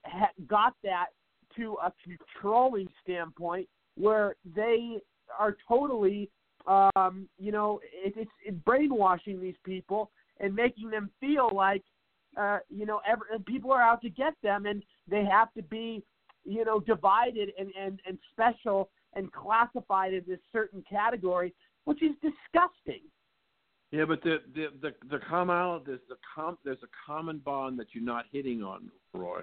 ha, 0.06 0.28
got 0.48 0.74
that 0.84 1.08
to 1.56 1.78
a 1.84 1.94
controlling 2.04 2.88
standpoint 3.04 3.68
where 3.96 4.36
they 4.56 4.98
are 5.38 5.56
totally, 5.68 6.30
um, 6.66 7.28
you 7.38 7.52
know, 7.52 7.80
it, 7.84 8.14
it's, 8.18 8.32
it's 8.46 8.58
brainwashing 8.66 9.42
these 9.42 9.56
people 9.64 10.12
and 10.40 10.56
making 10.56 10.90
them 10.90 11.10
feel 11.20 11.50
like, 11.54 11.84
uh, 12.38 12.60
you 12.70 12.86
know, 12.86 13.02
every, 13.08 13.28
people 13.46 13.72
are 13.72 13.82
out 13.82 14.02
to 14.02 14.10
get 14.10 14.34
them 14.42 14.66
and 14.66 14.84
they 15.10 15.24
have 15.26 15.54
to 15.54 15.62
be, 15.64 16.04
you 16.46 16.66
know, 16.66 16.80
divided 16.80 17.50
and, 17.60 17.70
and, 17.80 18.00
and 18.08 18.18
special 18.32 18.90
and 19.16 19.32
classified 19.32 20.14
in 20.14 20.24
this 20.28 20.40
certain 20.52 20.84
category, 20.90 21.54
which 21.86 22.02
is 22.02 22.12
disgusting. 22.22 23.02
Yeah, 23.92 24.06
but 24.06 24.24
the 24.24 24.38
the 24.56 24.70
the, 24.82 24.96
the 25.12 25.20
common 25.30 25.82
there's 25.86 26.00
the 26.10 26.16
com, 26.34 26.58
there's 26.66 26.82
a 26.82 26.88
common 27.06 27.38
bond 27.38 27.78
that 27.78 27.88
you're 27.94 28.04
not 28.04 28.26
hitting 28.32 28.64
on, 28.64 28.90
Roy, 29.14 29.42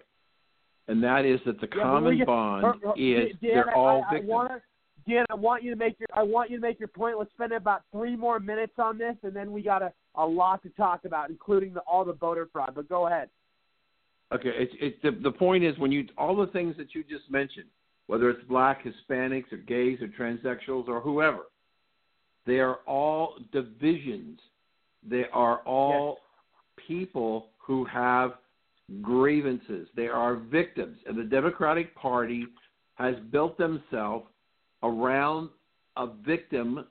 and 0.89 1.01
that 1.05 1.25
is 1.25 1.39
that 1.47 1.61
the 1.61 1.69
Yeah, 1.73 1.83
common 1.85 2.25
bond 2.25 2.65
or- 2.65 2.75
or- 2.85 2.99
is 2.99 3.31
Dan, 3.31 3.39
they're 3.41 3.71
I- 3.71 3.75
all 3.75 4.03
I, 4.03 4.09
I 4.09 4.11
victims. 4.15 4.29
wanna, 4.29 4.61
Dan, 5.07 5.25
I 5.31 5.35
want 5.35 5.63
you 5.63 5.71
to 5.71 5.77
make 5.77 5.99
your 5.99 6.09
I 6.15 6.23
want 6.23 6.51
you 6.51 6.57
to 6.57 6.63
make 6.63 6.79
your 6.79 6.89
point. 6.89 7.19
Let's 7.19 7.31
spend 7.33 7.53
about 7.53 7.83
three 7.93 8.17
more 8.17 8.39
minutes 8.41 8.75
on 8.79 8.99
this, 8.99 9.17
and 9.23 9.35
then 9.35 9.53
we 9.53 9.63
got 9.63 9.83
a, 9.83 9.93
a 10.15 10.27
lot 10.27 10.63
to 10.63 10.69
talk 10.71 11.05
about, 11.05 11.31
including 11.31 11.75
the, 11.75 11.81
all 11.81 12.05
the 12.05 12.13
voter 12.13 12.49
fraud. 12.53 12.73
But 12.75 12.89
go 12.89 13.07
ahead. 13.07 13.29
Okay, 14.33 14.51
it's 14.55 14.73
it's 14.81 14.97
the 15.03 15.11
the 15.23 15.33
point 15.33 15.65
is 15.65 15.79
when 15.79 15.91
you 15.91 16.07
all 16.19 16.37
the 16.37 16.47
things 16.49 16.77
that 16.77 16.95
you 16.95 17.03
just 17.03 17.31
mentioned, 17.31 17.67
whether 18.07 18.31
it's 18.31 18.43
black, 18.49 18.85
Hispanics, 18.85 19.53
or 19.53 19.57
gays, 19.59 19.99
or 20.01 20.09
transsexuals, 20.09 20.89
or 20.89 21.01
whoever, 21.01 21.47
they 22.47 22.59
are 22.59 22.77
all 22.87 23.37
divisions. 23.53 24.39
They 25.09 25.25
are 25.33 25.59
all 25.61 26.19
people 26.87 27.49
who 27.59 27.85
have 27.87 28.33
grievances. 29.01 29.89
They 29.97 30.09
are 30.09 30.37
victims, 30.37 30.99
and 31.07 31.17
the 31.19 31.25
Democratic 31.25 31.95
Party 31.95 32.47
has 32.95 33.15
built 33.31 33.57
themselves 33.57 34.27
around 34.83 35.51
a 35.97 36.07
victim 36.07 36.87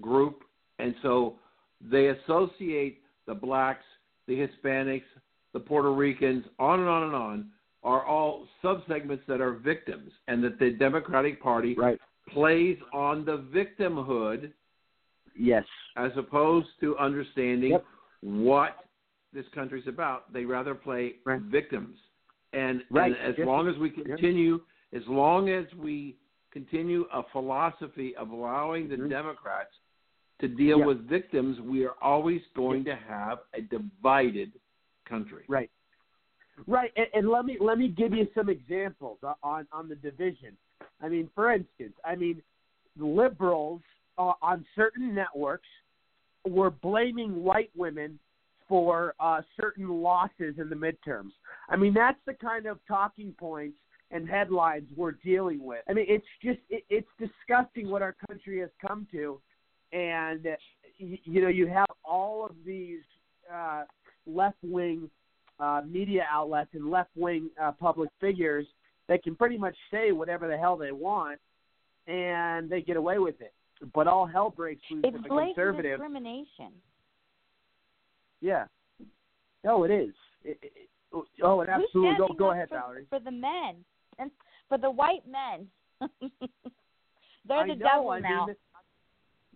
group, 0.00 0.44
and 0.78 0.94
so 1.02 1.38
they 1.80 2.08
associate 2.08 3.02
the 3.26 3.34
blacks, 3.34 3.84
the 4.26 4.46
Hispanics, 4.46 5.04
the 5.52 5.60
Puerto 5.60 5.92
Ricans, 5.92 6.44
on 6.58 6.80
and 6.80 6.88
on 6.88 7.02
and 7.04 7.14
on, 7.14 7.46
are 7.82 8.04
all 8.04 8.46
subsegments 8.62 9.24
that 9.28 9.40
are 9.40 9.52
victims, 9.52 10.10
and 10.28 10.42
that 10.42 10.58
the 10.58 10.70
Democratic 10.70 11.40
Party 11.42 11.74
right. 11.74 11.98
plays 12.28 12.76
on 12.92 13.24
the 13.24 13.38
victimhood, 13.54 14.52
yes, 15.36 15.64
as 15.96 16.10
opposed 16.16 16.68
to 16.80 16.96
understanding 16.98 17.72
Yep. 17.72 17.84
what 18.22 18.84
this 19.32 19.46
country's 19.54 19.86
about. 19.86 20.32
They 20.32 20.44
rather 20.44 20.74
play 20.74 21.16
victims, 21.26 21.96
and, 22.52 22.82
Right. 22.90 23.12
and 23.12 23.20
as 23.20 23.38
Yes. 23.38 23.46
long 23.46 23.68
as 23.68 23.76
we 23.78 23.90
continue, 23.90 24.60
as 24.92 25.06
long 25.06 25.48
as 25.48 25.72
we 25.74 26.16
continue 26.56 27.04
a 27.12 27.22
philosophy 27.32 28.14
of 28.16 28.30
allowing 28.30 28.88
the 28.88 28.96
Democrats 28.96 29.74
to 30.40 30.48
deal 30.48 30.78
Mm-hmm. 30.78 30.80
Yeah. 30.80 30.86
with 30.86 31.08
victims, 31.08 31.60
we 31.60 31.84
are 31.84 31.94
always 32.00 32.40
going 32.54 32.82
to 32.84 32.96
have 33.08 33.38
a 33.52 33.60
divided 33.60 34.52
country. 35.06 35.44
Right. 35.48 35.70
Right, 36.66 36.90
and, 36.96 37.06
and 37.12 37.28
let 37.28 37.44
me 37.44 37.58
let 37.60 37.76
me 37.76 37.88
give 37.88 38.14
you 38.14 38.26
some 38.34 38.48
examples 38.48 39.18
on 39.42 39.66
on 39.70 39.90
the 39.90 39.96
division. 39.96 40.56
I 41.02 41.08
mean, 41.10 41.28
for 41.34 41.52
instance, 41.52 41.92
I 42.02 42.14
mean, 42.16 42.40
liberals 42.98 43.82
uh, 44.16 44.32
on 44.40 44.64
certain 44.74 45.14
networks 45.14 45.68
were 46.48 46.70
blaming 46.70 47.44
white 47.44 47.70
women 47.76 48.18
for 48.66 49.14
uh, 49.20 49.42
certain 49.60 49.88
losses 50.00 50.54
in 50.58 50.70
the 50.70 50.74
midterms. 50.74 51.32
I 51.68 51.76
mean, 51.76 51.92
that's 51.92 52.18
the 52.24 52.32
kind 52.32 52.64
of 52.64 52.78
talking 52.88 53.34
points 53.38 53.76
and 54.10 54.28
headlines 54.28 54.88
we're 54.96 55.12
dealing 55.12 55.64
with. 55.64 55.80
I 55.88 55.92
mean, 55.92 56.06
it's 56.08 56.26
just 56.42 56.58
it, 56.70 56.84
it's 56.88 57.08
disgusting 57.18 57.90
what 57.90 58.02
our 58.02 58.14
country 58.28 58.60
has 58.60 58.70
come 58.86 59.06
to, 59.12 59.40
and 59.92 60.46
uh, 60.46 60.50
you, 60.98 61.18
you 61.24 61.42
know 61.42 61.48
you 61.48 61.66
have 61.66 61.86
all 62.04 62.46
of 62.46 62.52
these 62.64 63.00
uh, 63.52 63.84
left 64.26 64.58
wing 64.62 65.10
uh, 65.58 65.82
media 65.88 66.26
outlets 66.30 66.70
and 66.74 66.90
left 66.90 67.10
wing 67.16 67.50
uh, 67.60 67.72
public 67.72 68.10
figures 68.20 68.66
that 69.08 69.22
can 69.22 69.34
pretty 69.34 69.58
much 69.58 69.76
say 69.90 70.12
whatever 70.12 70.48
the 70.48 70.56
hell 70.56 70.76
they 70.76 70.92
want, 70.92 71.38
and 72.06 72.68
they 72.68 72.80
get 72.80 72.96
away 72.96 73.18
with 73.18 73.40
it. 73.40 73.52
But 73.94 74.06
all 74.06 74.26
hell 74.26 74.50
breaks 74.50 74.82
loose 74.90 75.04
It's 75.04 75.16
if 75.16 75.24
a 75.24 75.28
conservative. 75.28 75.98
discrimination. 75.98 76.72
Yeah. 78.40 78.64
No, 79.64 79.84
it 79.84 79.90
is. 79.90 80.14
It, 80.44 80.58
it, 80.62 80.88
oh, 81.42 81.60
it 81.60 81.68
absolutely. 81.68 82.16
Go, 82.16 82.34
go 82.38 82.52
ahead, 82.52 82.68
for, 82.68 82.78
Valerie. 82.78 83.06
For 83.10 83.18
the 83.18 83.30
men 83.30 83.76
and 84.18 84.30
for 84.68 84.78
the 84.78 84.90
white 84.90 85.22
men. 85.30 85.66
They're 87.48 87.58
I 87.58 87.66
the 87.68 87.74
know, 87.76 87.86
devil 87.86 88.10
I 88.10 88.20
now. 88.20 88.46
the- 88.46 88.56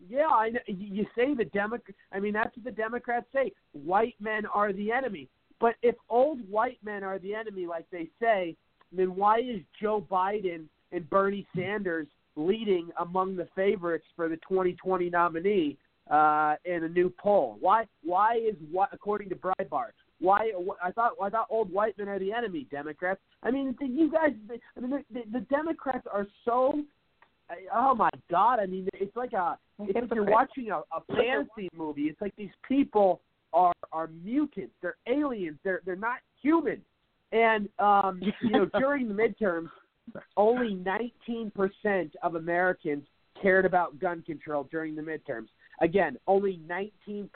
Yeah, 0.08 0.26
I 0.28 0.50
know. 0.50 0.60
You 0.66 0.86
you 0.94 1.06
say 1.16 1.34
the 1.34 1.44
Democrat. 1.46 1.94
I 2.12 2.20
mean, 2.20 2.32
that's 2.32 2.54
what 2.56 2.64
the 2.64 2.70
Democrats 2.70 3.26
say. 3.32 3.52
White 3.72 4.14
men 4.20 4.46
are 4.46 4.72
the 4.72 4.92
enemy. 4.92 5.28
But 5.60 5.74
if 5.82 5.94
old 6.08 6.38
white 6.48 6.78
men 6.82 7.04
are 7.04 7.18
the 7.18 7.34
enemy, 7.34 7.66
like 7.66 7.84
they 7.90 8.08
say, 8.18 8.56
then 8.92 9.14
why 9.14 9.40
is 9.40 9.60
Joe 9.80 10.04
Biden 10.10 10.64
and 10.92 11.08
Bernie 11.10 11.46
Sanders 11.54 12.06
leading 12.36 12.88
among 12.98 13.36
the 13.36 13.46
favorites 13.54 14.06
for 14.16 14.28
the 14.28 14.36
2020 14.36 15.10
nominee 15.10 15.76
uh, 16.10 16.54
in 16.64 16.84
a 16.84 16.88
new 16.88 17.10
poll? 17.10 17.56
Why? 17.60 17.86
Why 18.02 18.36
is 18.36 18.54
what 18.70 18.88
according 18.92 19.28
to 19.30 19.36
Breitbart? 19.36 19.92
Why? 20.20 20.52
I 20.82 20.92
thought 20.92 21.12
I 21.22 21.30
thought 21.30 21.46
old 21.50 21.72
white 21.72 21.96
men 21.98 22.08
are 22.08 22.18
the 22.18 22.32
enemy. 22.32 22.66
Democrats. 22.70 23.20
I 23.42 23.50
mean, 23.50 23.74
the- 23.80 23.86
you 23.86 24.10
guys. 24.10 24.32
I 24.76 24.80
mean, 24.80 24.90
the, 24.90 25.04
the, 25.12 25.38
the 25.38 25.40
Democrats 25.46 26.06
are 26.12 26.26
so 26.44 26.82
oh 27.74 27.94
my 27.94 28.10
god! 28.30 28.60
I 28.60 28.66
mean, 28.66 28.88
it's 28.94 29.16
like 29.16 29.32
a 29.32 29.58
it's 29.80 29.94
like 29.94 30.14
you're 30.14 30.24
watching 30.30 30.70
a, 30.70 30.78
a 30.78 31.02
fantasy 31.08 31.68
movie. 31.76 32.02
It's 32.02 32.20
like 32.20 32.34
these 32.36 32.50
people 32.66 33.20
are 33.52 33.72
are 33.92 34.08
mutants. 34.22 34.72
They're 34.82 34.96
aliens. 35.06 35.58
They're 35.64 35.80
they're 35.84 35.96
not 35.96 36.18
human. 36.42 36.80
And 37.32 37.68
um, 37.78 38.20
you 38.42 38.50
know, 38.50 38.66
during 38.78 39.08
the 39.08 39.14
midterms, 39.14 39.68
only 40.36 40.74
19% 40.74 42.10
of 42.22 42.34
Americans 42.34 43.04
cared 43.40 43.64
about 43.64 43.98
gun 43.98 44.22
control 44.22 44.68
during 44.70 44.94
the 44.94 45.02
midterms. 45.02 45.46
Again, 45.80 46.18
only 46.26 46.60
19% 46.68 47.28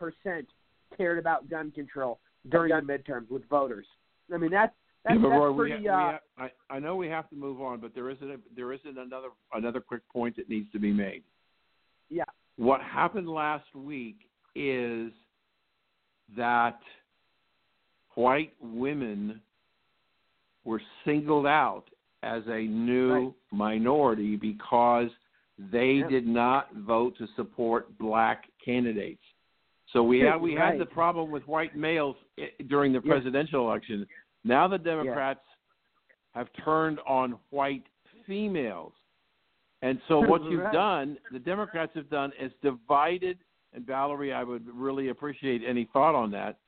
cared 0.97 1.19
about 1.19 1.48
gun 1.48 1.70
control 1.70 2.19
during 2.51 2.71
the 2.71 2.93
midterms 2.93 3.31
with 3.31 3.49
voters. 3.49 3.87
I 4.33 4.37
mean, 4.39 4.51
that's 4.51 4.73
that's, 5.05 5.16
Yeah, 5.16 5.23
but 5.23 5.29
that's 5.31 5.39
Roy, 5.41 5.51
we 5.53 5.57
pretty. 5.71 5.75
ha- 5.75 5.81
we 5.83 5.89
uh, 5.89 6.19
ha- 6.39 6.49
I, 6.71 6.77
I 6.77 6.79
know 6.79 6.97
we 6.97 7.09
have 7.09 7.29
to 7.31 7.37
move 7.37 7.61
on, 7.61 7.79
but 7.81 7.95
there 7.95 8.09
isn't 8.11 8.31
a, 8.31 8.37
there 8.57 8.73
isn't 8.73 8.97
another 8.99 9.29
another 9.53 9.81
quick 9.81 10.03
point 10.11 10.37
that 10.37 10.49
needs 10.49 10.71
to 10.73 10.79
be 10.79 10.93
made. 10.93 11.23
yeah. 12.11 12.25
What 12.57 12.81
happened 12.83 13.29
last 13.29 13.66
week 13.75 14.16
is 14.55 15.11
that 16.37 16.79
white 18.15 18.53
women 18.62 19.41
were 20.65 20.81
singled 21.05 21.47
out 21.47 21.85
as 22.23 22.43
a 22.47 22.62
new 22.62 23.35
minority 23.51 24.37
because 24.37 25.11
they 25.59 25.95
Yeah. 25.95 26.09
did 26.09 26.27
not 26.27 26.73
vote 26.75 27.16
to 27.19 27.27
support 27.37 27.97
black 27.99 28.45
candidates. 28.65 29.23
So 29.93 30.03
we 30.03 30.21
had 30.21 30.37
we 30.41 30.55
had 30.55 30.79
the 30.79 30.87
problem 30.87 31.31
with 31.31 31.47
white 31.47 31.77
males 31.77 32.16
i- 32.23 32.24
Eh, 32.39 32.48
during 32.66 32.93
the 32.93 33.01
Yeah. 33.05 33.12
presidential 33.12 33.69
election. 33.69 34.06
Now 34.44 34.66
the 34.69 34.78
Democrats 34.78 35.47
have 36.35 36.52
turned 36.65 36.98
on 37.06 37.39
white 37.51 37.86
females. 38.27 38.93
And 39.82 40.01
so 40.09 40.20
what 40.40 40.43
you've 40.44 40.62
Right. 40.65 40.73
done, 40.73 41.19
the 41.31 41.39
Democrats 41.39 41.94
have 41.94 42.09
done, 42.11 42.32
is 42.39 42.52
divided. 42.62 43.39
And 43.73 43.86
Valerie, 43.86 44.32
I 44.32 44.43
would 44.43 44.69
really 44.69 45.09
appreciate 45.09 45.62
any 45.65 45.85
thought 45.86 46.15
on 46.15 46.31
that. 46.32 46.59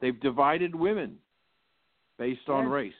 They've 0.00 0.18
divided 0.20 0.74
women 0.74 1.20
based 2.18 2.48
on 2.48 2.64
Yes. 2.64 2.72
race. 2.72 2.94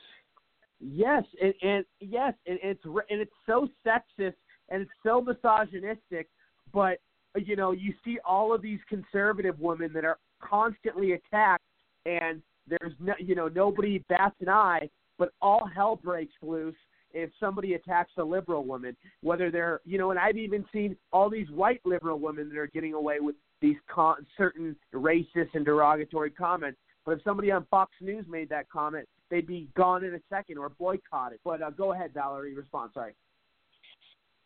Yes, 0.79 1.25
and, 1.41 1.53
and 1.63 1.85
yes, 1.99 2.35
and 2.45 2.59
it's 2.61 2.85
and 2.85 3.19
it's 3.19 3.33
so 3.47 3.67
sexist 3.83 4.35
and 4.69 4.81
it's 4.83 4.91
so 5.01 5.19
misogynistic. 5.21 6.29
But 6.71 7.01
you 7.35 7.55
know, 7.55 7.71
you 7.71 7.93
see 8.03 8.19
all 8.19 8.53
of 8.53 8.61
these 8.61 8.79
conservative 8.85 9.59
women 9.59 9.91
that 9.93 10.05
are 10.05 10.19
constantly 10.39 11.13
attacked, 11.13 11.63
and 12.07 12.41
there's 12.67 12.93
no, 12.99 13.13
you 13.19 13.35
know 13.35 13.47
nobody 13.47 14.03
bats 14.09 14.35
an 14.41 14.49
eye, 14.49 14.89
but 15.17 15.29
all 15.41 15.69
hell 15.73 15.95
breaks 15.95 16.33
loose 16.41 16.75
if 17.13 17.29
somebody 17.39 17.73
attacks 17.73 18.11
a 18.17 18.23
liberal 18.23 18.63
woman, 18.63 18.95
whether 19.21 19.51
they're 19.51 19.81
you 19.85 19.97
know, 19.97 20.11
and 20.11 20.19
I've 20.19 20.37
even 20.37 20.65
seen 20.71 20.95
all 21.11 21.29
these 21.29 21.49
white 21.51 21.81
liberal 21.85 22.19
women 22.19 22.49
that 22.49 22.57
are 22.57 22.67
getting 22.67 22.93
away 22.93 23.19
with 23.19 23.35
these 23.61 23.77
con- 23.89 24.25
certain 24.37 24.75
racist 24.93 25.53
and 25.53 25.65
derogatory 25.65 26.31
comments. 26.31 26.77
But 27.05 27.13
if 27.13 27.23
somebody 27.23 27.51
on 27.51 27.65
Fox 27.71 27.91
News 28.01 28.25
made 28.29 28.49
that 28.49 28.69
comment, 28.69 29.07
they'd 29.29 29.47
be 29.47 29.67
gone 29.75 30.03
in 30.03 30.13
a 30.13 30.19
second 30.29 30.57
or 30.57 30.69
boycotted. 30.69 31.39
But 31.43 31.61
uh, 31.61 31.69
go 31.71 31.93
ahead, 31.93 32.11
Valerie. 32.13 32.53
Respond. 32.53 32.91
Sorry. 32.93 33.13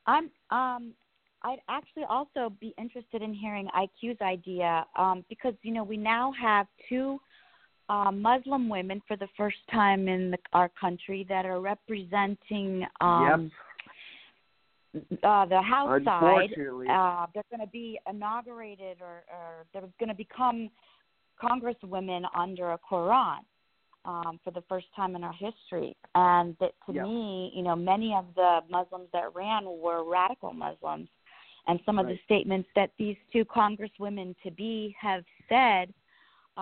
I'm 0.08 0.30
um 0.50 0.94
I'd 1.44 1.60
actually 1.70 2.04
also 2.08 2.54
be 2.60 2.74
interested 2.78 3.22
in 3.22 3.34
hearing 3.34 3.68
IQ's 3.76 4.22
idea 4.22 4.86
um, 4.96 5.26
because 5.28 5.54
you 5.64 5.74
know 5.74 5.84
we 5.84 5.98
now 5.98 6.32
have 6.40 6.68
two 6.88 7.20
uh, 7.90 8.12
Muslim 8.12 8.70
women 8.70 9.02
for 9.08 9.18
the 9.18 9.28
first 9.36 9.58
time 9.72 10.08
in 10.08 10.32
the, 10.32 10.38
our 10.54 10.70
country 10.80 11.26
that 11.30 11.46
are 11.46 11.60
representing 11.60 12.86
um, 13.02 13.52
uh, 15.24 15.46
the 15.46 15.62
House 15.62 16.04
side. 16.06 16.50
Uh, 16.90 17.26
they're 17.34 17.44
going 17.50 17.62
to 17.62 17.72
be 17.72 18.00
inaugurated 18.10 18.98
or, 19.02 19.24
or 19.32 19.66
they're 19.74 19.84
going 20.00 20.10
to 20.10 20.16
become 20.16 20.70
congresswomen 21.42 22.24
under 22.36 22.72
a 22.74 22.80
Quran 22.80 23.40
um, 24.06 24.40
for 24.44 24.52
the 24.52 24.64
first 24.68 24.88
time 24.96 25.16
in 25.16 25.24
our 25.24 25.34
history. 25.34 25.96
And 26.16 26.56
that 26.60 26.74
to 26.88 26.94
Yeah. 26.94 27.04
me, 27.04 27.52
you 27.54 27.64
know, 27.64 27.76
many 27.76 28.14
of 28.14 28.26
the 28.36 28.62
Muslims 28.70 29.10
that 29.14 29.34
ran 29.36 29.66
were 29.66 30.04
radical 30.04 30.54
Muslims. 30.54 31.10
And 31.68 31.80
some 31.86 32.00
of 32.00 32.08
the 32.08 32.18
statements 32.26 32.68
that 32.76 32.92
these 32.98 33.18
two 33.32 33.46
congresswomen 33.46 34.36
to 34.44 34.52
be 34.52 34.96
have 35.00 35.24
said 35.48 35.94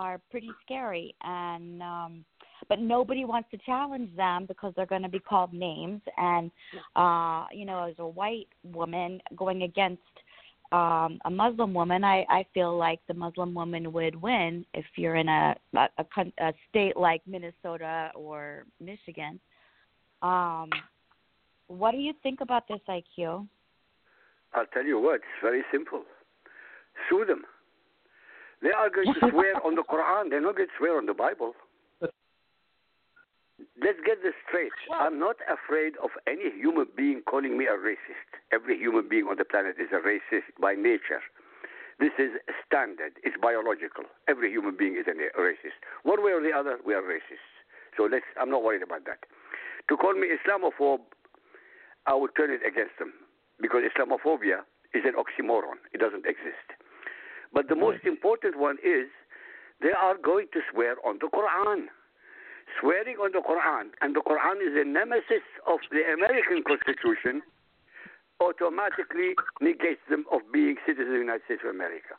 are 0.00 0.20
pretty 0.30 0.50
scary. 0.64 1.14
And 1.22 1.82
um, 1.82 2.24
but 2.68 2.78
nobody 2.78 3.24
wants 3.24 3.50
to 3.50 3.58
challenge 3.58 4.14
them 4.16 4.46
because 4.46 4.72
they're 4.76 4.86
going 4.86 5.02
to 5.02 5.08
be 5.08 5.18
called 5.18 5.52
names. 5.52 6.00
And 6.16 6.50
uh, 6.96 7.46
you 7.52 7.64
know, 7.64 7.84
as 7.88 7.94
a 7.98 8.06
white 8.06 8.48
woman 8.64 9.20
going 9.36 9.62
against 9.62 10.02
um, 10.72 11.18
a 11.24 11.30
Muslim 11.30 11.74
woman, 11.74 12.04
I, 12.04 12.24
I 12.30 12.46
feel 12.54 12.76
like 12.76 13.00
the 13.08 13.14
Muslim 13.14 13.54
woman 13.54 13.92
would 13.92 14.14
win 14.14 14.64
if 14.72 14.84
you're 14.96 15.16
in 15.16 15.28
a 15.28 15.56
a, 15.74 15.88
a, 16.38 16.52
state 16.68 16.96
like 16.96 17.22
Minnesota 17.26 18.10
or 18.14 18.64
Michigan. 18.80 19.40
Um, 20.22 20.70
what 21.66 21.92
do 21.92 21.98
you 21.98 22.12
think 22.22 22.40
about 22.40 22.68
this, 22.68 22.80
IQ? 22.88 23.46
I'll 24.54 24.66
tell 24.72 24.84
you 24.84 24.98
what, 24.98 25.16
it's 25.16 25.40
very 25.42 25.62
simple. 25.72 26.02
Sue 27.08 27.24
them. 27.24 27.42
They 28.62 28.70
are 28.70 28.90
going 28.90 29.12
to 29.14 29.20
swear 29.30 29.56
on 29.64 29.74
the 29.74 29.82
Quran. 29.82 30.30
They're 30.30 30.40
not 30.40 30.56
going 30.56 30.68
to 30.68 30.74
swear 30.78 30.98
on 30.98 31.06
the 31.06 31.14
Bible. 31.14 31.54
Let's 33.80 34.00
get 34.04 34.22
this 34.22 34.36
straight. 34.46 34.72
I'm 34.92 35.18
not 35.18 35.36
afraid 35.48 35.96
of 36.04 36.10
any 36.26 36.52
human 36.52 36.86
being 36.96 37.22
calling 37.24 37.56
me 37.56 37.64
a 37.64 37.76
racist. 37.76 38.28
Every 38.52 38.76
human 38.76 39.08
being 39.08 39.24
on 39.24 39.36
the 39.36 39.44
planet 39.44 39.76
is 39.80 39.88
a 39.92 40.00
racist 40.04 40.52
by 40.60 40.74
nature. 40.74 41.24
This 41.98 42.12
is 42.18 42.32
standard. 42.64 43.16
It's 43.24 43.36
biological. 43.40 44.04
Every 44.28 44.50
human 44.50 44.76
being 44.76 44.96
is 44.96 45.04
a 45.08 45.16
racist. 45.40 45.80
One 46.02 46.24
way 46.24 46.32
or 46.32 46.40
the 46.40 46.52
other, 46.52 46.78
we 46.84 46.94
are 46.94 47.02
racists. 47.02 47.52
So 47.96 48.04
let's. 48.04 48.24
I'm 48.40 48.50
not 48.50 48.62
worried 48.62 48.82
about 48.82 49.04
that. 49.06 49.24
To 49.88 49.96
call 49.96 50.14
me 50.14 50.28
Islamophobe, 50.28 51.04
I 52.06 52.14
would 52.14 52.30
turn 52.36 52.50
it 52.50 52.60
against 52.66 52.98
them 52.98 53.12
because 53.60 53.82
Islamophobia 53.84 54.64
is 54.94 55.04
an 55.04 55.12
oxymoron. 55.16 55.80
It 55.92 56.00
doesn't 56.00 56.24
exist. 56.24 56.79
But 57.52 57.68
the 57.68 57.76
most 57.76 58.04
important 58.04 58.58
one 58.58 58.76
is 58.84 59.08
they 59.82 59.92
are 59.92 60.16
going 60.16 60.46
to 60.52 60.60
swear 60.70 60.96
on 61.04 61.18
the 61.20 61.28
Quran. 61.28 61.86
Swearing 62.78 63.16
on 63.16 63.32
the 63.32 63.42
Quran, 63.42 63.90
and 64.00 64.14
the 64.14 64.20
Quran 64.20 64.62
is 64.62 64.78
a 64.78 64.86
nemesis 64.86 65.42
of 65.66 65.80
the 65.90 66.06
American 66.06 66.62
Constitution, 66.62 67.42
automatically 68.40 69.34
negates 69.60 70.00
them 70.08 70.24
of 70.30 70.40
being 70.52 70.76
citizens 70.86 71.08
of 71.08 71.14
the 71.18 71.26
United 71.26 71.44
States 71.44 71.62
of 71.64 71.74
America. 71.74 72.14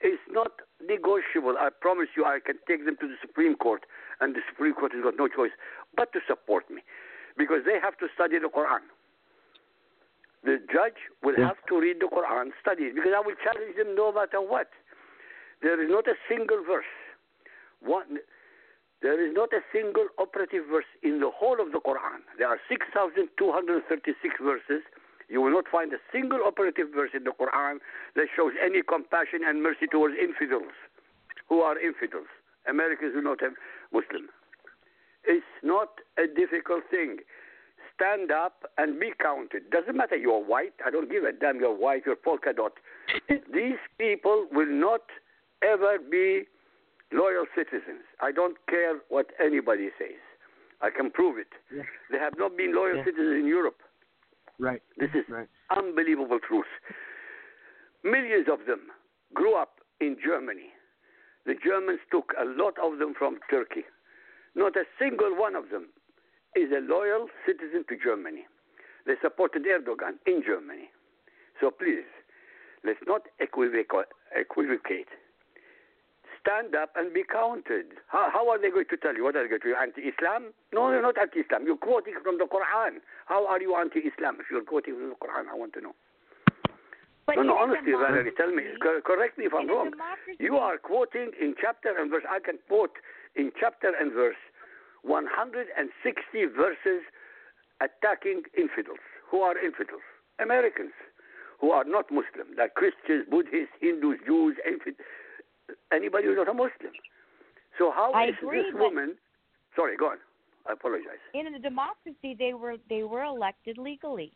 It's 0.00 0.22
not 0.30 0.64
negotiable. 0.80 1.54
I 1.60 1.68
promise 1.68 2.08
you, 2.16 2.24
I 2.24 2.40
can 2.40 2.56
take 2.66 2.84
them 2.86 2.96
to 3.00 3.06
the 3.06 3.20
Supreme 3.20 3.54
Court, 3.54 3.84
and 4.20 4.34
the 4.34 4.40
Supreme 4.48 4.74
Court 4.74 4.92
has 4.92 5.04
got 5.04 5.14
no 5.18 5.28
choice 5.28 5.52
but 5.94 6.12
to 6.14 6.20
support 6.26 6.70
me, 6.70 6.82
because 7.36 7.62
they 7.66 7.78
have 7.78 7.96
to 7.98 8.08
study 8.14 8.38
the 8.38 8.48
Quran. 8.48 8.82
The 10.44 10.58
judge 10.72 10.98
will 11.22 11.36
have 11.38 11.56
to 11.68 11.80
read 11.80 12.00
the 12.00 12.10
Quran, 12.10 12.50
study 12.60 12.90
it, 12.90 12.94
because 12.94 13.12
I 13.14 13.20
will 13.20 13.38
challenge 13.42 13.76
them 13.76 13.94
no 13.94 14.12
matter 14.12 14.40
what. 14.40 14.70
There 15.62 15.78
is 15.78 15.88
not 15.88 16.08
a 16.08 16.18
single 16.28 16.64
verse. 16.66 16.90
One, 17.80 18.18
there 19.02 19.18
is 19.18 19.34
not 19.34 19.52
a 19.52 19.62
single 19.72 20.06
operative 20.18 20.66
verse 20.70 20.90
in 21.02 21.20
the 21.20 21.30
whole 21.30 21.60
of 21.60 21.70
the 21.70 21.78
Quran. 21.78 22.26
There 22.38 22.48
are 22.48 22.58
6,236 22.68 24.34
verses. 24.42 24.82
You 25.28 25.40
will 25.40 25.50
not 25.50 25.66
find 25.70 25.92
a 25.92 26.02
single 26.10 26.40
operative 26.46 26.90
verse 26.94 27.10
in 27.14 27.24
the 27.24 27.30
Quran 27.30 27.78
that 28.14 28.26
shows 28.34 28.52
any 28.62 28.82
compassion 28.82 29.42
and 29.46 29.62
mercy 29.62 29.86
towards 29.90 30.14
infidels 30.18 30.74
who 31.48 31.62
are 31.62 31.78
infidels. 31.78 32.26
Americans 32.68 33.14
do 33.14 33.22
not 33.22 33.40
have 33.40 33.54
Muslim. 33.92 34.28
It's 35.24 35.46
not 35.62 36.00
a 36.18 36.26
difficult 36.26 36.82
thing. 36.90 37.18
Stand 37.94 38.30
up 38.30 38.62
and 38.78 38.98
be 38.98 39.12
counted. 39.20 39.70
Doesn't 39.70 39.96
matter 39.96 40.16
you're 40.16 40.42
white. 40.42 40.72
I 40.84 40.90
don't 40.90 41.10
give 41.10 41.24
a 41.24 41.32
damn 41.32 41.60
you're 41.60 41.76
white, 41.76 42.02
you're 42.06 42.16
polka 42.16 42.52
dot. 42.52 42.72
These 43.28 43.78
people 43.98 44.46
will 44.52 44.66
not 44.70 45.02
ever 45.62 45.98
be 45.98 46.44
loyal 47.12 47.44
citizens. 47.54 48.02
I 48.20 48.32
don't 48.32 48.56
care 48.68 48.98
what 49.08 49.26
anybody 49.42 49.90
says. 49.98 50.18
I 50.80 50.90
can 50.90 51.10
prove 51.10 51.38
it. 51.38 51.48
They 52.10 52.18
have 52.18 52.34
not 52.38 52.56
been 52.56 52.74
loyal 52.74 52.96
Yeah. 52.96 53.04
citizens 53.04 53.36
in 53.40 53.46
Europe. 53.46 53.80
Right. 54.58 54.82
This 54.98 55.10
is 55.14 55.24
unbelievable 55.70 56.38
truth. 56.40 56.66
Millions 58.04 58.46
of 58.50 58.66
them 58.66 58.90
grew 59.34 59.54
up 59.54 59.80
in 60.00 60.16
Germany. 60.24 60.70
The 61.46 61.54
Germans 61.64 62.00
took 62.10 62.32
a 62.38 62.44
lot 62.44 62.74
of 62.82 62.98
them 62.98 63.14
from 63.16 63.38
Turkey. 63.50 63.84
Not 64.54 64.76
a 64.76 64.84
single 64.98 65.34
one 65.36 65.54
of 65.56 65.70
them 65.70 65.88
is 66.54 66.70
a 66.70 66.80
loyal 66.80 67.28
citizen 67.46 67.84
to 67.88 67.96
Germany. 67.96 68.44
They 69.06 69.14
supported 69.20 69.64
Erdogan 69.64 70.18
in 70.26 70.42
Germany. 70.46 70.90
So 71.60 71.70
please, 71.70 72.06
let's 72.84 73.00
not 73.06 73.22
equivoc- 73.40 74.12
equivocate. 74.34 75.08
Stand 76.40 76.74
up 76.74 76.90
and 76.96 77.14
be 77.14 77.22
counted. 77.22 78.02
How, 78.08 78.28
how 78.32 78.50
are 78.50 78.60
they 78.60 78.70
going 78.70 78.90
to 78.90 78.96
tell 78.96 79.14
you? 79.14 79.22
What 79.22 79.36
are 79.36 79.44
they 79.44 79.48
going 79.48 79.62
to 79.62 79.68
do? 79.68 79.76
Anti-Islam? 79.78 80.50
No, 80.74 80.90
you're 80.90 81.02
not 81.02 81.16
anti-Islam. 81.16 81.62
You're 81.66 81.78
quoting 81.78 82.14
from 82.22 82.38
the 82.38 82.50
Quran. 82.50 82.98
How 83.26 83.46
are 83.46 83.60
you 83.60 83.76
anti-Islam 83.76 84.38
if 84.40 84.46
you're 84.50 84.66
quoting 84.66 84.94
from 84.98 85.10
the 85.10 85.18
Quran? 85.22 85.46
I 85.46 85.54
want 85.54 85.72
to 85.74 85.80
know. 85.80 85.94
But 87.26 87.36
no, 87.36 87.42
no, 87.42 87.56
honestly, 87.56 87.92
Valerie, 87.92 88.32
tell 88.36 88.50
me. 88.50 88.64
Correct 89.06 89.38
me 89.38 89.46
if 89.46 89.54
I'm 89.54 89.68
wrong. 89.68 89.92
You 90.40 90.56
are 90.56 90.78
quoting 90.78 91.30
in 91.40 91.54
chapter 91.60 91.94
and 91.96 92.10
verse. 92.10 92.24
I 92.28 92.40
can 92.40 92.58
quote 92.66 92.98
in 93.36 93.52
chapter 93.58 93.92
and 93.94 94.12
verse 94.12 94.42
160 95.02 96.46
verses 96.56 97.02
attacking 97.80 98.42
infidels. 98.56 99.02
Who 99.30 99.40
are 99.40 99.58
infidels? 99.58 100.02
Americans 100.40 100.92
who 101.60 101.70
are 101.70 101.84
not 101.84 102.10
Muslim, 102.10 102.56
like 102.58 102.74
Christians, 102.74 103.24
Buddhists, 103.30 103.74
Hindus, 103.80 104.18
Jews, 104.26 104.56
infid- 104.66 104.98
anybody 105.92 106.26
who's 106.26 106.36
not 106.36 106.48
a 106.48 106.54
Muslim. 106.54 106.92
So 107.78 107.90
how 107.94 108.12
I 108.12 108.28
is 108.28 108.34
agree, 108.42 108.62
this 108.62 108.74
woman? 108.74 109.14
Sorry, 109.76 109.96
go 109.96 110.06
on. 110.10 110.18
I 110.68 110.72
apologize. 110.74 111.18
in 111.34 111.54
a 111.54 111.58
democracy 111.58 112.36
they 112.38 112.54
were 112.54 112.76
they 112.88 113.02
were 113.02 113.24
elected 113.24 113.78
legally. 113.78 114.30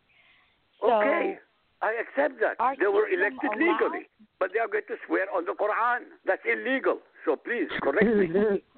So 0.81 0.93
okay, 0.93 1.39
I 1.83 1.93
accept 2.03 2.41
that. 2.41 2.57
They 2.81 2.87
were 2.87 3.09
elected 3.09 3.51
allows- 3.55 3.59
legally, 3.59 4.09
but 4.41 4.51
they 4.53 4.59
are 4.59 4.67
going 4.67 4.87
to 4.89 4.97
swear 5.07 5.27
on 5.35 5.45
the 5.45 5.53
Quran. 5.55 6.01
That's 6.25 6.43
illegal. 6.45 6.99
So 7.25 7.37
please 7.37 7.69
correct 7.81 8.07
me. 8.07 8.27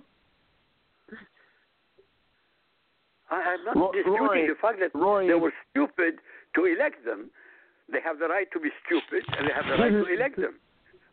I 3.30 3.54
am 3.54 3.64
not 3.64 3.76
Ro- 3.76 3.92
disputing 3.92 4.46
the 4.48 4.56
fact 4.60 4.78
that 4.80 4.94
Rory, 4.94 5.26
they 5.28 5.34
were 5.34 5.52
stupid 5.70 6.16
to 6.54 6.64
elect 6.64 7.04
them. 7.04 7.30
They 7.92 8.00
have 8.04 8.18
the 8.18 8.28
right 8.28 8.48
to 8.52 8.60
be 8.60 8.68
stupid, 8.84 9.24
and 9.36 9.48
they 9.48 9.52
have 9.52 9.66
the 9.66 9.76
right 9.82 9.90
to 9.92 10.06
elect 10.16 10.36
them. 10.36 10.60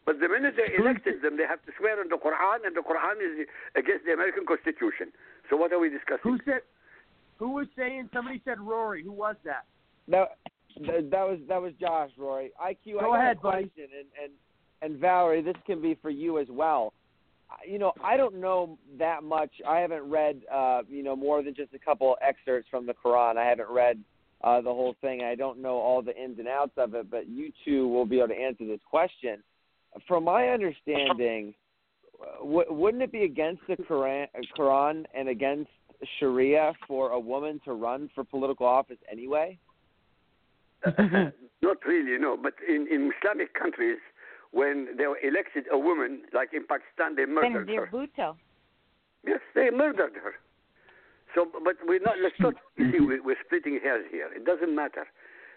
But 0.06 0.20
the 0.20 0.30
minute 0.30 0.56
they 0.56 0.76
elected 0.78 1.22
them, 1.24 1.36
they 1.36 1.48
have 1.50 1.64
to 1.66 1.72
swear 1.80 2.00
on 2.00 2.10
the 2.10 2.18
Quran, 2.18 2.66
and 2.66 2.76
the 2.76 2.82
Quran 2.82 3.18
is 3.24 3.48
against 3.76 4.06
the 4.06 4.14
American 4.14 4.46
Constitution. 4.46 5.12
So 5.50 5.58
what 5.58 5.74
are 5.74 5.80
we 5.80 5.90
discussing? 5.90 6.22
Who 6.24 6.38
said? 6.46 6.62
Who 7.38 7.52
was 7.52 7.68
saying? 7.76 8.10
Somebody 8.14 8.42
said 8.46 8.60
Rory. 8.62 9.04
Who 9.04 9.12
was 9.12 9.36
that? 9.44 9.66
That 10.08 10.38
th- 10.78 11.10
that 11.10 11.24
was 11.28 11.40
that 11.50 11.62
was 11.62 11.74
Josh 11.82 12.12
Rory. 12.18 12.52
IQ. 12.62 13.00
I 13.00 13.02
Go 13.02 13.12
got 13.12 13.20
ahead, 13.20 13.38
a 13.38 13.42
buddy. 13.42 13.72
and 13.78 14.08
and 14.22 14.32
and 14.82 15.00
Valerie, 15.02 15.42
this 15.42 15.56
can 15.66 15.82
be 15.82 15.96
for 16.02 16.10
you 16.12 16.38
as 16.40 16.48
well. 16.50 16.94
You 17.68 17.80
know, 17.80 17.94
I 18.04 18.18
don't 18.18 18.40
know 18.40 18.78
that 19.00 19.24
much. 19.24 19.52
I 19.68 19.80
haven't 19.80 20.10
read, 20.10 20.42
uh, 20.54 20.82
you 20.90 21.04
know, 21.04 21.16
more 21.16 21.42
than 21.42 21.56
just 21.56 21.74
a 21.74 21.80
couple 21.80 22.16
excerpts 22.22 22.68
from 22.70 22.86
the 22.86 22.94
Quran. 22.94 23.38
I 23.38 23.46
haven't 23.46 23.70
read 23.70 24.00
uh, 24.44 24.62
the 24.62 24.70
whole 24.70 24.96
thing. 25.02 25.22
I 25.24 25.36
don't 25.36 25.62
know 25.62 25.76
all 25.76 26.02
the 26.02 26.16
ins 26.16 26.40
and 26.40 26.48
outs 26.48 26.74
of 26.78 26.94
it, 26.94 27.10
but 27.10 27.28
you 27.28 27.52
two 27.64 27.88
will 27.88 28.06
be 28.06 28.18
able 28.18 28.30
to 28.30 28.36
answer 28.36 28.66
this 28.66 28.80
question. 28.90 29.42
From 30.08 30.26
my 30.26 30.50
understanding, 30.50 31.54
uh, 32.22 32.44
w- 32.44 32.72
wouldn't 32.74 33.04
it 33.04 33.12
be 33.12 33.24
against 33.24 33.62
the 33.68 33.76
Quran, 33.78 34.28
Quran 34.58 35.06
and 35.14 35.30
against 35.30 35.70
Sharia 36.20 36.74
for 36.88 37.12
a 37.12 37.20
woman 37.20 37.62
to 37.66 37.74
run 37.74 38.10
for 38.14 38.24
political 38.24 38.66
office 38.66 38.98
anyway? 39.12 39.58
Not 40.86 41.78
really, 41.86 42.20
no. 42.20 42.38
But 42.42 42.54
in, 42.68 42.88
in 42.92 43.12
Islamic 43.18 43.54
countries, 43.54 43.98
when 44.56 44.96
they 44.98 45.06
were 45.06 45.20
elected 45.22 45.66
a 45.70 45.78
woman, 45.78 46.22
like 46.34 46.54
in 46.54 46.64
Pakistan, 46.66 47.16
they 47.18 47.26
murdered 47.26 47.68
Benazir 47.68 47.88
her. 47.90 47.92
Bhutto. 47.92 48.36
Yes, 49.28 49.42
they 49.54 49.70
murdered 49.70 50.14
her. 50.24 50.36
So, 51.36 51.46
but 51.68 51.76
we're 51.86 52.00
not. 52.00 52.16
Let's 52.24 52.40
not 52.40 52.54
see. 52.78 53.00
we- 53.10 53.20
We're 53.20 53.42
splitting 53.46 53.80
hairs 53.84 54.06
here. 54.10 54.30
It 54.34 54.46
doesn't 54.46 54.74
matter. 54.74 55.06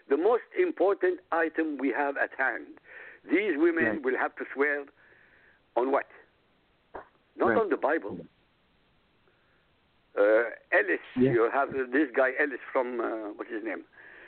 The 0.09 0.17
most 0.17 0.43
important 0.59 1.19
item 1.31 1.77
we 1.79 1.89
have 1.95 2.17
at 2.17 2.31
hand. 2.37 2.65
These 3.31 3.55
women 3.57 3.85
Right. 3.85 4.01
will 4.03 4.17
have 4.17 4.35
to 4.35 4.43
swear 4.53 4.83
on 5.77 5.91
what? 5.93 6.07
Not 7.37 7.49
Right. 7.51 7.57
on 7.61 7.69
the 7.69 7.77
Bible. 7.77 8.17
Uh, 10.17 10.49
Ellis, 10.77 10.99
Yeah. 11.15 11.31
you 11.31 11.49
have 11.53 11.69
this 11.71 12.09
guy 12.15 12.31
Ellis 12.39 12.59
from 12.73 12.99
uh, 12.99 13.05
what's 13.37 13.49
his 13.51 13.63
name? 13.63 13.83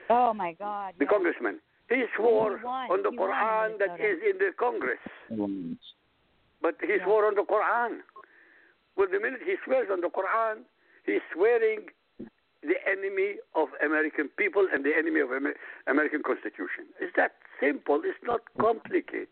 Oh 0.09 0.33
my 0.33 0.53
God. 0.53 0.93
The 0.97 1.05
yes. 1.05 1.11
congressman. 1.13 1.59
He 1.91 2.05
swore 2.15 2.57
He 2.57 2.65
on 2.65 3.03
the 3.03 3.11
He 3.11 3.17
won 3.17 3.29
in 3.29 3.35
Quran 3.35 3.79
that 3.79 3.99
Minnesota. 3.99 4.07
is 4.07 4.19
in 4.31 4.37
the 4.39 4.51
Congress. 4.57 5.03
But 6.61 6.75
he 6.81 6.97
swore 7.03 7.25
on 7.27 7.35
the 7.35 7.43
Quran. 7.43 7.99
Well, 8.95 9.07
the 9.11 9.19
minute 9.19 9.41
he 9.45 9.55
swears 9.65 9.87
on 9.91 10.01
the 10.01 10.09
Quran, 10.09 10.63
he's 11.05 11.21
swearing 11.33 11.87
the 12.61 12.77
enemy 12.87 13.35
of 13.55 13.69
American 13.83 14.29
people 14.37 14.67
and 14.71 14.85
the 14.85 14.93
enemy 14.95 15.19
of 15.19 15.31
Amer- 15.33 15.55
American 15.87 16.21
Constitution. 16.23 16.85
It's 16.99 17.13
that 17.17 17.33
simple. 17.59 18.01
It's 18.05 18.21
not 18.23 18.41
complicated. 18.59 19.27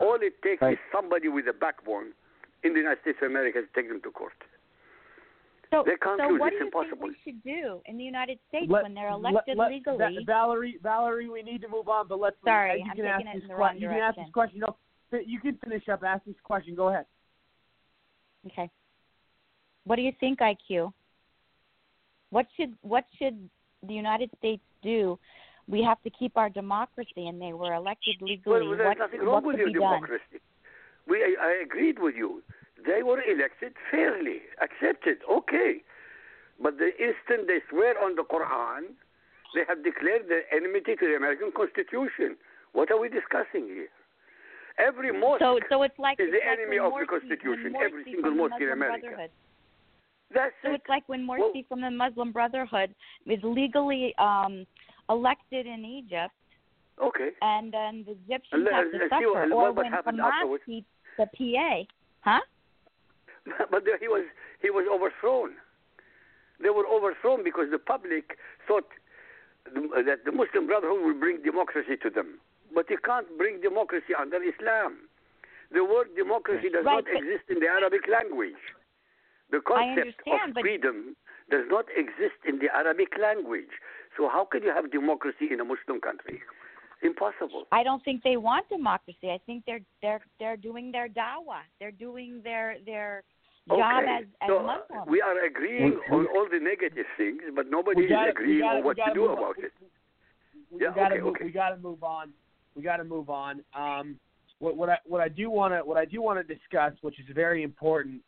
All 0.00 0.18
it 0.20 0.40
takes 0.42 0.62
is 0.62 0.78
somebody 0.92 1.28
with 1.28 1.48
a 1.48 1.52
backbone 1.52 2.12
in 2.62 2.72
the 2.74 2.80
United 2.80 3.00
States 3.02 3.18
of 3.22 3.30
America 3.30 3.60
to 3.62 3.68
take 3.74 3.88
them 3.88 4.00
to 4.02 4.10
court. 4.10 4.34
So, 5.70 5.82
They 5.84 5.96
can't 6.00 6.18
so 6.20 6.28
lose. 6.28 6.40
what 6.40 6.52
It's 6.52 6.54
do 6.54 6.58
you 6.60 6.64
impossible. 6.66 7.08
think 7.08 7.16
we 7.24 7.32
should 7.32 7.42
do 7.44 7.82
in 7.84 7.98
the 7.98 8.04
United 8.04 8.38
States 8.48 8.70
Let- 8.70 8.84
when 8.84 8.94
they're 8.94 9.10
elected 9.10 9.58
let- 9.58 9.70
legally? 9.70 9.98
Va- 9.98 10.24
Valerie, 10.24 10.78
Valerie, 10.82 11.28
we 11.28 11.42
need 11.42 11.60
to 11.60 11.68
move 11.68 11.88
on, 11.88 12.08
but 12.08 12.18
let's. 12.18 12.36
Sorry, 12.42 12.70
uh, 12.70 12.74
you 12.76 12.82
I'm 12.90 12.96
can 12.96 13.04
taking 13.04 13.10
ask 13.10 13.20
it 13.20 13.24
this 13.34 13.42
in 13.42 13.48
the 13.48 13.54
que- 13.54 13.60
wrong 13.60 13.76
You 13.78 13.88
can 13.88 13.98
ask 13.98 14.16
this 14.16 14.30
question. 14.32 14.60
No, 14.60 14.76
you 15.18 15.40
can 15.40 15.56
finish 15.58 15.88
up. 15.88 16.02
Ask 16.02 16.24
this 16.24 16.40
question. 16.42 16.74
Go 16.74 16.88
ahead. 16.88 17.04
Okay. 18.46 18.70
What 19.84 19.96
do 19.96 20.02
you 20.02 20.12
think, 20.20 20.38
IQ? 20.40 20.92
What 22.30 22.46
should 22.56 22.76
what 22.82 23.04
should 23.18 23.48
the 23.82 23.94
United 23.94 24.30
States 24.38 24.62
do? 24.82 25.18
We 25.66 25.82
have 25.82 26.02
to 26.02 26.10
keep 26.10 26.36
our 26.38 26.48
democracy, 26.48 27.26
and 27.28 27.40
they 27.40 27.52
were 27.52 27.74
elected 27.74 28.16
legally. 28.22 28.66
Well, 28.66 28.76
there's 28.76 28.86
what 28.88 28.98
nothing 28.98 29.20
what 29.20 29.26
wrong 29.32 29.44
with 29.44 29.56
could 29.56 29.60
your 29.60 29.68
be 29.68 29.78
done? 29.80 29.92
democracy. 29.94 30.40
We, 31.06 31.16
I, 31.22 31.34
I 31.40 31.62
agreed 31.62 31.98
with 31.98 32.14
you. 32.16 32.42
They 32.86 33.02
were 33.02 33.20
elected 33.22 33.72
fairly, 33.90 34.42
accepted, 34.62 35.18
okay. 35.30 35.82
But 36.62 36.78
the 36.78 36.90
instant 36.98 37.46
they 37.46 37.60
swear 37.70 37.94
on 38.02 38.14
the 38.14 38.22
Quran, 38.22 38.94
they 39.54 39.62
have 39.68 39.82
declared 39.82 40.28
their 40.28 40.42
enmity 40.54 40.94
to 40.96 41.06
the 41.06 41.16
American 41.16 41.50
Constitution. 41.54 42.36
What 42.72 42.90
are 42.90 43.00
we 43.00 43.08
discussing 43.08 43.66
here? 43.66 43.88
Every 44.78 45.10
mosque 45.18 45.40
So, 45.40 45.58
so 45.68 45.82
it's 45.82 45.98
like 45.98 46.20
is 46.20 46.28
it's 46.30 46.38
the 46.38 46.48
like 46.48 46.58
enemy 46.58 46.78
of 46.78 46.92
Morsi, 46.92 47.00
the 47.00 47.06
Constitution. 47.06 47.74
Every 47.82 48.04
single 48.04 48.30
mosque 48.32 48.60
in 48.60 48.70
America. 48.70 49.06
Brotherhood. 49.06 49.30
That's 50.32 50.54
So 50.62 50.72
it's 50.72 50.88
like 50.88 51.02
when 51.08 51.26
Morsi 51.26 51.66
from 51.68 51.80
the 51.80 51.90
Muslim 51.90 52.30
Brotherhood 52.32 52.94
is 53.26 53.40
legally 53.42 54.14
um, 54.18 54.66
elected 55.08 55.66
in 55.66 55.84
Egypt, 55.84 56.34
Okay. 57.02 57.30
and 57.42 57.72
then 57.72 58.04
the 58.06 58.12
Egyptians 58.26 58.68
have 58.70 58.90
to 58.92 58.98
and 59.00 59.10
see 59.18 59.26
what- 59.26 59.34
suffer, 59.34 59.52
or 59.52 59.72
when 59.72 59.90
happened 59.90 60.18
Hamas 60.20 60.32
afterwards. 60.32 60.62
beats 60.66 60.86
the 61.16 61.26
PA, 61.34 61.86
huh? 62.20 62.40
but 63.70 63.84
he 64.00 64.08
was 64.08 64.24
he 64.62 64.70
was 64.70 64.86
overthrown. 64.90 65.56
They 66.60 66.70
were 66.70 66.86
overthrown 66.86 67.44
because 67.44 67.70
the 67.70 67.78
public 67.78 68.36
thought 68.66 68.88
that 69.74 70.24
the 70.24 70.32
Muslim 70.32 70.66
Brotherhood 70.66 71.04
will 71.04 71.18
bring 71.18 71.42
democracy 71.42 71.96
to 72.02 72.10
them. 72.10 72.40
But 72.74 72.90
you 72.90 72.98
can't 72.98 73.26
bring 73.38 73.60
democracy 73.60 74.12
under 74.18 74.42
Islam. 74.42 75.08
The 75.72 75.84
word 75.84 76.08
democracy 76.16 76.68
does 76.72 76.84
Right, 76.84 77.04
not 77.04 77.08
exist 77.08 77.44
in 77.48 77.60
the 77.60 77.68
Arabic 77.68 78.08
language. 78.08 78.60
The 79.50 79.60
concept 79.60 80.20
of 80.26 80.54
freedom 80.60 81.16
does 81.50 81.64
not 81.68 81.86
exist 81.96 82.40
in 82.46 82.58
the 82.58 82.68
Arabic 82.74 83.08
language. 83.20 83.72
So 84.16 84.28
how 84.28 84.44
can 84.44 84.62
you 84.62 84.72
have 84.74 84.90
democracy 84.90 85.48
in 85.50 85.60
a 85.60 85.64
Muslim 85.64 86.00
country? 86.00 86.40
Impossible. 87.02 87.64
I 87.70 87.82
don't 87.82 88.04
think 88.04 88.22
they 88.24 88.36
want 88.36 88.68
democracy. 88.68 89.30
I 89.30 89.38
think 89.46 89.64
they're 89.66 89.80
they're 90.02 90.20
they're 90.40 90.56
doing 90.56 90.90
their 90.90 91.08
dawah. 91.08 91.62
They're 91.78 91.92
doing 91.92 92.40
their 92.42 92.76
their 92.84 93.22
job 93.68 94.02
Okay, 94.02 94.16
as 94.18 94.24
as 94.42 94.48
so 94.48 94.62
Muslims. 94.62 95.06
we 95.08 95.20
are 95.20 95.44
agreeing 95.44 95.98
on 96.10 96.26
all 96.34 96.46
the 96.50 96.58
negative 96.58 97.06
things, 97.16 97.42
but 97.54 97.68
nobody 97.70 98.06
gotta- 98.08 98.30
is 98.30 98.32
agreeing 98.32 98.60
gotta- 98.60 98.78
on 98.78 98.84
what 98.84 98.96
to 98.96 99.10
do 99.14 99.28
on. 99.28 99.38
about 99.38 99.58
it. 99.58 99.72
we 100.70 100.82
Yeah, 100.82 100.92
gotta 100.94 101.14
okay, 101.14 101.22
move, 101.22 101.34
okay. 101.36 101.44
we 101.44 101.50
gotta 101.52 101.76
move 101.78 102.02
on. 102.02 102.32
We 102.74 102.82
gotta 102.82 103.04
move 103.04 103.30
on. 103.30 103.62
Um, 103.74 104.18
what, 104.58 104.76
what 104.76 104.88
I 104.90 104.98
what 105.04 105.20
I 105.20 105.28
do 105.28 105.50
want 105.50 105.72
to 105.74 105.80
what 105.80 105.96
I 105.96 106.04
do 106.04 106.20
want 106.22 106.38
to 106.46 106.54
discuss, 106.54 106.92
which 107.02 107.18
is 107.20 107.26
very 107.34 107.62
important, 107.62 108.20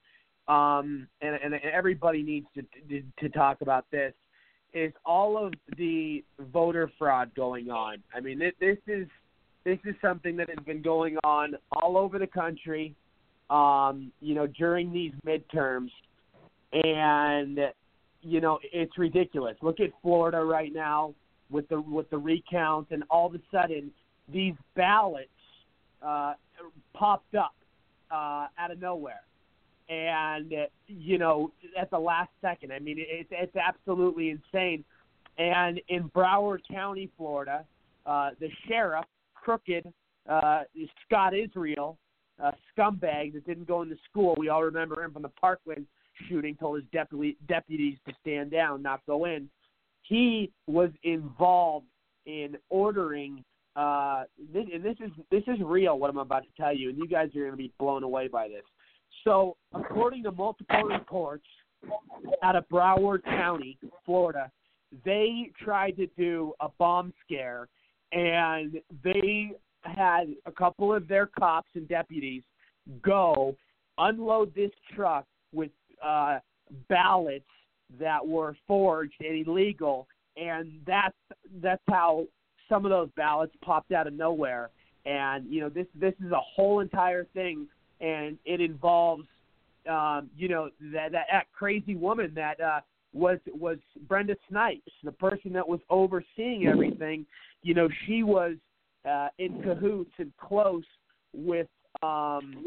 um, 0.49 1.07
and, 1.23 1.35
and 1.43 1.55
and 1.55 1.65
everybody 1.65 2.23
needs 2.23 2.47
to, 2.55 2.63
to 2.89 3.03
to 3.21 3.29
talk 3.31 3.61
about 3.63 3.85
this, 3.91 4.15
is 4.73 4.93
all 5.05 5.37
of 5.45 5.53
the 5.77 6.25
voter 6.53 6.91
fraud 6.99 7.35
going 7.35 7.71
on. 7.71 8.03
I 8.15 8.21
mean, 8.21 8.39
this, 8.39 8.53
this 8.61 8.79
is 8.87 9.07
this 9.65 9.79
is 9.85 9.95
something 10.01 10.37
that 10.37 10.49
has 10.49 10.65
been 10.65 10.81
going 10.83 11.19
on 11.25 11.55
all 11.73 11.97
over 11.99 12.19
the 12.19 12.27
country. 12.27 12.95
Um, 13.51 14.13
you 14.21 14.35
know, 14.35 14.47
during 14.47 14.93
these 14.93 15.13
midterms, 15.27 15.91
and 16.73 17.59
you 18.23 18.41
know 18.41 18.59
it's 18.73 18.97
ridiculous. 18.97 19.57
Look 19.61 19.81
at 19.81 19.91
Florida 20.03 20.45
right 20.45 20.73
now 20.73 21.15
with 21.51 21.69
the 21.69 21.81
with 21.81 22.09
the 22.11 22.19
recount, 22.19 22.89
and 22.91 23.03
all 23.11 23.27
of 23.27 23.35
a 23.35 23.41
sudden 23.51 23.91
these 24.33 24.55
ballots 24.77 25.29
uh, 26.03 26.35
popped 26.95 27.35
up 27.35 27.55
uh, 28.11 28.47
out 28.59 28.71
of 28.71 28.81
nowhere, 28.81 29.23
and 29.89 30.53
you 30.87 31.19
know 31.19 31.53
at 31.79 31.91
the 31.91 31.99
last 31.99 32.31
second. 32.41 32.73
I 32.73 32.79
mean, 32.79 32.97
it's 32.99 33.29
it's 33.33 33.57
absolutely 33.57 34.31
insane. 34.31 34.85
And 35.39 35.81
in 35.89 36.09
Broward 36.11 36.59
County, 36.71 37.11
Florida, 37.17 37.65
uh, 38.05 38.31
the 38.41 38.49
sheriff, 38.69 39.07
crooked 39.35 39.91
uh, 40.29 40.63
Scott 41.07 41.35
Israel, 41.35 41.97
uh, 42.43 42.53
scumbag 42.77 43.35
that 43.35 43.47
didn't 43.47 43.67
go 43.67 43.83
into 43.83 43.97
school. 44.09 44.35
We 44.39 44.49
all 44.49 44.63
remember 44.63 45.03
him 45.03 45.13
from 45.13 45.23
the 45.23 45.29
Parkland 45.29 45.87
shooting. 46.29 46.57
Told 46.57 46.77
his 46.77 46.85
deputy, 46.93 47.37
deputies 47.49 47.99
to 48.07 48.15
stand 48.21 48.51
down, 48.51 48.83
not 48.83 49.01
go 49.07 49.25
in. 49.25 49.49
He 50.03 50.51
was 50.67 50.91
involved 51.03 51.87
in 52.27 52.57
ordering. 52.69 53.45
Uh, 53.77 54.25
this, 54.53 54.65
and 54.73 54.85
this 54.85 54.97
is 55.01 55.11
this 55.31 55.45
is 55.47 55.59
real. 55.65 55.99
What 55.99 56.11
I'm 56.11 56.19
about 56.19 56.43
to 56.43 56.49
tell 56.57 56.75
you, 56.75 56.91
and 56.91 56.99
you 56.99 57.07
guys 57.07 57.29
are 57.37 57.41
going 57.41 57.51
to 57.53 57.57
be 57.57 57.73
blown 57.79 58.03
away 58.03 58.29
by 58.29 58.49
this. 58.49 58.65
So, 59.25 59.57
according 59.75 60.23
to 60.25 60.33
multiple 60.33 60.83
reports 60.83 61.47
out 62.43 62.57
of 62.57 62.69
Broward 62.69 63.25
County, 63.25 63.79
Florida, 64.05 64.51
they 65.05 65.51
tried 65.63 65.97
to 65.97 66.07
do 66.19 66.53
a 66.61 66.69
bomb 66.79 67.13
scare, 67.25 67.69
and 68.13 68.81
they 69.05 69.53
had 69.83 70.35
a 70.47 70.53
couple 70.53 70.95
of 70.95 71.09
their 71.09 71.27
cops 71.27 71.71
and 71.75 71.89
deputies 71.89 72.43
go 73.03 73.55
unload 73.99 74.55
this 74.55 74.71
truck 74.95 75.27
with 75.53 75.71
uh, 76.05 76.39
ballots 76.89 77.45
that 77.99 78.27
were 78.27 78.57
forged 78.67 79.15
and 79.21 79.47
illegal, 79.47 80.07
and 80.37 80.81
that's 80.87 81.17
that's 81.63 81.83
how 81.89 82.27
some 82.69 82.85
of 82.85 82.91
those 82.91 83.09
ballots 83.17 83.53
popped 83.63 83.93
out 83.93 84.07
of 84.07 84.13
nowhere. 84.13 84.71
And 85.07 85.47
you 85.51 85.61
know 85.61 85.69
this 85.69 85.87
this 85.95 86.15
is 86.25 86.31
a 86.33 86.41
whole 86.41 86.81
entire 86.81 87.25
thing, 87.35 87.67
and 88.01 88.39
it 88.45 88.61
involves 88.61 89.25
um, 89.89 90.31
you 90.37 90.49
know 90.49 90.71
that, 90.93 91.13
that 91.13 91.27
that 91.31 91.47
crazy 91.53 91.97
woman 91.97 92.33
that 92.35 92.61
uh, 92.61 92.81
was 93.13 93.39
was 93.49 93.79
Brenda 94.09 94.37
Snipes, 94.49 94.93
the 95.03 95.13
person 95.13 95.53
that 95.55 95.67
was 95.67 95.81
overseeing 95.91 96.67
everything. 96.67 97.27
You 97.63 97.75
know 97.75 97.89
she 98.07 98.23
was 98.23 98.57
uh, 99.09 99.29
in 99.39 99.63
cahoots 99.63 100.13
and 100.19 100.33
close 100.37 100.85
with 101.35 101.69
um, 102.03 102.65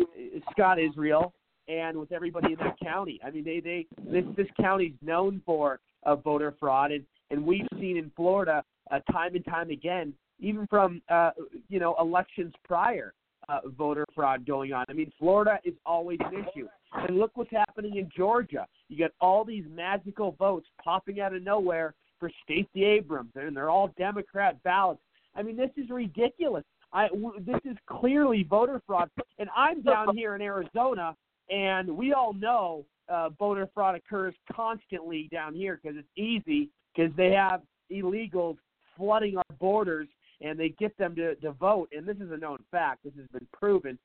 Scott 0.51 0.79
Israel 0.79 1.33
and 1.67 1.97
with 1.97 2.11
everybody 2.11 2.53
in 2.53 2.59
that 2.59 2.75
county. 2.83 3.19
I 3.25 3.31
mean, 3.31 3.43
they 3.43 3.59
they 3.59 3.87
this 4.05 4.25
this 4.35 4.47
county's 4.59 4.93
known 5.01 5.41
for 5.45 5.79
uh, 6.05 6.15
voter 6.15 6.53
fraud, 6.59 6.91
and 6.91 7.03
and 7.31 7.45
we've 7.45 7.67
seen 7.79 7.97
in 7.97 8.11
Florida 8.15 8.63
uh, 8.91 8.99
time 9.11 9.35
and 9.35 9.45
time 9.45 9.69
again, 9.69 10.13
even 10.39 10.67
from 10.67 11.01
uh, 11.09 11.31
you 11.69 11.79
know 11.79 11.95
elections 11.99 12.53
prior, 12.65 13.13
uh, 13.49 13.59
voter 13.77 14.05
fraud 14.13 14.45
going 14.45 14.73
on. 14.73 14.85
I 14.89 14.93
mean, 14.93 15.11
Florida 15.17 15.59
is 15.63 15.73
always 15.85 16.19
an 16.21 16.45
issue, 16.45 16.67
and 16.93 17.17
look 17.17 17.31
what's 17.35 17.51
happening 17.51 17.97
in 17.97 18.09
Georgia. 18.15 18.67
You 18.89 18.97
got 18.97 19.11
all 19.21 19.45
these 19.45 19.65
magical 19.69 20.33
votes 20.33 20.67
popping 20.83 21.21
out 21.21 21.33
of 21.33 21.43
nowhere 21.43 21.93
for 22.19 22.29
Stacey 22.43 22.83
Abrams, 22.83 23.31
and 23.35 23.55
they're 23.55 23.69
all 23.69 23.93
Democrat 23.97 24.61
ballots. 24.63 25.01
I 25.35 25.41
mean, 25.41 25.57
this 25.57 25.71
is 25.77 25.89
ridiculous. 25.89 26.63
I 26.91 27.07
w- 27.07 27.39
this 27.39 27.59
is 27.65 27.75
clearly 27.87 28.43
voter 28.43 28.81
fraud, 28.85 29.09
and 29.39 29.49
I'm 29.55 29.81
down 29.81 30.15
here 30.15 30.35
in 30.35 30.41
Arizona, 30.41 31.15
and 31.49 31.89
we 31.89 32.13
all 32.13 32.33
know 32.33 32.85
uh, 33.09 33.29
voter 33.29 33.67
fraud 33.73 33.95
occurs 33.95 34.35
constantly 34.51 35.27
down 35.31 35.53
here 35.53 35.79
because 35.81 35.97
it's 35.97 36.07
easy 36.17 36.69
because 36.95 37.11
they 37.17 37.31
have 37.31 37.61
illegals 37.91 38.57
flooding 38.95 39.37
our 39.37 39.55
borders 39.59 40.07
and 40.41 40.59
they 40.59 40.69
get 40.69 40.95
them 40.97 41.15
to, 41.15 41.35
to 41.35 41.51
vote. 41.53 41.89
And 41.95 42.05
this 42.05 42.17
is 42.17 42.31
a 42.31 42.37
known 42.37 42.59
fact. 42.69 43.03
This 43.03 43.13
has 43.17 43.27
been 43.31 43.47
proven. 43.53 43.97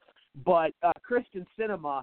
But 0.44 0.72
uh, 0.82 0.92
Kyrsten 1.09 1.44
Sinema 1.59 2.02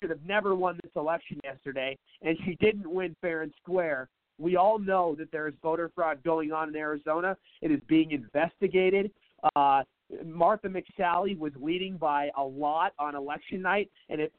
should 0.00 0.10
have 0.10 0.24
never 0.26 0.54
won 0.54 0.78
this 0.82 0.92
election 0.96 1.38
yesterday, 1.44 1.96
and 2.22 2.36
she 2.44 2.56
didn't 2.56 2.90
win 2.90 3.14
fair 3.20 3.42
and 3.42 3.52
square. 3.62 4.08
We 4.38 4.56
all 4.56 4.78
know 4.78 5.14
that 5.18 5.32
there 5.32 5.48
is 5.48 5.54
voter 5.62 5.90
fraud 5.94 6.22
going 6.24 6.52
on 6.52 6.68
in 6.68 6.76
Arizona. 6.76 7.36
It 7.62 7.70
is 7.70 7.80
being 7.88 8.10
investigated. 8.10 9.10
Uh, 9.54 9.82
Martha 10.24 10.68
McSally 10.68 11.36
was 11.38 11.52
leading 11.60 11.96
by 11.96 12.30
a 12.36 12.42
lot 12.42 12.92
on 12.98 13.14
election 13.14 13.60
night, 13.60 13.90
and 14.08 14.20
it, 14.20 14.32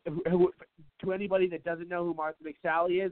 to 1.01 1.13
anybody 1.13 1.47
that 1.47 1.63
doesn't 1.63 1.89
know 1.89 2.05
who 2.05 2.13
Martha 2.13 2.43
McSally 2.43 3.05
is, 3.05 3.11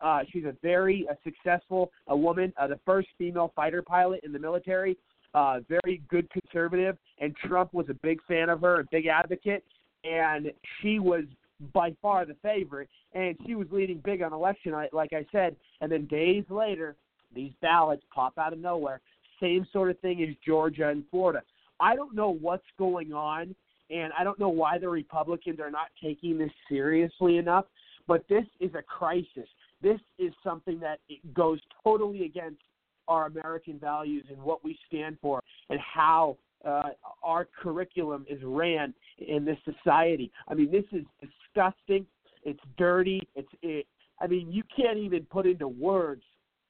uh, 0.00 0.20
she's 0.30 0.44
a 0.44 0.54
very 0.62 1.06
uh, 1.10 1.14
successful 1.24 1.90
a 2.08 2.16
woman, 2.16 2.52
uh, 2.58 2.66
the 2.66 2.78
first 2.84 3.08
female 3.18 3.52
fighter 3.56 3.82
pilot 3.82 4.20
in 4.24 4.32
the 4.32 4.38
military. 4.38 4.96
Uh, 5.34 5.60
very 5.68 6.00
good 6.08 6.28
conservative, 6.30 6.96
and 7.18 7.36
Trump 7.36 7.74
was 7.74 7.86
a 7.90 7.94
big 7.94 8.18
fan 8.26 8.48
of 8.48 8.62
her, 8.62 8.80
a 8.80 8.84
big 8.90 9.06
advocate, 9.06 9.62
and 10.04 10.50
she 10.80 10.98
was 10.98 11.24
by 11.72 11.94
far 12.02 12.24
the 12.24 12.36
favorite, 12.42 12.88
and 13.14 13.36
she 13.46 13.54
was 13.54 13.66
leading 13.70 14.00
big 14.04 14.22
on 14.22 14.32
election 14.32 14.72
night, 14.72 14.92
like 14.92 15.12
I 15.12 15.24
said. 15.32 15.56
And 15.80 15.90
then 15.90 16.06
days 16.06 16.44
later, 16.50 16.96
these 17.34 17.52
ballots 17.62 18.02
pop 18.14 18.38
out 18.38 18.52
of 18.52 18.58
nowhere. 18.58 19.00
Same 19.40 19.66
sort 19.72 19.90
of 19.90 19.98
thing 20.00 20.22
as 20.22 20.34
Georgia 20.44 20.88
and 20.88 21.04
Florida. 21.10 21.42
I 21.80 21.94
don't 21.94 22.14
know 22.14 22.30
what's 22.30 22.66
going 22.78 23.12
on, 23.12 23.54
and 23.90 24.12
I 24.18 24.24
don't 24.24 24.38
know 24.38 24.48
why 24.48 24.78
the 24.78 24.88
Republicans 24.88 25.60
are 25.60 25.70
not 25.70 25.88
taking 26.02 26.38
this 26.38 26.52
seriously 26.68 27.38
enough. 27.38 27.66
But 28.08 28.24
this 28.28 28.44
is 28.60 28.70
a 28.74 28.82
crisis. 28.82 29.48
This 29.82 30.00
is 30.18 30.32
something 30.44 30.78
that 30.80 31.00
goes 31.34 31.58
totally 31.82 32.24
against 32.24 32.60
our 33.08 33.26
American 33.26 33.78
values 33.78 34.24
and 34.30 34.40
what 34.42 34.64
we 34.64 34.78
stand 34.88 35.18
for, 35.20 35.42
and 35.70 35.78
how 35.80 36.36
uh, 36.66 36.90
our 37.22 37.48
curriculum 37.62 38.26
is 38.28 38.40
ran 38.42 38.92
in 39.18 39.44
this 39.44 39.58
society. 39.64 40.30
I 40.48 40.54
mean, 40.54 40.70
this 40.70 40.84
is 40.92 41.04
disgusting. 41.20 42.06
It's 42.44 42.60
dirty. 42.76 43.20
It's 43.34 43.48
it. 43.62 43.86
I 44.20 44.26
mean, 44.26 44.50
you 44.50 44.62
can't 44.74 44.98
even 44.98 45.24
put 45.24 45.46
into 45.46 45.68
words, 45.68 46.22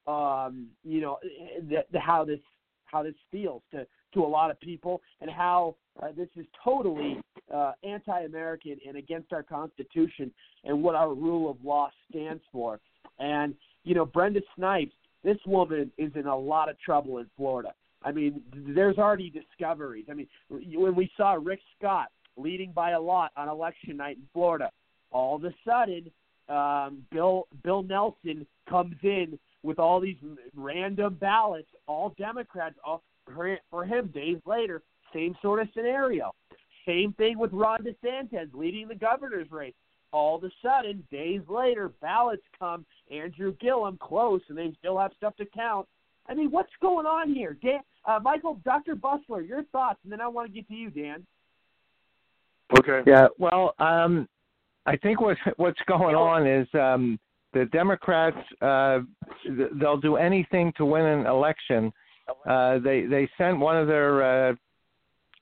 um, 0.06 0.66
you 0.84 1.00
know, 1.00 1.18
the, 1.68 1.84
the, 1.92 2.00
how 2.00 2.24
this 2.24 2.40
how 2.84 3.02
this 3.02 3.14
feels 3.30 3.62
to 3.72 3.86
to 4.14 4.24
a 4.24 4.26
lot 4.26 4.50
of 4.50 4.58
people, 4.60 5.02
and 5.20 5.30
how 5.30 5.76
uh, 6.02 6.08
this 6.16 6.28
is 6.36 6.46
totally 6.62 7.20
uh, 7.52 7.72
anti-American 7.84 8.78
and 8.86 8.96
against 8.96 9.32
our 9.32 9.42
Constitution 9.42 10.30
and 10.64 10.82
what 10.82 10.94
our 10.94 11.14
rule 11.14 11.50
of 11.50 11.56
law 11.64 11.90
stands 12.10 12.42
for. 12.52 12.80
And 13.18 13.54
you 13.84 13.94
know, 13.94 14.04
Brenda 14.04 14.40
Snipes, 14.56 14.94
this 15.24 15.38
woman 15.46 15.90
is 15.98 16.12
in 16.14 16.26
a 16.26 16.36
lot 16.36 16.68
of 16.68 16.78
trouble 16.80 17.18
in 17.18 17.26
Florida. 17.36 17.72
I 18.06 18.12
mean, 18.12 18.40
there's 18.54 18.98
already 18.98 19.30
discoveries. 19.30 20.06
I 20.08 20.14
mean, 20.14 20.28
when 20.48 20.94
we 20.94 21.10
saw 21.16 21.32
Rick 21.32 21.58
Scott 21.76 22.08
leading 22.36 22.70
by 22.70 22.92
a 22.92 23.00
lot 23.00 23.32
on 23.36 23.48
election 23.48 23.96
night 23.96 24.16
in 24.16 24.22
Florida, 24.32 24.70
all 25.10 25.34
of 25.34 25.44
a 25.44 25.52
sudden, 25.66 26.08
um, 26.48 27.04
Bill 27.10 27.48
Bill 27.64 27.82
Nelson 27.82 28.46
comes 28.70 28.94
in 29.02 29.36
with 29.64 29.80
all 29.80 29.98
these 29.98 30.16
random 30.54 31.16
ballots, 31.20 31.66
all 31.88 32.14
Democrats, 32.16 32.76
all 32.84 33.02
for, 33.34 33.84
him. 33.84 34.06
Days 34.14 34.38
later, 34.46 34.82
same 35.12 35.36
sort 35.42 35.60
of 35.60 35.68
scenario. 35.74 36.32
Same 36.86 37.12
thing 37.14 37.36
with 37.36 37.52
Ron 37.52 37.80
DeSantis 37.82 38.54
leading 38.54 38.86
the 38.86 38.94
governor's 38.94 39.50
race. 39.50 39.74
All 40.12 40.36
of 40.36 40.44
a 40.44 40.50
sudden, 40.62 41.02
days 41.10 41.40
later, 41.48 41.90
ballots 42.00 42.44
come. 42.56 42.86
Andrew 43.10 43.52
Gillum 43.60 43.98
close, 44.00 44.42
and 44.48 44.56
they 44.56 44.72
still 44.78 44.96
have 44.96 45.10
stuff 45.16 45.34
to 45.36 45.46
count. 45.46 45.88
I 46.28 46.34
mean, 46.34 46.50
what's 46.50 46.72
going 46.80 47.06
on 47.06 47.34
here, 47.34 47.56
Dan? 47.60 47.80
Uh, 48.06 48.20
Michael, 48.22 48.60
Dr. 48.64 48.94
Busler, 48.94 49.46
your 49.46 49.64
thoughts, 49.64 49.98
and 50.04 50.12
then 50.12 50.20
I 50.20 50.28
want 50.28 50.48
to 50.48 50.54
get 50.54 50.68
to 50.68 50.74
you, 50.74 50.90
Dan. 50.90 51.26
Okay. 52.78 53.02
Yeah. 53.06 53.26
Well, 53.38 53.74
um, 53.78 54.28
I 54.86 54.96
think 54.96 55.20
what 55.20 55.36
what's 55.56 55.80
going 55.86 56.14
on 56.14 56.46
is 56.46 56.68
um, 56.74 57.18
the 57.52 57.66
Democrats 57.66 58.36
uh, 58.60 59.00
they'll 59.80 59.96
do 59.96 60.16
anything 60.16 60.72
to 60.76 60.84
win 60.84 61.04
an 61.04 61.26
election. 61.26 61.92
Uh, 62.48 62.78
they 62.78 63.06
they 63.06 63.28
sent 63.38 63.58
one 63.58 63.76
of 63.76 63.86
their 63.86 64.50
uh, 64.50 64.54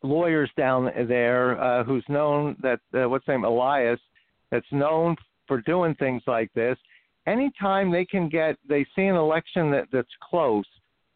lawyers 0.02 0.50
down 0.56 0.90
there 1.08 1.60
uh, 1.62 1.84
who's 1.84 2.04
known 2.08 2.56
that 2.62 2.80
uh, 2.94 3.08
what's 3.08 3.24
his 3.24 3.32
name 3.32 3.44
Elias 3.44 4.00
that's 4.50 4.66
known 4.70 5.16
for 5.48 5.60
doing 5.62 5.94
things 5.96 6.22
like 6.26 6.52
this 6.54 6.76
anytime 7.26 7.90
they 7.90 8.04
can 8.04 8.28
get 8.28 8.56
they 8.68 8.84
see 8.94 9.04
an 9.04 9.16
election 9.16 9.70
that 9.70 9.86
that's 9.92 10.08
close 10.22 10.64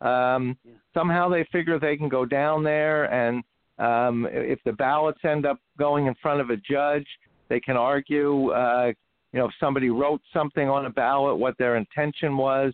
um 0.01 0.57
yeah. 0.65 0.73
somehow 0.95 1.29
they 1.29 1.45
figure 1.51 1.79
they 1.79 1.97
can 1.97 2.09
go 2.09 2.25
down 2.25 2.63
there 2.63 3.13
and 3.13 3.43
um 3.79 4.27
if 4.31 4.59
the 4.65 4.73
ballots 4.73 5.21
end 5.25 5.45
up 5.45 5.59
going 5.79 6.07
in 6.07 6.15
front 6.23 6.41
of 6.41 6.51
a 6.51 6.57
judge 6.57 7.07
they 7.49 7.61
can 7.61 7.77
argue 7.77 8.51
uh 8.51 8.93
you 9.33 9.39
know 9.39 9.47
if 9.47 9.53
somebody 9.61 9.91
wrote 9.91 10.21
something 10.33 10.69
on 10.69 10.87
a 10.87 10.91
ballot 10.91 11.37
what 11.37 11.57
their 11.59 11.77
intention 11.77 12.37
was 12.37 12.73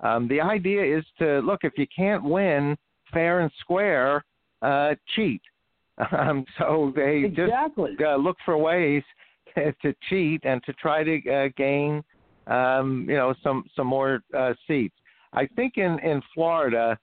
um 0.00 0.28
the 0.28 0.40
idea 0.40 0.98
is 0.98 1.04
to 1.18 1.40
look 1.40 1.60
if 1.64 1.72
you 1.76 1.86
can't 1.94 2.22
win 2.22 2.76
fair 3.12 3.40
and 3.40 3.50
square 3.60 4.24
uh 4.62 4.94
cheat 5.16 5.42
um 6.16 6.44
so 6.58 6.92
they 6.94 7.24
exactly. 7.24 7.92
just 7.98 8.02
uh, 8.02 8.16
look 8.16 8.36
for 8.44 8.56
ways 8.56 9.02
to 9.54 9.94
cheat 10.08 10.40
and 10.44 10.62
to 10.64 10.72
try 10.74 11.02
to 11.02 11.20
uh, 11.28 11.48
gain 11.56 12.02
um, 12.50 13.06
you 13.08 13.16
know, 13.16 13.34
some 13.42 13.64
some 13.76 13.86
more 13.86 14.22
uh, 14.36 14.52
seats. 14.66 14.94
I 15.32 15.46
think 15.46 15.76
in 15.76 15.98
in 16.00 16.22
Florida, 16.34 16.98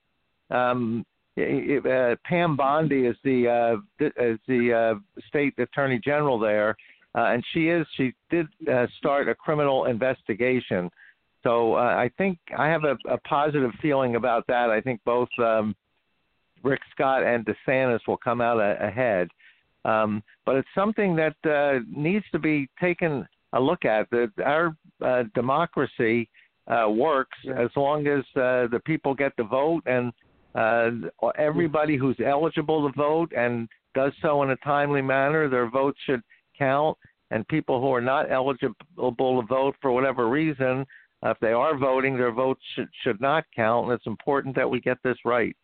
um, 0.49 1.05
it, 1.35 1.85
uh, 1.85 2.15
Pam 2.25 2.55
Bondi 2.55 3.05
is 3.05 3.15
the 3.23 3.47
uh, 3.47 4.05
is 4.17 4.39
the 4.47 4.73
uh, 4.73 5.19
state 5.27 5.53
attorney 5.59 5.99
general 6.03 6.39
there, 6.39 6.75
uh, 7.15 7.25
and 7.25 7.43
she 7.53 7.69
is 7.69 7.85
she 7.95 8.13
did 8.29 8.47
uh, 8.71 8.87
start 8.97 9.29
a 9.29 9.35
criminal 9.35 9.85
investigation. 9.85 10.89
So 11.43 11.75
uh, 11.75 11.79
I 11.79 12.09
think 12.17 12.39
I 12.57 12.67
have 12.67 12.83
a, 12.83 12.97
a 13.07 13.17
positive 13.19 13.71
feeling 13.81 14.15
about 14.15 14.45
that. 14.47 14.69
I 14.69 14.81
think 14.81 14.99
both 15.05 15.29
um, 15.39 15.75
Rick 16.63 16.81
Scott 16.91 17.23
and 17.23 17.45
DeSantis 17.45 17.99
will 18.07 18.17
come 18.17 18.41
out 18.41 18.59
a, 18.59 18.85
ahead. 18.85 19.29
Um, 19.85 20.21
but 20.45 20.57
it's 20.57 20.67
something 20.75 21.15
that 21.15 21.35
uh, 21.49 21.79
needs 21.95 22.25
to 22.31 22.39
be 22.39 22.67
taken 22.79 23.25
a 23.53 23.59
look 23.59 23.85
at. 23.85 24.09
The, 24.09 24.29
our 24.43 24.75
uh, 25.01 25.23
democracy 25.33 26.29
uh, 26.67 26.89
works 26.89 27.37
as 27.55 27.69
long 27.75 28.07
as 28.07 28.19
uh, 28.35 28.67
the 28.67 28.81
people 28.85 29.13
get 29.13 29.35
to 29.37 29.43
vote 29.43 29.83
and 29.85 30.11
uh, 30.55 30.89
everybody 31.37 31.97
who's 31.97 32.17
eligible 32.25 32.89
to 32.89 32.97
vote 32.97 33.31
and 33.37 33.69
does 33.93 34.11
so 34.21 34.43
in 34.43 34.49
a 34.49 34.55
timely 34.57 35.01
manner, 35.01 35.47
their 35.49 35.69
votes 35.69 35.99
should 36.05 36.21
count. 36.57 36.97
And 37.29 37.47
people 37.49 37.81
who 37.81 37.93
are 37.93 38.01
not 38.01 38.31
eligible 38.31 38.75
to 38.97 39.41
vote 39.47 39.75
for 39.81 39.91
whatever 39.91 40.29
reason, 40.29 40.85
uh, 41.23 41.31
if 41.31 41.39
they 41.41 41.51
are 41.51 41.77
voting, 41.77 42.15
their 42.15 42.31
votes 42.31 42.61
should 42.75 42.87
should 43.03 43.19
not 43.19 43.43
count. 43.53 43.87
And 43.87 43.93
it's 43.93 44.07
important 44.07 44.55
that 44.55 44.69
we 44.69 44.79
get 44.79 44.97
this 45.03 45.17
right. 45.25 45.55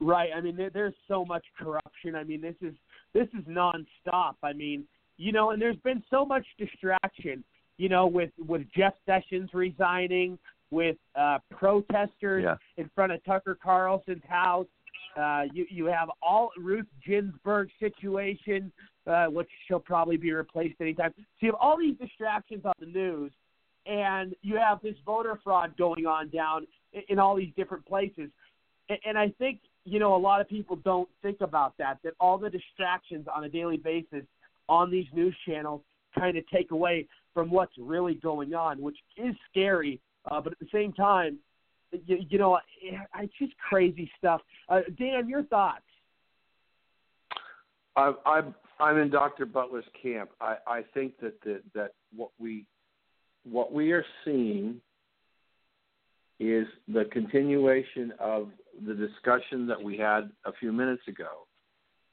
Right. 0.00 0.30
I 0.34 0.40
mean, 0.40 0.56
there, 0.56 0.70
there's 0.70 0.94
so 1.08 1.24
much 1.24 1.44
corruption. 1.58 2.14
I 2.14 2.22
mean, 2.22 2.40
this 2.40 2.54
is 2.60 2.74
this 3.12 3.26
is 3.36 3.44
nonstop. 3.46 4.34
I 4.42 4.52
mean, 4.52 4.84
you 5.16 5.32
know, 5.32 5.50
and 5.50 5.60
there's 5.60 5.76
been 5.78 6.02
so 6.10 6.24
much 6.24 6.46
distraction, 6.58 7.42
you 7.80 7.88
know, 7.88 8.06
with 8.06 8.30
with 8.46 8.62
Jeff 8.76 8.92
Sessions 9.06 9.48
resigning, 9.54 10.38
with 10.70 10.98
uh, 11.18 11.38
protesters 11.50 12.44
yeah. 12.44 12.56
in 12.76 12.90
front 12.94 13.10
of 13.10 13.24
Tucker 13.24 13.56
Carlson's 13.60 14.22
house. 14.28 14.66
Uh, 15.18 15.44
you 15.54 15.64
you 15.70 15.86
have 15.86 16.10
all 16.22 16.50
Ruth 16.58 16.84
Ginsburg 17.06 17.70
situation, 17.80 18.70
uh, 19.06 19.26
which 19.26 19.48
she'll 19.66 19.80
probably 19.80 20.18
be 20.18 20.30
replaced 20.30 20.78
anytime. 20.78 21.14
So 21.16 21.22
you 21.40 21.48
have 21.48 21.58
all 21.58 21.78
these 21.78 21.96
distractions 21.96 22.66
on 22.66 22.74
the 22.78 22.86
news, 22.86 23.32
and 23.86 24.34
you 24.42 24.56
have 24.56 24.82
this 24.82 24.96
voter 25.06 25.40
fraud 25.42 25.74
going 25.78 26.04
on 26.04 26.28
down 26.28 26.66
in, 26.92 27.02
in 27.08 27.18
all 27.18 27.34
these 27.34 27.52
different 27.56 27.86
places. 27.86 28.28
And, 28.90 28.98
and 29.06 29.18
I 29.18 29.30
think 29.38 29.60
you 29.86 29.98
know 29.98 30.14
a 30.14 30.18
lot 30.18 30.42
of 30.42 30.50
people 30.50 30.76
don't 30.76 31.08
think 31.22 31.40
about 31.40 31.78
that. 31.78 31.96
That 32.04 32.12
all 32.20 32.36
the 32.36 32.50
distractions 32.50 33.26
on 33.34 33.44
a 33.44 33.48
daily 33.48 33.78
basis 33.78 34.26
on 34.68 34.90
these 34.90 35.06
news 35.14 35.34
channels 35.48 35.80
kind 36.16 36.36
of 36.36 36.44
take 36.48 36.72
away 36.72 37.06
from 37.34 37.50
what's 37.50 37.72
really 37.78 38.14
going 38.14 38.54
on, 38.54 38.80
which 38.80 38.98
is 39.16 39.34
scary. 39.50 40.00
Uh, 40.30 40.40
but 40.40 40.52
at 40.52 40.58
the 40.58 40.68
same 40.72 40.92
time, 40.92 41.38
you, 42.06 42.18
you 42.28 42.38
know, 42.38 42.58
it's 42.82 43.32
just 43.38 43.52
crazy 43.68 44.10
stuff. 44.18 44.40
Uh, 44.68 44.80
Dan, 44.98 45.28
your 45.28 45.44
thoughts? 45.44 45.82
I, 47.96 48.12
I'm 48.24 48.54
I'm 48.78 48.98
in 48.98 49.10
Dr. 49.10 49.44
Butler's 49.44 49.84
camp. 50.02 50.30
I, 50.40 50.56
I 50.66 50.84
think 50.94 51.18
that 51.20 51.40
the, 51.42 51.60
that 51.74 51.92
what 52.14 52.30
we 52.38 52.66
what 53.44 53.72
we 53.72 53.92
are 53.92 54.04
seeing 54.24 54.80
is 56.38 56.66
the 56.88 57.04
continuation 57.12 58.12
of 58.18 58.48
the 58.86 58.94
discussion 58.94 59.66
that 59.66 59.82
we 59.82 59.98
had 59.98 60.30
a 60.46 60.52
few 60.58 60.72
minutes 60.72 61.02
ago, 61.08 61.46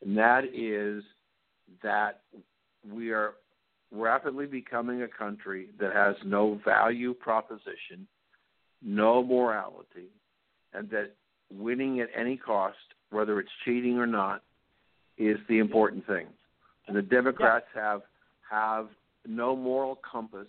and 0.03 0.17
that 0.17 0.43
is 0.53 1.03
that 1.83 2.21
we 2.91 3.11
are 3.11 3.33
rapidly 3.91 4.45
becoming 4.45 5.03
a 5.03 5.07
country 5.07 5.69
that 5.79 5.93
has 5.93 6.15
no 6.25 6.59
value 6.65 7.13
proposition, 7.13 8.07
no 8.81 9.23
morality, 9.23 10.09
and 10.73 10.89
that 10.89 11.11
winning 11.51 12.01
at 12.01 12.09
any 12.15 12.37
cost, 12.37 12.77
whether 13.09 13.39
it's 13.39 13.49
cheating 13.63 13.97
or 13.97 14.07
not, 14.07 14.43
is 15.17 15.37
the 15.49 15.59
important 15.59 16.05
thing. 16.05 16.27
And 16.87 16.95
the 16.95 17.01
Democrats 17.01 17.65
have 17.73 18.01
have 18.49 18.87
no 19.25 19.55
moral 19.55 19.99
compass 20.09 20.47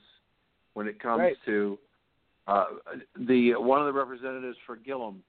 when 0.75 0.87
it 0.87 1.01
comes 1.01 1.21
Right. 1.21 1.37
to 1.47 1.79
uh, 2.47 2.65
the 3.17 3.55
one 3.55 3.81
of 3.81 3.87
the 3.87 3.93
representatives 3.93 4.57
for 4.67 4.77
Gillum 4.77 5.23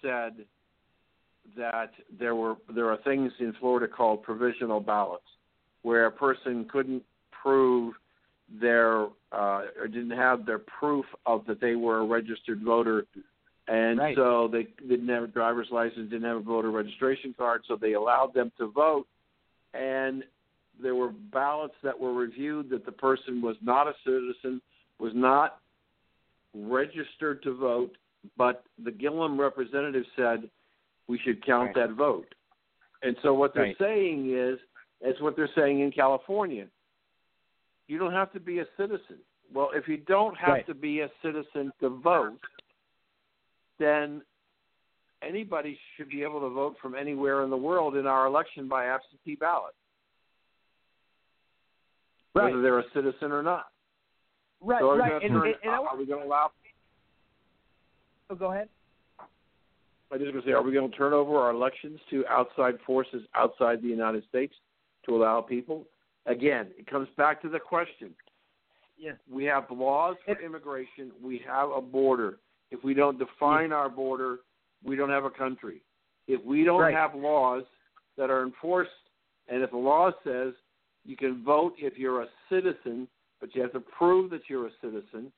said 0.00 0.44
that 1.56 1.90
there 2.18 2.34
were 2.34 2.56
there 2.74 2.90
are 2.90 2.98
things 2.98 3.32
in 3.38 3.52
Florida 3.60 3.88
called 3.88 4.22
provisional 4.22 4.80
ballots 4.80 5.24
where 5.82 6.06
a 6.06 6.10
person 6.12 6.66
couldn't 6.70 7.02
prove 7.44 7.94
their 8.60 9.06
uh, 9.32 9.62
or 9.78 9.88
didn't 9.88 10.16
have 10.16 10.46
their 10.46 10.58
proof 10.58 11.04
of 11.26 11.44
that 11.46 11.60
they 11.60 11.74
were 11.74 12.00
a 12.00 12.04
registered 12.04 12.62
voter, 12.62 13.06
and 13.68 13.98
Right. 13.98 14.16
so 14.16 14.48
they 14.48 14.64
didn't 14.88 15.08
have 15.08 15.24
a 15.24 15.26
driver's 15.28 15.68
license, 15.70 16.10
didn't 16.10 16.28
have 16.28 16.36
a 16.38 16.40
voter 16.40 16.70
registration 16.70 17.34
card, 17.36 17.62
so 17.66 17.76
they 17.76 17.94
allowed 17.94 18.32
them 18.34 18.52
to 18.58 18.66
vote, 18.66 19.06
and 19.72 20.24
there 20.80 20.94
were 20.94 21.10
ballots 21.10 21.74
that 21.82 21.98
were 21.98 22.12
reviewed 22.12 22.68
that 22.70 22.84
the 22.84 22.92
person 22.92 23.40
was 23.40 23.56
not 23.62 23.86
a 23.86 23.94
citizen, 24.04 24.60
was 24.98 25.12
not 25.14 25.60
registered 26.54 27.42
to 27.42 27.54
vote, 27.54 27.96
but 28.36 28.64
the 28.84 28.90
Gillum 28.90 29.40
representative 29.40 30.04
said 30.16 30.50
we 31.06 31.18
should 31.18 31.44
count 31.44 31.76
Right. 31.76 31.88
that 31.88 31.90
vote. 31.90 32.34
And 33.02 33.16
so 33.22 33.34
what 33.34 33.54
they're 33.54 33.64
Right. 33.64 33.78
saying 33.78 34.30
is, 34.30 34.58
it's 35.00 35.20
what 35.20 35.36
they're 35.36 35.54
saying 35.54 35.80
in 35.80 35.92
California. 35.92 36.66
You 37.88 37.98
don't 37.98 38.12
have 38.12 38.32
to 38.32 38.40
be 38.40 38.60
a 38.60 38.64
citizen. 38.76 39.18
Well, 39.52 39.70
if 39.74 39.86
you 39.88 39.98
don't 39.98 40.36
have 40.36 40.48
Right. 40.54 40.66
to 40.66 40.74
be 40.74 41.00
a 41.00 41.10
citizen 41.22 41.72
to 41.80 41.88
vote, 41.90 42.40
then 43.78 44.22
anybody 45.22 45.78
should 45.96 46.08
be 46.08 46.22
able 46.22 46.40
to 46.40 46.48
vote 46.48 46.78
from 46.80 46.94
anywhere 46.94 47.42
in 47.42 47.50
the 47.50 47.56
world 47.56 47.96
in 47.96 48.06
our 48.06 48.26
election 48.26 48.68
by 48.68 48.86
absentee 48.86 49.34
ballot, 49.36 49.74
Right. 52.34 52.44
whether 52.44 52.62
they're 52.62 52.78
a 52.78 52.90
citizen 52.90 53.32
or 53.32 53.42
not. 53.42 53.70
Right, 54.60 54.80
so 54.80 54.90
are 54.90 54.94
we 54.94 55.00
right. 55.00 55.22
And, 55.22 55.32
turn- 55.34 55.46
and, 55.46 55.56
and 55.62 55.72
are 55.72 55.96
we 55.96 56.06
going 56.06 56.22
to 56.22 56.26
allow? 56.26 56.50
oh, 58.30 58.34
go 58.34 58.50
ahead. 58.52 58.68
I 60.10 60.18
just 60.18 60.30
going 60.30 60.42
to 60.44 60.48
say, 60.48 60.52
are 60.52 60.62
we 60.62 60.72
going 60.72 60.90
to 60.90 60.96
turn 60.96 61.12
over 61.12 61.36
our 61.38 61.50
elections 61.50 62.00
to 62.10 62.24
outside 62.28 62.80
forces 62.86 63.26
outside 63.34 63.82
the 63.82 63.88
United 63.88 64.24
States 64.28 64.54
to 65.06 65.16
allow 65.16 65.40
people? 65.40 65.86
Again, 66.26 66.68
it 66.78 66.86
comes 66.86 67.08
back 67.16 67.42
to 67.42 67.48
the 67.48 67.58
question. 67.58 68.10
Yeah. 68.96 69.12
We 69.30 69.44
have 69.44 69.64
laws 69.70 70.16
for 70.24 70.40
immigration. 70.40 71.12
We 71.22 71.42
have 71.46 71.70
a 71.70 71.80
border. 71.80 72.38
If 72.70 72.82
we 72.82 72.94
don't 72.94 73.18
define 73.18 73.72
our 73.72 73.88
border, 73.88 74.38
we 74.82 74.96
don't 74.96 75.10
have 75.10 75.24
a 75.24 75.30
country. 75.30 75.82
If 76.26 76.42
we 76.44 76.64
don't 76.64 76.80
Right. 76.80 76.94
have 76.94 77.14
laws 77.14 77.64
that 78.16 78.30
are 78.30 78.42
enforced, 78.42 78.90
and 79.48 79.62
if 79.62 79.70
the 79.70 79.76
law 79.76 80.10
says 80.22 80.54
you 81.04 81.16
can 81.16 81.42
vote 81.44 81.74
if 81.78 81.98
you're 81.98 82.22
a 82.22 82.28
citizen, 82.48 83.08
but 83.40 83.54
you 83.54 83.62
have 83.62 83.72
to 83.72 83.80
prove 83.80 84.30
that 84.30 84.48
you're 84.48 84.66
a 84.66 84.72
citizen. 84.80 85.30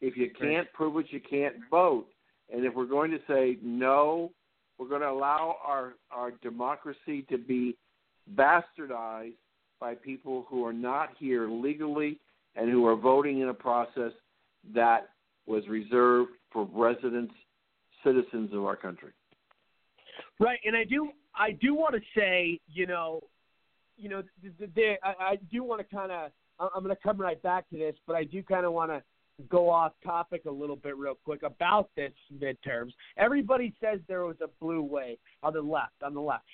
If 0.00 0.16
you 0.16 0.30
can't 0.30 0.70
prove 0.72 0.96
it, 0.98 1.12
you 1.12 1.20
can't 1.20 1.56
vote. 1.70 2.08
And 2.52 2.64
if 2.64 2.74
we're 2.74 2.84
going 2.86 3.12
to 3.12 3.20
say 3.28 3.58
no, 3.62 4.32
we're 4.76 4.88
going 4.88 5.02
to 5.02 5.10
allow 5.10 5.56
our, 5.64 5.94
our 6.10 6.32
democracy 6.42 7.22
to 7.30 7.38
be 7.38 7.76
bastardized 8.34 9.36
by 9.84 9.94
people 9.94 10.46
who 10.48 10.64
are 10.64 10.72
not 10.72 11.10
here 11.18 11.46
legally 11.46 12.18
and 12.56 12.70
who 12.70 12.86
are 12.86 12.96
voting 12.96 13.40
in 13.40 13.50
a 13.50 13.54
process 13.54 14.12
that 14.74 15.10
was 15.46 15.62
reserved 15.68 16.30
for 16.50 16.66
residents, 16.72 17.34
citizens 18.02 18.50
of 18.54 18.64
our 18.64 18.76
country. 18.76 19.10
Right, 20.40 20.58
and 20.64 20.74
I 20.74 20.84
do 20.84 21.10
I 21.34 21.50
do 21.50 21.74
want 21.74 21.94
to 21.96 22.00
say, 22.18 22.60
you 22.66 22.86
know, 22.86 23.24
you 23.98 24.08
know, 24.08 24.22
I, 25.02 25.14
I 25.32 25.38
do 25.52 25.62
want 25.62 25.86
to 25.86 25.94
kind 25.94 26.10
of 26.10 26.30
I'm 26.58 26.82
going 26.82 26.96
to 26.96 27.02
come 27.02 27.18
right 27.18 27.42
back 27.42 27.68
to 27.68 27.76
this, 27.76 27.94
but 28.06 28.16
I 28.16 28.24
do 28.24 28.42
kind 28.42 28.64
of 28.64 28.72
want 28.72 28.90
to 28.90 29.02
go 29.50 29.68
off 29.68 29.92
topic 30.02 30.46
a 30.46 30.50
little 30.50 30.76
bit 30.76 30.96
real 30.96 31.18
quick 31.26 31.42
about 31.42 31.90
this 31.94 32.12
midterms. 32.42 32.92
Everybody 33.18 33.74
says 33.82 34.00
there 34.08 34.24
was 34.24 34.36
a 34.42 34.48
blue 34.62 34.80
wave 34.80 35.18
on 35.42 35.52
the 35.52 35.60
left, 35.60 36.02
on 36.02 36.14
the 36.14 36.22
left. 36.22 36.44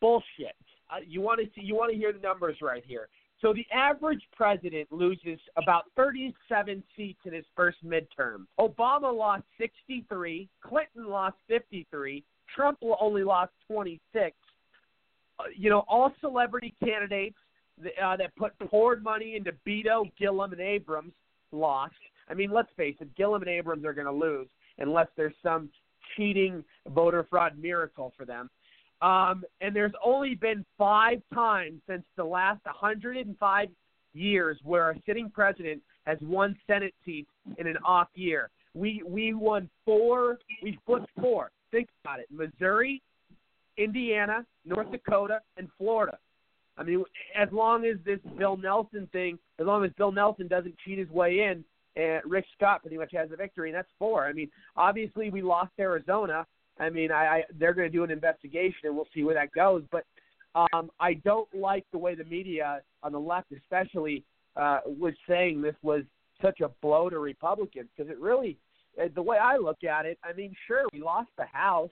Bullshit. 0.00 0.56
Uh, 0.92 0.96
you 1.06 1.20
want 1.20 1.40
to 1.40 1.46
see? 1.54 1.64
You 1.64 1.74
want 1.74 1.92
to 1.92 1.96
hear 1.96 2.12
the 2.12 2.18
numbers 2.18 2.56
right 2.60 2.82
here. 2.86 3.08
So 3.40 3.52
the 3.52 3.66
average 3.74 4.22
president 4.36 4.92
loses 4.92 5.40
about 5.56 5.84
37 5.96 6.82
seats 6.96 7.18
in 7.24 7.32
his 7.32 7.44
first 7.56 7.78
midterm. 7.84 8.46
Obama 8.60 9.12
lost 9.12 9.42
63. 9.58 10.48
Clinton 10.62 11.08
lost 11.08 11.36
53. 11.48 12.22
Trump 12.54 12.78
only 13.00 13.24
lost 13.24 13.50
26. 13.66 14.36
Uh, 15.38 15.42
you 15.56 15.70
know, 15.70 15.84
all 15.88 16.12
celebrity 16.20 16.72
candidates 16.84 17.36
uh, 18.02 18.16
that 18.16 18.34
put 18.36 18.56
poured 18.70 19.02
money 19.02 19.34
into 19.34 19.52
Beto, 19.66 20.10
Gillum, 20.18 20.52
and 20.52 20.60
Abrams 20.60 21.12
lost. 21.50 21.94
I 22.28 22.34
mean, 22.34 22.52
let's 22.52 22.70
face 22.76 22.94
it, 23.00 23.14
Gillum 23.16 23.42
and 23.42 23.50
Abrams 23.50 23.84
are 23.84 23.92
going 23.92 24.06
to 24.06 24.12
lose 24.12 24.46
unless 24.78 25.08
there's 25.16 25.34
some 25.42 25.68
cheating 26.16 26.62
voter 26.88 27.26
fraud 27.28 27.58
miracle 27.58 28.12
for 28.16 28.24
them. 28.24 28.50
Um, 29.02 29.42
and 29.60 29.74
there's 29.74 29.92
only 30.04 30.36
been 30.36 30.64
five 30.78 31.20
times 31.34 31.80
since 31.88 32.04
the 32.16 32.24
last 32.24 32.64
105 32.64 33.68
years 34.14 34.58
where 34.62 34.90
a 34.90 34.94
sitting 35.04 35.28
president 35.28 35.82
has 36.06 36.18
won 36.22 36.56
Senate 36.66 36.94
seats 37.04 37.30
in 37.58 37.66
an 37.66 37.76
off 37.84 38.08
year. 38.14 38.48
We 38.74 39.02
we 39.04 39.34
won 39.34 39.68
four. 39.84 40.38
We 40.62 40.78
flipped 40.86 41.10
four. 41.20 41.50
Think 41.72 41.88
about 42.04 42.20
it: 42.20 42.26
Missouri, 42.30 43.02
Indiana, 43.76 44.46
North 44.64 44.90
Dakota, 44.90 45.40
and 45.56 45.68
Florida. 45.76 46.18
I 46.78 46.84
mean, 46.84 47.04
as 47.36 47.48
long 47.52 47.84
as 47.84 47.96
this 48.04 48.20
Bill 48.38 48.56
Nelson 48.56 49.08
thing, 49.12 49.38
as 49.58 49.66
long 49.66 49.84
as 49.84 49.90
Bill 49.98 50.12
Nelson 50.12 50.48
doesn't 50.48 50.74
cheat 50.84 50.98
his 50.98 51.10
way 51.10 51.40
in, 51.40 51.64
and 52.00 52.22
Rick 52.24 52.46
Scott 52.56 52.80
pretty 52.80 52.96
much 52.96 53.12
has 53.12 53.30
a 53.30 53.36
victory, 53.36 53.68
and 53.68 53.76
that's 53.76 53.90
four. 53.98 54.26
I 54.26 54.32
mean, 54.32 54.50
obviously 54.76 55.28
we 55.28 55.42
lost 55.42 55.72
Arizona. 55.78 56.46
I 56.82 56.90
mean, 56.90 57.12
I, 57.12 57.24
I 57.24 57.42
they're 57.58 57.74
going 57.74 57.90
to 57.90 57.96
do 57.96 58.04
an 58.04 58.10
investigation, 58.10 58.80
and 58.84 58.96
we'll 58.96 59.08
see 59.14 59.22
where 59.22 59.34
that 59.34 59.52
goes. 59.52 59.82
But 59.90 60.04
um, 60.54 60.90
I 61.00 61.14
don't 61.14 61.48
like 61.54 61.86
the 61.92 61.98
way 61.98 62.14
the 62.14 62.24
media 62.24 62.82
on 63.02 63.12
the 63.12 63.20
left, 63.20 63.52
especially, 63.52 64.24
uh, 64.56 64.80
was 64.84 65.14
saying 65.28 65.62
this 65.62 65.76
was 65.82 66.02
such 66.42 66.60
a 66.60 66.68
blow 66.82 67.08
to 67.08 67.18
Republicans 67.18 67.88
because 67.96 68.10
it 68.10 68.18
really, 68.18 68.58
uh, 69.00 69.08
the 69.14 69.22
way 69.22 69.38
I 69.38 69.56
look 69.56 69.84
at 69.84 70.04
it, 70.06 70.18
I 70.24 70.32
mean, 70.32 70.54
sure 70.66 70.84
we 70.92 71.00
lost 71.00 71.30
the 71.38 71.46
House, 71.46 71.90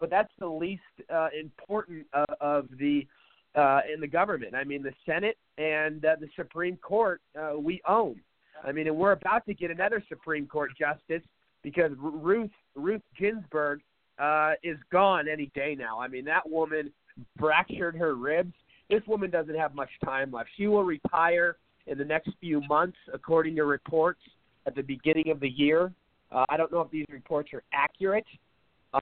but 0.00 0.08
that's 0.08 0.32
the 0.38 0.46
least 0.46 0.82
uh, 1.12 1.28
important 1.38 2.06
uh, 2.12 2.24
of 2.40 2.68
the 2.78 3.06
uh, 3.54 3.80
in 3.92 4.00
the 4.00 4.06
government. 4.06 4.54
I 4.54 4.64
mean, 4.64 4.82
the 4.82 4.94
Senate 5.04 5.36
and 5.58 6.04
uh, 6.04 6.16
the 6.20 6.28
Supreme 6.36 6.76
Court 6.76 7.20
uh, 7.38 7.58
we 7.58 7.80
own. 7.88 8.20
I 8.64 8.72
mean, 8.72 8.86
and 8.86 8.96
we're 8.96 9.12
about 9.12 9.46
to 9.46 9.54
get 9.54 9.70
another 9.70 10.02
Supreme 10.08 10.46
Court 10.46 10.70
justice 10.78 11.22
because 11.62 11.92
Ruth 11.98 12.50
Ruth 12.74 13.02
Ginsburg 13.18 13.80
uh, 14.18 14.52
is 14.62 14.78
gone 14.90 15.28
any 15.28 15.50
day 15.54 15.76
now. 15.78 16.00
I 16.00 16.08
mean, 16.08 16.24
that 16.24 16.48
woman 16.48 16.92
fractured 17.38 17.96
her 17.96 18.14
ribs. 18.14 18.52
This 18.90 19.02
woman 19.06 19.30
doesn't 19.30 19.54
have 19.54 19.74
much 19.74 19.90
time 20.04 20.32
left. 20.32 20.48
She 20.56 20.66
will 20.66 20.84
retire 20.84 21.56
in 21.86 21.98
the 21.98 22.04
next 22.04 22.30
few 22.40 22.60
months, 22.68 22.96
according 23.12 23.56
to 23.56 23.64
reports 23.64 24.20
at 24.66 24.74
the 24.74 24.82
beginning 24.82 25.30
of 25.30 25.40
the 25.40 25.48
year. 25.48 25.92
Uh, 26.30 26.44
I 26.48 26.56
don't 26.56 26.70
know 26.70 26.80
if 26.80 26.90
these 26.90 27.06
reports 27.10 27.50
are 27.54 27.62
accurate, 27.72 28.26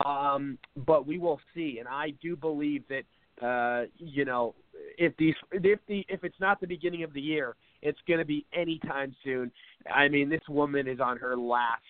um, 0.05 0.59
but 0.87 1.07
we 1.07 1.19
will 1.19 1.41
see. 1.55 1.79
And 1.79 1.89
I 1.89 2.13
do 2.23 2.37
believe 2.37 2.85
that 2.89 3.03
uh, 3.45 3.87
you 3.99 4.25
know 4.25 4.55
if 4.97 5.17
these 5.17 5.35
if 5.53 5.81
the 5.89 6.05
if 6.09 6.25
it's 6.25 6.39
not 6.41 6.61
the 6.61 6.67
beginning 6.67 7.03
of 7.03 7.13
the 7.13 7.21
year, 7.21 7.57
it's 7.83 7.99
going 8.07 8.19
to 8.19 8.25
be 8.25 8.47
anytime 8.53 9.15
soon. 9.25 9.51
I 9.93 10.09
mean, 10.09 10.29
this 10.29 10.41
woman 10.49 10.87
is 10.89 11.01
on 11.01 11.19
her 11.19 11.37
last 11.37 11.83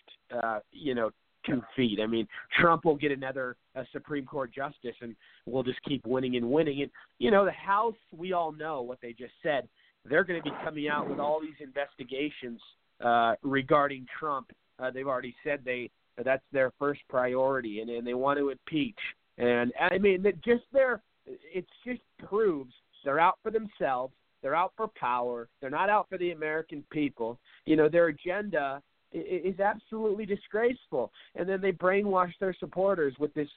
uh, 0.42 0.60
you 0.72 0.94
know 0.94 1.10
two 1.46 1.62
feet. 1.74 1.98
I 2.02 2.06
mean, 2.06 2.26
Trump 2.60 2.84
will 2.84 2.96
get 2.96 3.12
another 3.12 3.56
uh, 3.74 3.84
Supreme 3.92 4.26
Court 4.26 4.52
justice, 4.52 4.94
and 5.00 5.14
we'll 5.46 5.62
just 5.62 5.82
keep 5.82 6.06
winning 6.06 6.36
and 6.36 6.50
winning. 6.50 6.82
And 6.82 6.90
you 7.18 7.30
know, 7.30 7.44
the 7.44 7.52
House, 7.52 7.94
we 8.16 8.32
all 8.32 8.52
know 8.52 8.82
what 8.82 8.98
they 9.00 9.12
just 9.12 9.32
said. 9.42 9.68
They're 10.08 10.24
going 10.24 10.40
to 10.40 10.44
be 10.44 10.56
coming 10.64 10.88
out 10.88 11.08
with 11.08 11.18
all 11.18 11.40
these 11.40 11.58
investigations 11.60 12.60
uh, 13.04 13.34
regarding 13.42 14.06
Trump. 14.18 14.52
Uh, 14.78 14.90
they've 14.90 15.08
already 15.08 15.34
said 15.42 15.60
they 15.64 15.90
that's 16.24 16.44
their 16.52 16.72
first 16.78 17.00
priority, 17.08 17.80
and, 17.80 17.90
and 17.90 18.06
they 18.06 18.14
want 18.14 18.38
to 18.38 18.50
impeach. 18.50 18.98
And 19.38 19.72
I 19.78 19.98
mean, 19.98 20.22
that 20.22 20.42
just 20.42 20.64
their 20.72 21.02
it 21.26 21.66
just 21.84 22.00
proves 22.26 22.72
they're 23.04 23.20
out 23.20 23.38
for 23.42 23.50
themselves. 23.50 24.14
They're 24.42 24.54
out 24.54 24.72
for 24.76 24.88
power. 24.88 25.48
They're 25.60 25.70
not 25.70 25.90
out 25.90 26.08
for 26.08 26.18
the 26.18 26.32
American 26.32 26.84
people. 26.90 27.38
You 27.64 27.76
know, 27.76 27.88
their 27.88 28.08
agenda 28.08 28.82
is 29.20 29.60
absolutely 29.60 30.26
disgraceful. 30.26 31.12
And 31.34 31.48
then 31.48 31.60
they 31.60 31.72
brainwash 31.72 32.32
their 32.40 32.54
supporters 32.58 33.14
with 33.18 33.32
this, 33.34 33.48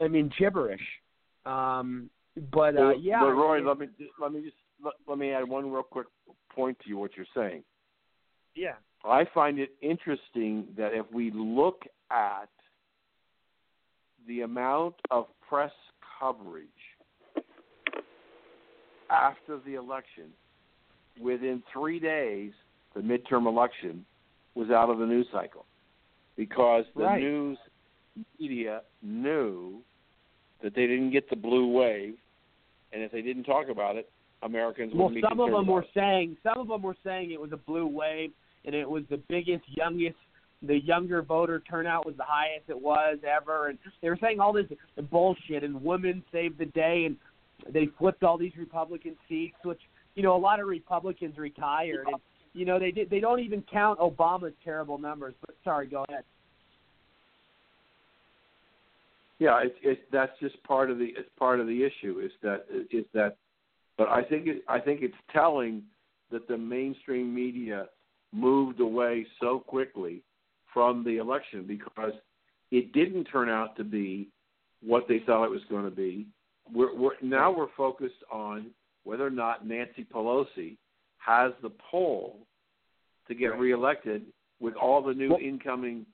I 0.00 0.08
mean, 0.08 0.30
gibberish. 0.38 0.80
Um, 1.44 2.10
but 2.52 2.76
uh, 2.76 2.90
yeah, 3.00 3.20
But 3.20 3.32
Roy, 3.32 3.66
let 3.66 3.78
me 3.78 3.86
let 4.20 4.32
me 4.32 4.42
just 4.42 4.56
let, 4.84 4.94
let 5.08 5.18
me 5.18 5.30
add 5.30 5.48
one 5.48 5.70
real 5.70 5.82
quick 5.82 6.06
point 6.54 6.78
to 6.80 6.88
you. 6.88 6.98
What 6.98 7.12
you're 7.16 7.26
saying. 7.34 7.62
yeah, 8.54 8.74
I 9.04 9.24
find 9.32 9.58
it 9.58 9.70
interesting 9.80 10.66
that 10.76 10.92
if 10.92 11.06
we 11.12 11.30
look 11.30 11.82
at 12.10 12.48
the 14.26 14.42
amount 14.42 14.96
of 15.10 15.26
press 15.48 15.72
coverage 16.18 16.66
after 19.10 19.60
the 19.64 19.74
election, 19.74 20.24
within 21.20 21.62
three 21.72 22.00
days, 22.00 22.52
the 22.94 23.00
midterm 23.00 23.46
election 23.46 24.04
was 24.56 24.70
out 24.70 24.90
of 24.90 24.98
the 24.98 25.06
news 25.06 25.26
cycle 25.30 25.64
because 26.36 26.84
the 26.96 27.04
Right. 27.04 27.22
news 27.22 27.58
media 28.40 28.82
knew 29.02 29.82
that 30.62 30.74
they 30.74 30.86
didn't 30.86 31.10
get 31.10 31.28
the 31.28 31.36
blue 31.36 31.68
wave, 31.68 32.18
and 32.92 33.02
if 33.02 33.12
they 33.12 33.22
didn't 33.22 33.44
talk 33.44 33.68
about 33.68 33.96
it, 33.96 34.10
Americans 34.42 34.92
Well, 34.92 35.04
wouldn't 35.04 35.22
be 35.22 35.28
some 35.28 35.40
of 35.40 35.50
them 35.50 35.66
were 35.66 35.86
saying 35.94 36.36
some 36.42 36.58
of 36.58 36.68
them 36.68 36.82
were 36.82 36.96
saying 37.04 37.30
it 37.30 37.40
was 37.40 37.52
a 37.52 37.56
blue 37.58 37.86
wave, 37.86 38.32
and 38.64 38.74
it 38.74 38.88
was 38.88 39.04
the 39.08 39.18
biggest, 39.28 39.64
youngest, 39.68 40.16
the 40.62 40.80
younger 40.80 41.22
voter 41.22 41.60
turnout 41.60 42.06
was 42.06 42.16
the 42.16 42.24
highest 42.24 42.68
it 42.68 42.80
was 42.80 43.18
ever, 43.28 43.68
and 43.68 43.78
they 44.00 44.08
were 44.08 44.18
saying 44.20 44.40
all 44.40 44.52
this 44.52 44.66
bullshit. 45.10 45.62
And 45.62 45.82
women 45.82 46.24
saved 46.32 46.58
the 46.58 46.66
day, 46.66 47.04
and 47.04 47.16
they 47.72 47.86
flipped 47.98 48.22
all 48.22 48.38
these 48.38 48.56
Republican 48.56 49.16
seats, 49.28 49.56
which 49.62 49.80
you 50.14 50.22
know 50.22 50.34
a 50.34 50.38
lot 50.38 50.60
of 50.60 50.66
Republicans 50.66 51.36
retired, 51.36 52.06
and 52.06 52.16
you 52.56 52.64
know 52.64 52.78
they 52.78 52.90
did. 52.90 53.10
They 53.10 53.20
don't 53.20 53.40
even 53.40 53.62
count 53.70 53.98
Obama's 53.98 54.54
terrible 54.64 54.98
numbers. 54.98 55.34
But 55.40 55.54
sorry, 55.62 55.86
go 55.86 56.04
ahead. 56.08 56.24
Yeah, 59.38 59.60
it's 59.62 59.76
it's 59.82 60.00
that's 60.10 60.32
just 60.40 60.62
part 60.64 60.90
of 60.90 60.98
the 60.98 61.06
it's 61.16 61.28
part 61.38 61.60
of 61.60 61.66
the 61.66 61.84
issue 61.84 62.20
is 62.20 62.32
that 62.42 62.64
is 62.90 63.04
that, 63.12 63.36
but 63.98 64.08
I 64.08 64.22
think 64.22 64.46
it 64.46 64.62
I 64.68 64.80
think 64.80 65.02
it's 65.02 65.14
telling 65.32 65.82
that 66.32 66.48
the 66.48 66.56
mainstream 66.56 67.34
media 67.34 67.86
moved 68.32 68.80
away 68.80 69.26
so 69.40 69.60
quickly 69.60 70.22
from 70.72 71.04
the 71.04 71.18
election 71.18 71.64
because 71.66 72.12
it 72.70 72.92
didn't 72.92 73.24
turn 73.24 73.48
out 73.48 73.76
to 73.76 73.84
be 73.84 74.28
what 74.82 75.06
they 75.08 75.20
thought 75.24 75.44
it 75.44 75.50
was 75.50 75.62
going 75.70 75.84
to 75.84 75.90
be. 75.90 76.26
We're, 76.72 76.94
we're 76.96 77.12
now 77.22 77.54
we're 77.54 77.68
focused 77.76 78.24
on 78.32 78.70
whether 79.04 79.26
or 79.26 79.30
not 79.30 79.66
Nancy 79.66 80.04
Pelosi 80.12 80.76
has 81.26 81.52
the 81.60 81.70
pull 81.90 82.38
to 83.26 83.34
get 83.34 83.58
reelected 83.58 84.22
with 84.60 84.74
all 84.76 85.02
the 85.02 85.12
new 85.12 85.30
Well, 85.30 85.40
incoming 85.42 86.06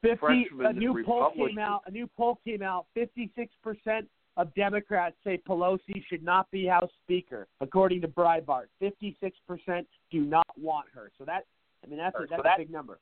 Fifty. 0.00 0.18
freshmen 0.18 0.66
A 0.66 0.72
new 0.72 1.04
poll 1.04 1.32
came 1.36 1.58
out. 1.58 1.82
A 1.86 1.90
new 1.90 2.08
poll 2.16 2.38
came 2.46 2.62
out. 2.62 2.86
Fifty-six 2.94 3.52
percent 3.62 4.08
of 4.36 4.54
Democrats 4.54 5.16
say 5.24 5.38
Pelosi 5.46 6.02
should 6.08 6.22
not 6.22 6.50
be 6.50 6.64
House 6.64 6.90
Speaker, 7.04 7.48
according 7.60 8.00
to 8.00 8.08
Breitbart. 8.08 8.66
Fifty-six 8.78 9.36
percent 9.46 9.86
do 10.10 10.20
not 10.20 10.46
want 10.58 10.86
her. 10.94 11.10
So 11.18 11.24
that, 11.26 11.44
I 11.84 11.88
mean, 11.88 11.98
that's 11.98 12.16
a, 12.16 12.26
that's 12.30 12.42
a 12.42 12.58
big 12.58 12.70
number. 12.70 12.98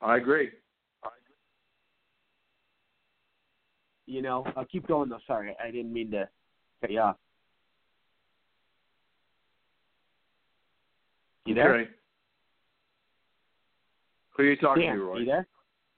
I 0.00 0.16
agree. 0.16 0.50
I 1.02 1.08
agree. 1.08 1.36
You 4.06 4.22
know, 4.22 4.46
I'll 4.56 4.64
keep 4.64 4.86
going 4.86 5.10
though. 5.10 5.18
Sorry, 5.26 5.54
I 5.62 5.70
didn't 5.70 5.92
mean 5.92 6.10
to 6.12 6.28
cut 6.80 6.90
you 6.90 7.00
off. 7.00 7.16
You 11.48 11.54
there? 11.54 11.74
Okay. 11.76 11.90
Who 14.36 14.42
are 14.42 14.46
you 14.46 14.56
talking 14.56 14.82
Dan, 14.82 14.96
to, 14.96 15.02
Roy? 15.02 15.18
you 15.20 15.24
there? 15.24 15.46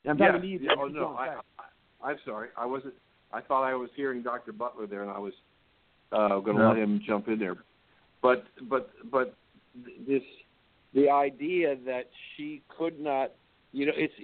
I'm 0.09 0.17
yeah, 0.17 0.27
talking 0.27 0.43
to 0.43 0.47
you. 0.47 0.61
Yeah, 0.63 0.71
oh 0.79 0.87
no, 0.87 1.17
I, 1.19 1.41
I, 1.59 2.09
I'm 2.09 2.17
sorry. 2.25 2.49
I 2.57 2.65
wasn't. 2.65 2.95
I 3.33 3.41
thought 3.41 3.65
I 3.65 3.75
was 3.75 3.91
hearing 3.97 4.23
Dr. 4.23 4.53
Butler 4.53 4.87
there, 4.87 5.03
and 5.03 5.11
I 5.11 5.19
was 5.19 5.33
uh, 6.13 6.39
going 6.39 6.57
to 6.57 6.63
No. 6.63 6.69
let 6.69 6.79
him 6.79 7.01
jump 7.05 7.27
in 7.27 7.41
there. 7.41 7.57
But 8.23 8.45
but 8.69 8.91
but 9.11 9.35
this 10.07 10.23
the 10.95 11.11
idea 11.11 11.77
that 11.85 12.05
she 12.37 12.63
could 12.79 13.01
not, 13.01 13.33
you 13.73 13.87
know, 13.87 13.93
it's 13.97 14.15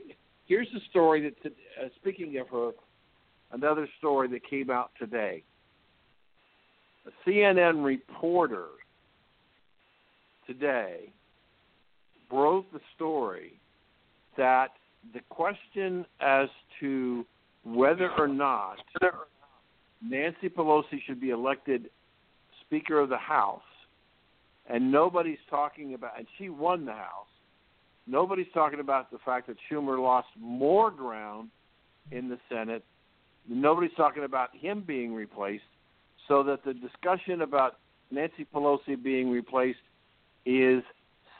here's 0.47 0.69
the 0.73 0.81
story 0.91 1.23
that. 1.23 1.53
Uh, 1.53 1.89
speaking 1.97 2.39
of 2.39 2.49
her, 2.49 2.71
another 3.51 3.89
story 3.99 4.29
that 4.29 4.49
came 4.49 4.71
out 4.71 4.93
today. 4.99 5.43
A 7.07 7.29
CNN 7.29 7.85
reporter 7.85 8.67
today 10.47 11.13
broke 12.31 12.71
the 12.73 12.81
story 12.95 13.53
that 14.37 14.69
the 15.15 15.21
question 15.29 16.05
as 16.21 16.49
to 16.81 17.25
whether 17.65 18.11
or 18.19 18.29
not 18.29 18.77
Nancy 20.03 20.49
Pelosi 20.49 21.01
should 21.07 21.21
be 21.21 21.31
elected 21.31 21.91
Speaker 22.67 22.99
of 23.01 23.09
the 23.09 23.17
House, 23.17 23.61
and 24.69 24.91
nobody's 24.91 25.39
talking 25.49 25.95
about, 25.95 26.19
and 26.19 26.27
she 26.37 26.49
won 26.49 26.85
the 26.85 26.93
House. 26.93 27.27
Nobody's 28.07 28.47
talking 28.53 28.81
about 28.81 29.11
the 29.11 29.19
fact 29.25 29.47
that 29.49 29.57
Schumer 29.71 30.01
lost 30.01 30.29
more 30.39 30.91
ground 30.91 31.49
in 32.11 32.29
the 32.29 32.39
Senate. 32.49 32.85
Nobody's 33.49 33.95
talking 33.97 34.25
about 34.25 34.51
him 34.55 34.85
being 34.87 35.15
replaced, 35.15 35.65
so 36.29 36.43
that 36.45 36.65
the 36.65 36.75
discussion 36.75 37.43
about 37.43 37.79
Nancy 38.11 38.47
Pelosi 38.53 39.01
being 39.01 39.31
replaced 39.31 39.79
is 40.45 40.83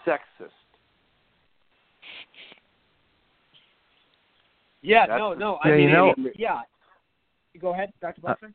sexist. 0.07 0.51
Yeah, 4.87 5.07
That's 5.07 5.19
no, 5.19 5.35
no. 5.35 5.59
I 5.65 5.71
Yeah, 5.71 5.75
mean, 5.77 5.89
you 5.89 5.93
know- 5.93 6.15
yeah. 6.37 6.61
Go 7.61 7.73
ahead, 7.73 7.93
Dr. 8.01 8.21
Butler. 8.21 8.53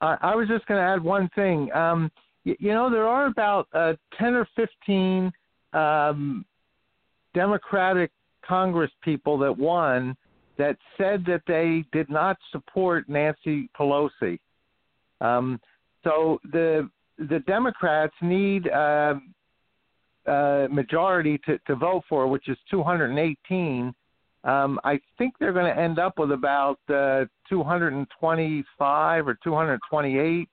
I, 0.00 0.16
I 0.20 0.34
was 0.34 0.48
just 0.48 0.66
going 0.66 0.78
to 0.78 0.84
add 0.84 1.02
one 1.02 1.28
thing. 1.34 1.70
Um, 1.72 2.10
you, 2.44 2.56
you 2.58 2.72
know, 2.72 2.90
there 2.90 3.06
are 3.06 3.26
about 3.26 3.68
uh, 3.72 3.92
10 4.18 4.34
or 4.34 4.48
15 4.56 5.30
um, 5.74 6.44
Democratic 7.34 8.10
Congress 8.44 8.90
people 9.02 9.38
that 9.38 9.56
won 9.56 10.16
that 10.58 10.76
said 10.98 11.24
that 11.26 11.42
they 11.46 11.84
did 11.92 12.10
not 12.10 12.36
support 12.50 13.08
Nancy 13.08 13.68
Pelosi. 13.78 14.38
Um, 15.20 15.60
so 16.02 16.40
the 16.50 16.90
the 17.18 17.38
Democrats 17.46 18.14
need 18.22 18.66
a, 18.66 19.20
uh, 20.26 20.66
majority 20.70 21.38
to, 21.46 21.58
to 21.66 21.76
vote 21.76 22.02
for, 22.08 22.26
which 22.26 22.48
is 22.48 22.56
218. 22.70 23.94
Um, 24.44 24.80
I 24.84 24.98
think 25.18 25.34
they're 25.38 25.52
going 25.52 25.72
to 25.72 25.80
end 25.80 25.98
up 25.98 26.18
with 26.18 26.32
about 26.32 26.78
uh, 26.88 27.26
225 27.48 29.28
or 29.28 29.38
228, 29.42 30.48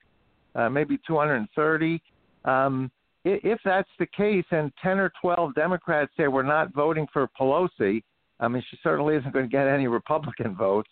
uh, 0.54 0.68
maybe 0.68 0.98
230. 1.06 2.02
Um, 2.44 2.90
if 3.24 3.58
that's 3.64 3.88
the 3.98 4.06
case, 4.06 4.44
and 4.50 4.72
10 4.82 4.98
or 4.98 5.12
12 5.20 5.54
Democrats 5.54 6.12
say 6.16 6.28
we're 6.28 6.42
not 6.42 6.72
voting 6.72 7.06
for 7.12 7.28
Pelosi, 7.38 8.02
I 8.38 8.48
mean, 8.48 8.62
she 8.70 8.78
certainly 8.82 9.16
isn't 9.16 9.32
going 9.32 9.44
to 9.44 9.50
get 9.50 9.66
any 9.66 9.86
Republican 9.86 10.54
votes. 10.58 10.88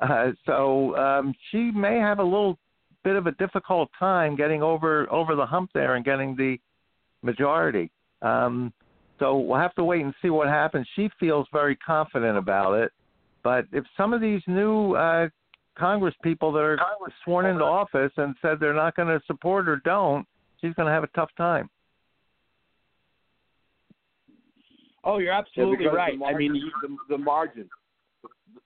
Uh, 0.00 0.32
so 0.44 0.96
um, 0.96 1.34
she 1.50 1.70
may 1.70 1.98
have 1.98 2.18
a 2.18 2.24
little 2.24 2.58
bit 3.04 3.16
of 3.16 3.26
a 3.26 3.32
difficult 3.32 3.88
time 3.98 4.36
getting 4.36 4.62
over 4.62 5.10
over 5.12 5.34
the 5.34 5.46
hump 5.46 5.70
there 5.74 5.94
and 5.96 6.04
getting 6.04 6.36
the 6.36 6.56
majority. 7.22 7.90
Um, 8.20 8.72
so 9.22 9.38
we'll 9.38 9.60
have 9.60 9.74
to 9.76 9.84
wait 9.84 10.02
and 10.02 10.12
see 10.20 10.30
what 10.30 10.48
happens. 10.48 10.84
She 10.96 11.08
feels 11.20 11.46
very 11.52 11.76
confident 11.76 12.36
about 12.36 12.72
it, 12.72 12.90
but 13.44 13.66
if 13.72 13.84
some 13.96 14.12
of 14.12 14.20
these 14.20 14.42
new 14.48 14.94
uh, 14.94 15.28
Congress 15.78 16.14
people 16.24 16.50
that 16.52 16.58
are 16.58 16.78
sworn 17.24 17.46
into 17.46 17.64
office 17.64 18.10
and 18.16 18.34
said 18.42 18.58
they're 18.58 18.74
not 18.74 18.96
going 18.96 19.06
to 19.06 19.20
support 19.28 19.66
her 19.66 19.80
don't, 19.84 20.26
she's 20.60 20.74
going 20.74 20.86
to 20.86 20.92
have 20.92 21.04
a 21.04 21.08
tough 21.08 21.30
time. 21.36 21.70
Oh, 25.04 25.18
you're 25.18 25.32
absolutely 25.32 25.76
because 25.76 25.94
right. 25.94 26.18
Margin, 26.18 26.34
I 26.34 26.38
mean, 26.38 26.70
the, 26.82 27.16
the 27.16 27.18
margin, 27.18 27.68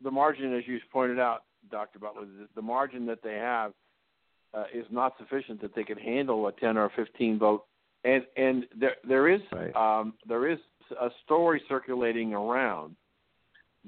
the 0.03 0.11
margin, 0.11 0.55
as 0.55 0.63
you 0.67 0.79
pointed 0.91 1.19
out, 1.19 1.45
Doctor 1.71 1.99
Butler, 1.99 2.23
the, 2.25 2.49
the 2.55 2.63
margin 2.63 3.05
that 3.07 3.23
they 3.23 3.35
have 3.35 3.73
uh, 4.55 4.65
is 4.75 4.87
not 4.91 5.15
sufficient 5.19 5.61
that 5.61 5.75
they 5.75 5.85
can 5.85 5.99
handle 5.99 6.47
a 6.47 6.53
ten 6.53 6.79
or 6.79 6.91
fifteen 6.97 7.39
vote. 7.39 7.65
And 8.07 8.23
and 8.37 8.67
there 8.79 8.97
there 9.07 9.29
is 9.29 9.41
um, 9.75 10.15
there 10.29 10.49
is 10.49 10.59
a 11.01 11.09
story 11.25 11.61
circulating 11.69 12.35
around 12.35 12.95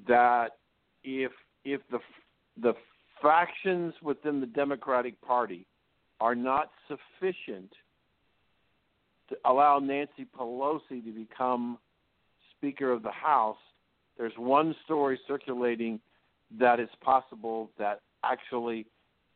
that 0.09 0.57
if 1.05 1.31
if 1.65 1.81
the 1.93 2.01
the 2.61 2.74
factions 3.23 3.95
within 4.03 4.40
the 4.40 4.47
Democratic 4.47 5.20
Party 5.23 5.66
are 6.20 6.35
not 6.35 6.70
sufficient 6.89 7.70
to 9.28 9.36
allow 9.45 9.78
Nancy 9.78 10.27
Pelosi 10.36 11.05
to 11.05 11.12
become 11.12 11.78
Speaker 12.57 12.90
of 12.90 13.05
the 13.05 13.12
House, 13.12 13.57
there's 14.16 14.32
one 14.36 14.74
story 14.85 15.20
circulating 15.28 16.01
that 16.59 16.81
it's 16.81 16.95
possible 17.03 17.70
that 17.78 18.01
actually 18.24 18.86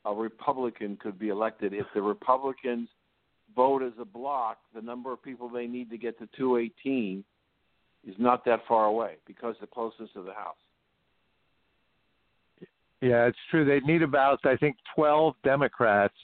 a 0.05 0.13
Republican 0.13 0.97
could 1.01 1.21
be 1.21 1.29
elected. 1.29 1.73
If 1.73 1.87
the 1.95 2.03
Republicans 2.03 2.89
vote 3.55 3.83
as 3.83 3.93
a 4.01 4.05
block. 4.05 4.59
The 4.75 4.83
number 4.83 5.13
of 5.13 5.23
people 5.23 5.49
they 5.49 5.67
need 5.67 5.91
to 5.91 5.99
get 5.99 6.19
to 6.19 6.29
218 6.37 7.25
is 8.07 8.15
not 8.19 8.45
that 8.45 8.61
far 8.67 8.87
away 8.87 9.15
because 9.27 9.55
the 9.61 9.67
closest 9.67 10.15
to 10.15 10.23
the 10.23 10.33
House. 10.33 10.57
Yeah, 13.01 13.27
it's 13.27 13.39
true. 13.51 13.65
They 13.65 13.81
need 13.81 14.03
about, 14.03 14.39
I 14.45 14.57
think, 14.57 14.77
12 14.95 15.35
Democrats 15.43 16.15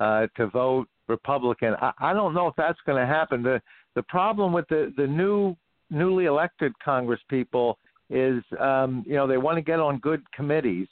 uh, 0.00 0.26
to 0.36 0.48
vote 0.48 0.86
Republican. 1.08 1.74
I, 1.80 1.92
I 1.98 2.12
don't 2.12 2.34
know 2.34 2.46
if 2.46 2.54
that's 2.56 2.78
going 2.86 3.00
to 3.00 3.06
happen. 3.06 3.42
The 3.42 3.60
the 3.96 4.02
problem 4.04 4.52
with 4.52 4.68
the 4.68 4.92
the 4.96 5.06
new 5.06 5.56
newly 5.90 6.26
elected 6.26 6.72
Congress 6.84 7.20
people 7.28 7.78
is, 8.08 8.42
um, 8.58 9.04
you 9.06 9.14
know, 9.14 9.26
they 9.26 9.38
want 9.38 9.56
to 9.56 9.62
get 9.62 9.80
on 9.80 9.98
good 9.98 10.22
committees, 10.32 10.88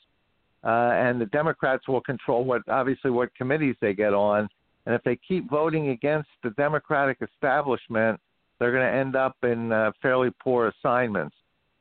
uh, 0.65 0.93
and 0.95 1.21
the 1.21 1.27
Democrats 1.27 1.87
will 1.89 2.01
control 2.01 2.45
what 2.45 2.63
obviously 2.69 3.11
what 3.11 3.35
committees 3.35 3.77
they 3.81 3.95
get 3.95 4.15
on, 4.15 4.49
And 4.89 4.95
if 4.95 5.03
they 5.03 5.19
keep 5.29 5.51
voting 5.51 5.91
against 5.91 6.31
the 6.43 6.49
Democratic 6.51 7.19
establishment, 7.21 8.19
they're 8.59 8.73
going 8.73 8.91
to 8.91 8.99
end 8.99 9.17
up 9.17 9.37
in 9.43 9.71
uh, 9.71 9.93
fairly 10.01 10.31
poor 10.43 10.73
assignments. 10.83 11.37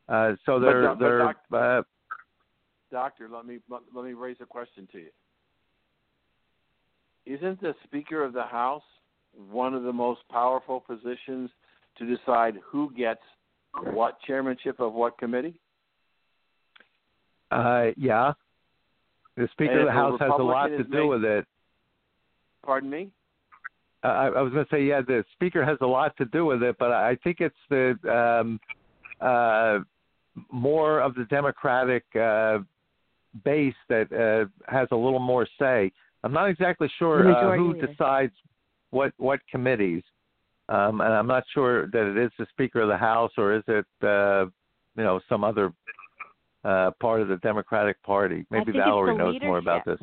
Uh, 0.09 0.34
so 0.45 0.59
But 0.59 0.65
they're 0.65 0.88
but 0.89 0.99
they're 0.99 1.19
doc- 1.19 1.35
uh, 1.53 1.81
Doctor, 2.91 3.29
let 3.31 3.45
me 3.45 3.59
let, 3.69 4.03
me 4.03 4.11
raise 4.11 4.35
a 4.41 4.45
question 4.45 4.89
to 4.91 4.97
you. 4.99 5.09
Isn't 7.25 7.61
the 7.61 7.73
Speaker 7.85 8.25
of 8.25 8.34
the 8.34 8.43
House 8.43 8.84
one 9.49 9.73
of 9.73 9.84
the 9.84 9.93
most 9.93 10.19
powerful 10.29 10.81
positions 10.81 11.49
to 11.99 12.05
decide 12.05 12.55
who 12.65 12.91
gets 12.93 13.21
what 13.93 14.19
chairmanship 14.27 14.81
of 14.81 14.93
what 14.93 15.17
committee? 15.17 15.57
uh, 17.51 17.85
yeah. 17.95 18.34
The 19.38 19.47
Speaker 19.53 19.79
of 19.79 19.85
the 19.85 19.93
House 19.93 20.19
has 20.19 20.31
a 20.38 20.43
lot 20.43 20.67
to 20.67 20.84
do 20.84 21.07
with 21.07 21.23
it. 21.23 21.45
Pardon 22.68 22.89
me? 22.89 23.10
Uh, 24.03 24.07
I, 24.07 24.26
I 24.27 24.41
was 24.41 24.52
going 24.52 24.65
to 24.65 24.69
say, 24.69 24.84
yeah, 24.84 24.99
the 25.02 25.23
speaker 25.31 25.64
has 25.64 25.77
a 25.80 25.85
lot 25.85 26.15
to 26.18 26.26
do 26.26 26.45
with 26.45 26.61
it, 26.61 26.76
but 26.77 26.91
I 26.91 27.15
think 27.23 27.38
it's 27.39 27.56
the 27.69 27.95
um, 28.14 28.60
uh, 29.22 29.80
more 30.52 30.99
of 30.99 31.15
the 31.15 31.23
Democratic 31.30 32.03
uh, 32.14 32.60
base 33.45 33.73
that 33.88 34.11
uh, 34.11 34.49
has 34.69 34.89
a 34.91 34.95
little 34.95 35.19
more 35.19 35.48
say. 35.57 35.91
I'm 36.26 36.34
not 36.34 36.49
exactly 36.49 36.91
sure 36.99 37.31
uh, 37.31 37.56
who 37.56 37.73
leader. 37.73 37.88
decides 37.88 38.34
what 38.89 39.14
what 39.18 39.39
committees, 39.49 40.03
um, 40.68 40.99
and 40.99 41.14
I'm 41.14 41.27
not 41.27 41.44
sure 41.53 41.88
that 41.88 42.11
it 42.11 42.18
is 42.18 42.31
the 42.38 42.48
Speaker 42.49 42.81
of 42.81 42.89
the 42.89 42.98
House 42.98 43.31
or 43.38 43.56
is 43.56 43.64
it 43.68 43.85
uh, 44.03 44.45
you 44.98 45.03
know 45.03 45.22
some 45.30 45.45
other 45.45 45.72
uh, 46.65 46.91
part 46.99 47.22
of 47.22 47.30
the 47.30 47.38
Democratic 47.38 48.02
Party. 48.03 48.45
Maybe 48.52 48.73
Valerie 48.73 49.15
knows 49.15 49.35
more 49.41 49.57
about 49.57 49.85
this. 49.85 49.99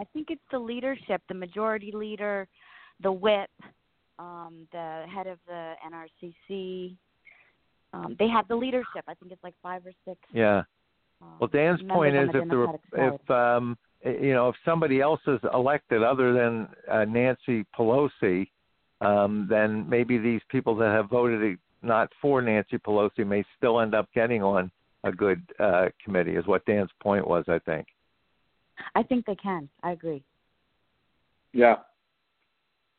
I 0.00 0.04
think 0.14 0.28
it's 0.30 0.40
the 0.50 0.58
leadership, 0.58 1.20
the 1.28 1.34
majority 1.34 1.92
leader, 1.92 2.48
the 3.02 3.12
whip, 3.12 3.50
um, 4.18 4.66
the 4.72 5.04
head 5.14 5.26
of 5.26 5.38
the 5.46 5.74
NRCC. 5.86 6.96
Um, 7.92 8.16
they 8.18 8.28
have 8.28 8.48
the 8.48 8.56
leadership. 8.56 9.04
I 9.06 9.14
think 9.14 9.32
it's 9.32 9.44
like 9.44 9.54
five 9.62 9.84
or 9.84 9.92
six. 10.06 10.18
Yeah. 10.32 10.62
Well, 11.38 11.50
Dan's 11.52 11.82
point 11.82 12.16
is 12.16 12.30
the 12.32 12.40
if 12.40 12.48
the 12.48 12.78
if 12.94 13.30
um 13.30 13.76
eh, 14.04 14.12
you 14.22 14.32
know 14.32 14.48
if 14.48 14.56
somebody 14.64 15.02
else 15.02 15.20
is 15.26 15.38
elected 15.52 16.02
other 16.02 16.32
than 16.32 16.66
uh, 16.90 17.04
Nancy 17.04 17.66
Pelosi, 17.78 18.48
um, 19.02 19.46
then 19.50 19.86
maybe 19.86 20.16
these 20.16 20.40
people 20.48 20.74
that 20.76 20.88
have 20.88 21.10
voted 21.10 21.58
not 21.82 22.10
for 22.22 22.40
Nancy 22.40 22.78
Pelosi 22.78 23.26
may 23.26 23.44
still 23.58 23.80
end 23.80 23.94
up 23.94 24.08
getting 24.14 24.42
on 24.42 24.70
a 25.04 25.12
good 25.12 25.42
uh, 25.58 25.88
committee. 26.02 26.36
Is 26.36 26.46
what 26.46 26.64
Dan's 26.64 26.90
point 27.02 27.26
was, 27.28 27.44
I 27.48 27.58
think. 27.58 27.86
I 28.94 29.02
think 29.02 29.26
they 29.26 29.36
can. 29.36 29.68
I 29.82 29.92
agree. 29.92 30.22
Yeah. 31.52 31.76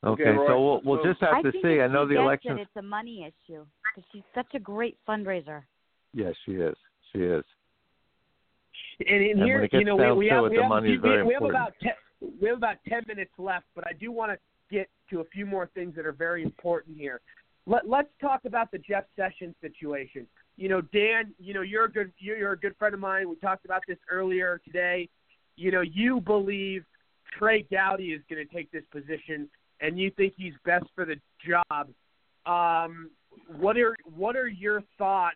Okay, 0.03 0.23
Okay, 0.23 0.37
so 0.47 0.63
we'll 0.63 0.81
we'll 0.83 1.03
so- 1.03 1.09
just 1.09 1.21
have 1.21 1.33
I 1.35 1.41
to 1.43 1.51
think 1.51 1.63
see. 1.63 1.79
I 1.79 1.87
know 1.87 2.07
the 2.07 2.19
election. 2.19 2.51
elections. 2.53 2.59
It, 2.59 2.61
it's 2.63 2.75
a 2.77 2.81
money 2.81 3.21
issue 3.23 3.65
because 3.95 4.09
she's 4.11 4.23
such 4.33 4.47
a 4.55 4.59
great 4.59 4.97
fundraiser. 5.07 5.63
Yes, 6.13 6.33
she 6.45 6.53
is. 6.53 6.75
She 7.13 7.19
is. 7.19 7.43
And 9.07 9.23
in 9.23 9.31
And 9.39 9.43
here, 9.43 9.55
when 9.57 9.65
it 9.65 9.71
gets 9.71 9.79
you 9.79 9.85
know, 9.85 9.95
we, 9.95 10.25
we 10.25 10.27
have, 10.27 10.45
it, 10.45 10.51
we 10.51 10.57
have, 10.57 10.69
money 10.69 10.97
we, 10.97 11.23
we 11.23 11.33
have 11.33 11.43
about 11.43 11.73
ten, 11.81 11.93
we 12.41 12.47
have 12.47 12.57
about 12.57 12.77
ten 12.87 13.03
minutes 13.07 13.31
left, 13.37 13.65
but 13.75 13.85
I 13.87 13.93
do 13.93 14.11
want 14.11 14.31
to 14.31 14.37
get 14.75 14.89
to 15.09 15.19
a 15.19 15.25
few 15.25 15.45
more 15.45 15.69
things 15.73 15.95
that 15.95 16.05
are 16.05 16.11
very 16.11 16.43
important 16.43 16.97
here. 16.97 17.21
Let, 17.67 17.87
let's 17.87 18.09
talk 18.19 18.45
about 18.45 18.71
the 18.71 18.79
Jeff 18.79 19.05
Sessions 19.15 19.55
situation. 19.61 20.25
You 20.57 20.69
know, 20.69 20.81
Dan, 20.81 21.33
you 21.39 21.53
know, 21.53 21.61
you're 21.61 21.85
a 21.85 21.91
good 21.91 22.11
you're, 22.17 22.37
you're 22.37 22.51
a 22.53 22.59
good 22.59 22.75
friend 22.77 22.93
of 22.93 22.99
mine. 22.99 23.29
We 23.29 23.35
talked 23.35 23.65
about 23.65 23.81
this 23.87 23.97
earlier 24.09 24.59
today. 24.65 25.09
You 25.61 25.71
know, 25.71 25.81
you 25.81 26.19
believe 26.19 26.83
Trey 27.37 27.67
Gowdy 27.71 28.13
is 28.13 28.21
going 28.27 28.45
to 28.45 28.51
take 28.51 28.71
this 28.71 28.83
position, 28.91 29.47
and 29.79 29.99
you 29.99 30.09
think 30.11 30.33
he's 30.35 30.53
best 30.65 30.85
for 30.95 31.05
the 31.05 31.17
job. 31.47 31.89
Um, 32.47 33.11
what 33.59 33.77
are 33.77 33.95
what 34.15 34.35
are 34.35 34.47
your 34.47 34.81
thoughts 34.97 35.35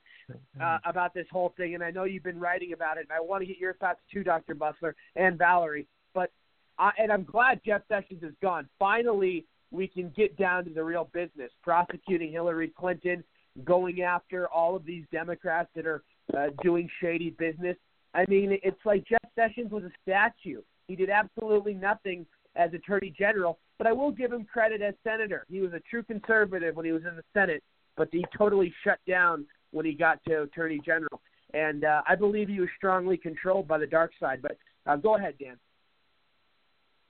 uh, 0.59 0.79
about 0.83 1.13
this 1.13 1.27
whole 1.31 1.53
thing? 1.55 1.75
And 1.75 1.83
I 1.83 1.91
know 1.91 2.05
you've 2.05 2.23
been 2.23 2.39
writing 2.39 2.73
about 2.73 2.97
it, 2.97 3.01
and 3.01 3.11
I 3.11 3.19
want 3.21 3.41
to 3.41 3.45
get 3.45 3.59
your 3.59 3.75
thoughts 3.75 3.99
too, 4.11 4.23
Dr. 4.23 4.55
Busler 4.55 4.93
and 5.15 5.37
Valerie. 5.37 5.87
But 6.15 6.31
I, 6.79 6.89
and 6.97 7.11
I'm 7.11 7.23
glad 7.23 7.61
Jeff 7.63 7.81
Sessions 7.87 8.23
is 8.23 8.33
gone. 8.41 8.67
Finally, 8.79 9.45
we 9.69 9.87
can 9.87 10.11
get 10.17 10.35
down 10.37 10.65
to 10.65 10.71
the 10.71 10.83
real 10.83 11.07
business: 11.13 11.51
prosecuting 11.61 12.31
Hillary 12.31 12.73
Clinton, 12.75 13.23
going 13.63 14.01
after 14.01 14.47
all 14.47 14.75
of 14.75 14.85
these 14.85 15.05
Democrats 15.11 15.69
that 15.75 15.85
are 15.85 16.03
uh, 16.35 16.47
doing 16.63 16.89
shady 16.99 17.29
business. 17.29 17.77
I 18.15 18.25
mean, 18.29 18.57
it's 18.63 18.79
like 18.85 19.05
Jeff 19.05 19.29
Sessions 19.35 19.71
was 19.71 19.83
a 19.83 19.91
statue. 20.01 20.61
He 20.87 20.95
did 20.95 21.09
absolutely 21.09 21.73
nothing 21.73 22.25
as 22.55 22.73
Attorney 22.73 23.13
General, 23.17 23.59
but 23.77 23.87
I 23.87 23.91
will 23.91 24.11
give 24.11 24.31
him 24.31 24.45
credit 24.45 24.81
as 24.81 24.93
Senator. 25.03 25.45
He 25.49 25.59
was 25.59 25.73
a 25.73 25.81
true 25.89 26.01
conservative 26.01 26.77
when 26.77 26.85
he 26.85 26.93
was 26.93 27.03
in 27.03 27.17
the 27.17 27.23
Senate, 27.33 27.61
but 27.97 28.07
he 28.11 28.25
totally 28.37 28.73
shut 28.83 28.99
down 29.05 29.45
when 29.71 29.85
he 29.85 29.93
got 29.93 30.23
to 30.27 30.43
Attorney 30.43 30.79
General. 30.85 31.19
And 31.53 31.83
uh, 31.83 32.01
I 32.07 32.15
believe 32.15 32.47
he 32.47 32.61
was 32.61 32.69
strongly 32.77 33.17
controlled 33.17 33.67
by 33.67 33.77
the 33.77 33.87
dark 33.87 34.11
side. 34.19 34.41
But 34.41 34.57
uh, 34.85 34.95
go 34.95 35.17
ahead, 35.17 35.35
Dan. 35.37 35.57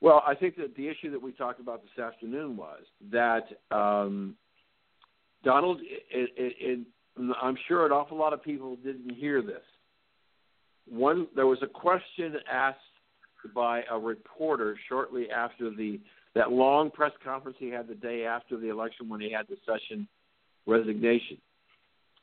Well, 0.01 0.23
I 0.25 0.33
think 0.35 0.55
that 0.57 0.75
the 0.75 0.87
issue 0.87 1.11
that 1.11 1.21
we 1.21 1.31
talked 1.31 1.59
about 1.59 1.83
this 1.83 2.03
afternoon 2.03 2.57
was 2.57 2.81
that 3.11 3.45
um, 3.71 4.35
Donald, 5.43 5.79
it, 5.81 6.29
it, 6.35 6.55
it, 6.59 6.79
I'm 7.41 7.57
sure 7.67 7.85
an 7.85 7.91
awful 7.91 8.17
lot 8.17 8.33
of 8.33 8.43
people 8.43 8.75
didn't 8.77 9.13
hear 9.15 9.41
this. 9.41 9.63
One, 10.89 11.27
there 11.35 11.47
was 11.47 11.59
a 11.61 11.67
question 11.67 12.35
asked 12.51 12.79
by 13.53 13.83
a 13.91 13.97
reporter 13.97 14.77
shortly 14.89 15.29
after 15.29 15.69
the 15.69 15.99
that 16.33 16.51
long 16.51 16.91
press 16.91 17.13
conference 17.23 17.57
he 17.59 17.69
had 17.69 17.87
the 17.87 17.95
day 17.95 18.25
after 18.25 18.57
the 18.57 18.69
election 18.69 19.07
when 19.07 19.21
he 19.21 19.31
had 19.31 19.45
the 19.47 19.55
session 19.65 20.07
resignation. 20.65 21.37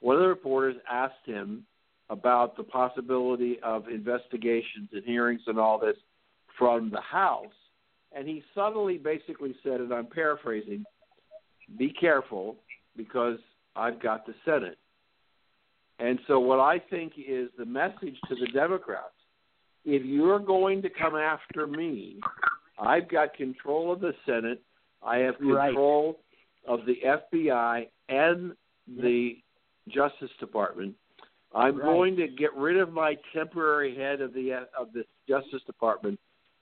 One 0.01 0.17
of 0.17 0.23
the 0.23 0.29
reporters 0.29 0.77
asked 0.91 1.25
him 1.25 1.65
about 2.11 2.57
the 2.57 2.63
possibility 2.63 3.59
of 3.63 3.89
investigations 3.89 4.91
and 4.93 5.03
hearings 5.05 5.41
and 5.47 5.59
all 5.59 5.79
this 5.79 5.97
from 6.59 6.91
the 6.91 7.01
House, 7.01 7.47
and 8.15 8.29
he 8.29 8.43
subtly 8.55 8.99
basically 8.99 9.55
said, 9.63 9.81
and 9.81 9.93
I'm 9.95 10.07
paraphrasing, 10.07 10.85
be 11.79 11.91
careful 11.91 12.57
because 12.97 13.39
I've 13.75 14.03
got 14.03 14.27
the 14.27 14.35
Senate. 14.45 14.77
And 15.99 16.19
so, 16.27 16.41
what 16.41 16.59
I 16.61 16.79
think 16.79 17.13
is 17.17 17.49
the 17.57 17.65
message 17.65 18.17
to 18.29 18.35
the 18.35 18.47
Democrats 18.53 19.15
if 19.85 20.05
you're 20.05 20.39
going 20.39 20.83
to 20.83 20.89
come 20.91 21.17
after 21.17 21.67
me, 21.67 22.21
I've 22.79 23.09
got 23.09 23.35
control 23.35 23.93
of 23.93 24.01
the 24.01 24.15
Senate, 24.25 24.63
I 25.03 25.19
have 25.19 25.35
Right. 25.41 25.67
control 25.69 26.21
of 26.67 26.87
the 26.87 27.05
FBI 27.05 27.89
and 28.09 28.57
the 28.87 29.43
Justice 29.89 30.31
Department. 30.39 30.97
I'm 31.55 31.77
Right. 31.77 31.85
going 31.85 32.17
to 32.17 32.29
get 32.29 32.55
rid 32.55 32.77
of 32.77 32.93
my 32.93 33.17
temporary 33.33 33.95
head 33.95 34.21
of 34.21 34.33
the 34.33 34.53
of 34.79 34.93
the 34.93 35.05
Justice 35.29 35.63
Department, 35.65 36.19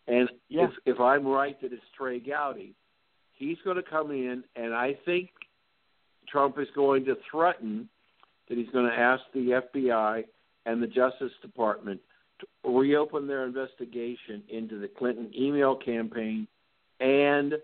and 0.07 0.31
Yeah. 0.49 0.69
if 0.69 0.79
if 0.87 1.01
I'm 1.01 1.27
right 1.27 1.61
that 1.61 1.73
it's 1.73 1.89
Trey 1.91 2.19
Gowdy, 2.19 2.75
he's 3.35 3.61
going 3.63 3.77
to 3.77 3.83
come 3.83 4.11
in, 4.11 4.45
and 4.57 4.75
I 4.75 4.95
think 4.95 5.31
Trump 6.27 6.59
is 6.59 6.71
going 6.71 7.05
to 7.05 7.15
threaten 7.17 7.89
that 8.51 8.59
he's 8.59 8.69
going 8.71 8.91
to 8.91 8.99
ask 8.99 9.23
the 9.33 9.63
FBI 9.75 10.25
and 10.67 10.83
the 10.83 10.87
Justice 10.87 11.33
Department 11.41 12.01
to 12.41 12.47
reopen 12.71 13.27
their 13.27 13.47
investigation 13.47 14.43
into 14.51 14.79
the 14.79 14.89
Clinton 14.89 15.31
email 15.39 15.77
campaign 15.77 16.47
and 16.99 17.55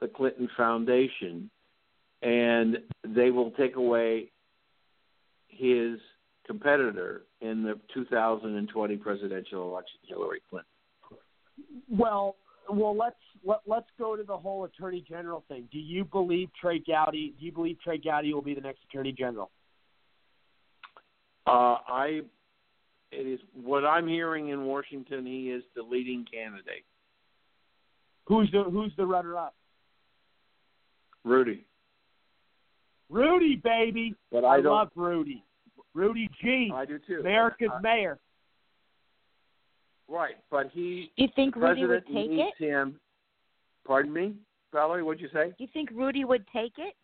the 0.00 0.08
Clinton 0.08 0.48
Foundation, 0.56 1.50
and 2.22 2.76
they 3.02 3.30
will 3.30 3.50
take 3.52 3.76
away 3.76 4.30
his 5.48 5.98
competitor 6.46 7.22
in 7.40 7.62
the 7.62 7.78
2020 7.94 8.96
presidential 8.98 9.68
election, 9.68 9.98
Hillary 10.06 10.40
Clinton. 10.50 10.68
Well, 11.90 12.36
well, 12.68 12.96
let's 12.96 13.16
let, 13.42 13.60
let's 13.66 13.86
go 13.98 14.16
to 14.16 14.22
the 14.22 14.36
whole 14.36 14.64
Attorney 14.64 15.04
General 15.08 15.44
thing. 15.48 15.68
Do 15.72 15.78
you 15.78 16.04
believe 16.04 16.50
Trey 16.60 16.78
Gowdy? 16.78 17.34
Do 17.38 17.46
you 17.46 17.52
believe 17.52 17.78
Trey 17.82 17.98
Gowdy 17.98 18.34
will 18.34 18.42
be 18.42 18.54
the 18.54 18.60
next 18.60 18.80
Attorney 18.90 19.12
General? 19.12 19.50
Uh, 21.46 21.78
I, 21.88 22.20
it 23.12 23.26
is 23.26 23.40
what 23.54 23.84
I'm 23.84 24.08
hearing 24.08 24.48
in 24.48 24.64
Washington. 24.64 25.24
He 25.24 25.50
is 25.50 25.62
the 25.74 25.82
leading 25.82 26.24
candidate, 26.30 26.84
Who's 28.26 28.50
the 28.50 28.64
Who's 28.64 28.92
the 28.96 29.06
runner 29.06 29.36
up? 29.36 29.54
Rudy. 31.24 31.64
Rudy, 33.08 33.56
baby. 33.62 34.14
But 34.32 34.44
I 34.44 34.60
don't- 34.60 34.72
love 34.72 34.90
Rudy. 34.96 35.44
Rudy 35.94 36.28
G. 36.42 36.70
I 36.74 36.84
do 36.84 36.98
too. 36.98 37.20
America's 37.20 37.70
I- 37.72 37.80
mayor. 37.80 38.18
Right, 40.08 40.36
but 40.50 40.70
he. 40.72 41.10
Do 41.16 41.22
you 41.24 41.28
think 41.34 41.54
the 41.54 41.60
Rudy 41.60 41.86
would 41.86 42.04
president 42.04 42.30
take 42.38 42.46
it? 42.60 42.64
Him. 42.64 43.00
Pardon 43.86 44.12
me, 44.12 44.34
Valerie. 44.72 45.02
What'd 45.02 45.20
you 45.20 45.28
say? 45.32 45.48
Do 45.48 45.54
you 45.64 45.68
think 45.72 45.90
Rudy 45.92 46.24
would 46.24 46.44
take 46.52 46.74
it? 46.78 46.94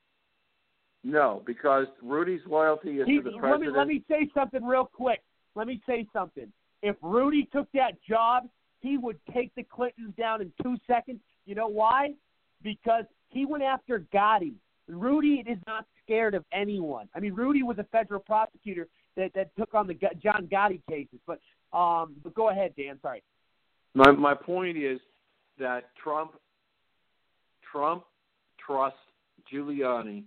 No, 1.04 1.42
because 1.46 1.86
Rudy's 2.02 2.40
loyalty 2.46 3.00
is 3.00 3.06
He, 3.06 3.16
to 3.16 3.22
the 3.22 3.30
president. 3.38 3.50
let 3.50 3.60
me 3.60 3.78
let 3.78 3.88
me 3.88 4.04
say 4.08 4.30
something 4.34 4.64
real 4.64 4.84
quick. 4.84 5.20
Let 5.54 5.66
me 5.66 5.80
say 5.86 6.06
something. 6.12 6.50
If 6.82 6.96
Rudy 7.02 7.48
took 7.52 7.66
that 7.74 8.02
job, 8.08 8.44
he 8.80 8.98
would 8.98 9.18
take 9.32 9.54
the 9.54 9.64
Clintons 9.64 10.14
down 10.16 10.40
in 10.40 10.52
two 10.62 10.76
seconds. 10.86 11.20
You 11.44 11.54
know 11.54 11.68
why? 11.68 12.14
because 12.62 13.04
he 13.28 13.44
went 13.44 13.62
after 13.62 14.04
Gotti. 14.12 14.54
Rudy 14.88 15.44
is 15.46 15.58
not 15.66 15.86
scared 16.04 16.34
of 16.34 16.44
anyone. 16.52 17.08
I 17.14 17.20
mean, 17.20 17.34
Rudy 17.34 17.62
was 17.62 17.78
a 17.78 17.84
federal 17.84 18.20
prosecutor 18.20 18.88
that 19.16 19.32
that 19.34 19.54
took 19.56 19.74
on 19.74 19.86
the 19.86 19.94
John 20.22 20.48
Gotti 20.50 20.80
cases. 20.88 21.18
But 21.26 21.40
um, 21.76 22.16
but 22.22 22.34
go 22.34 22.50
ahead, 22.50 22.74
Dan. 22.76 22.98
Sorry. 23.00 23.22
My 23.94 24.10
my 24.10 24.34
point 24.34 24.76
is 24.76 25.00
that 25.58 25.90
Trump 26.02 26.32
Trump 27.70 28.04
trusts 28.64 28.98
Giuliani 29.52 30.24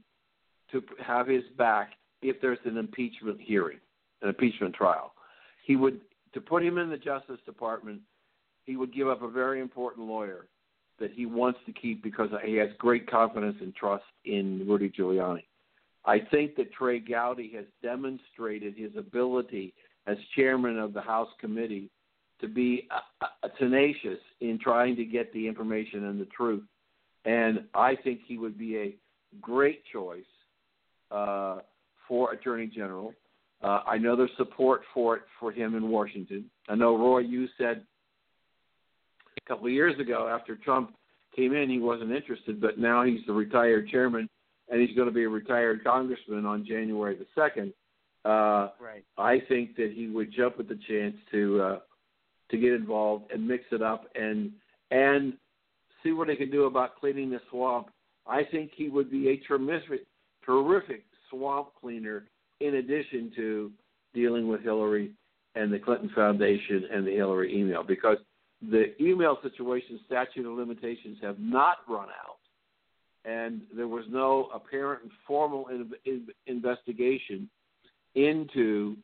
to 0.71 0.81
have 1.05 1.27
his 1.27 1.43
back 1.57 1.91
if 2.21 2.41
there's 2.41 2.59
an 2.65 2.77
impeachment 2.77 3.39
hearing, 3.39 3.79
an 4.21 4.29
impeachment 4.29 4.73
trial. 4.73 5.13
He 5.65 5.75
would 5.75 6.01
to 6.33 6.41
put 6.41 6.63
him 6.63 6.77
in 6.77 6.89
the 6.89 6.97
Justice 6.97 7.39
Department. 7.45 8.01
He 8.65 8.75
would 8.75 8.93
give 8.93 9.07
up 9.07 9.21
a 9.21 9.29
very 9.29 9.61
important 9.61 10.07
lawyer 10.07 10.47
that 10.99 11.11
he 11.11 11.25
wants 11.25 11.59
to 11.65 11.73
keep 11.73 12.01
because 12.03 12.29
he 12.43 12.55
has 12.55 12.69
great 12.77 13.09
confidence 13.09 13.57
and 13.61 13.75
trust 13.75 14.03
in 14.23 14.65
Rudy 14.67 14.89
Giuliani. 14.89 15.43
I 16.05 16.19
think 16.19 16.55
that 16.55 16.71
Trey 16.73 16.99
Gowdy 16.99 17.51
has 17.55 17.65
demonstrated 17.81 18.75
his 18.77 18.91
ability 18.97 19.73
as 20.07 20.17
chairman 20.35 20.77
of 20.77 20.93
the 20.93 21.01
House 21.01 21.29
committee 21.39 21.89
to 22.41 22.47
be 22.47 22.87
uh, 22.91 23.25
uh, 23.43 23.47
tenacious 23.57 24.19
in 24.41 24.59
trying 24.61 24.95
to 24.97 25.05
get 25.05 25.31
the 25.33 25.47
information 25.47 26.05
and 26.05 26.19
the 26.19 26.25
truth. 26.25 26.63
And 27.25 27.63
I 27.73 27.95
think 27.95 28.21
he 28.27 28.37
would 28.37 28.57
be 28.57 28.77
a 28.77 28.95
great 29.41 29.83
choice 29.91 30.25
uh, 31.15 31.59
for 32.07 32.33
Attorney 32.33 32.67
General. 32.67 33.13
Uh, 33.63 33.81
I 33.87 33.97
know 33.97 34.15
there's 34.15 34.29
support 34.37 34.81
for 34.93 35.17
it 35.17 35.23
for 35.39 35.51
him 35.51 35.75
in 35.75 35.89
Washington. 35.89 36.45
I 36.67 36.75
know 36.75 36.97
Roy, 36.97 37.19
you 37.19 37.47
said 37.57 37.83
a 39.37 39.47
couple 39.47 39.65
of 39.67 39.71
years 39.71 39.99
ago 39.99 40.27
after 40.27 40.55
Trump 40.55 40.93
came 41.35 41.53
in, 41.53 41.69
he 41.69 41.79
wasn't 41.79 42.11
interested, 42.11 42.61
but 42.61 42.77
now 42.77 43.03
he's 43.03 43.21
the 43.25 43.33
retired 43.33 43.87
chairman 43.89 44.29
and 44.69 44.81
he's 44.81 44.95
going 44.95 45.07
to 45.07 45.13
be 45.13 45.23
a 45.23 45.29
retired 45.29 45.83
congressman 45.83 46.45
on 46.45 46.65
January 46.65 47.15
the 47.15 47.25
second. 47.35 47.73
Uh, 48.23 48.69
right. 48.81 49.03
I 49.17 49.39
think 49.47 49.75
that 49.75 49.93
he 49.95 50.07
would 50.07 50.33
jump 50.35 50.55
at 50.59 50.67
the 50.67 50.79
chance 50.87 51.15
to 51.31 51.61
uh, 51.61 51.79
to 52.49 52.57
get 52.57 52.73
involved 52.73 53.31
and 53.31 53.47
mix 53.47 53.63
it 53.71 53.83
up 53.83 54.05
and 54.15 54.51
and 54.89 55.33
see 56.03 56.11
what 56.11 56.29
he 56.29 56.35
can 56.35 56.49
do 56.49 56.65
about 56.65 56.95
cleaning 56.99 57.29
the 57.29 57.39
swamp. 57.51 57.87
I 58.27 58.43
think 58.43 58.71
he 58.75 58.89
would 58.89 59.11
be 59.11 59.29
a 59.29 59.37
terrific 59.47 60.07
terrific 60.45 61.03
swamp 61.29 61.69
cleaner 61.79 62.25
in 62.59 62.75
addition 62.75 63.31
to 63.35 63.71
dealing 64.13 64.47
with 64.47 64.61
Hillary 64.61 65.11
and 65.55 65.71
the 65.71 65.79
Clinton 65.79 66.09
Foundation 66.13 66.85
and 66.91 67.05
the 67.05 67.11
Hillary 67.11 67.57
email 67.57 67.83
because 67.83 68.17
the 68.61 68.93
email 69.01 69.37
situation 69.43 69.99
statute 70.05 70.49
of 70.49 70.57
limitations 70.57 71.17
have 71.21 71.39
not 71.39 71.77
run 71.87 72.07
out 72.07 72.37
and 73.25 73.61
there 73.75 73.87
was 73.87 74.05
no 74.09 74.49
apparent 74.53 75.03
and 75.03 75.11
formal 75.27 75.67
in, 75.69 75.91
in, 76.05 76.27
investigation 76.47 77.49
into 78.13 78.95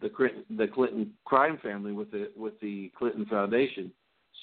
the 0.00 0.08
Clinton, 0.08 0.44
the 0.56 0.68
Clinton 0.68 1.12
crime 1.24 1.58
family 1.62 1.92
with 1.92 2.10
the 2.10 2.30
with 2.36 2.58
the 2.60 2.90
Clinton 2.96 3.26
Foundation. 3.26 3.90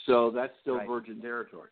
So 0.05 0.31
that's 0.31 0.53
still 0.61 0.77
Right. 0.77 0.87
virgin 0.87 1.21
territory. 1.21 1.69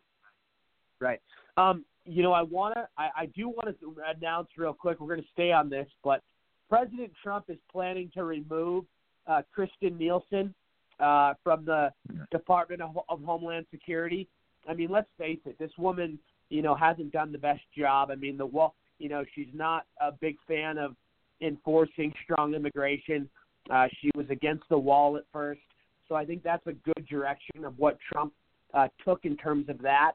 Right. 0.99 1.21
Um, 1.57 1.85
you 2.09 2.23
know, 2.23 2.33
I 2.33 2.41
wanna, 2.41 2.87
I, 2.97 3.09
I 3.15 3.25
do 3.27 3.49
want 3.49 3.79
to 3.79 3.95
announce 4.15 4.47
real 4.57 4.73
quick. 4.73 4.99
We're 4.99 5.07
going 5.07 5.21
to 5.21 5.27
stay 5.31 5.51
on 5.51 5.69
this, 5.69 5.87
but 6.03 6.23
President 6.67 7.11
Trump 7.21 7.45
is 7.49 7.57
planning 7.71 8.09
to 8.15 8.23
remove 8.23 8.85
uh, 9.27 9.41
Kirstjen 9.55 9.97
Nielsen 9.97 10.53
uh, 10.99 11.33
from 11.43 11.65
the 11.65 11.91
Department 12.31 12.81
of, 12.81 12.97
of 13.09 13.21
Homeland 13.23 13.67
Security. 13.71 14.27
I 14.67 14.73
mean, 14.73 14.89
let's 14.89 15.09
face 15.17 15.39
it, 15.45 15.57
this 15.59 15.71
woman, 15.77 16.19
you 16.49 16.61
know, 16.61 16.75
hasn't 16.75 17.11
done 17.11 17.31
the 17.31 17.37
best 17.37 17.61
job. 17.77 18.09
I 18.11 18.15
mean, 18.15 18.37
the 18.37 18.45
wall, 18.45 18.75
you 18.97 19.07
know, 19.07 19.23
she's 19.35 19.47
not 19.53 19.85
a 20.01 20.11
big 20.11 20.35
fan 20.47 20.77
of 20.77 20.95
enforcing 21.41 22.11
strong 22.23 22.55
immigration. 22.55 23.29
Uh, 23.71 23.87
she 24.01 24.09
was 24.15 24.25
against 24.29 24.63
the 24.69 24.77
wall 24.77 25.15
at 25.15 25.23
first, 25.31 25.61
so 26.07 26.15
I 26.15 26.25
think 26.25 26.43
that's 26.43 26.65
a 26.65 26.73
good 26.73 27.05
direction 27.07 27.63
of 27.65 27.77
what 27.77 27.97
Trump 28.11 28.33
uh, 28.73 28.87
took 29.05 29.25
in 29.25 29.37
terms 29.37 29.69
of 29.69 29.79
that. 29.83 30.13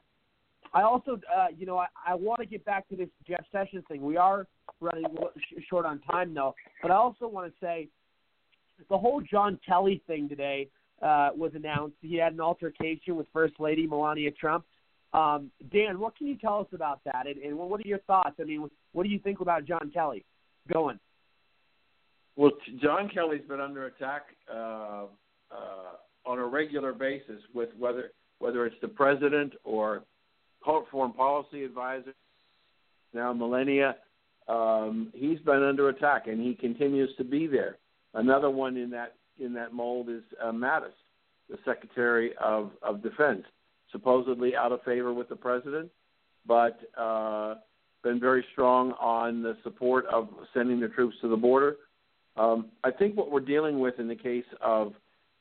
I 0.75 0.81
also, 0.81 1.19
uh, 1.33 1.47
you 1.57 1.65
know, 1.65 1.77
I, 1.77 1.87
I 2.05 2.15
want 2.15 2.41
to 2.41 2.45
get 2.45 2.65
back 2.65 2.87
to 2.89 2.97
this 2.97 3.07
Jeff 3.25 3.45
Sessions 3.49 3.85
thing. 3.87 4.01
We 4.01 4.17
are 4.17 4.45
running 4.81 5.05
short 5.69 5.85
on 5.85 5.99
time, 6.01 6.33
though. 6.33 6.53
But 6.81 6.91
I 6.91 6.95
also 6.95 7.27
want 7.29 7.47
to 7.47 7.53
say 7.65 7.87
the 8.89 8.97
whole 8.97 9.21
John 9.21 9.57
Kelly 9.65 10.03
thing 10.05 10.27
today 10.27 10.67
uh, 11.01 11.29
was 11.33 11.53
announced. 11.55 11.95
He 12.01 12.17
had 12.17 12.33
an 12.33 12.41
altercation 12.41 13.15
with 13.15 13.25
First 13.31 13.53
Lady 13.57 13.87
Melania 13.87 14.31
Trump. 14.31 14.65
Um, 15.13 15.49
Dan, 15.71 15.97
what 15.97 16.17
can 16.17 16.27
you 16.27 16.37
tell 16.37 16.59
us 16.59 16.67
about 16.73 16.99
that? 17.05 17.25
And, 17.25 17.37
and 17.37 17.57
what 17.57 17.79
are 17.79 17.87
your 17.87 17.99
thoughts? 17.99 18.35
I 18.41 18.43
mean, 18.43 18.69
what 18.91 19.03
do 19.03 19.09
you 19.09 19.19
think 19.19 19.39
about 19.39 19.63
John 19.63 19.91
Kelly 19.93 20.25
going? 20.71 20.99
Well, 22.35 22.51
John 22.83 23.09
Kelly's 23.13 23.47
been 23.47 23.61
under 23.61 23.85
attack 23.85 24.23
uh, 24.53 25.05
uh, 25.51 25.95
on 26.25 26.37
a 26.37 26.45
regular 26.45 26.91
basis 26.91 27.41
with 27.53 27.69
whether 27.79 28.11
whether 28.39 28.65
it's 28.65 28.75
the 28.81 28.89
president 28.89 29.53
or 29.63 30.03
foreign 30.91 31.13
policy 31.13 31.63
advisor, 31.63 32.13
now 33.13 33.33
Melania. 33.33 33.95
Um, 34.47 35.11
he's 35.15 35.39
been 35.39 35.63
under 35.63 35.89
attack, 35.89 36.27
and 36.27 36.39
he 36.39 36.53
continues 36.53 37.09
to 37.17 37.23
be 37.23 37.47
there. 37.47 37.77
Another 38.13 38.49
one 38.49 38.77
in 38.77 38.89
that 38.91 39.15
in 39.39 39.53
that 39.53 39.73
mold 39.73 40.09
is 40.09 40.21
uh, 40.41 40.51
Mattis, 40.51 40.93
the 41.49 41.57
Secretary 41.65 42.31
of, 42.41 42.71
of 42.81 43.03
Defense, 43.03 43.43
supposedly 43.91 44.55
out 44.55 44.71
of 44.71 44.81
favor 44.83 45.13
with 45.13 45.27
the 45.27 45.35
president, 45.35 45.89
but 46.47 46.79
uh, 46.97 47.55
been 48.03 48.19
very 48.19 48.45
strong 48.53 48.91
on 48.93 49.41
the 49.41 49.57
support 49.63 50.05
of 50.05 50.29
sending 50.53 50.79
the 50.79 50.87
troops 50.87 51.15
to 51.21 51.27
the 51.27 51.35
border. 51.35 51.77
Um, 52.37 52.67
I 52.83 52.91
think 52.91 53.17
what 53.17 53.31
we're 53.31 53.39
dealing 53.39 53.79
with 53.79 53.99
in 53.99 54.07
the 54.07 54.15
case 54.15 54.45
of 54.61 54.93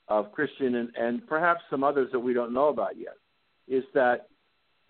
of 0.08 0.34
Kirstjen 0.34 0.74
and, 0.74 0.90
and 0.96 1.26
perhaps 1.26 1.62
some 1.70 1.82
others 1.82 2.10
that 2.12 2.20
we 2.20 2.34
don't 2.34 2.52
know 2.52 2.68
about 2.68 2.98
yet 2.98 3.16
is 3.66 3.84
that 3.94 4.28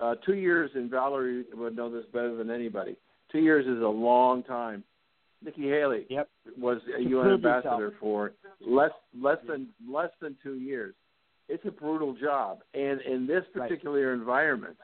uh, 0.01 0.15
two 0.27 0.35
years, 0.35 0.71
and 0.75 0.91
Valerie 0.91 1.45
would 1.55 1.77
know 1.77 1.91
this 1.91 2.05
better 2.12 2.35
than 2.37 2.51
anybody. 2.51 2.97
Two 3.31 3.41
years 3.41 3.66
is 3.66 3.83
a 3.83 3.87
long 3.87 4.43
time. 4.43 4.85
Nikki 5.45 5.69
Haley 5.69 6.07
yep. 6.09 6.29
was 6.59 6.79
a 6.99 7.03
UN 7.03 7.33
ambassador 7.33 7.77
yourself. 7.77 8.01
for 8.01 8.33
less 8.66 8.91
less 9.21 9.39
than 9.47 9.69
less 9.89 10.11
than 10.21 10.37
two 10.43 10.55
years. 10.55 10.95
It's 11.49 11.65
a 11.66 11.71
brutal 11.71 12.15
job, 12.15 12.61
and 12.73 13.01
in 13.03 13.27
this 13.27 13.45
particular 13.53 14.15
environment, 14.15 14.77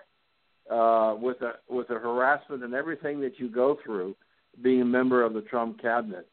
uh, 0.71 1.15
with 1.19 1.41
a 1.41 1.53
with 1.69 1.89
the 1.89 1.95
harassment 1.95 2.63
and 2.63 2.75
everything 2.75 3.21
that 3.21 3.39
you 3.39 3.49
go 3.49 3.79
through, 3.85 4.15
being 4.63 4.83
a 4.83 4.85
member 4.85 5.23
of 5.23 5.33
the 5.33 5.41
Trump 5.43 5.81
cabinet, 5.81 6.29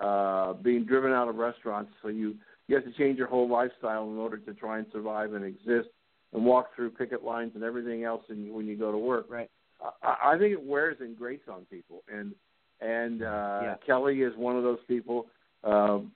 uh, 0.00 0.52
being 0.52 0.84
driven 0.84 1.12
out 1.12 1.28
of 1.28 1.36
restaurants, 1.36 1.90
so 2.02 2.08
you 2.08 2.34
you 2.68 2.74
have 2.76 2.84
to 2.84 2.92
change 2.92 3.18
your 3.18 3.26
whole 3.26 3.48
lifestyle 3.48 4.04
in 4.10 4.18
order 4.18 4.36
to 4.36 4.54
try 4.54 4.78
and 4.78 4.86
survive 4.92 5.32
and 5.32 5.44
exist, 5.44 5.88
and 6.32 6.44
walk 6.44 6.74
through 6.76 6.90
picket 6.90 7.24
lines 7.24 7.52
and 7.54 7.64
everything 7.64 8.04
else 8.04 8.22
in, 8.28 8.52
when 8.52 8.66
you 8.66 8.76
go 8.76 8.92
to 8.92 8.98
work. 8.98 9.26
Right. 9.28 9.50
I, 10.02 10.34
I 10.34 10.38
think 10.38 10.52
it 10.52 10.62
wears 10.62 10.96
and 11.00 11.16
grates 11.16 11.48
on 11.48 11.66
people, 11.70 12.02
and 12.12 12.34
and 12.80 13.22
uh, 13.22 13.60
Yeah. 13.62 13.74
Kelly 13.86 14.22
is 14.22 14.34
one 14.36 14.56
of 14.56 14.62
those 14.62 14.78
people, 14.86 15.26
um, 15.64 16.12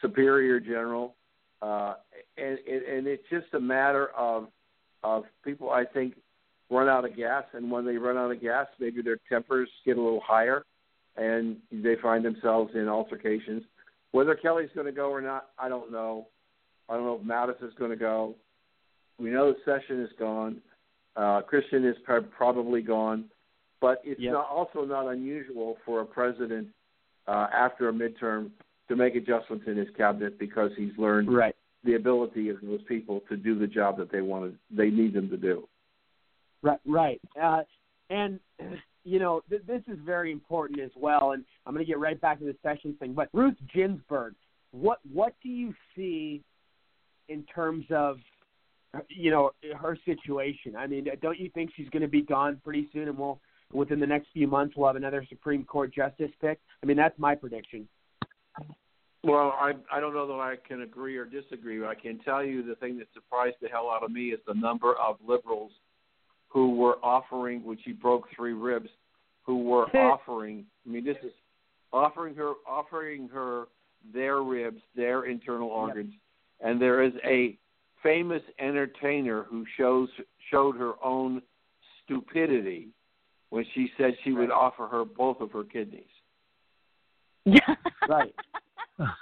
superior 0.00 0.60
general, 0.60 1.14
uh, 1.62 1.94
and, 2.36 2.58
and 2.68 2.82
and 2.82 3.06
it's 3.06 3.22
just 3.30 3.52
a 3.54 3.60
matter 3.60 4.08
of 4.16 4.48
of 5.02 5.24
people. 5.44 5.70
I 5.70 5.84
think 5.84 6.14
run 6.70 6.88
out 6.88 7.04
of 7.04 7.16
gas, 7.16 7.44
and 7.52 7.70
when 7.70 7.84
they 7.84 7.96
run 7.96 8.16
out 8.16 8.30
of 8.30 8.40
gas, 8.40 8.66
maybe 8.78 9.02
their 9.02 9.18
tempers 9.28 9.68
get 9.84 9.96
a 9.96 10.00
little 10.00 10.22
higher, 10.24 10.64
and 11.16 11.56
they 11.72 11.96
find 12.00 12.24
themselves 12.24 12.72
in 12.74 12.88
altercations. 12.88 13.64
Whether 14.12 14.34
Kelly's 14.34 14.70
going 14.74 14.86
to 14.86 14.92
go 14.92 15.10
or 15.10 15.20
not, 15.20 15.50
I 15.58 15.68
don't 15.68 15.92
know. 15.92 16.28
I 16.88 16.94
don't 16.94 17.04
know 17.04 17.20
if 17.20 17.26
Mattis 17.26 17.64
is 17.66 17.74
going 17.78 17.90
to 17.90 17.96
go. 17.96 18.34
We 19.20 19.30
know 19.30 19.52
the 19.52 19.58
session 19.64 20.00
is 20.00 20.10
gone. 20.18 20.60
Uh, 21.16 21.42
Kirstjen 21.42 21.88
is 21.88 21.96
probably 22.36 22.80
gone, 22.82 23.26
but 23.80 24.00
it's 24.04 24.20
Yep. 24.20 24.32
not, 24.32 24.48
also 24.48 24.84
not 24.84 25.08
unusual 25.08 25.76
for 25.84 26.00
a 26.00 26.06
president 26.06 26.68
uh, 27.26 27.48
after 27.52 27.88
a 27.88 27.92
midterm 27.92 28.50
to 28.88 28.96
make 28.96 29.14
adjustments 29.14 29.66
in 29.66 29.76
his 29.76 29.88
cabinet 29.96 30.38
because 30.38 30.70
he's 30.76 30.96
learned 30.96 31.32
Right. 31.32 31.54
the 31.84 31.94
ability 31.94 32.48
of 32.48 32.60
those 32.62 32.82
people 32.84 33.20
to 33.28 33.36
do 33.36 33.58
the 33.58 33.66
job 33.66 33.98
that 33.98 34.10
they 34.10 34.20
wanted, 34.22 34.58
they 34.70 34.90
need 34.90 35.12
them 35.12 35.28
to 35.28 35.36
do. 35.36 35.68
Right, 36.62 36.80
right. 36.86 37.20
Uh, 37.40 37.62
and 38.08 38.40
you 39.04 39.18
know, 39.18 39.42
th- 39.48 39.62
this 39.66 39.82
is 39.88 39.98
very 40.04 40.30
important 40.30 40.78
as 40.80 40.90
well. 40.96 41.32
And 41.32 41.44
I'm 41.64 41.72
going 41.74 41.84
to 41.84 41.90
get 41.90 41.98
right 41.98 42.20
back 42.20 42.38
to 42.40 42.44
the 42.44 42.56
session 42.62 42.94
thing. 42.98 43.14
But 43.14 43.28
Ruth 43.32 43.56
Ginsburg, 43.74 44.34
what 44.72 44.98
what 45.10 45.34
do 45.42 45.48
you 45.48 45.74
see 45.96 46.42
in 47.28 47.44
terms 47.44 47.86
of 47.90 48.18
you 49.08 49.30
know 49.30 49.50
her 49.80 49.96
situation? 50.04 50.76
I 50.76 50.86
mean, 50.86 51.06
don't 51.22 51.38
you 51.38 51.50
think 51.50 51.70
she's 51.76 51.88
going 51.90 52.02
to 52.02 52.08
be 52.08 52.22
gone 52.22 52.60
pretty 52.64 52.88
soon, 52.92 53.08
and 53.08 53.18
we'll 53.18 53.40
within 53.72 54.00
the 54.00 54.06
next 54.06 54.28
few 54.32 54.48
months 54.48 54.74
we'll 54.76 54.88
have 54.88 54.96
another 54.96 55.24
Supreme 55.28 55.64
Court 55.64 55.94
justice 55.94 56.30
pick? 56.40 56.58
I 56.82 56.86
mean, 56.86 56.96
that's 56.96 57.18
my 57.18 57.34
prediction. 57.34 57.88
Well, 59.22 59.54
I 59.60 59.72
I 59.92 60.00
don't 60.00 60.14
know 60.14 60.26
that 60.26 60.40
I 60.40 60.56
can 60.66 60.82
agree 60.82 61.16
or 61.16 61.24
disagree. 61.24 61.84
I 61.84 61.94
can 61.94 62.18
tell 62.20 62.44
you 62.44 62.62
the 62.62 62.74
thing 62.76 62.98
that 62.98 63.08
surprised 63.12 63.56
the 63.60 63.68
hell 63.68 63.90
out 63.90 64.02
of 64.02 64.10
me 64.10 64.28
is 64.28 64.40
the 64.46 64.54
number 64.54 64.94
of 64.94 65.16
liberals 65.26 65.72
who 66.48 66.74
were 66.74 66.96
offering, 67.02 67.62
when 67.64 67.78
she 67.84 67.92
broke 67.92 68.24
three 68.34 68.54
ribs, 68.54 68.88
who 69.42 69.62
were 69.62 69.84
offering. 69.96 70.64
I 70.86 70.90
mean, 70.90 71.04
this 71.04 71.18
is 71.22 71.32
offering 71.92 72.34
her 72.36 72.54
offering 72.66 73.28
her 73.28 73.66
their 74.12 74.42
ribs, 74.42 74.80
their 74.96 75.24
internal 75.24 75.68
organs, 75.68 76.14
and 76.60 76.80
there 76.80 77.02
is 77.02 77.12
a 77.24 77.58
famous 78.02 78.42
entertainer 78.58 79.44
who 79.44 79.64
shows 79.76 80.08
showed 80.50 80.76
her 80.76 80.92
own 81.04 81.42
stupidity 82.04 82.88
when 83.50 83.64
she 83.74 83.90
said 83.98 84.14
she 84.24 84.32
would 84.32 84.50
offer 84.50 84.86
her 84.86 85.04
both 85.04 85.40
of 85.40 85.52
her 85.52 85.64
kidneys. 85.64 86.04
right. 88.08 88.34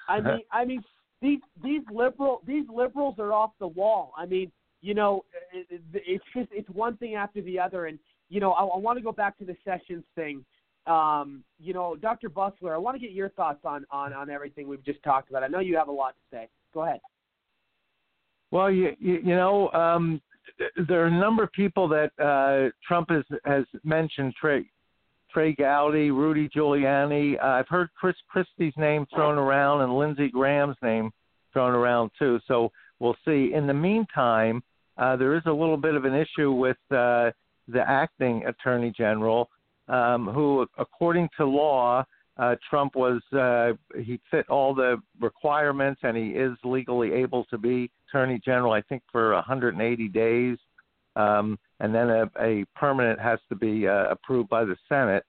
I 0.08 0.20
mean, 0.20 0.40
I 0.52 0.64
mean, 0.64 0.82
these 1.22 1.40
these 1.62 1.82
liberal 1.92 2.42
these 2.46 2.64
liberals 2.72 3.16
are 3.18 3.32
off 3.32 3.52
the 3.58 3.68
wall. 3.68 4.12
I 4.16 4.26
mean, 4.26 4.50
you 4.80 4.94
know, 4.94 5.24
it, 5.52 5.66
it, 5.70 5.82
it's 5.94 6.24
just 6.34 6.48
it's 6.52 6.68
one 6.70 6.96
thing 6.96 7.14
after 7.14 7.40
the 7.42 7.58
other, 7.58 7.86
and 7.86 7.98
you 8.28 8.40
know, 8.40 8.52
I, 8.52 8.64
I 8.64 8.78
want 8.78 8.98
to 8.98 9.02
go 9.02 9.12
back 9.12 9.38
to 9.38 9.44
the 9.44 9.56
Sessions 9.64 10.04
thing. 10.14 10.44
Um, 10.86 11.44
you 11.60 11.74
know, 11.74 11.96
Dr. 11.96 12.30
Busler, 12.30 12.72
I 12.72 12.78
want 12.78 12.96
to 12.96 13.00
get 13.00 13.12
your 13.12 13.28
thoughts 13.30 13.60
on 13.64 13.84
on 13.90 14.12
on 14.12 14.30
everything 14.30 14.68
we've 14.68 14.84
just 14.84 15.02
talked 15.02 15.30
about. 15.30 15.42
I 15.42 15.48
know 15.48 15.60
you 15.60 15.76
have 15.76 15.88
a 15.88 15.92
lot 15.92 16.14
to 16.14 16.36
say. 16.36 16.48
Go 16.74 16.84
ahead. 16.84 17.00
Well, 18.50 18.70
you 18.70 18.92
you, 18.98 19.18
you 19.24 19.36
know, 19.36 19.70
um, 19.70 20.20
there 20.88 21.02
are 21.02 21.06
a 21.06 21.20
number 21.20 21.42
of 21.42 21.52
people 21.52 21.88
that 21.88 22.10
uh, 22.18 22.70
Trump 22.86 23.10
has 23.10 23.24
has 23.44 23.64
mentioned. 23.84 24.34
Trey 24.40 24.64
Trey 25.30 25.54
Gowdy, 25.54 26.10
Rudy 26.10 26.48
Giuliani. 26.48 27.36
Uh, 27.42 27.46
I've 27.46 27.68
heard 27.68 27.88
Chris 27.98 28.16
Christie's 28.28 28.72
name 28.76 29.06
thrown 29.14 29.38
around 29.38 29.82
and 29.82 29.96
Lindsey 29.96 30.30
Graham's 30.30 30.76
name 30.82 31.10
thrown 31.52 31.74
around 31.74 32.10
too. 32.18 32.40
So 32.48 32.70
we'll 32.98 33.16
see. 33.24 33.52
In 33.54 33.66
the 33.66 33.74
meantime, 33.74 34.62
uh, 34.96 35.16
there 35.16 35.36
is 35.36 35.42
a 35.46 35.52
little 35.52 35.76
bit 35.76 35.94
of 35.94 36.04
an 36.04 36.14
issue 36.14 36.52
with 36.52 36.78
uh, 36.90 37.30
the 37.68 37.84
acting 37.86 38.44
attorney 38.46 38.92
general, 38.96 39.48
um, 39.88 40.26
who, 40.26 40.66
according 40.78 41.28
to 41.36 41.44
law, 41.44 42.04
uh, 42.38 42.54
Trump 42.70 42.94
was 42.94 43.20
uh, 43.32 43.72
he 44.00 44.20
fit 44.30 44.48
all 44.48 44.74
the 44.74 44.96
requirements 45.20 46.00
and 46.04 46.16
he 46.16 46.28
is 46.30 46.56
legally 46.62 47.12
able 47.12 47.44
to 47.46 47.58
be 47.58 47.90
attorney 48.08 48.40
general. 48.44 48.72
I 48.72 48.80
think 48.82 49.02
for 49.10 49.34
180 49.34 50.08
days, 50.08 50.56
um, 51.16 51.58
and 51.80 51.92
then 51.94 52.08
a, 52.10 52.30
a 52.40 52.64
permanent 52.76 53.20
has 53.20 53.40
to 53.48 53.56
be 53.56 53.88
uh, 53.88 54.08
approved 54.10 54.48
by 54.48 54.64
the 54.64 54.76
Senate. 54.88 55.24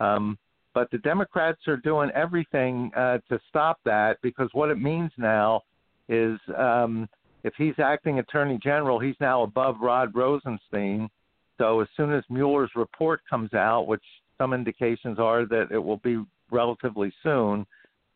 Um, 0.00 0.36
but 0.74 0.90
the 0.90 0.98
Democrats 0.98 1.60
are 1.68 1.76
doing 1.76 2.10
everything 2.14 2.90
uh, 2.96 3.18
to 3.28 3.38
stop 3.48 3.78
that 3.84 4.18
because 4.22 4.48
what 4.52 4.70
it 4.70 4.78
means 4.78 5.12
now 5.16 5.62
is 6.08 6.38
um, 6.56 7.08
if 7.44 7.52
he's 7.56 7.74
acting 7.78 8.18
attorney 8.18 8.58
general, 8.62 8.98
he's 8.98 9.16
now 9.20 9.42
above 9.42 9.76
Rod 9.80 10.14
Rosenstein. 10.14 11.08
So 11.56 11.80
as 11.80 11.88
soon 11.96 12.12
as 12.12 12.24
Mueller's 12.28 12.70
report 12.74 13.20
comes 13.28 13.54
out, 13.54 13.86
which 13.86 14.02
some 14.38 14.52
indications 14.52 15.18
are 15.18 15.46
that 15.46 15.68
it 15.70 15.78
will 15.78 15.98
be 15.98 16.18
relatively 16.50 17.12
soon, 17.22 17.66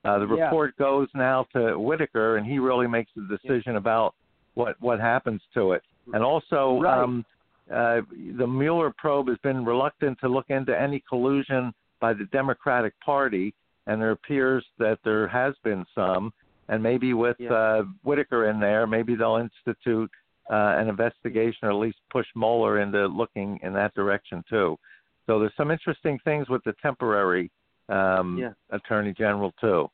uh, 0.05 0.19
the 0.19 0.27
Yeah. 0.27 0.45
report 0.45 0.77
goes 0.77 1.09
now 1.15 1.45
to 1.53 1.79
Whitaker, 1.79 2.37
and 2.37 2.47
he 2.47 2.59
really 2.59 2.87
makes 2.87 3.13
the 3.15 3.23
decision 3.23 3.77
about 3.77 4.15
what 4.55 4.81
what 4.81 5.01
happens 5.01 5.43
to 5.55 5.73
it. 5.73 5.83
And 6.13 6.23
also, 6.23 6.81
Right. 6.81 6.99
um, 6.99 7.25
uh, 7.71 8.03
the 8.37 8.47
Mueller 8.47 8.91
probe 8.91 9.29
has 9.29 9.39
been 9.39 9.65
reluctant 9.65 10.19
to 10.21 10.29
look 10.29 10.51
into 10.51 10.79
any 10.79 11.01
collusion 11.01 11.73
by 12.01 12.13
the 12.13 12.25
Democratic 12.27 12.99
Party, 13.01 13.55
and 13.87 14.03
there 14.03 14.11
appears 14.11 14.67
that 14.79 14.99
there 15.05 15.29
has 15.29 15.57
been 15.63 15.87
some. 15.95 16.33
And 16.69 16.83
maybe 16.83 17.13
with 17.13 17.41
uh, 17.41 17.85
Whitaker 18.03 18.47
in 18.47 18.61
there, 18.61 18.87
maybe 18.87 19.15
they'll 19.15 19.37
institute 19.37 20.11
uh, 20.51 20.75
an 20.79 20.89
investigation 20.89 21.69
or 21.69 21.71
at 21.71 21.77
least 21.77 21.99
push 22.11 22.27
Mueller 22.35 22.81
into 22.81 23.07
looking 23.07 23.59
in 23.63 23.73
that 23.75 23.95
direction 23.95 24.43
too. 24.49 24.79
So 25.27 25.39
there's 25.39 25.55
some 25.57 25.71
interesting 25.71 26.19
things 26.25 26.49
with 26.49 26.65
the 26.65 26.75
temporary 26.83 27.51
um, 27.89 28.39
Yeah. 28.39 28.53
attorney 28.71 29.13
general 29.13 29.53
too. 29.61 29.91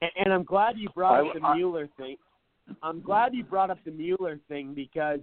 And, 0.00 0.10
and 0.16 0.32
I'm 0.32 0.44
glad 0.44 0.76
you 0.78 0.88
brought 0.94 1.26
up 1.26 1.34
the 1.34 1.44
I- 1.46 1.54
Mueller 1.56 1.88
thing. 1.96 2.16
I'm 2.82 3.00
glad 3.00 3.34
you 3.34 3.44
brought 3.44 3.70
up 3.70 3.78
the 3.84 3.90
Mueller 3.90 4.38
thing 4.48 4.72
because 4.72 5.20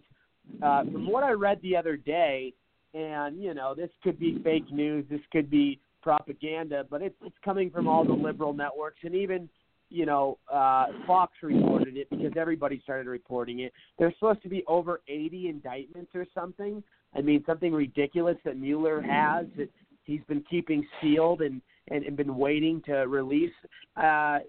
uh, 0.61 0.83
from 0.83 1.07
what 1.07 1.23
I 1.23 1.31
read 1.31 1.61
the 1.61 1.75
other 1.75 1.95
day, 1.95 2.53
and 2.93 3.41
you 3.41 3.53
know 3.53 3.75
this 3.75 3.89
could 4.03 4.19
be 4.19 4.39
fake 4.43 4.71
news, 4.71 5.05
this 5.09 5.21
could 5.31 5.49
be 5.49 5.79
propaganda, 6.01 6.85
but 6.89 7.01
it's 7.01 7.15
it's 7.23 7.35
coming 7.43 7.69
from 7.69 7.87
all 7.87 8.03
the 8.03 8.13
liberal 8.13 8.53
networks 8.53 8.99
and 9.03 9.15
even 9.15 9.47
you 9.89 10.05
know 10.05 10.37
uh, 10.51 10.87
Fox 11.05 11.33
reported 11.43 11.97
it 11.97 12.09
because 12.09 12.33
everybody 12.35 12.81
started 12.83 13.07
reporting 13.07 13.59
it. 13.59 13.73
There's 13.97 14.13
supposed 14.15 14.41
to 14.43 14.49
be 14.49 14.63
over 14.67 15.01
80 15.07 15.49
indictments 15.49 16.11
or 16.15 16.25
something. 16.33 16.83
I 17.15 17.21
mean 17.21 17.43
something 17.45 17.73
ridiculous 17.73 18.37
that 18.43 18.57
Mueller 18.57 19.01
has 19.01 19.45
that 19.57 19.69
he's 20.09 20.21
been 20.27 20.43
keeping 20.49 20.85
sealed 21.01 21.41
and 21.41 21.61
and, 21.91 22.03
and 22.03 22.15
been 22.15 22.35
waiting 22.37 22.81
to 22.85 22.93
release. 23.07 23.53
Uh, 23.97 24.39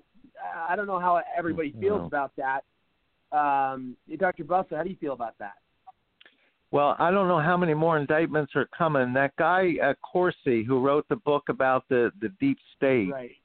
I 0.68 0.74
don't 0.76 0.86
know 0.86 0.98
how 1.00 1.22
everybody 1.36 1.72
feels 1.80 2.00
No. 2.00 2.06
about 2.06 2.32
that. 2.36 2.60
Um, 3.36 3.96
Dr. 4.18 4.44
Busler, 4.44 4.76
how 4.76 4.82
do 4.82 4.90
you 4.90 4.96
feel 4.96 5.12
about 5.14 5.38
that? 5.38 5.54
Well, 6.70 6.96
I 6.98 7.10
don't 7.10 7.28
know 7.28 7.40
how 7.40 7.56
many 7.56 7.74
more 7.74 7.98
indictments 7.98 8.52
are 8.56 8.66
coming. 8.76 9.12
That 9.14 9.34
guy 9.36 9.74
uh, 9.82 9.94
Corsi, 10.02 10.62
who 10.62 10.80
wrote 10.80 11.06
the 11.08 11.16
book 11.16 11.44
about 11.48 11.84
the 11.88 12.12
the 12.20 12.28
deep 12.40 12.58
state, 12.76 13.10
Right. 13.10 13.36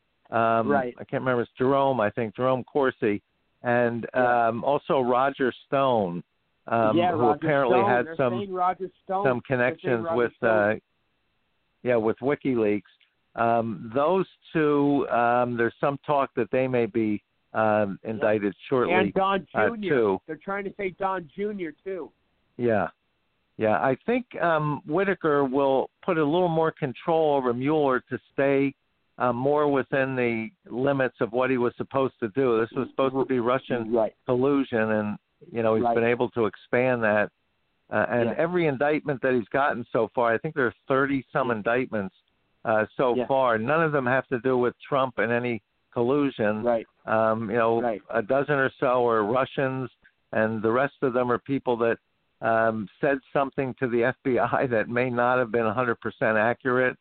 um, 0.59 0.67
Right. 0.67 0.93
I 0.99 1.03
can't 1.05 1.21
remember. 1.21 1.41
It's 1.43 1.51
Jerome, 1.57 1.99
I 2.01 2.09
think, 2.09 2.35
Jerome 2.35 2.63
Corsi, 2.63 3.21
and 3.63 4.05
um, 4.15 4.63
also 4.63 5.01
Roger 5.01 5.51
Stone, 5.67 6.23
um, 6.67 6.97
yeah, 6.97 7.11
who 7.13 7.21
Roger 7.21 7.35
apparently 7.45 7.79
Stone. 7.79 7.89
had 7.89 8.05
They're 8.05 8.15
some 8.17 8.53
Roger 8.53 8.89
Stone. 9.05 9.25
some 9.25 9.41
connections 9.41 10.05
with 10.11 10.33
uh 10.43 10.73
yeah 11.85 11.95
with 11.95 12.17
WikiLeaks. 12.19 12.81
Um, 13.35 13.91
those 13.93 14.25
two, 14.53 15.07
um, 15.09 15.55
there's 15.57 15.73
some 15.79 15.99
talk 16.05 16.31
that 16.35 16.49
they 16.51 16.67
may 16.67 16.85
be 16.85 17.21
um, 17.53 17.99
indicted 18.03 18.53
shortly 18.67 18.93
and 18.93 19.13
Don 19.13 19.47
Jr. 19.51 19.59
uh, 19.59 19.69
too. 19.77 20.17
They're 20.27 20.39
trying 20.43 20.63
to 20.65 20.73
say 20.77 20.95
Don 20.99 21.29
Jr. 21.35 21.69
too. 21.83 22.11
Yeah, 22.57 22.87
yeah. 23.57 23.75
I 23.75 23.95
think 24.05 24.25
um, 24.41 24.81
Whitaker 24.87 25.43
will 25.45 25.89
put 26.03 26.17
a 26.17 26.23
little 26.23 26.49
more 26.49 26.71
control 26.71 27.35
over 27.35 27.53
Mueller 27.53 28.01
to 28.09 28.17
stay 28.33 28.73
uh, 29.17 29.31
more 29.31 29.69
within 29.71 30.15
the 30.15 30.49
limits 30.69 31.15
of 31.21 31.31
what 31.31 31.49
he 31.49 31.57
was 31.57 31.73
supposed 31.77 32.15
to 32.21 32.29
do. 32.29 32.59
This 32.59 32.69
was 32.75 32.87
supposed 32.89 33.15
to 33.15 33.25
be 33.25 33.39
Russian 33.39 33.95
collusion, 34.25 34.91
and 34.91 35.17
you 35.51 35.61
know 35.61 35.75
he's 35.75 35.83
Right. 35.83 35.95
been 35.95 36.03
able 36.05 36.29
to 36.31 36.45
expand 36.45 37.03
that. 37.03 37.29
Uh, 37.91 38.05
and 38.09 38.29
Yeah. 38.29 38.35
every 38.37 38.67
indictment 38.67 39.21
that 39.21 39.33
he's 39.33 39.47
gotten 39.49 39.85
so 39.91 40.07
far, 40.15 40.33
I 40.33 40.37
think 40.37 40.55
there 40.55 40.65
are 40.65 40.73
30 40.87 41.23
some 41.31 41.51
indictments 41.51 42.15
uh, 42.63 42.85
so 42.97 43.15
Yeah. 43.15 43.27
far. 43.27 43.59
None 43.59 43.83
of 43.83 43.91
them 43.91 44.07
have 44.07 44.25
to 44.27 44.39
do 44.39 44.57
with 44.57 44.73
Trump 44.79 45.19
and 45.19 45.31
any 45.31 45.61
collusion. 45.91 46.63
Right. 46.63 46.87
Um, 47.05 47.49
you 47.49 47.57
know, 47.57 47.79
a 48.09 48.21
dozen 48.23 48.55
or 48.55 48.71
so 48.79 49.07
are 49.07 49.23
Russians, 49.23 49.91
and 50.31 50.61
the 50.63 50.71
rest 50.71 50.95
of 51.03 51.13
them 51.13 51.31
are 51.31 51.37
people 51.37 51.77
that 51.77 51.99
um, 52.41 52.89
said 52.99 53.19
something 53.31 53.73
to 53.75 53.87
the 53.87 54.01
FBI 54.25 54.69
that 54.69 54.89
may 54.89 55.09
not 55.09 55.37
have 55.37 55.51
been 55.51 55.65
100% 55.65 55.95
accurate, 56.37 56.97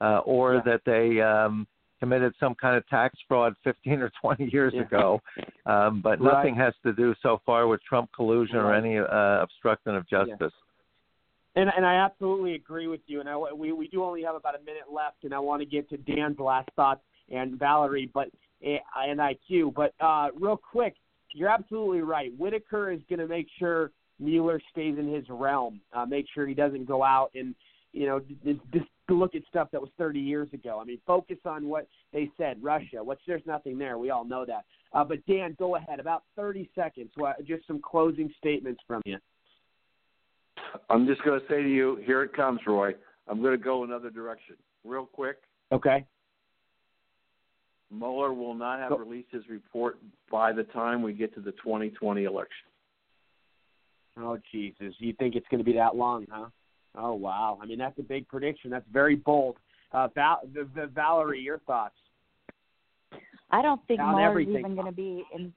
uh, 0.00 0.18
or 0.18 0.62
that 0.64 0.82
they 0.84 1.20
um, 1.20 1.66
committed 2.04 2.34
some 2.38 2.54
kind 2.54 2.76
of 2.76 2.86
tax 2.88 3.18
fraud 3.26 3.54
15 3.64 4.02
or 4.02 4.10
20 4.20 4.50
years 4.52 4.74
Yeah. 4.74 4.82
ago. 4.82 5.22
Um, 5.64 6.02
but 6.02 6.20
Right. 6.20 6.34
nothing 6.34 6.54
has 6.56 6.74
to 6.82 6.92
do 6.92 7.14
so 7.22 7.38
far 7.46 7.66
with 7.66 7.82
Trump 7.82 8.12
collusion 8.12 8.56
or 8.56 8.74
any 8.74 8.98
uh, 8.98 9.42
obstruction 9.42 9.94
of 9.96 10.06
justice. 10.06 10.52
And 11.56 11.70
and 11.74 11.86
I 11.86 11.94
absolutely 11.94 12.54
agree 12.54 12.88
with 12.88 13.00
you. 13.06 13.20
And 13.20 13.28
I, 13.28 13.36
we 13.36 13.72
we 13.72 13.86
do 13.88 14.02
only 14.02 14.22
have 14.24 14.34
about 14.34 14.56
a 14.56 14.58
minute 14.58 14.90
left, 14.90 15.22
and 15.22 15.32
I 15.32 15.38
want 15.38 15.62
to 15.62 15.66
get 15.66 15.88
to 15.90 15.96
Dan's 15.96 16.38
last 16.40 16.68
thoughts 16.74 17.04
and 17.30 17.56
Valerie, 17.58 18.10
but 18.12 18.28
eh, 18.62 18.78
and 18.96 19.20
IQ. 19.20 19.72
But 19.72 19.94
uh, 20.00 20.30
real 20.34 20.56
quick, 20.56 20.96
you're 21.32 21.48
absolutely 21.48 22.00
right. 22.00 22.36
Whitaker 22.36 22.90
is 22.90 23.00
going 23.08 23.20
to 23.20 23.28
make 23.28 23.46
sure 23.56 23.92
Mueller 24.18 24.60
stays 24.72 24.98
in 24.98 25.06
his 25.06 25.24
realm. 25.28 25.80
Uh, 25.92 26.04
make 26.04 26.26
sure 26.34 26.44
he 26.44 26.54
doesn't 26.54 26.86
go 26.86 27.04
out 27.04 27.30
and 27.36 27.54
you 27.92 28.06
know 28.06 28.20
look 29.12 29.34
at 29.34 29.42
stuff 29.48 29.68
that 29.72 29.80
was 29.80 29.90
30 29.98 30.18
years 30.18 30.48
ago. 30.54 30.78
I 30.80 30.84
mean, 30.84 30.98
focus 31.06 31.36
on 31.44 31.68
what 31.68 31.86
they 32.12 32.30
said. 32.38 32.56
Russia, 32.62 33.02
which 33.04 33.18
there's 33.26 33.42
nothing 33.44 33.76
there. 33.76 33.98
We 33.98 34.10
all 34.10 34.24
know 34.24 34.46
that. 34.46 34.64
Uh, 34.92 35.04
but 35.04 35.24
Dan, 35.26 35.54
go 35.58 35.76
ahead. 35.76 36.00
About 36.00 36.22
30 36.36 36.70
seconds. 36.74 37.10
What, 37.16 37.44
just 37.44 37.66
some 37.66 37.80
closing 37.82 38.32
statements 38.38 38.80
from 38.86 39.02
you. 39.04 39.18
I'm 40.88 41.06
just 41.06 41.22
going 41.22 41.38
to 41.38 41.46
say 41.48 41.62
to 41.62 41.68
you, 41.68 42.00
here 42.06 42.22
it 42.22 42.32
comes, 42.32 42.60
Roy. 42.66 42.94
I'm 43.28 43.42
going 43.42 43.56
to 43.56 43.62
go 43.62 43.84
another 43.84 44.10
direction, 44.10 44.56
real 44.84 45.06
quick. 45.06 45.36
Okay. 45.72 46.04
Mueller 47.90 48.32
will 48.32 48.54
not 48.54 48.80
have 48.80 48.98
released 48.98 49.30
his 49.30 49.44
report 49.48 49.98
by 50.30 50.52
the 50.52 50.64
time 50.64 51.02
we 51.02 51.12
get 51.12 51.34
to 51.34 51.40
the 51.40 51.52
2020 51.52 52.24
election. 52.24 52.48
Oh 54.16 54.38
Jesus! 54.52 54.94
You 54.98 55.12
think 55.12 55.34
it's 55.34 55.46
going 55.50 55.58
to 55.58 55.64
be 55.64 55.72
that 55.72 55.96
long, 55.96 56.26
huh? 56.30 56.46
Oh 56.96 57.14
wow! 57.14 57.58
I 57.62 57.66
mean, 57.66 57.78
that's 57.78 57.98
a 57.98 58.02
big 58.02 58.28
prediction. 58.28 58.70
That's 58.70 58.86
very 58.92 59.16
bold. 59.16 59.56
Uh, 59.92 60.08
Val- 60.14 60.42
the, 60.52 60.68
the 60.74 60.86
Valerie, 60.86 61.40
your 61.40 61.58
thoughts? 61.60 61.94
I 63.50 63.62
don't 63.62 63.80
think 63.86 64.00
On 64.00 64.16
Mueller's 64.16 64.30
everything. 64.30 64.58
even 64.58 64.74
going 64.74 64.86
to 64.86 64.92
be 64.92 65.24
in. 65.34 65.52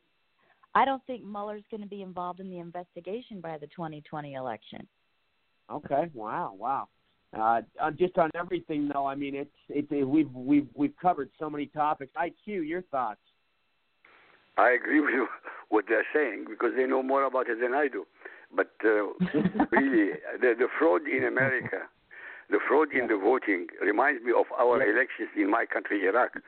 I 0.75 0.85
don't 0.85 1.01
think 1.07 1.23
Mueller's 1.23 1.63
going 1.71 1.81
to 1.81 1.87
be 1.87 2.03
involved 2.03 2.39
in 2.39 2.49
the 2.49 2.59
investigation 2.59 3.41
by 3.41 3.57
the 3.57 3.67
2020 3.67 4.35
election. 4.35 4.87
Okay. 5.71 6.09
Wow. 6.13 6.55
Wow. 6.57 6.87
Uh, 7.37 7.61
just 7.97 8.17
on 8.17 8.29
everything, 8.35 8.89
though. 8.93 9.05
I 9.05 9.15
mean, 9.15 9.35
it's 9.35 9.49
it's 9.69 9.87
it, 9.91 10.07
we've 10.07 10.31
we've 10.33 10.67
we've 10.75 10.95
covered 11.01 11.29
so 11.39 11.49
many 11.49 11.65
topics. 11.67 12.11
IQ, 12.15 12.67
your 12.67 12.83
thoughts? 12.83 13.19
I 14.57 14.71
agree 14.71 14.99
with 15.01 15.11
what 15.69 15.85
they're 15.87 16.05
saying 16.13 16.45
because 16.49 16.71
they 16.75 16.85
know 16.85 17.03
more 17.03 17.23
about 17.23 17.49
it 17.49 17.59
than 17.59 17.73
I 17.73 17.87
do. 17.87 18.05
But 18.55 18.71
uh, 18.83 19.13
really, 19.71 20.13
the, 20.39 20.55
the 20.57 20.67
fraud 20.79 21.01
in 21.07 21.23
America, 21.23 21.87
the 22.49 22.59
fraud 22.67 22.93
in 22.93 23.07
the 23.07 23.17
voting 23.17 23.67
reminds 23.81 24.23
me 24.23 24.31
of 24.37 24.45
our 24.57 24.81
elections 24.81 25.29
in 25.35 25.49
my 25.49 25.65
country, 25.65 26.05
Iraq. 26.05 26.39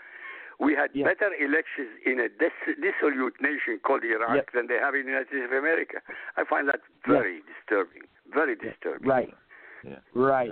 We 0.60 0.76
had 0.76 0.92
better 0.94 1.32
elections 1.40 1.88
in 2.06 2.20
a 2.20 2.28
dis- 2.28 2.76
dissolute 2.76 3.36
nation 3.42 3.80
called 3.82 4.04
Iraq 4.04 4.52
than 4.54 4.68
they 4.68 4.76
have 4.76 4.94
in 4.94 5.04
the 5.04 5.12
United 5.12 5.28
States 5.30 5.46
of 5.46 5.58
America. 5.58 5.98
I 6.36 6.44
find 6.44 6.68
that 6.68 6.82
very 7.08 7.42
disturbing. 7.48 8.04
Very 8.34 8.56
disturbing. 8.56 9.08
Right. 9.08 9.34
Right. 10.14 10.52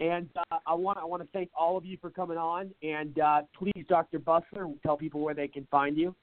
And 0.00 0.28
uh, 0.50 0.58
I 0.66 0.74
want 0.74 0.98
I 0.98 1.04
want 1.04 1.22
to 1.22 1.28
thank 1.32 1.50
all 1.58 1.76
of 1.76 1.84
you 1.84 1.98
for 2.00 2.08
coming 2.08 2.38
on. 2.38 2.70
And 2.82 3.18
uh, 3.18 3.42
please, 3.58 3.84
Dr. 3.88 4.18
Busler, 4.18 4.72
tell 4.82 4.96
people 4.96 5.20
where 5.20 5.34
they 5.34 5.48
can 5.48 5.66
find 5.70 5.96
you. 5.96 6.14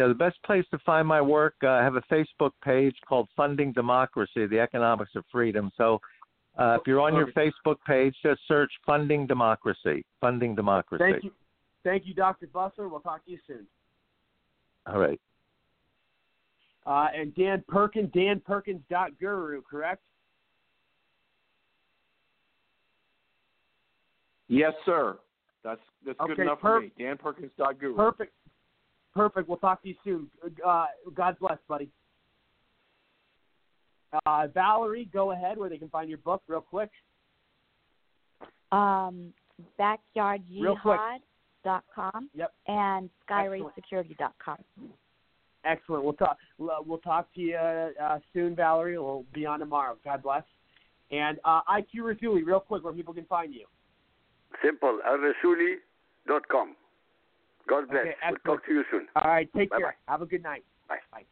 Yeah, 0.00 0.06
the 0.06 0.14
best 0.14 0.42
place 0.44 0.64
to 0.70 0.78
find 0.78 1.06
my 1.06 1.20
work, 1.20 1.56
uh, 1.62 1.68
I 1.68 1.82
have 1.82 1.96
a 1.96 2.00
Facebook 2.10 2.52
page 2.64 2.96
called 3.06 3.28
Funding 3.36 3.70
Democracy, 3.70 4.46
the 4.46 4.58
Economics 4.58 5.10
of 5.14 5.24
Freedom. 5.30 5.70
So 5.76 6.00
uh, 6.58 6.78
if 6.80 6.86
you're 6.86 7.02
on 7.02 7.14
your 7.14 7.26
Facebook 7.32 7.76
page, 7.86 8.14
just 8.22 8.40
search 8.48 8.72
Funding 8.86 9.26
Democracy. 9.26 10.06
Funding 10.18 10.54
Democracy. 10.54 11.04
Thank 11.06 11.24
you. 11.24 11.32
Thank 11.84 12.06
you, 12.06 12.14
Dr. 12.14 12.46
Busler. 12.46 12.90
We'll 12.90 13.00
talk 13.00 13.26
to 13.26 13.30
you 13.30 13.38
soon. 13.46 13.66
All 14.86 14.98
right. 14.98 15.20
Uh, 16.86 17.08
and 17.14 17.34
Dan 17.34 17.62
Perkins, 17.68 18.10
danperkins.guru, 18.12 19.60
correct? 19.70 20.00
Yes, 24.48 24.72
sir. 24.86 25.18
That's 25.62 25.80
that's 26.06 26.18
good 26.26 26.38
enough 26.38 26.58
per- 26.58 26.78
for 26.78 26.86
me. 26.86 26.92
DanPerkins.guru. 26.98 27.96
Perfect. 27.96 28.32
Perfect. 29.14 29.48
We'll 29.48 29.58
talk 29.58 29.82
to 29.82 29.88
you 29.88 29.94
soon. 30.04 30.30
Uh, 30.64 30.86
God 31.14 31.36
bless, 31.40 31.58
buddy. 31.68 31.90
Uh, 34.26 34.46
Valerie, 34.54 35.08
go 35.12 35.32
ahead 35.32 35.56
where 35.58 35.68
they 35.68 35.78
can 35.78 35.88
find 35.88 36.08
your 36.08 36.18
book 36.18 36.42
real 36.48 36.60
quick. 36.60 36.90
Um, 38.72 39.32
Real 39.78 40.76
quick. 40.80 40.98
backyardjihad.com 41.64 42.30
Yep. 42.34 42.52
and 42.68 43.10
Excellent. 43.28 43.74
skyracesecurity.com. 43.92 44.58
Excellent. 45.64 46.04
We'll 46.04 46.14
talk. 46.14 46.38
We'll 46.58 46.82
we'll 46.86 46.98
talk 46.98 47.32
to 47.34 47.40
you 47.40 47.56
uh, 47.56 48.18
soon, 48.32 48.56
Valerie. 48.56 48.96
We'll 48.98 49.24
be 49.34 49.44
on 49.44 49.58
tomorrow. 49.58 49.96
God 50.04 50.22
bless. 50.22 50.44
And 51.10 51.38
uh, 51.44 51.60
IQ 51.68 51.96
Rasuli, 52.14 52.44
real 52.46 52.60
quick, 52.60 52.82
where 52.84 52.92
people 52.94 53.12
can 53.12 53.24
find 53.26 53.52
you. 53.52 53.66
Simple. 54.64 55.00
Al-Rasuli.com. 55.06 56.76
God 57.70 57.88
bless. 57.88 58.02
Okay, 58.02 58.14
we'll 58.44 58.56
talk 58.56 58.66
to 58.66 58.72
you 58.72 58.82
soon. 58.90 59.06
All 59.14 59.30
right. 59.30 59.48
Take 59.56 59.70
Bye-bye. 59.70 59.80
care. 59.80 59.96
Have 60.08 60.22
a 60.22 60.26
good 60.26 60.42
night. 60.42 60.64
Bye. 60.88 60.96
Bye. 61.12 61.22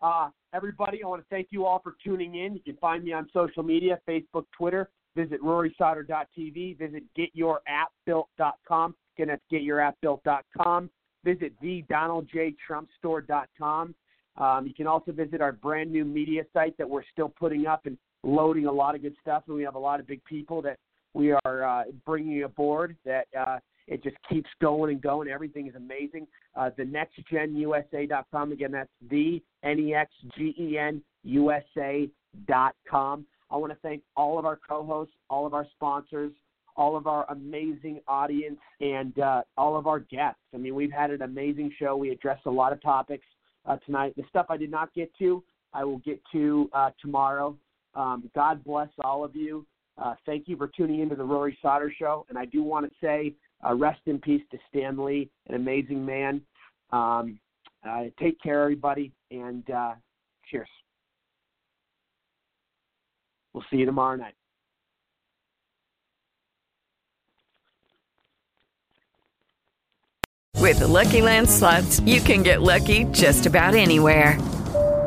Uh, 0.00 0.30
everybody, 0.54 1.02
I 1.02 1.08
want 1.08 1.22
to 1.22 1.26
thank 1.28 1.48
you 1.50 1.66
all 1.66 1.80
for 1.80 1.96
tuning 2.04 2.36
in. 2.36 2.54
You 2.54 2.60
can 2.60 2.76
find 2.76 3.02
me 3.04 3.12
on 3.12 3.28
social 3.32 3.64
media, 3.64 3.98
Facebook, 4.08 4.44
Twitter. 4.56 4.88
Visit 5.16 5.42
RorySauter.tv. 5.42 6.78
Visit 6.78 7.02
GetYourAppBuilt.com. 7.18 8.94
Again, 9.16 9.28
that's 9.28 9.42
GetYourAppBuilt.com. 9.52 10.90
Visit 11.24 11.52
TheDonaldJTrumpStore.com. 11.62 13.94
Um, 14.38 14.66
you 14.66 14.72
can 14.72 14.86
also 14.86 15.12
visit 15.12 15.42
our 15.42 15.52
brand 15.52 15.92
new 15.92 16.04
media 16.04 16.44
site 16.52 16.76
that 16.78 16.88
we're 16.88 17.02
still 17.12 17.28
putting 17.28 17.66
up 17.66 17.86
and 17.86 17.98
loading 18.22 18.66
a 18.66 18.72
lot 18.72 18.94
of 18.94 19.02
good 19.02 19.16
stuff. 19.20 19.42
And 19.46 19.56
we 19.56 19.62
have 19.62 19.74
a 19.74 19.80
lot 19.80 20.00
of 20.00 20.06
big 20.06 20.24
people 20.24 20.62
that 20.62 20.78
we 21.12 21.32
are 21.44 21.64
uh, 21.64 21.84
bringing 22.06 22.44
aboard 22.44 22.96
that 23.04 23.26
uh, 23.38 23.58
it 23.92 24.02
just 24.02 24.16
keeps 24.28 24.48
going 24.60 24.92
and 24.92 25.02
going. 25.02 25.28
Everything 25.28 25.66
is 25.66 25.74
amazing. 25.74 26.26
Uh, 26.56 26.70
the 26.76 26.82
nextgenusa.com. 26.84 28.52
Again, 28.52 28.72
that's 28.72 28.88
the 29.10 29.42
N 29.62 29.78
E 29.78 29.94
X 29.94 30.10
G 30.36 30.54
E 30.58 30.78
N 30.78 31.02
USA.com. 31.24 32.10
I 33.50 33.56
want 33.56 33.70
to 33.72 33.78
thank 33.82 34.02
all 34.16 34.38
of 34.38 34.46
our 34.46 34.58
co 34.66 34.82
hosts, 34.84 35.14
all 35.28 35.46
of 35.46 35.52
our 35.52 35.66
sponsors, 35.74 36.32
all 36.74 36.96
of 36.96 37.06
our 37.06 37.26
amazing 37.30 38.00
audience, 38.08 38.58
and 38.80 39.18
uh, 39.18 39.42
all 39.58 39.76
of 39.76 39.86
our 39.86 40.00
guests. 40.00 40.40
I 40.54 40.56
mean, 40.56 40.74
we've 40.74 40.90
had 40.90 41.10
an 41.10 41.20
amazing 41.20 41.70
show. 41.78 41.94
We 41.94 42.10
addressed 42.10 42.46
a 42.46 42.50
lot 42.50 42.72
of 42.72 42.80
topics 42.80 43.26
uh, 43.66 43.76
tonight. 43.84 44.14
The 44.16 44.24
stuff 44.30 44.46
I 44.48 44.56
did 44.56 44.70
not 44.70 44.94
get 44.94 45.12
to, 45.18 45.44
I 45.74 45.84
will 45.84 45.98
get 45.98 46.18
to 46.32 46.70
uh, 46.72 46.90
tomorrow. 47.00 47.56
Um, 47.94 48.30
God 48.34 48.64
bless 48.64 48.88
all 49.04 49.22
of 49.22 49.36
you. 49.36 49.66
Uh, 49.98 50.14
thank 50.24 50.48
you 50.48 50.56
for 50.56 50.68
tuning 50.68 51.00
into 51.00 51.14
the 51.14 51.24
Rory 51.24 51.58
Sauter 51.60 51.92
Show. 51.96 52.24
And 52.30 52.38
I 52.38 52.46
do 52.46 52.62
want 52.62 52.86
to 52.86 52.92
say 53.02 53.34
uh, 53.66 53.74
rest 53.74 54.00
in 54.06 54.18
peace 54.18 54.42
to 54.50 54.58
Stan 54.68 54.96
Lee, 55.02 55.30
an 55.48 55.54
amazing 55.54 56.04
man. 56.04 56.40
Um, 56.90 57.38
uh, 57.88 58.04
take 58.20 58.40
care, 58.40 58.62
everybody, 58.62 59.12
and 59.30 59.68
uh, 59.70 59.94
cheers. 60.50 60.68
We'll 63.52 63.64
see 63.70 63.76
you 63.78 63.86
tomorrow 63.86 64.16
night. 64.16 64.34
With 70.62 70.78
the 70.78 70.86
Lucky 70.86 71.20
Land 71.20 71.50
slots, 71.50 72.00
you 72.00 72.20
can 72.20 72.42
get 72.42 72.62
lucky 72.62 73.04
just 73.06 73.46
about 73.46 73.74
anywhere. 73.74 74.38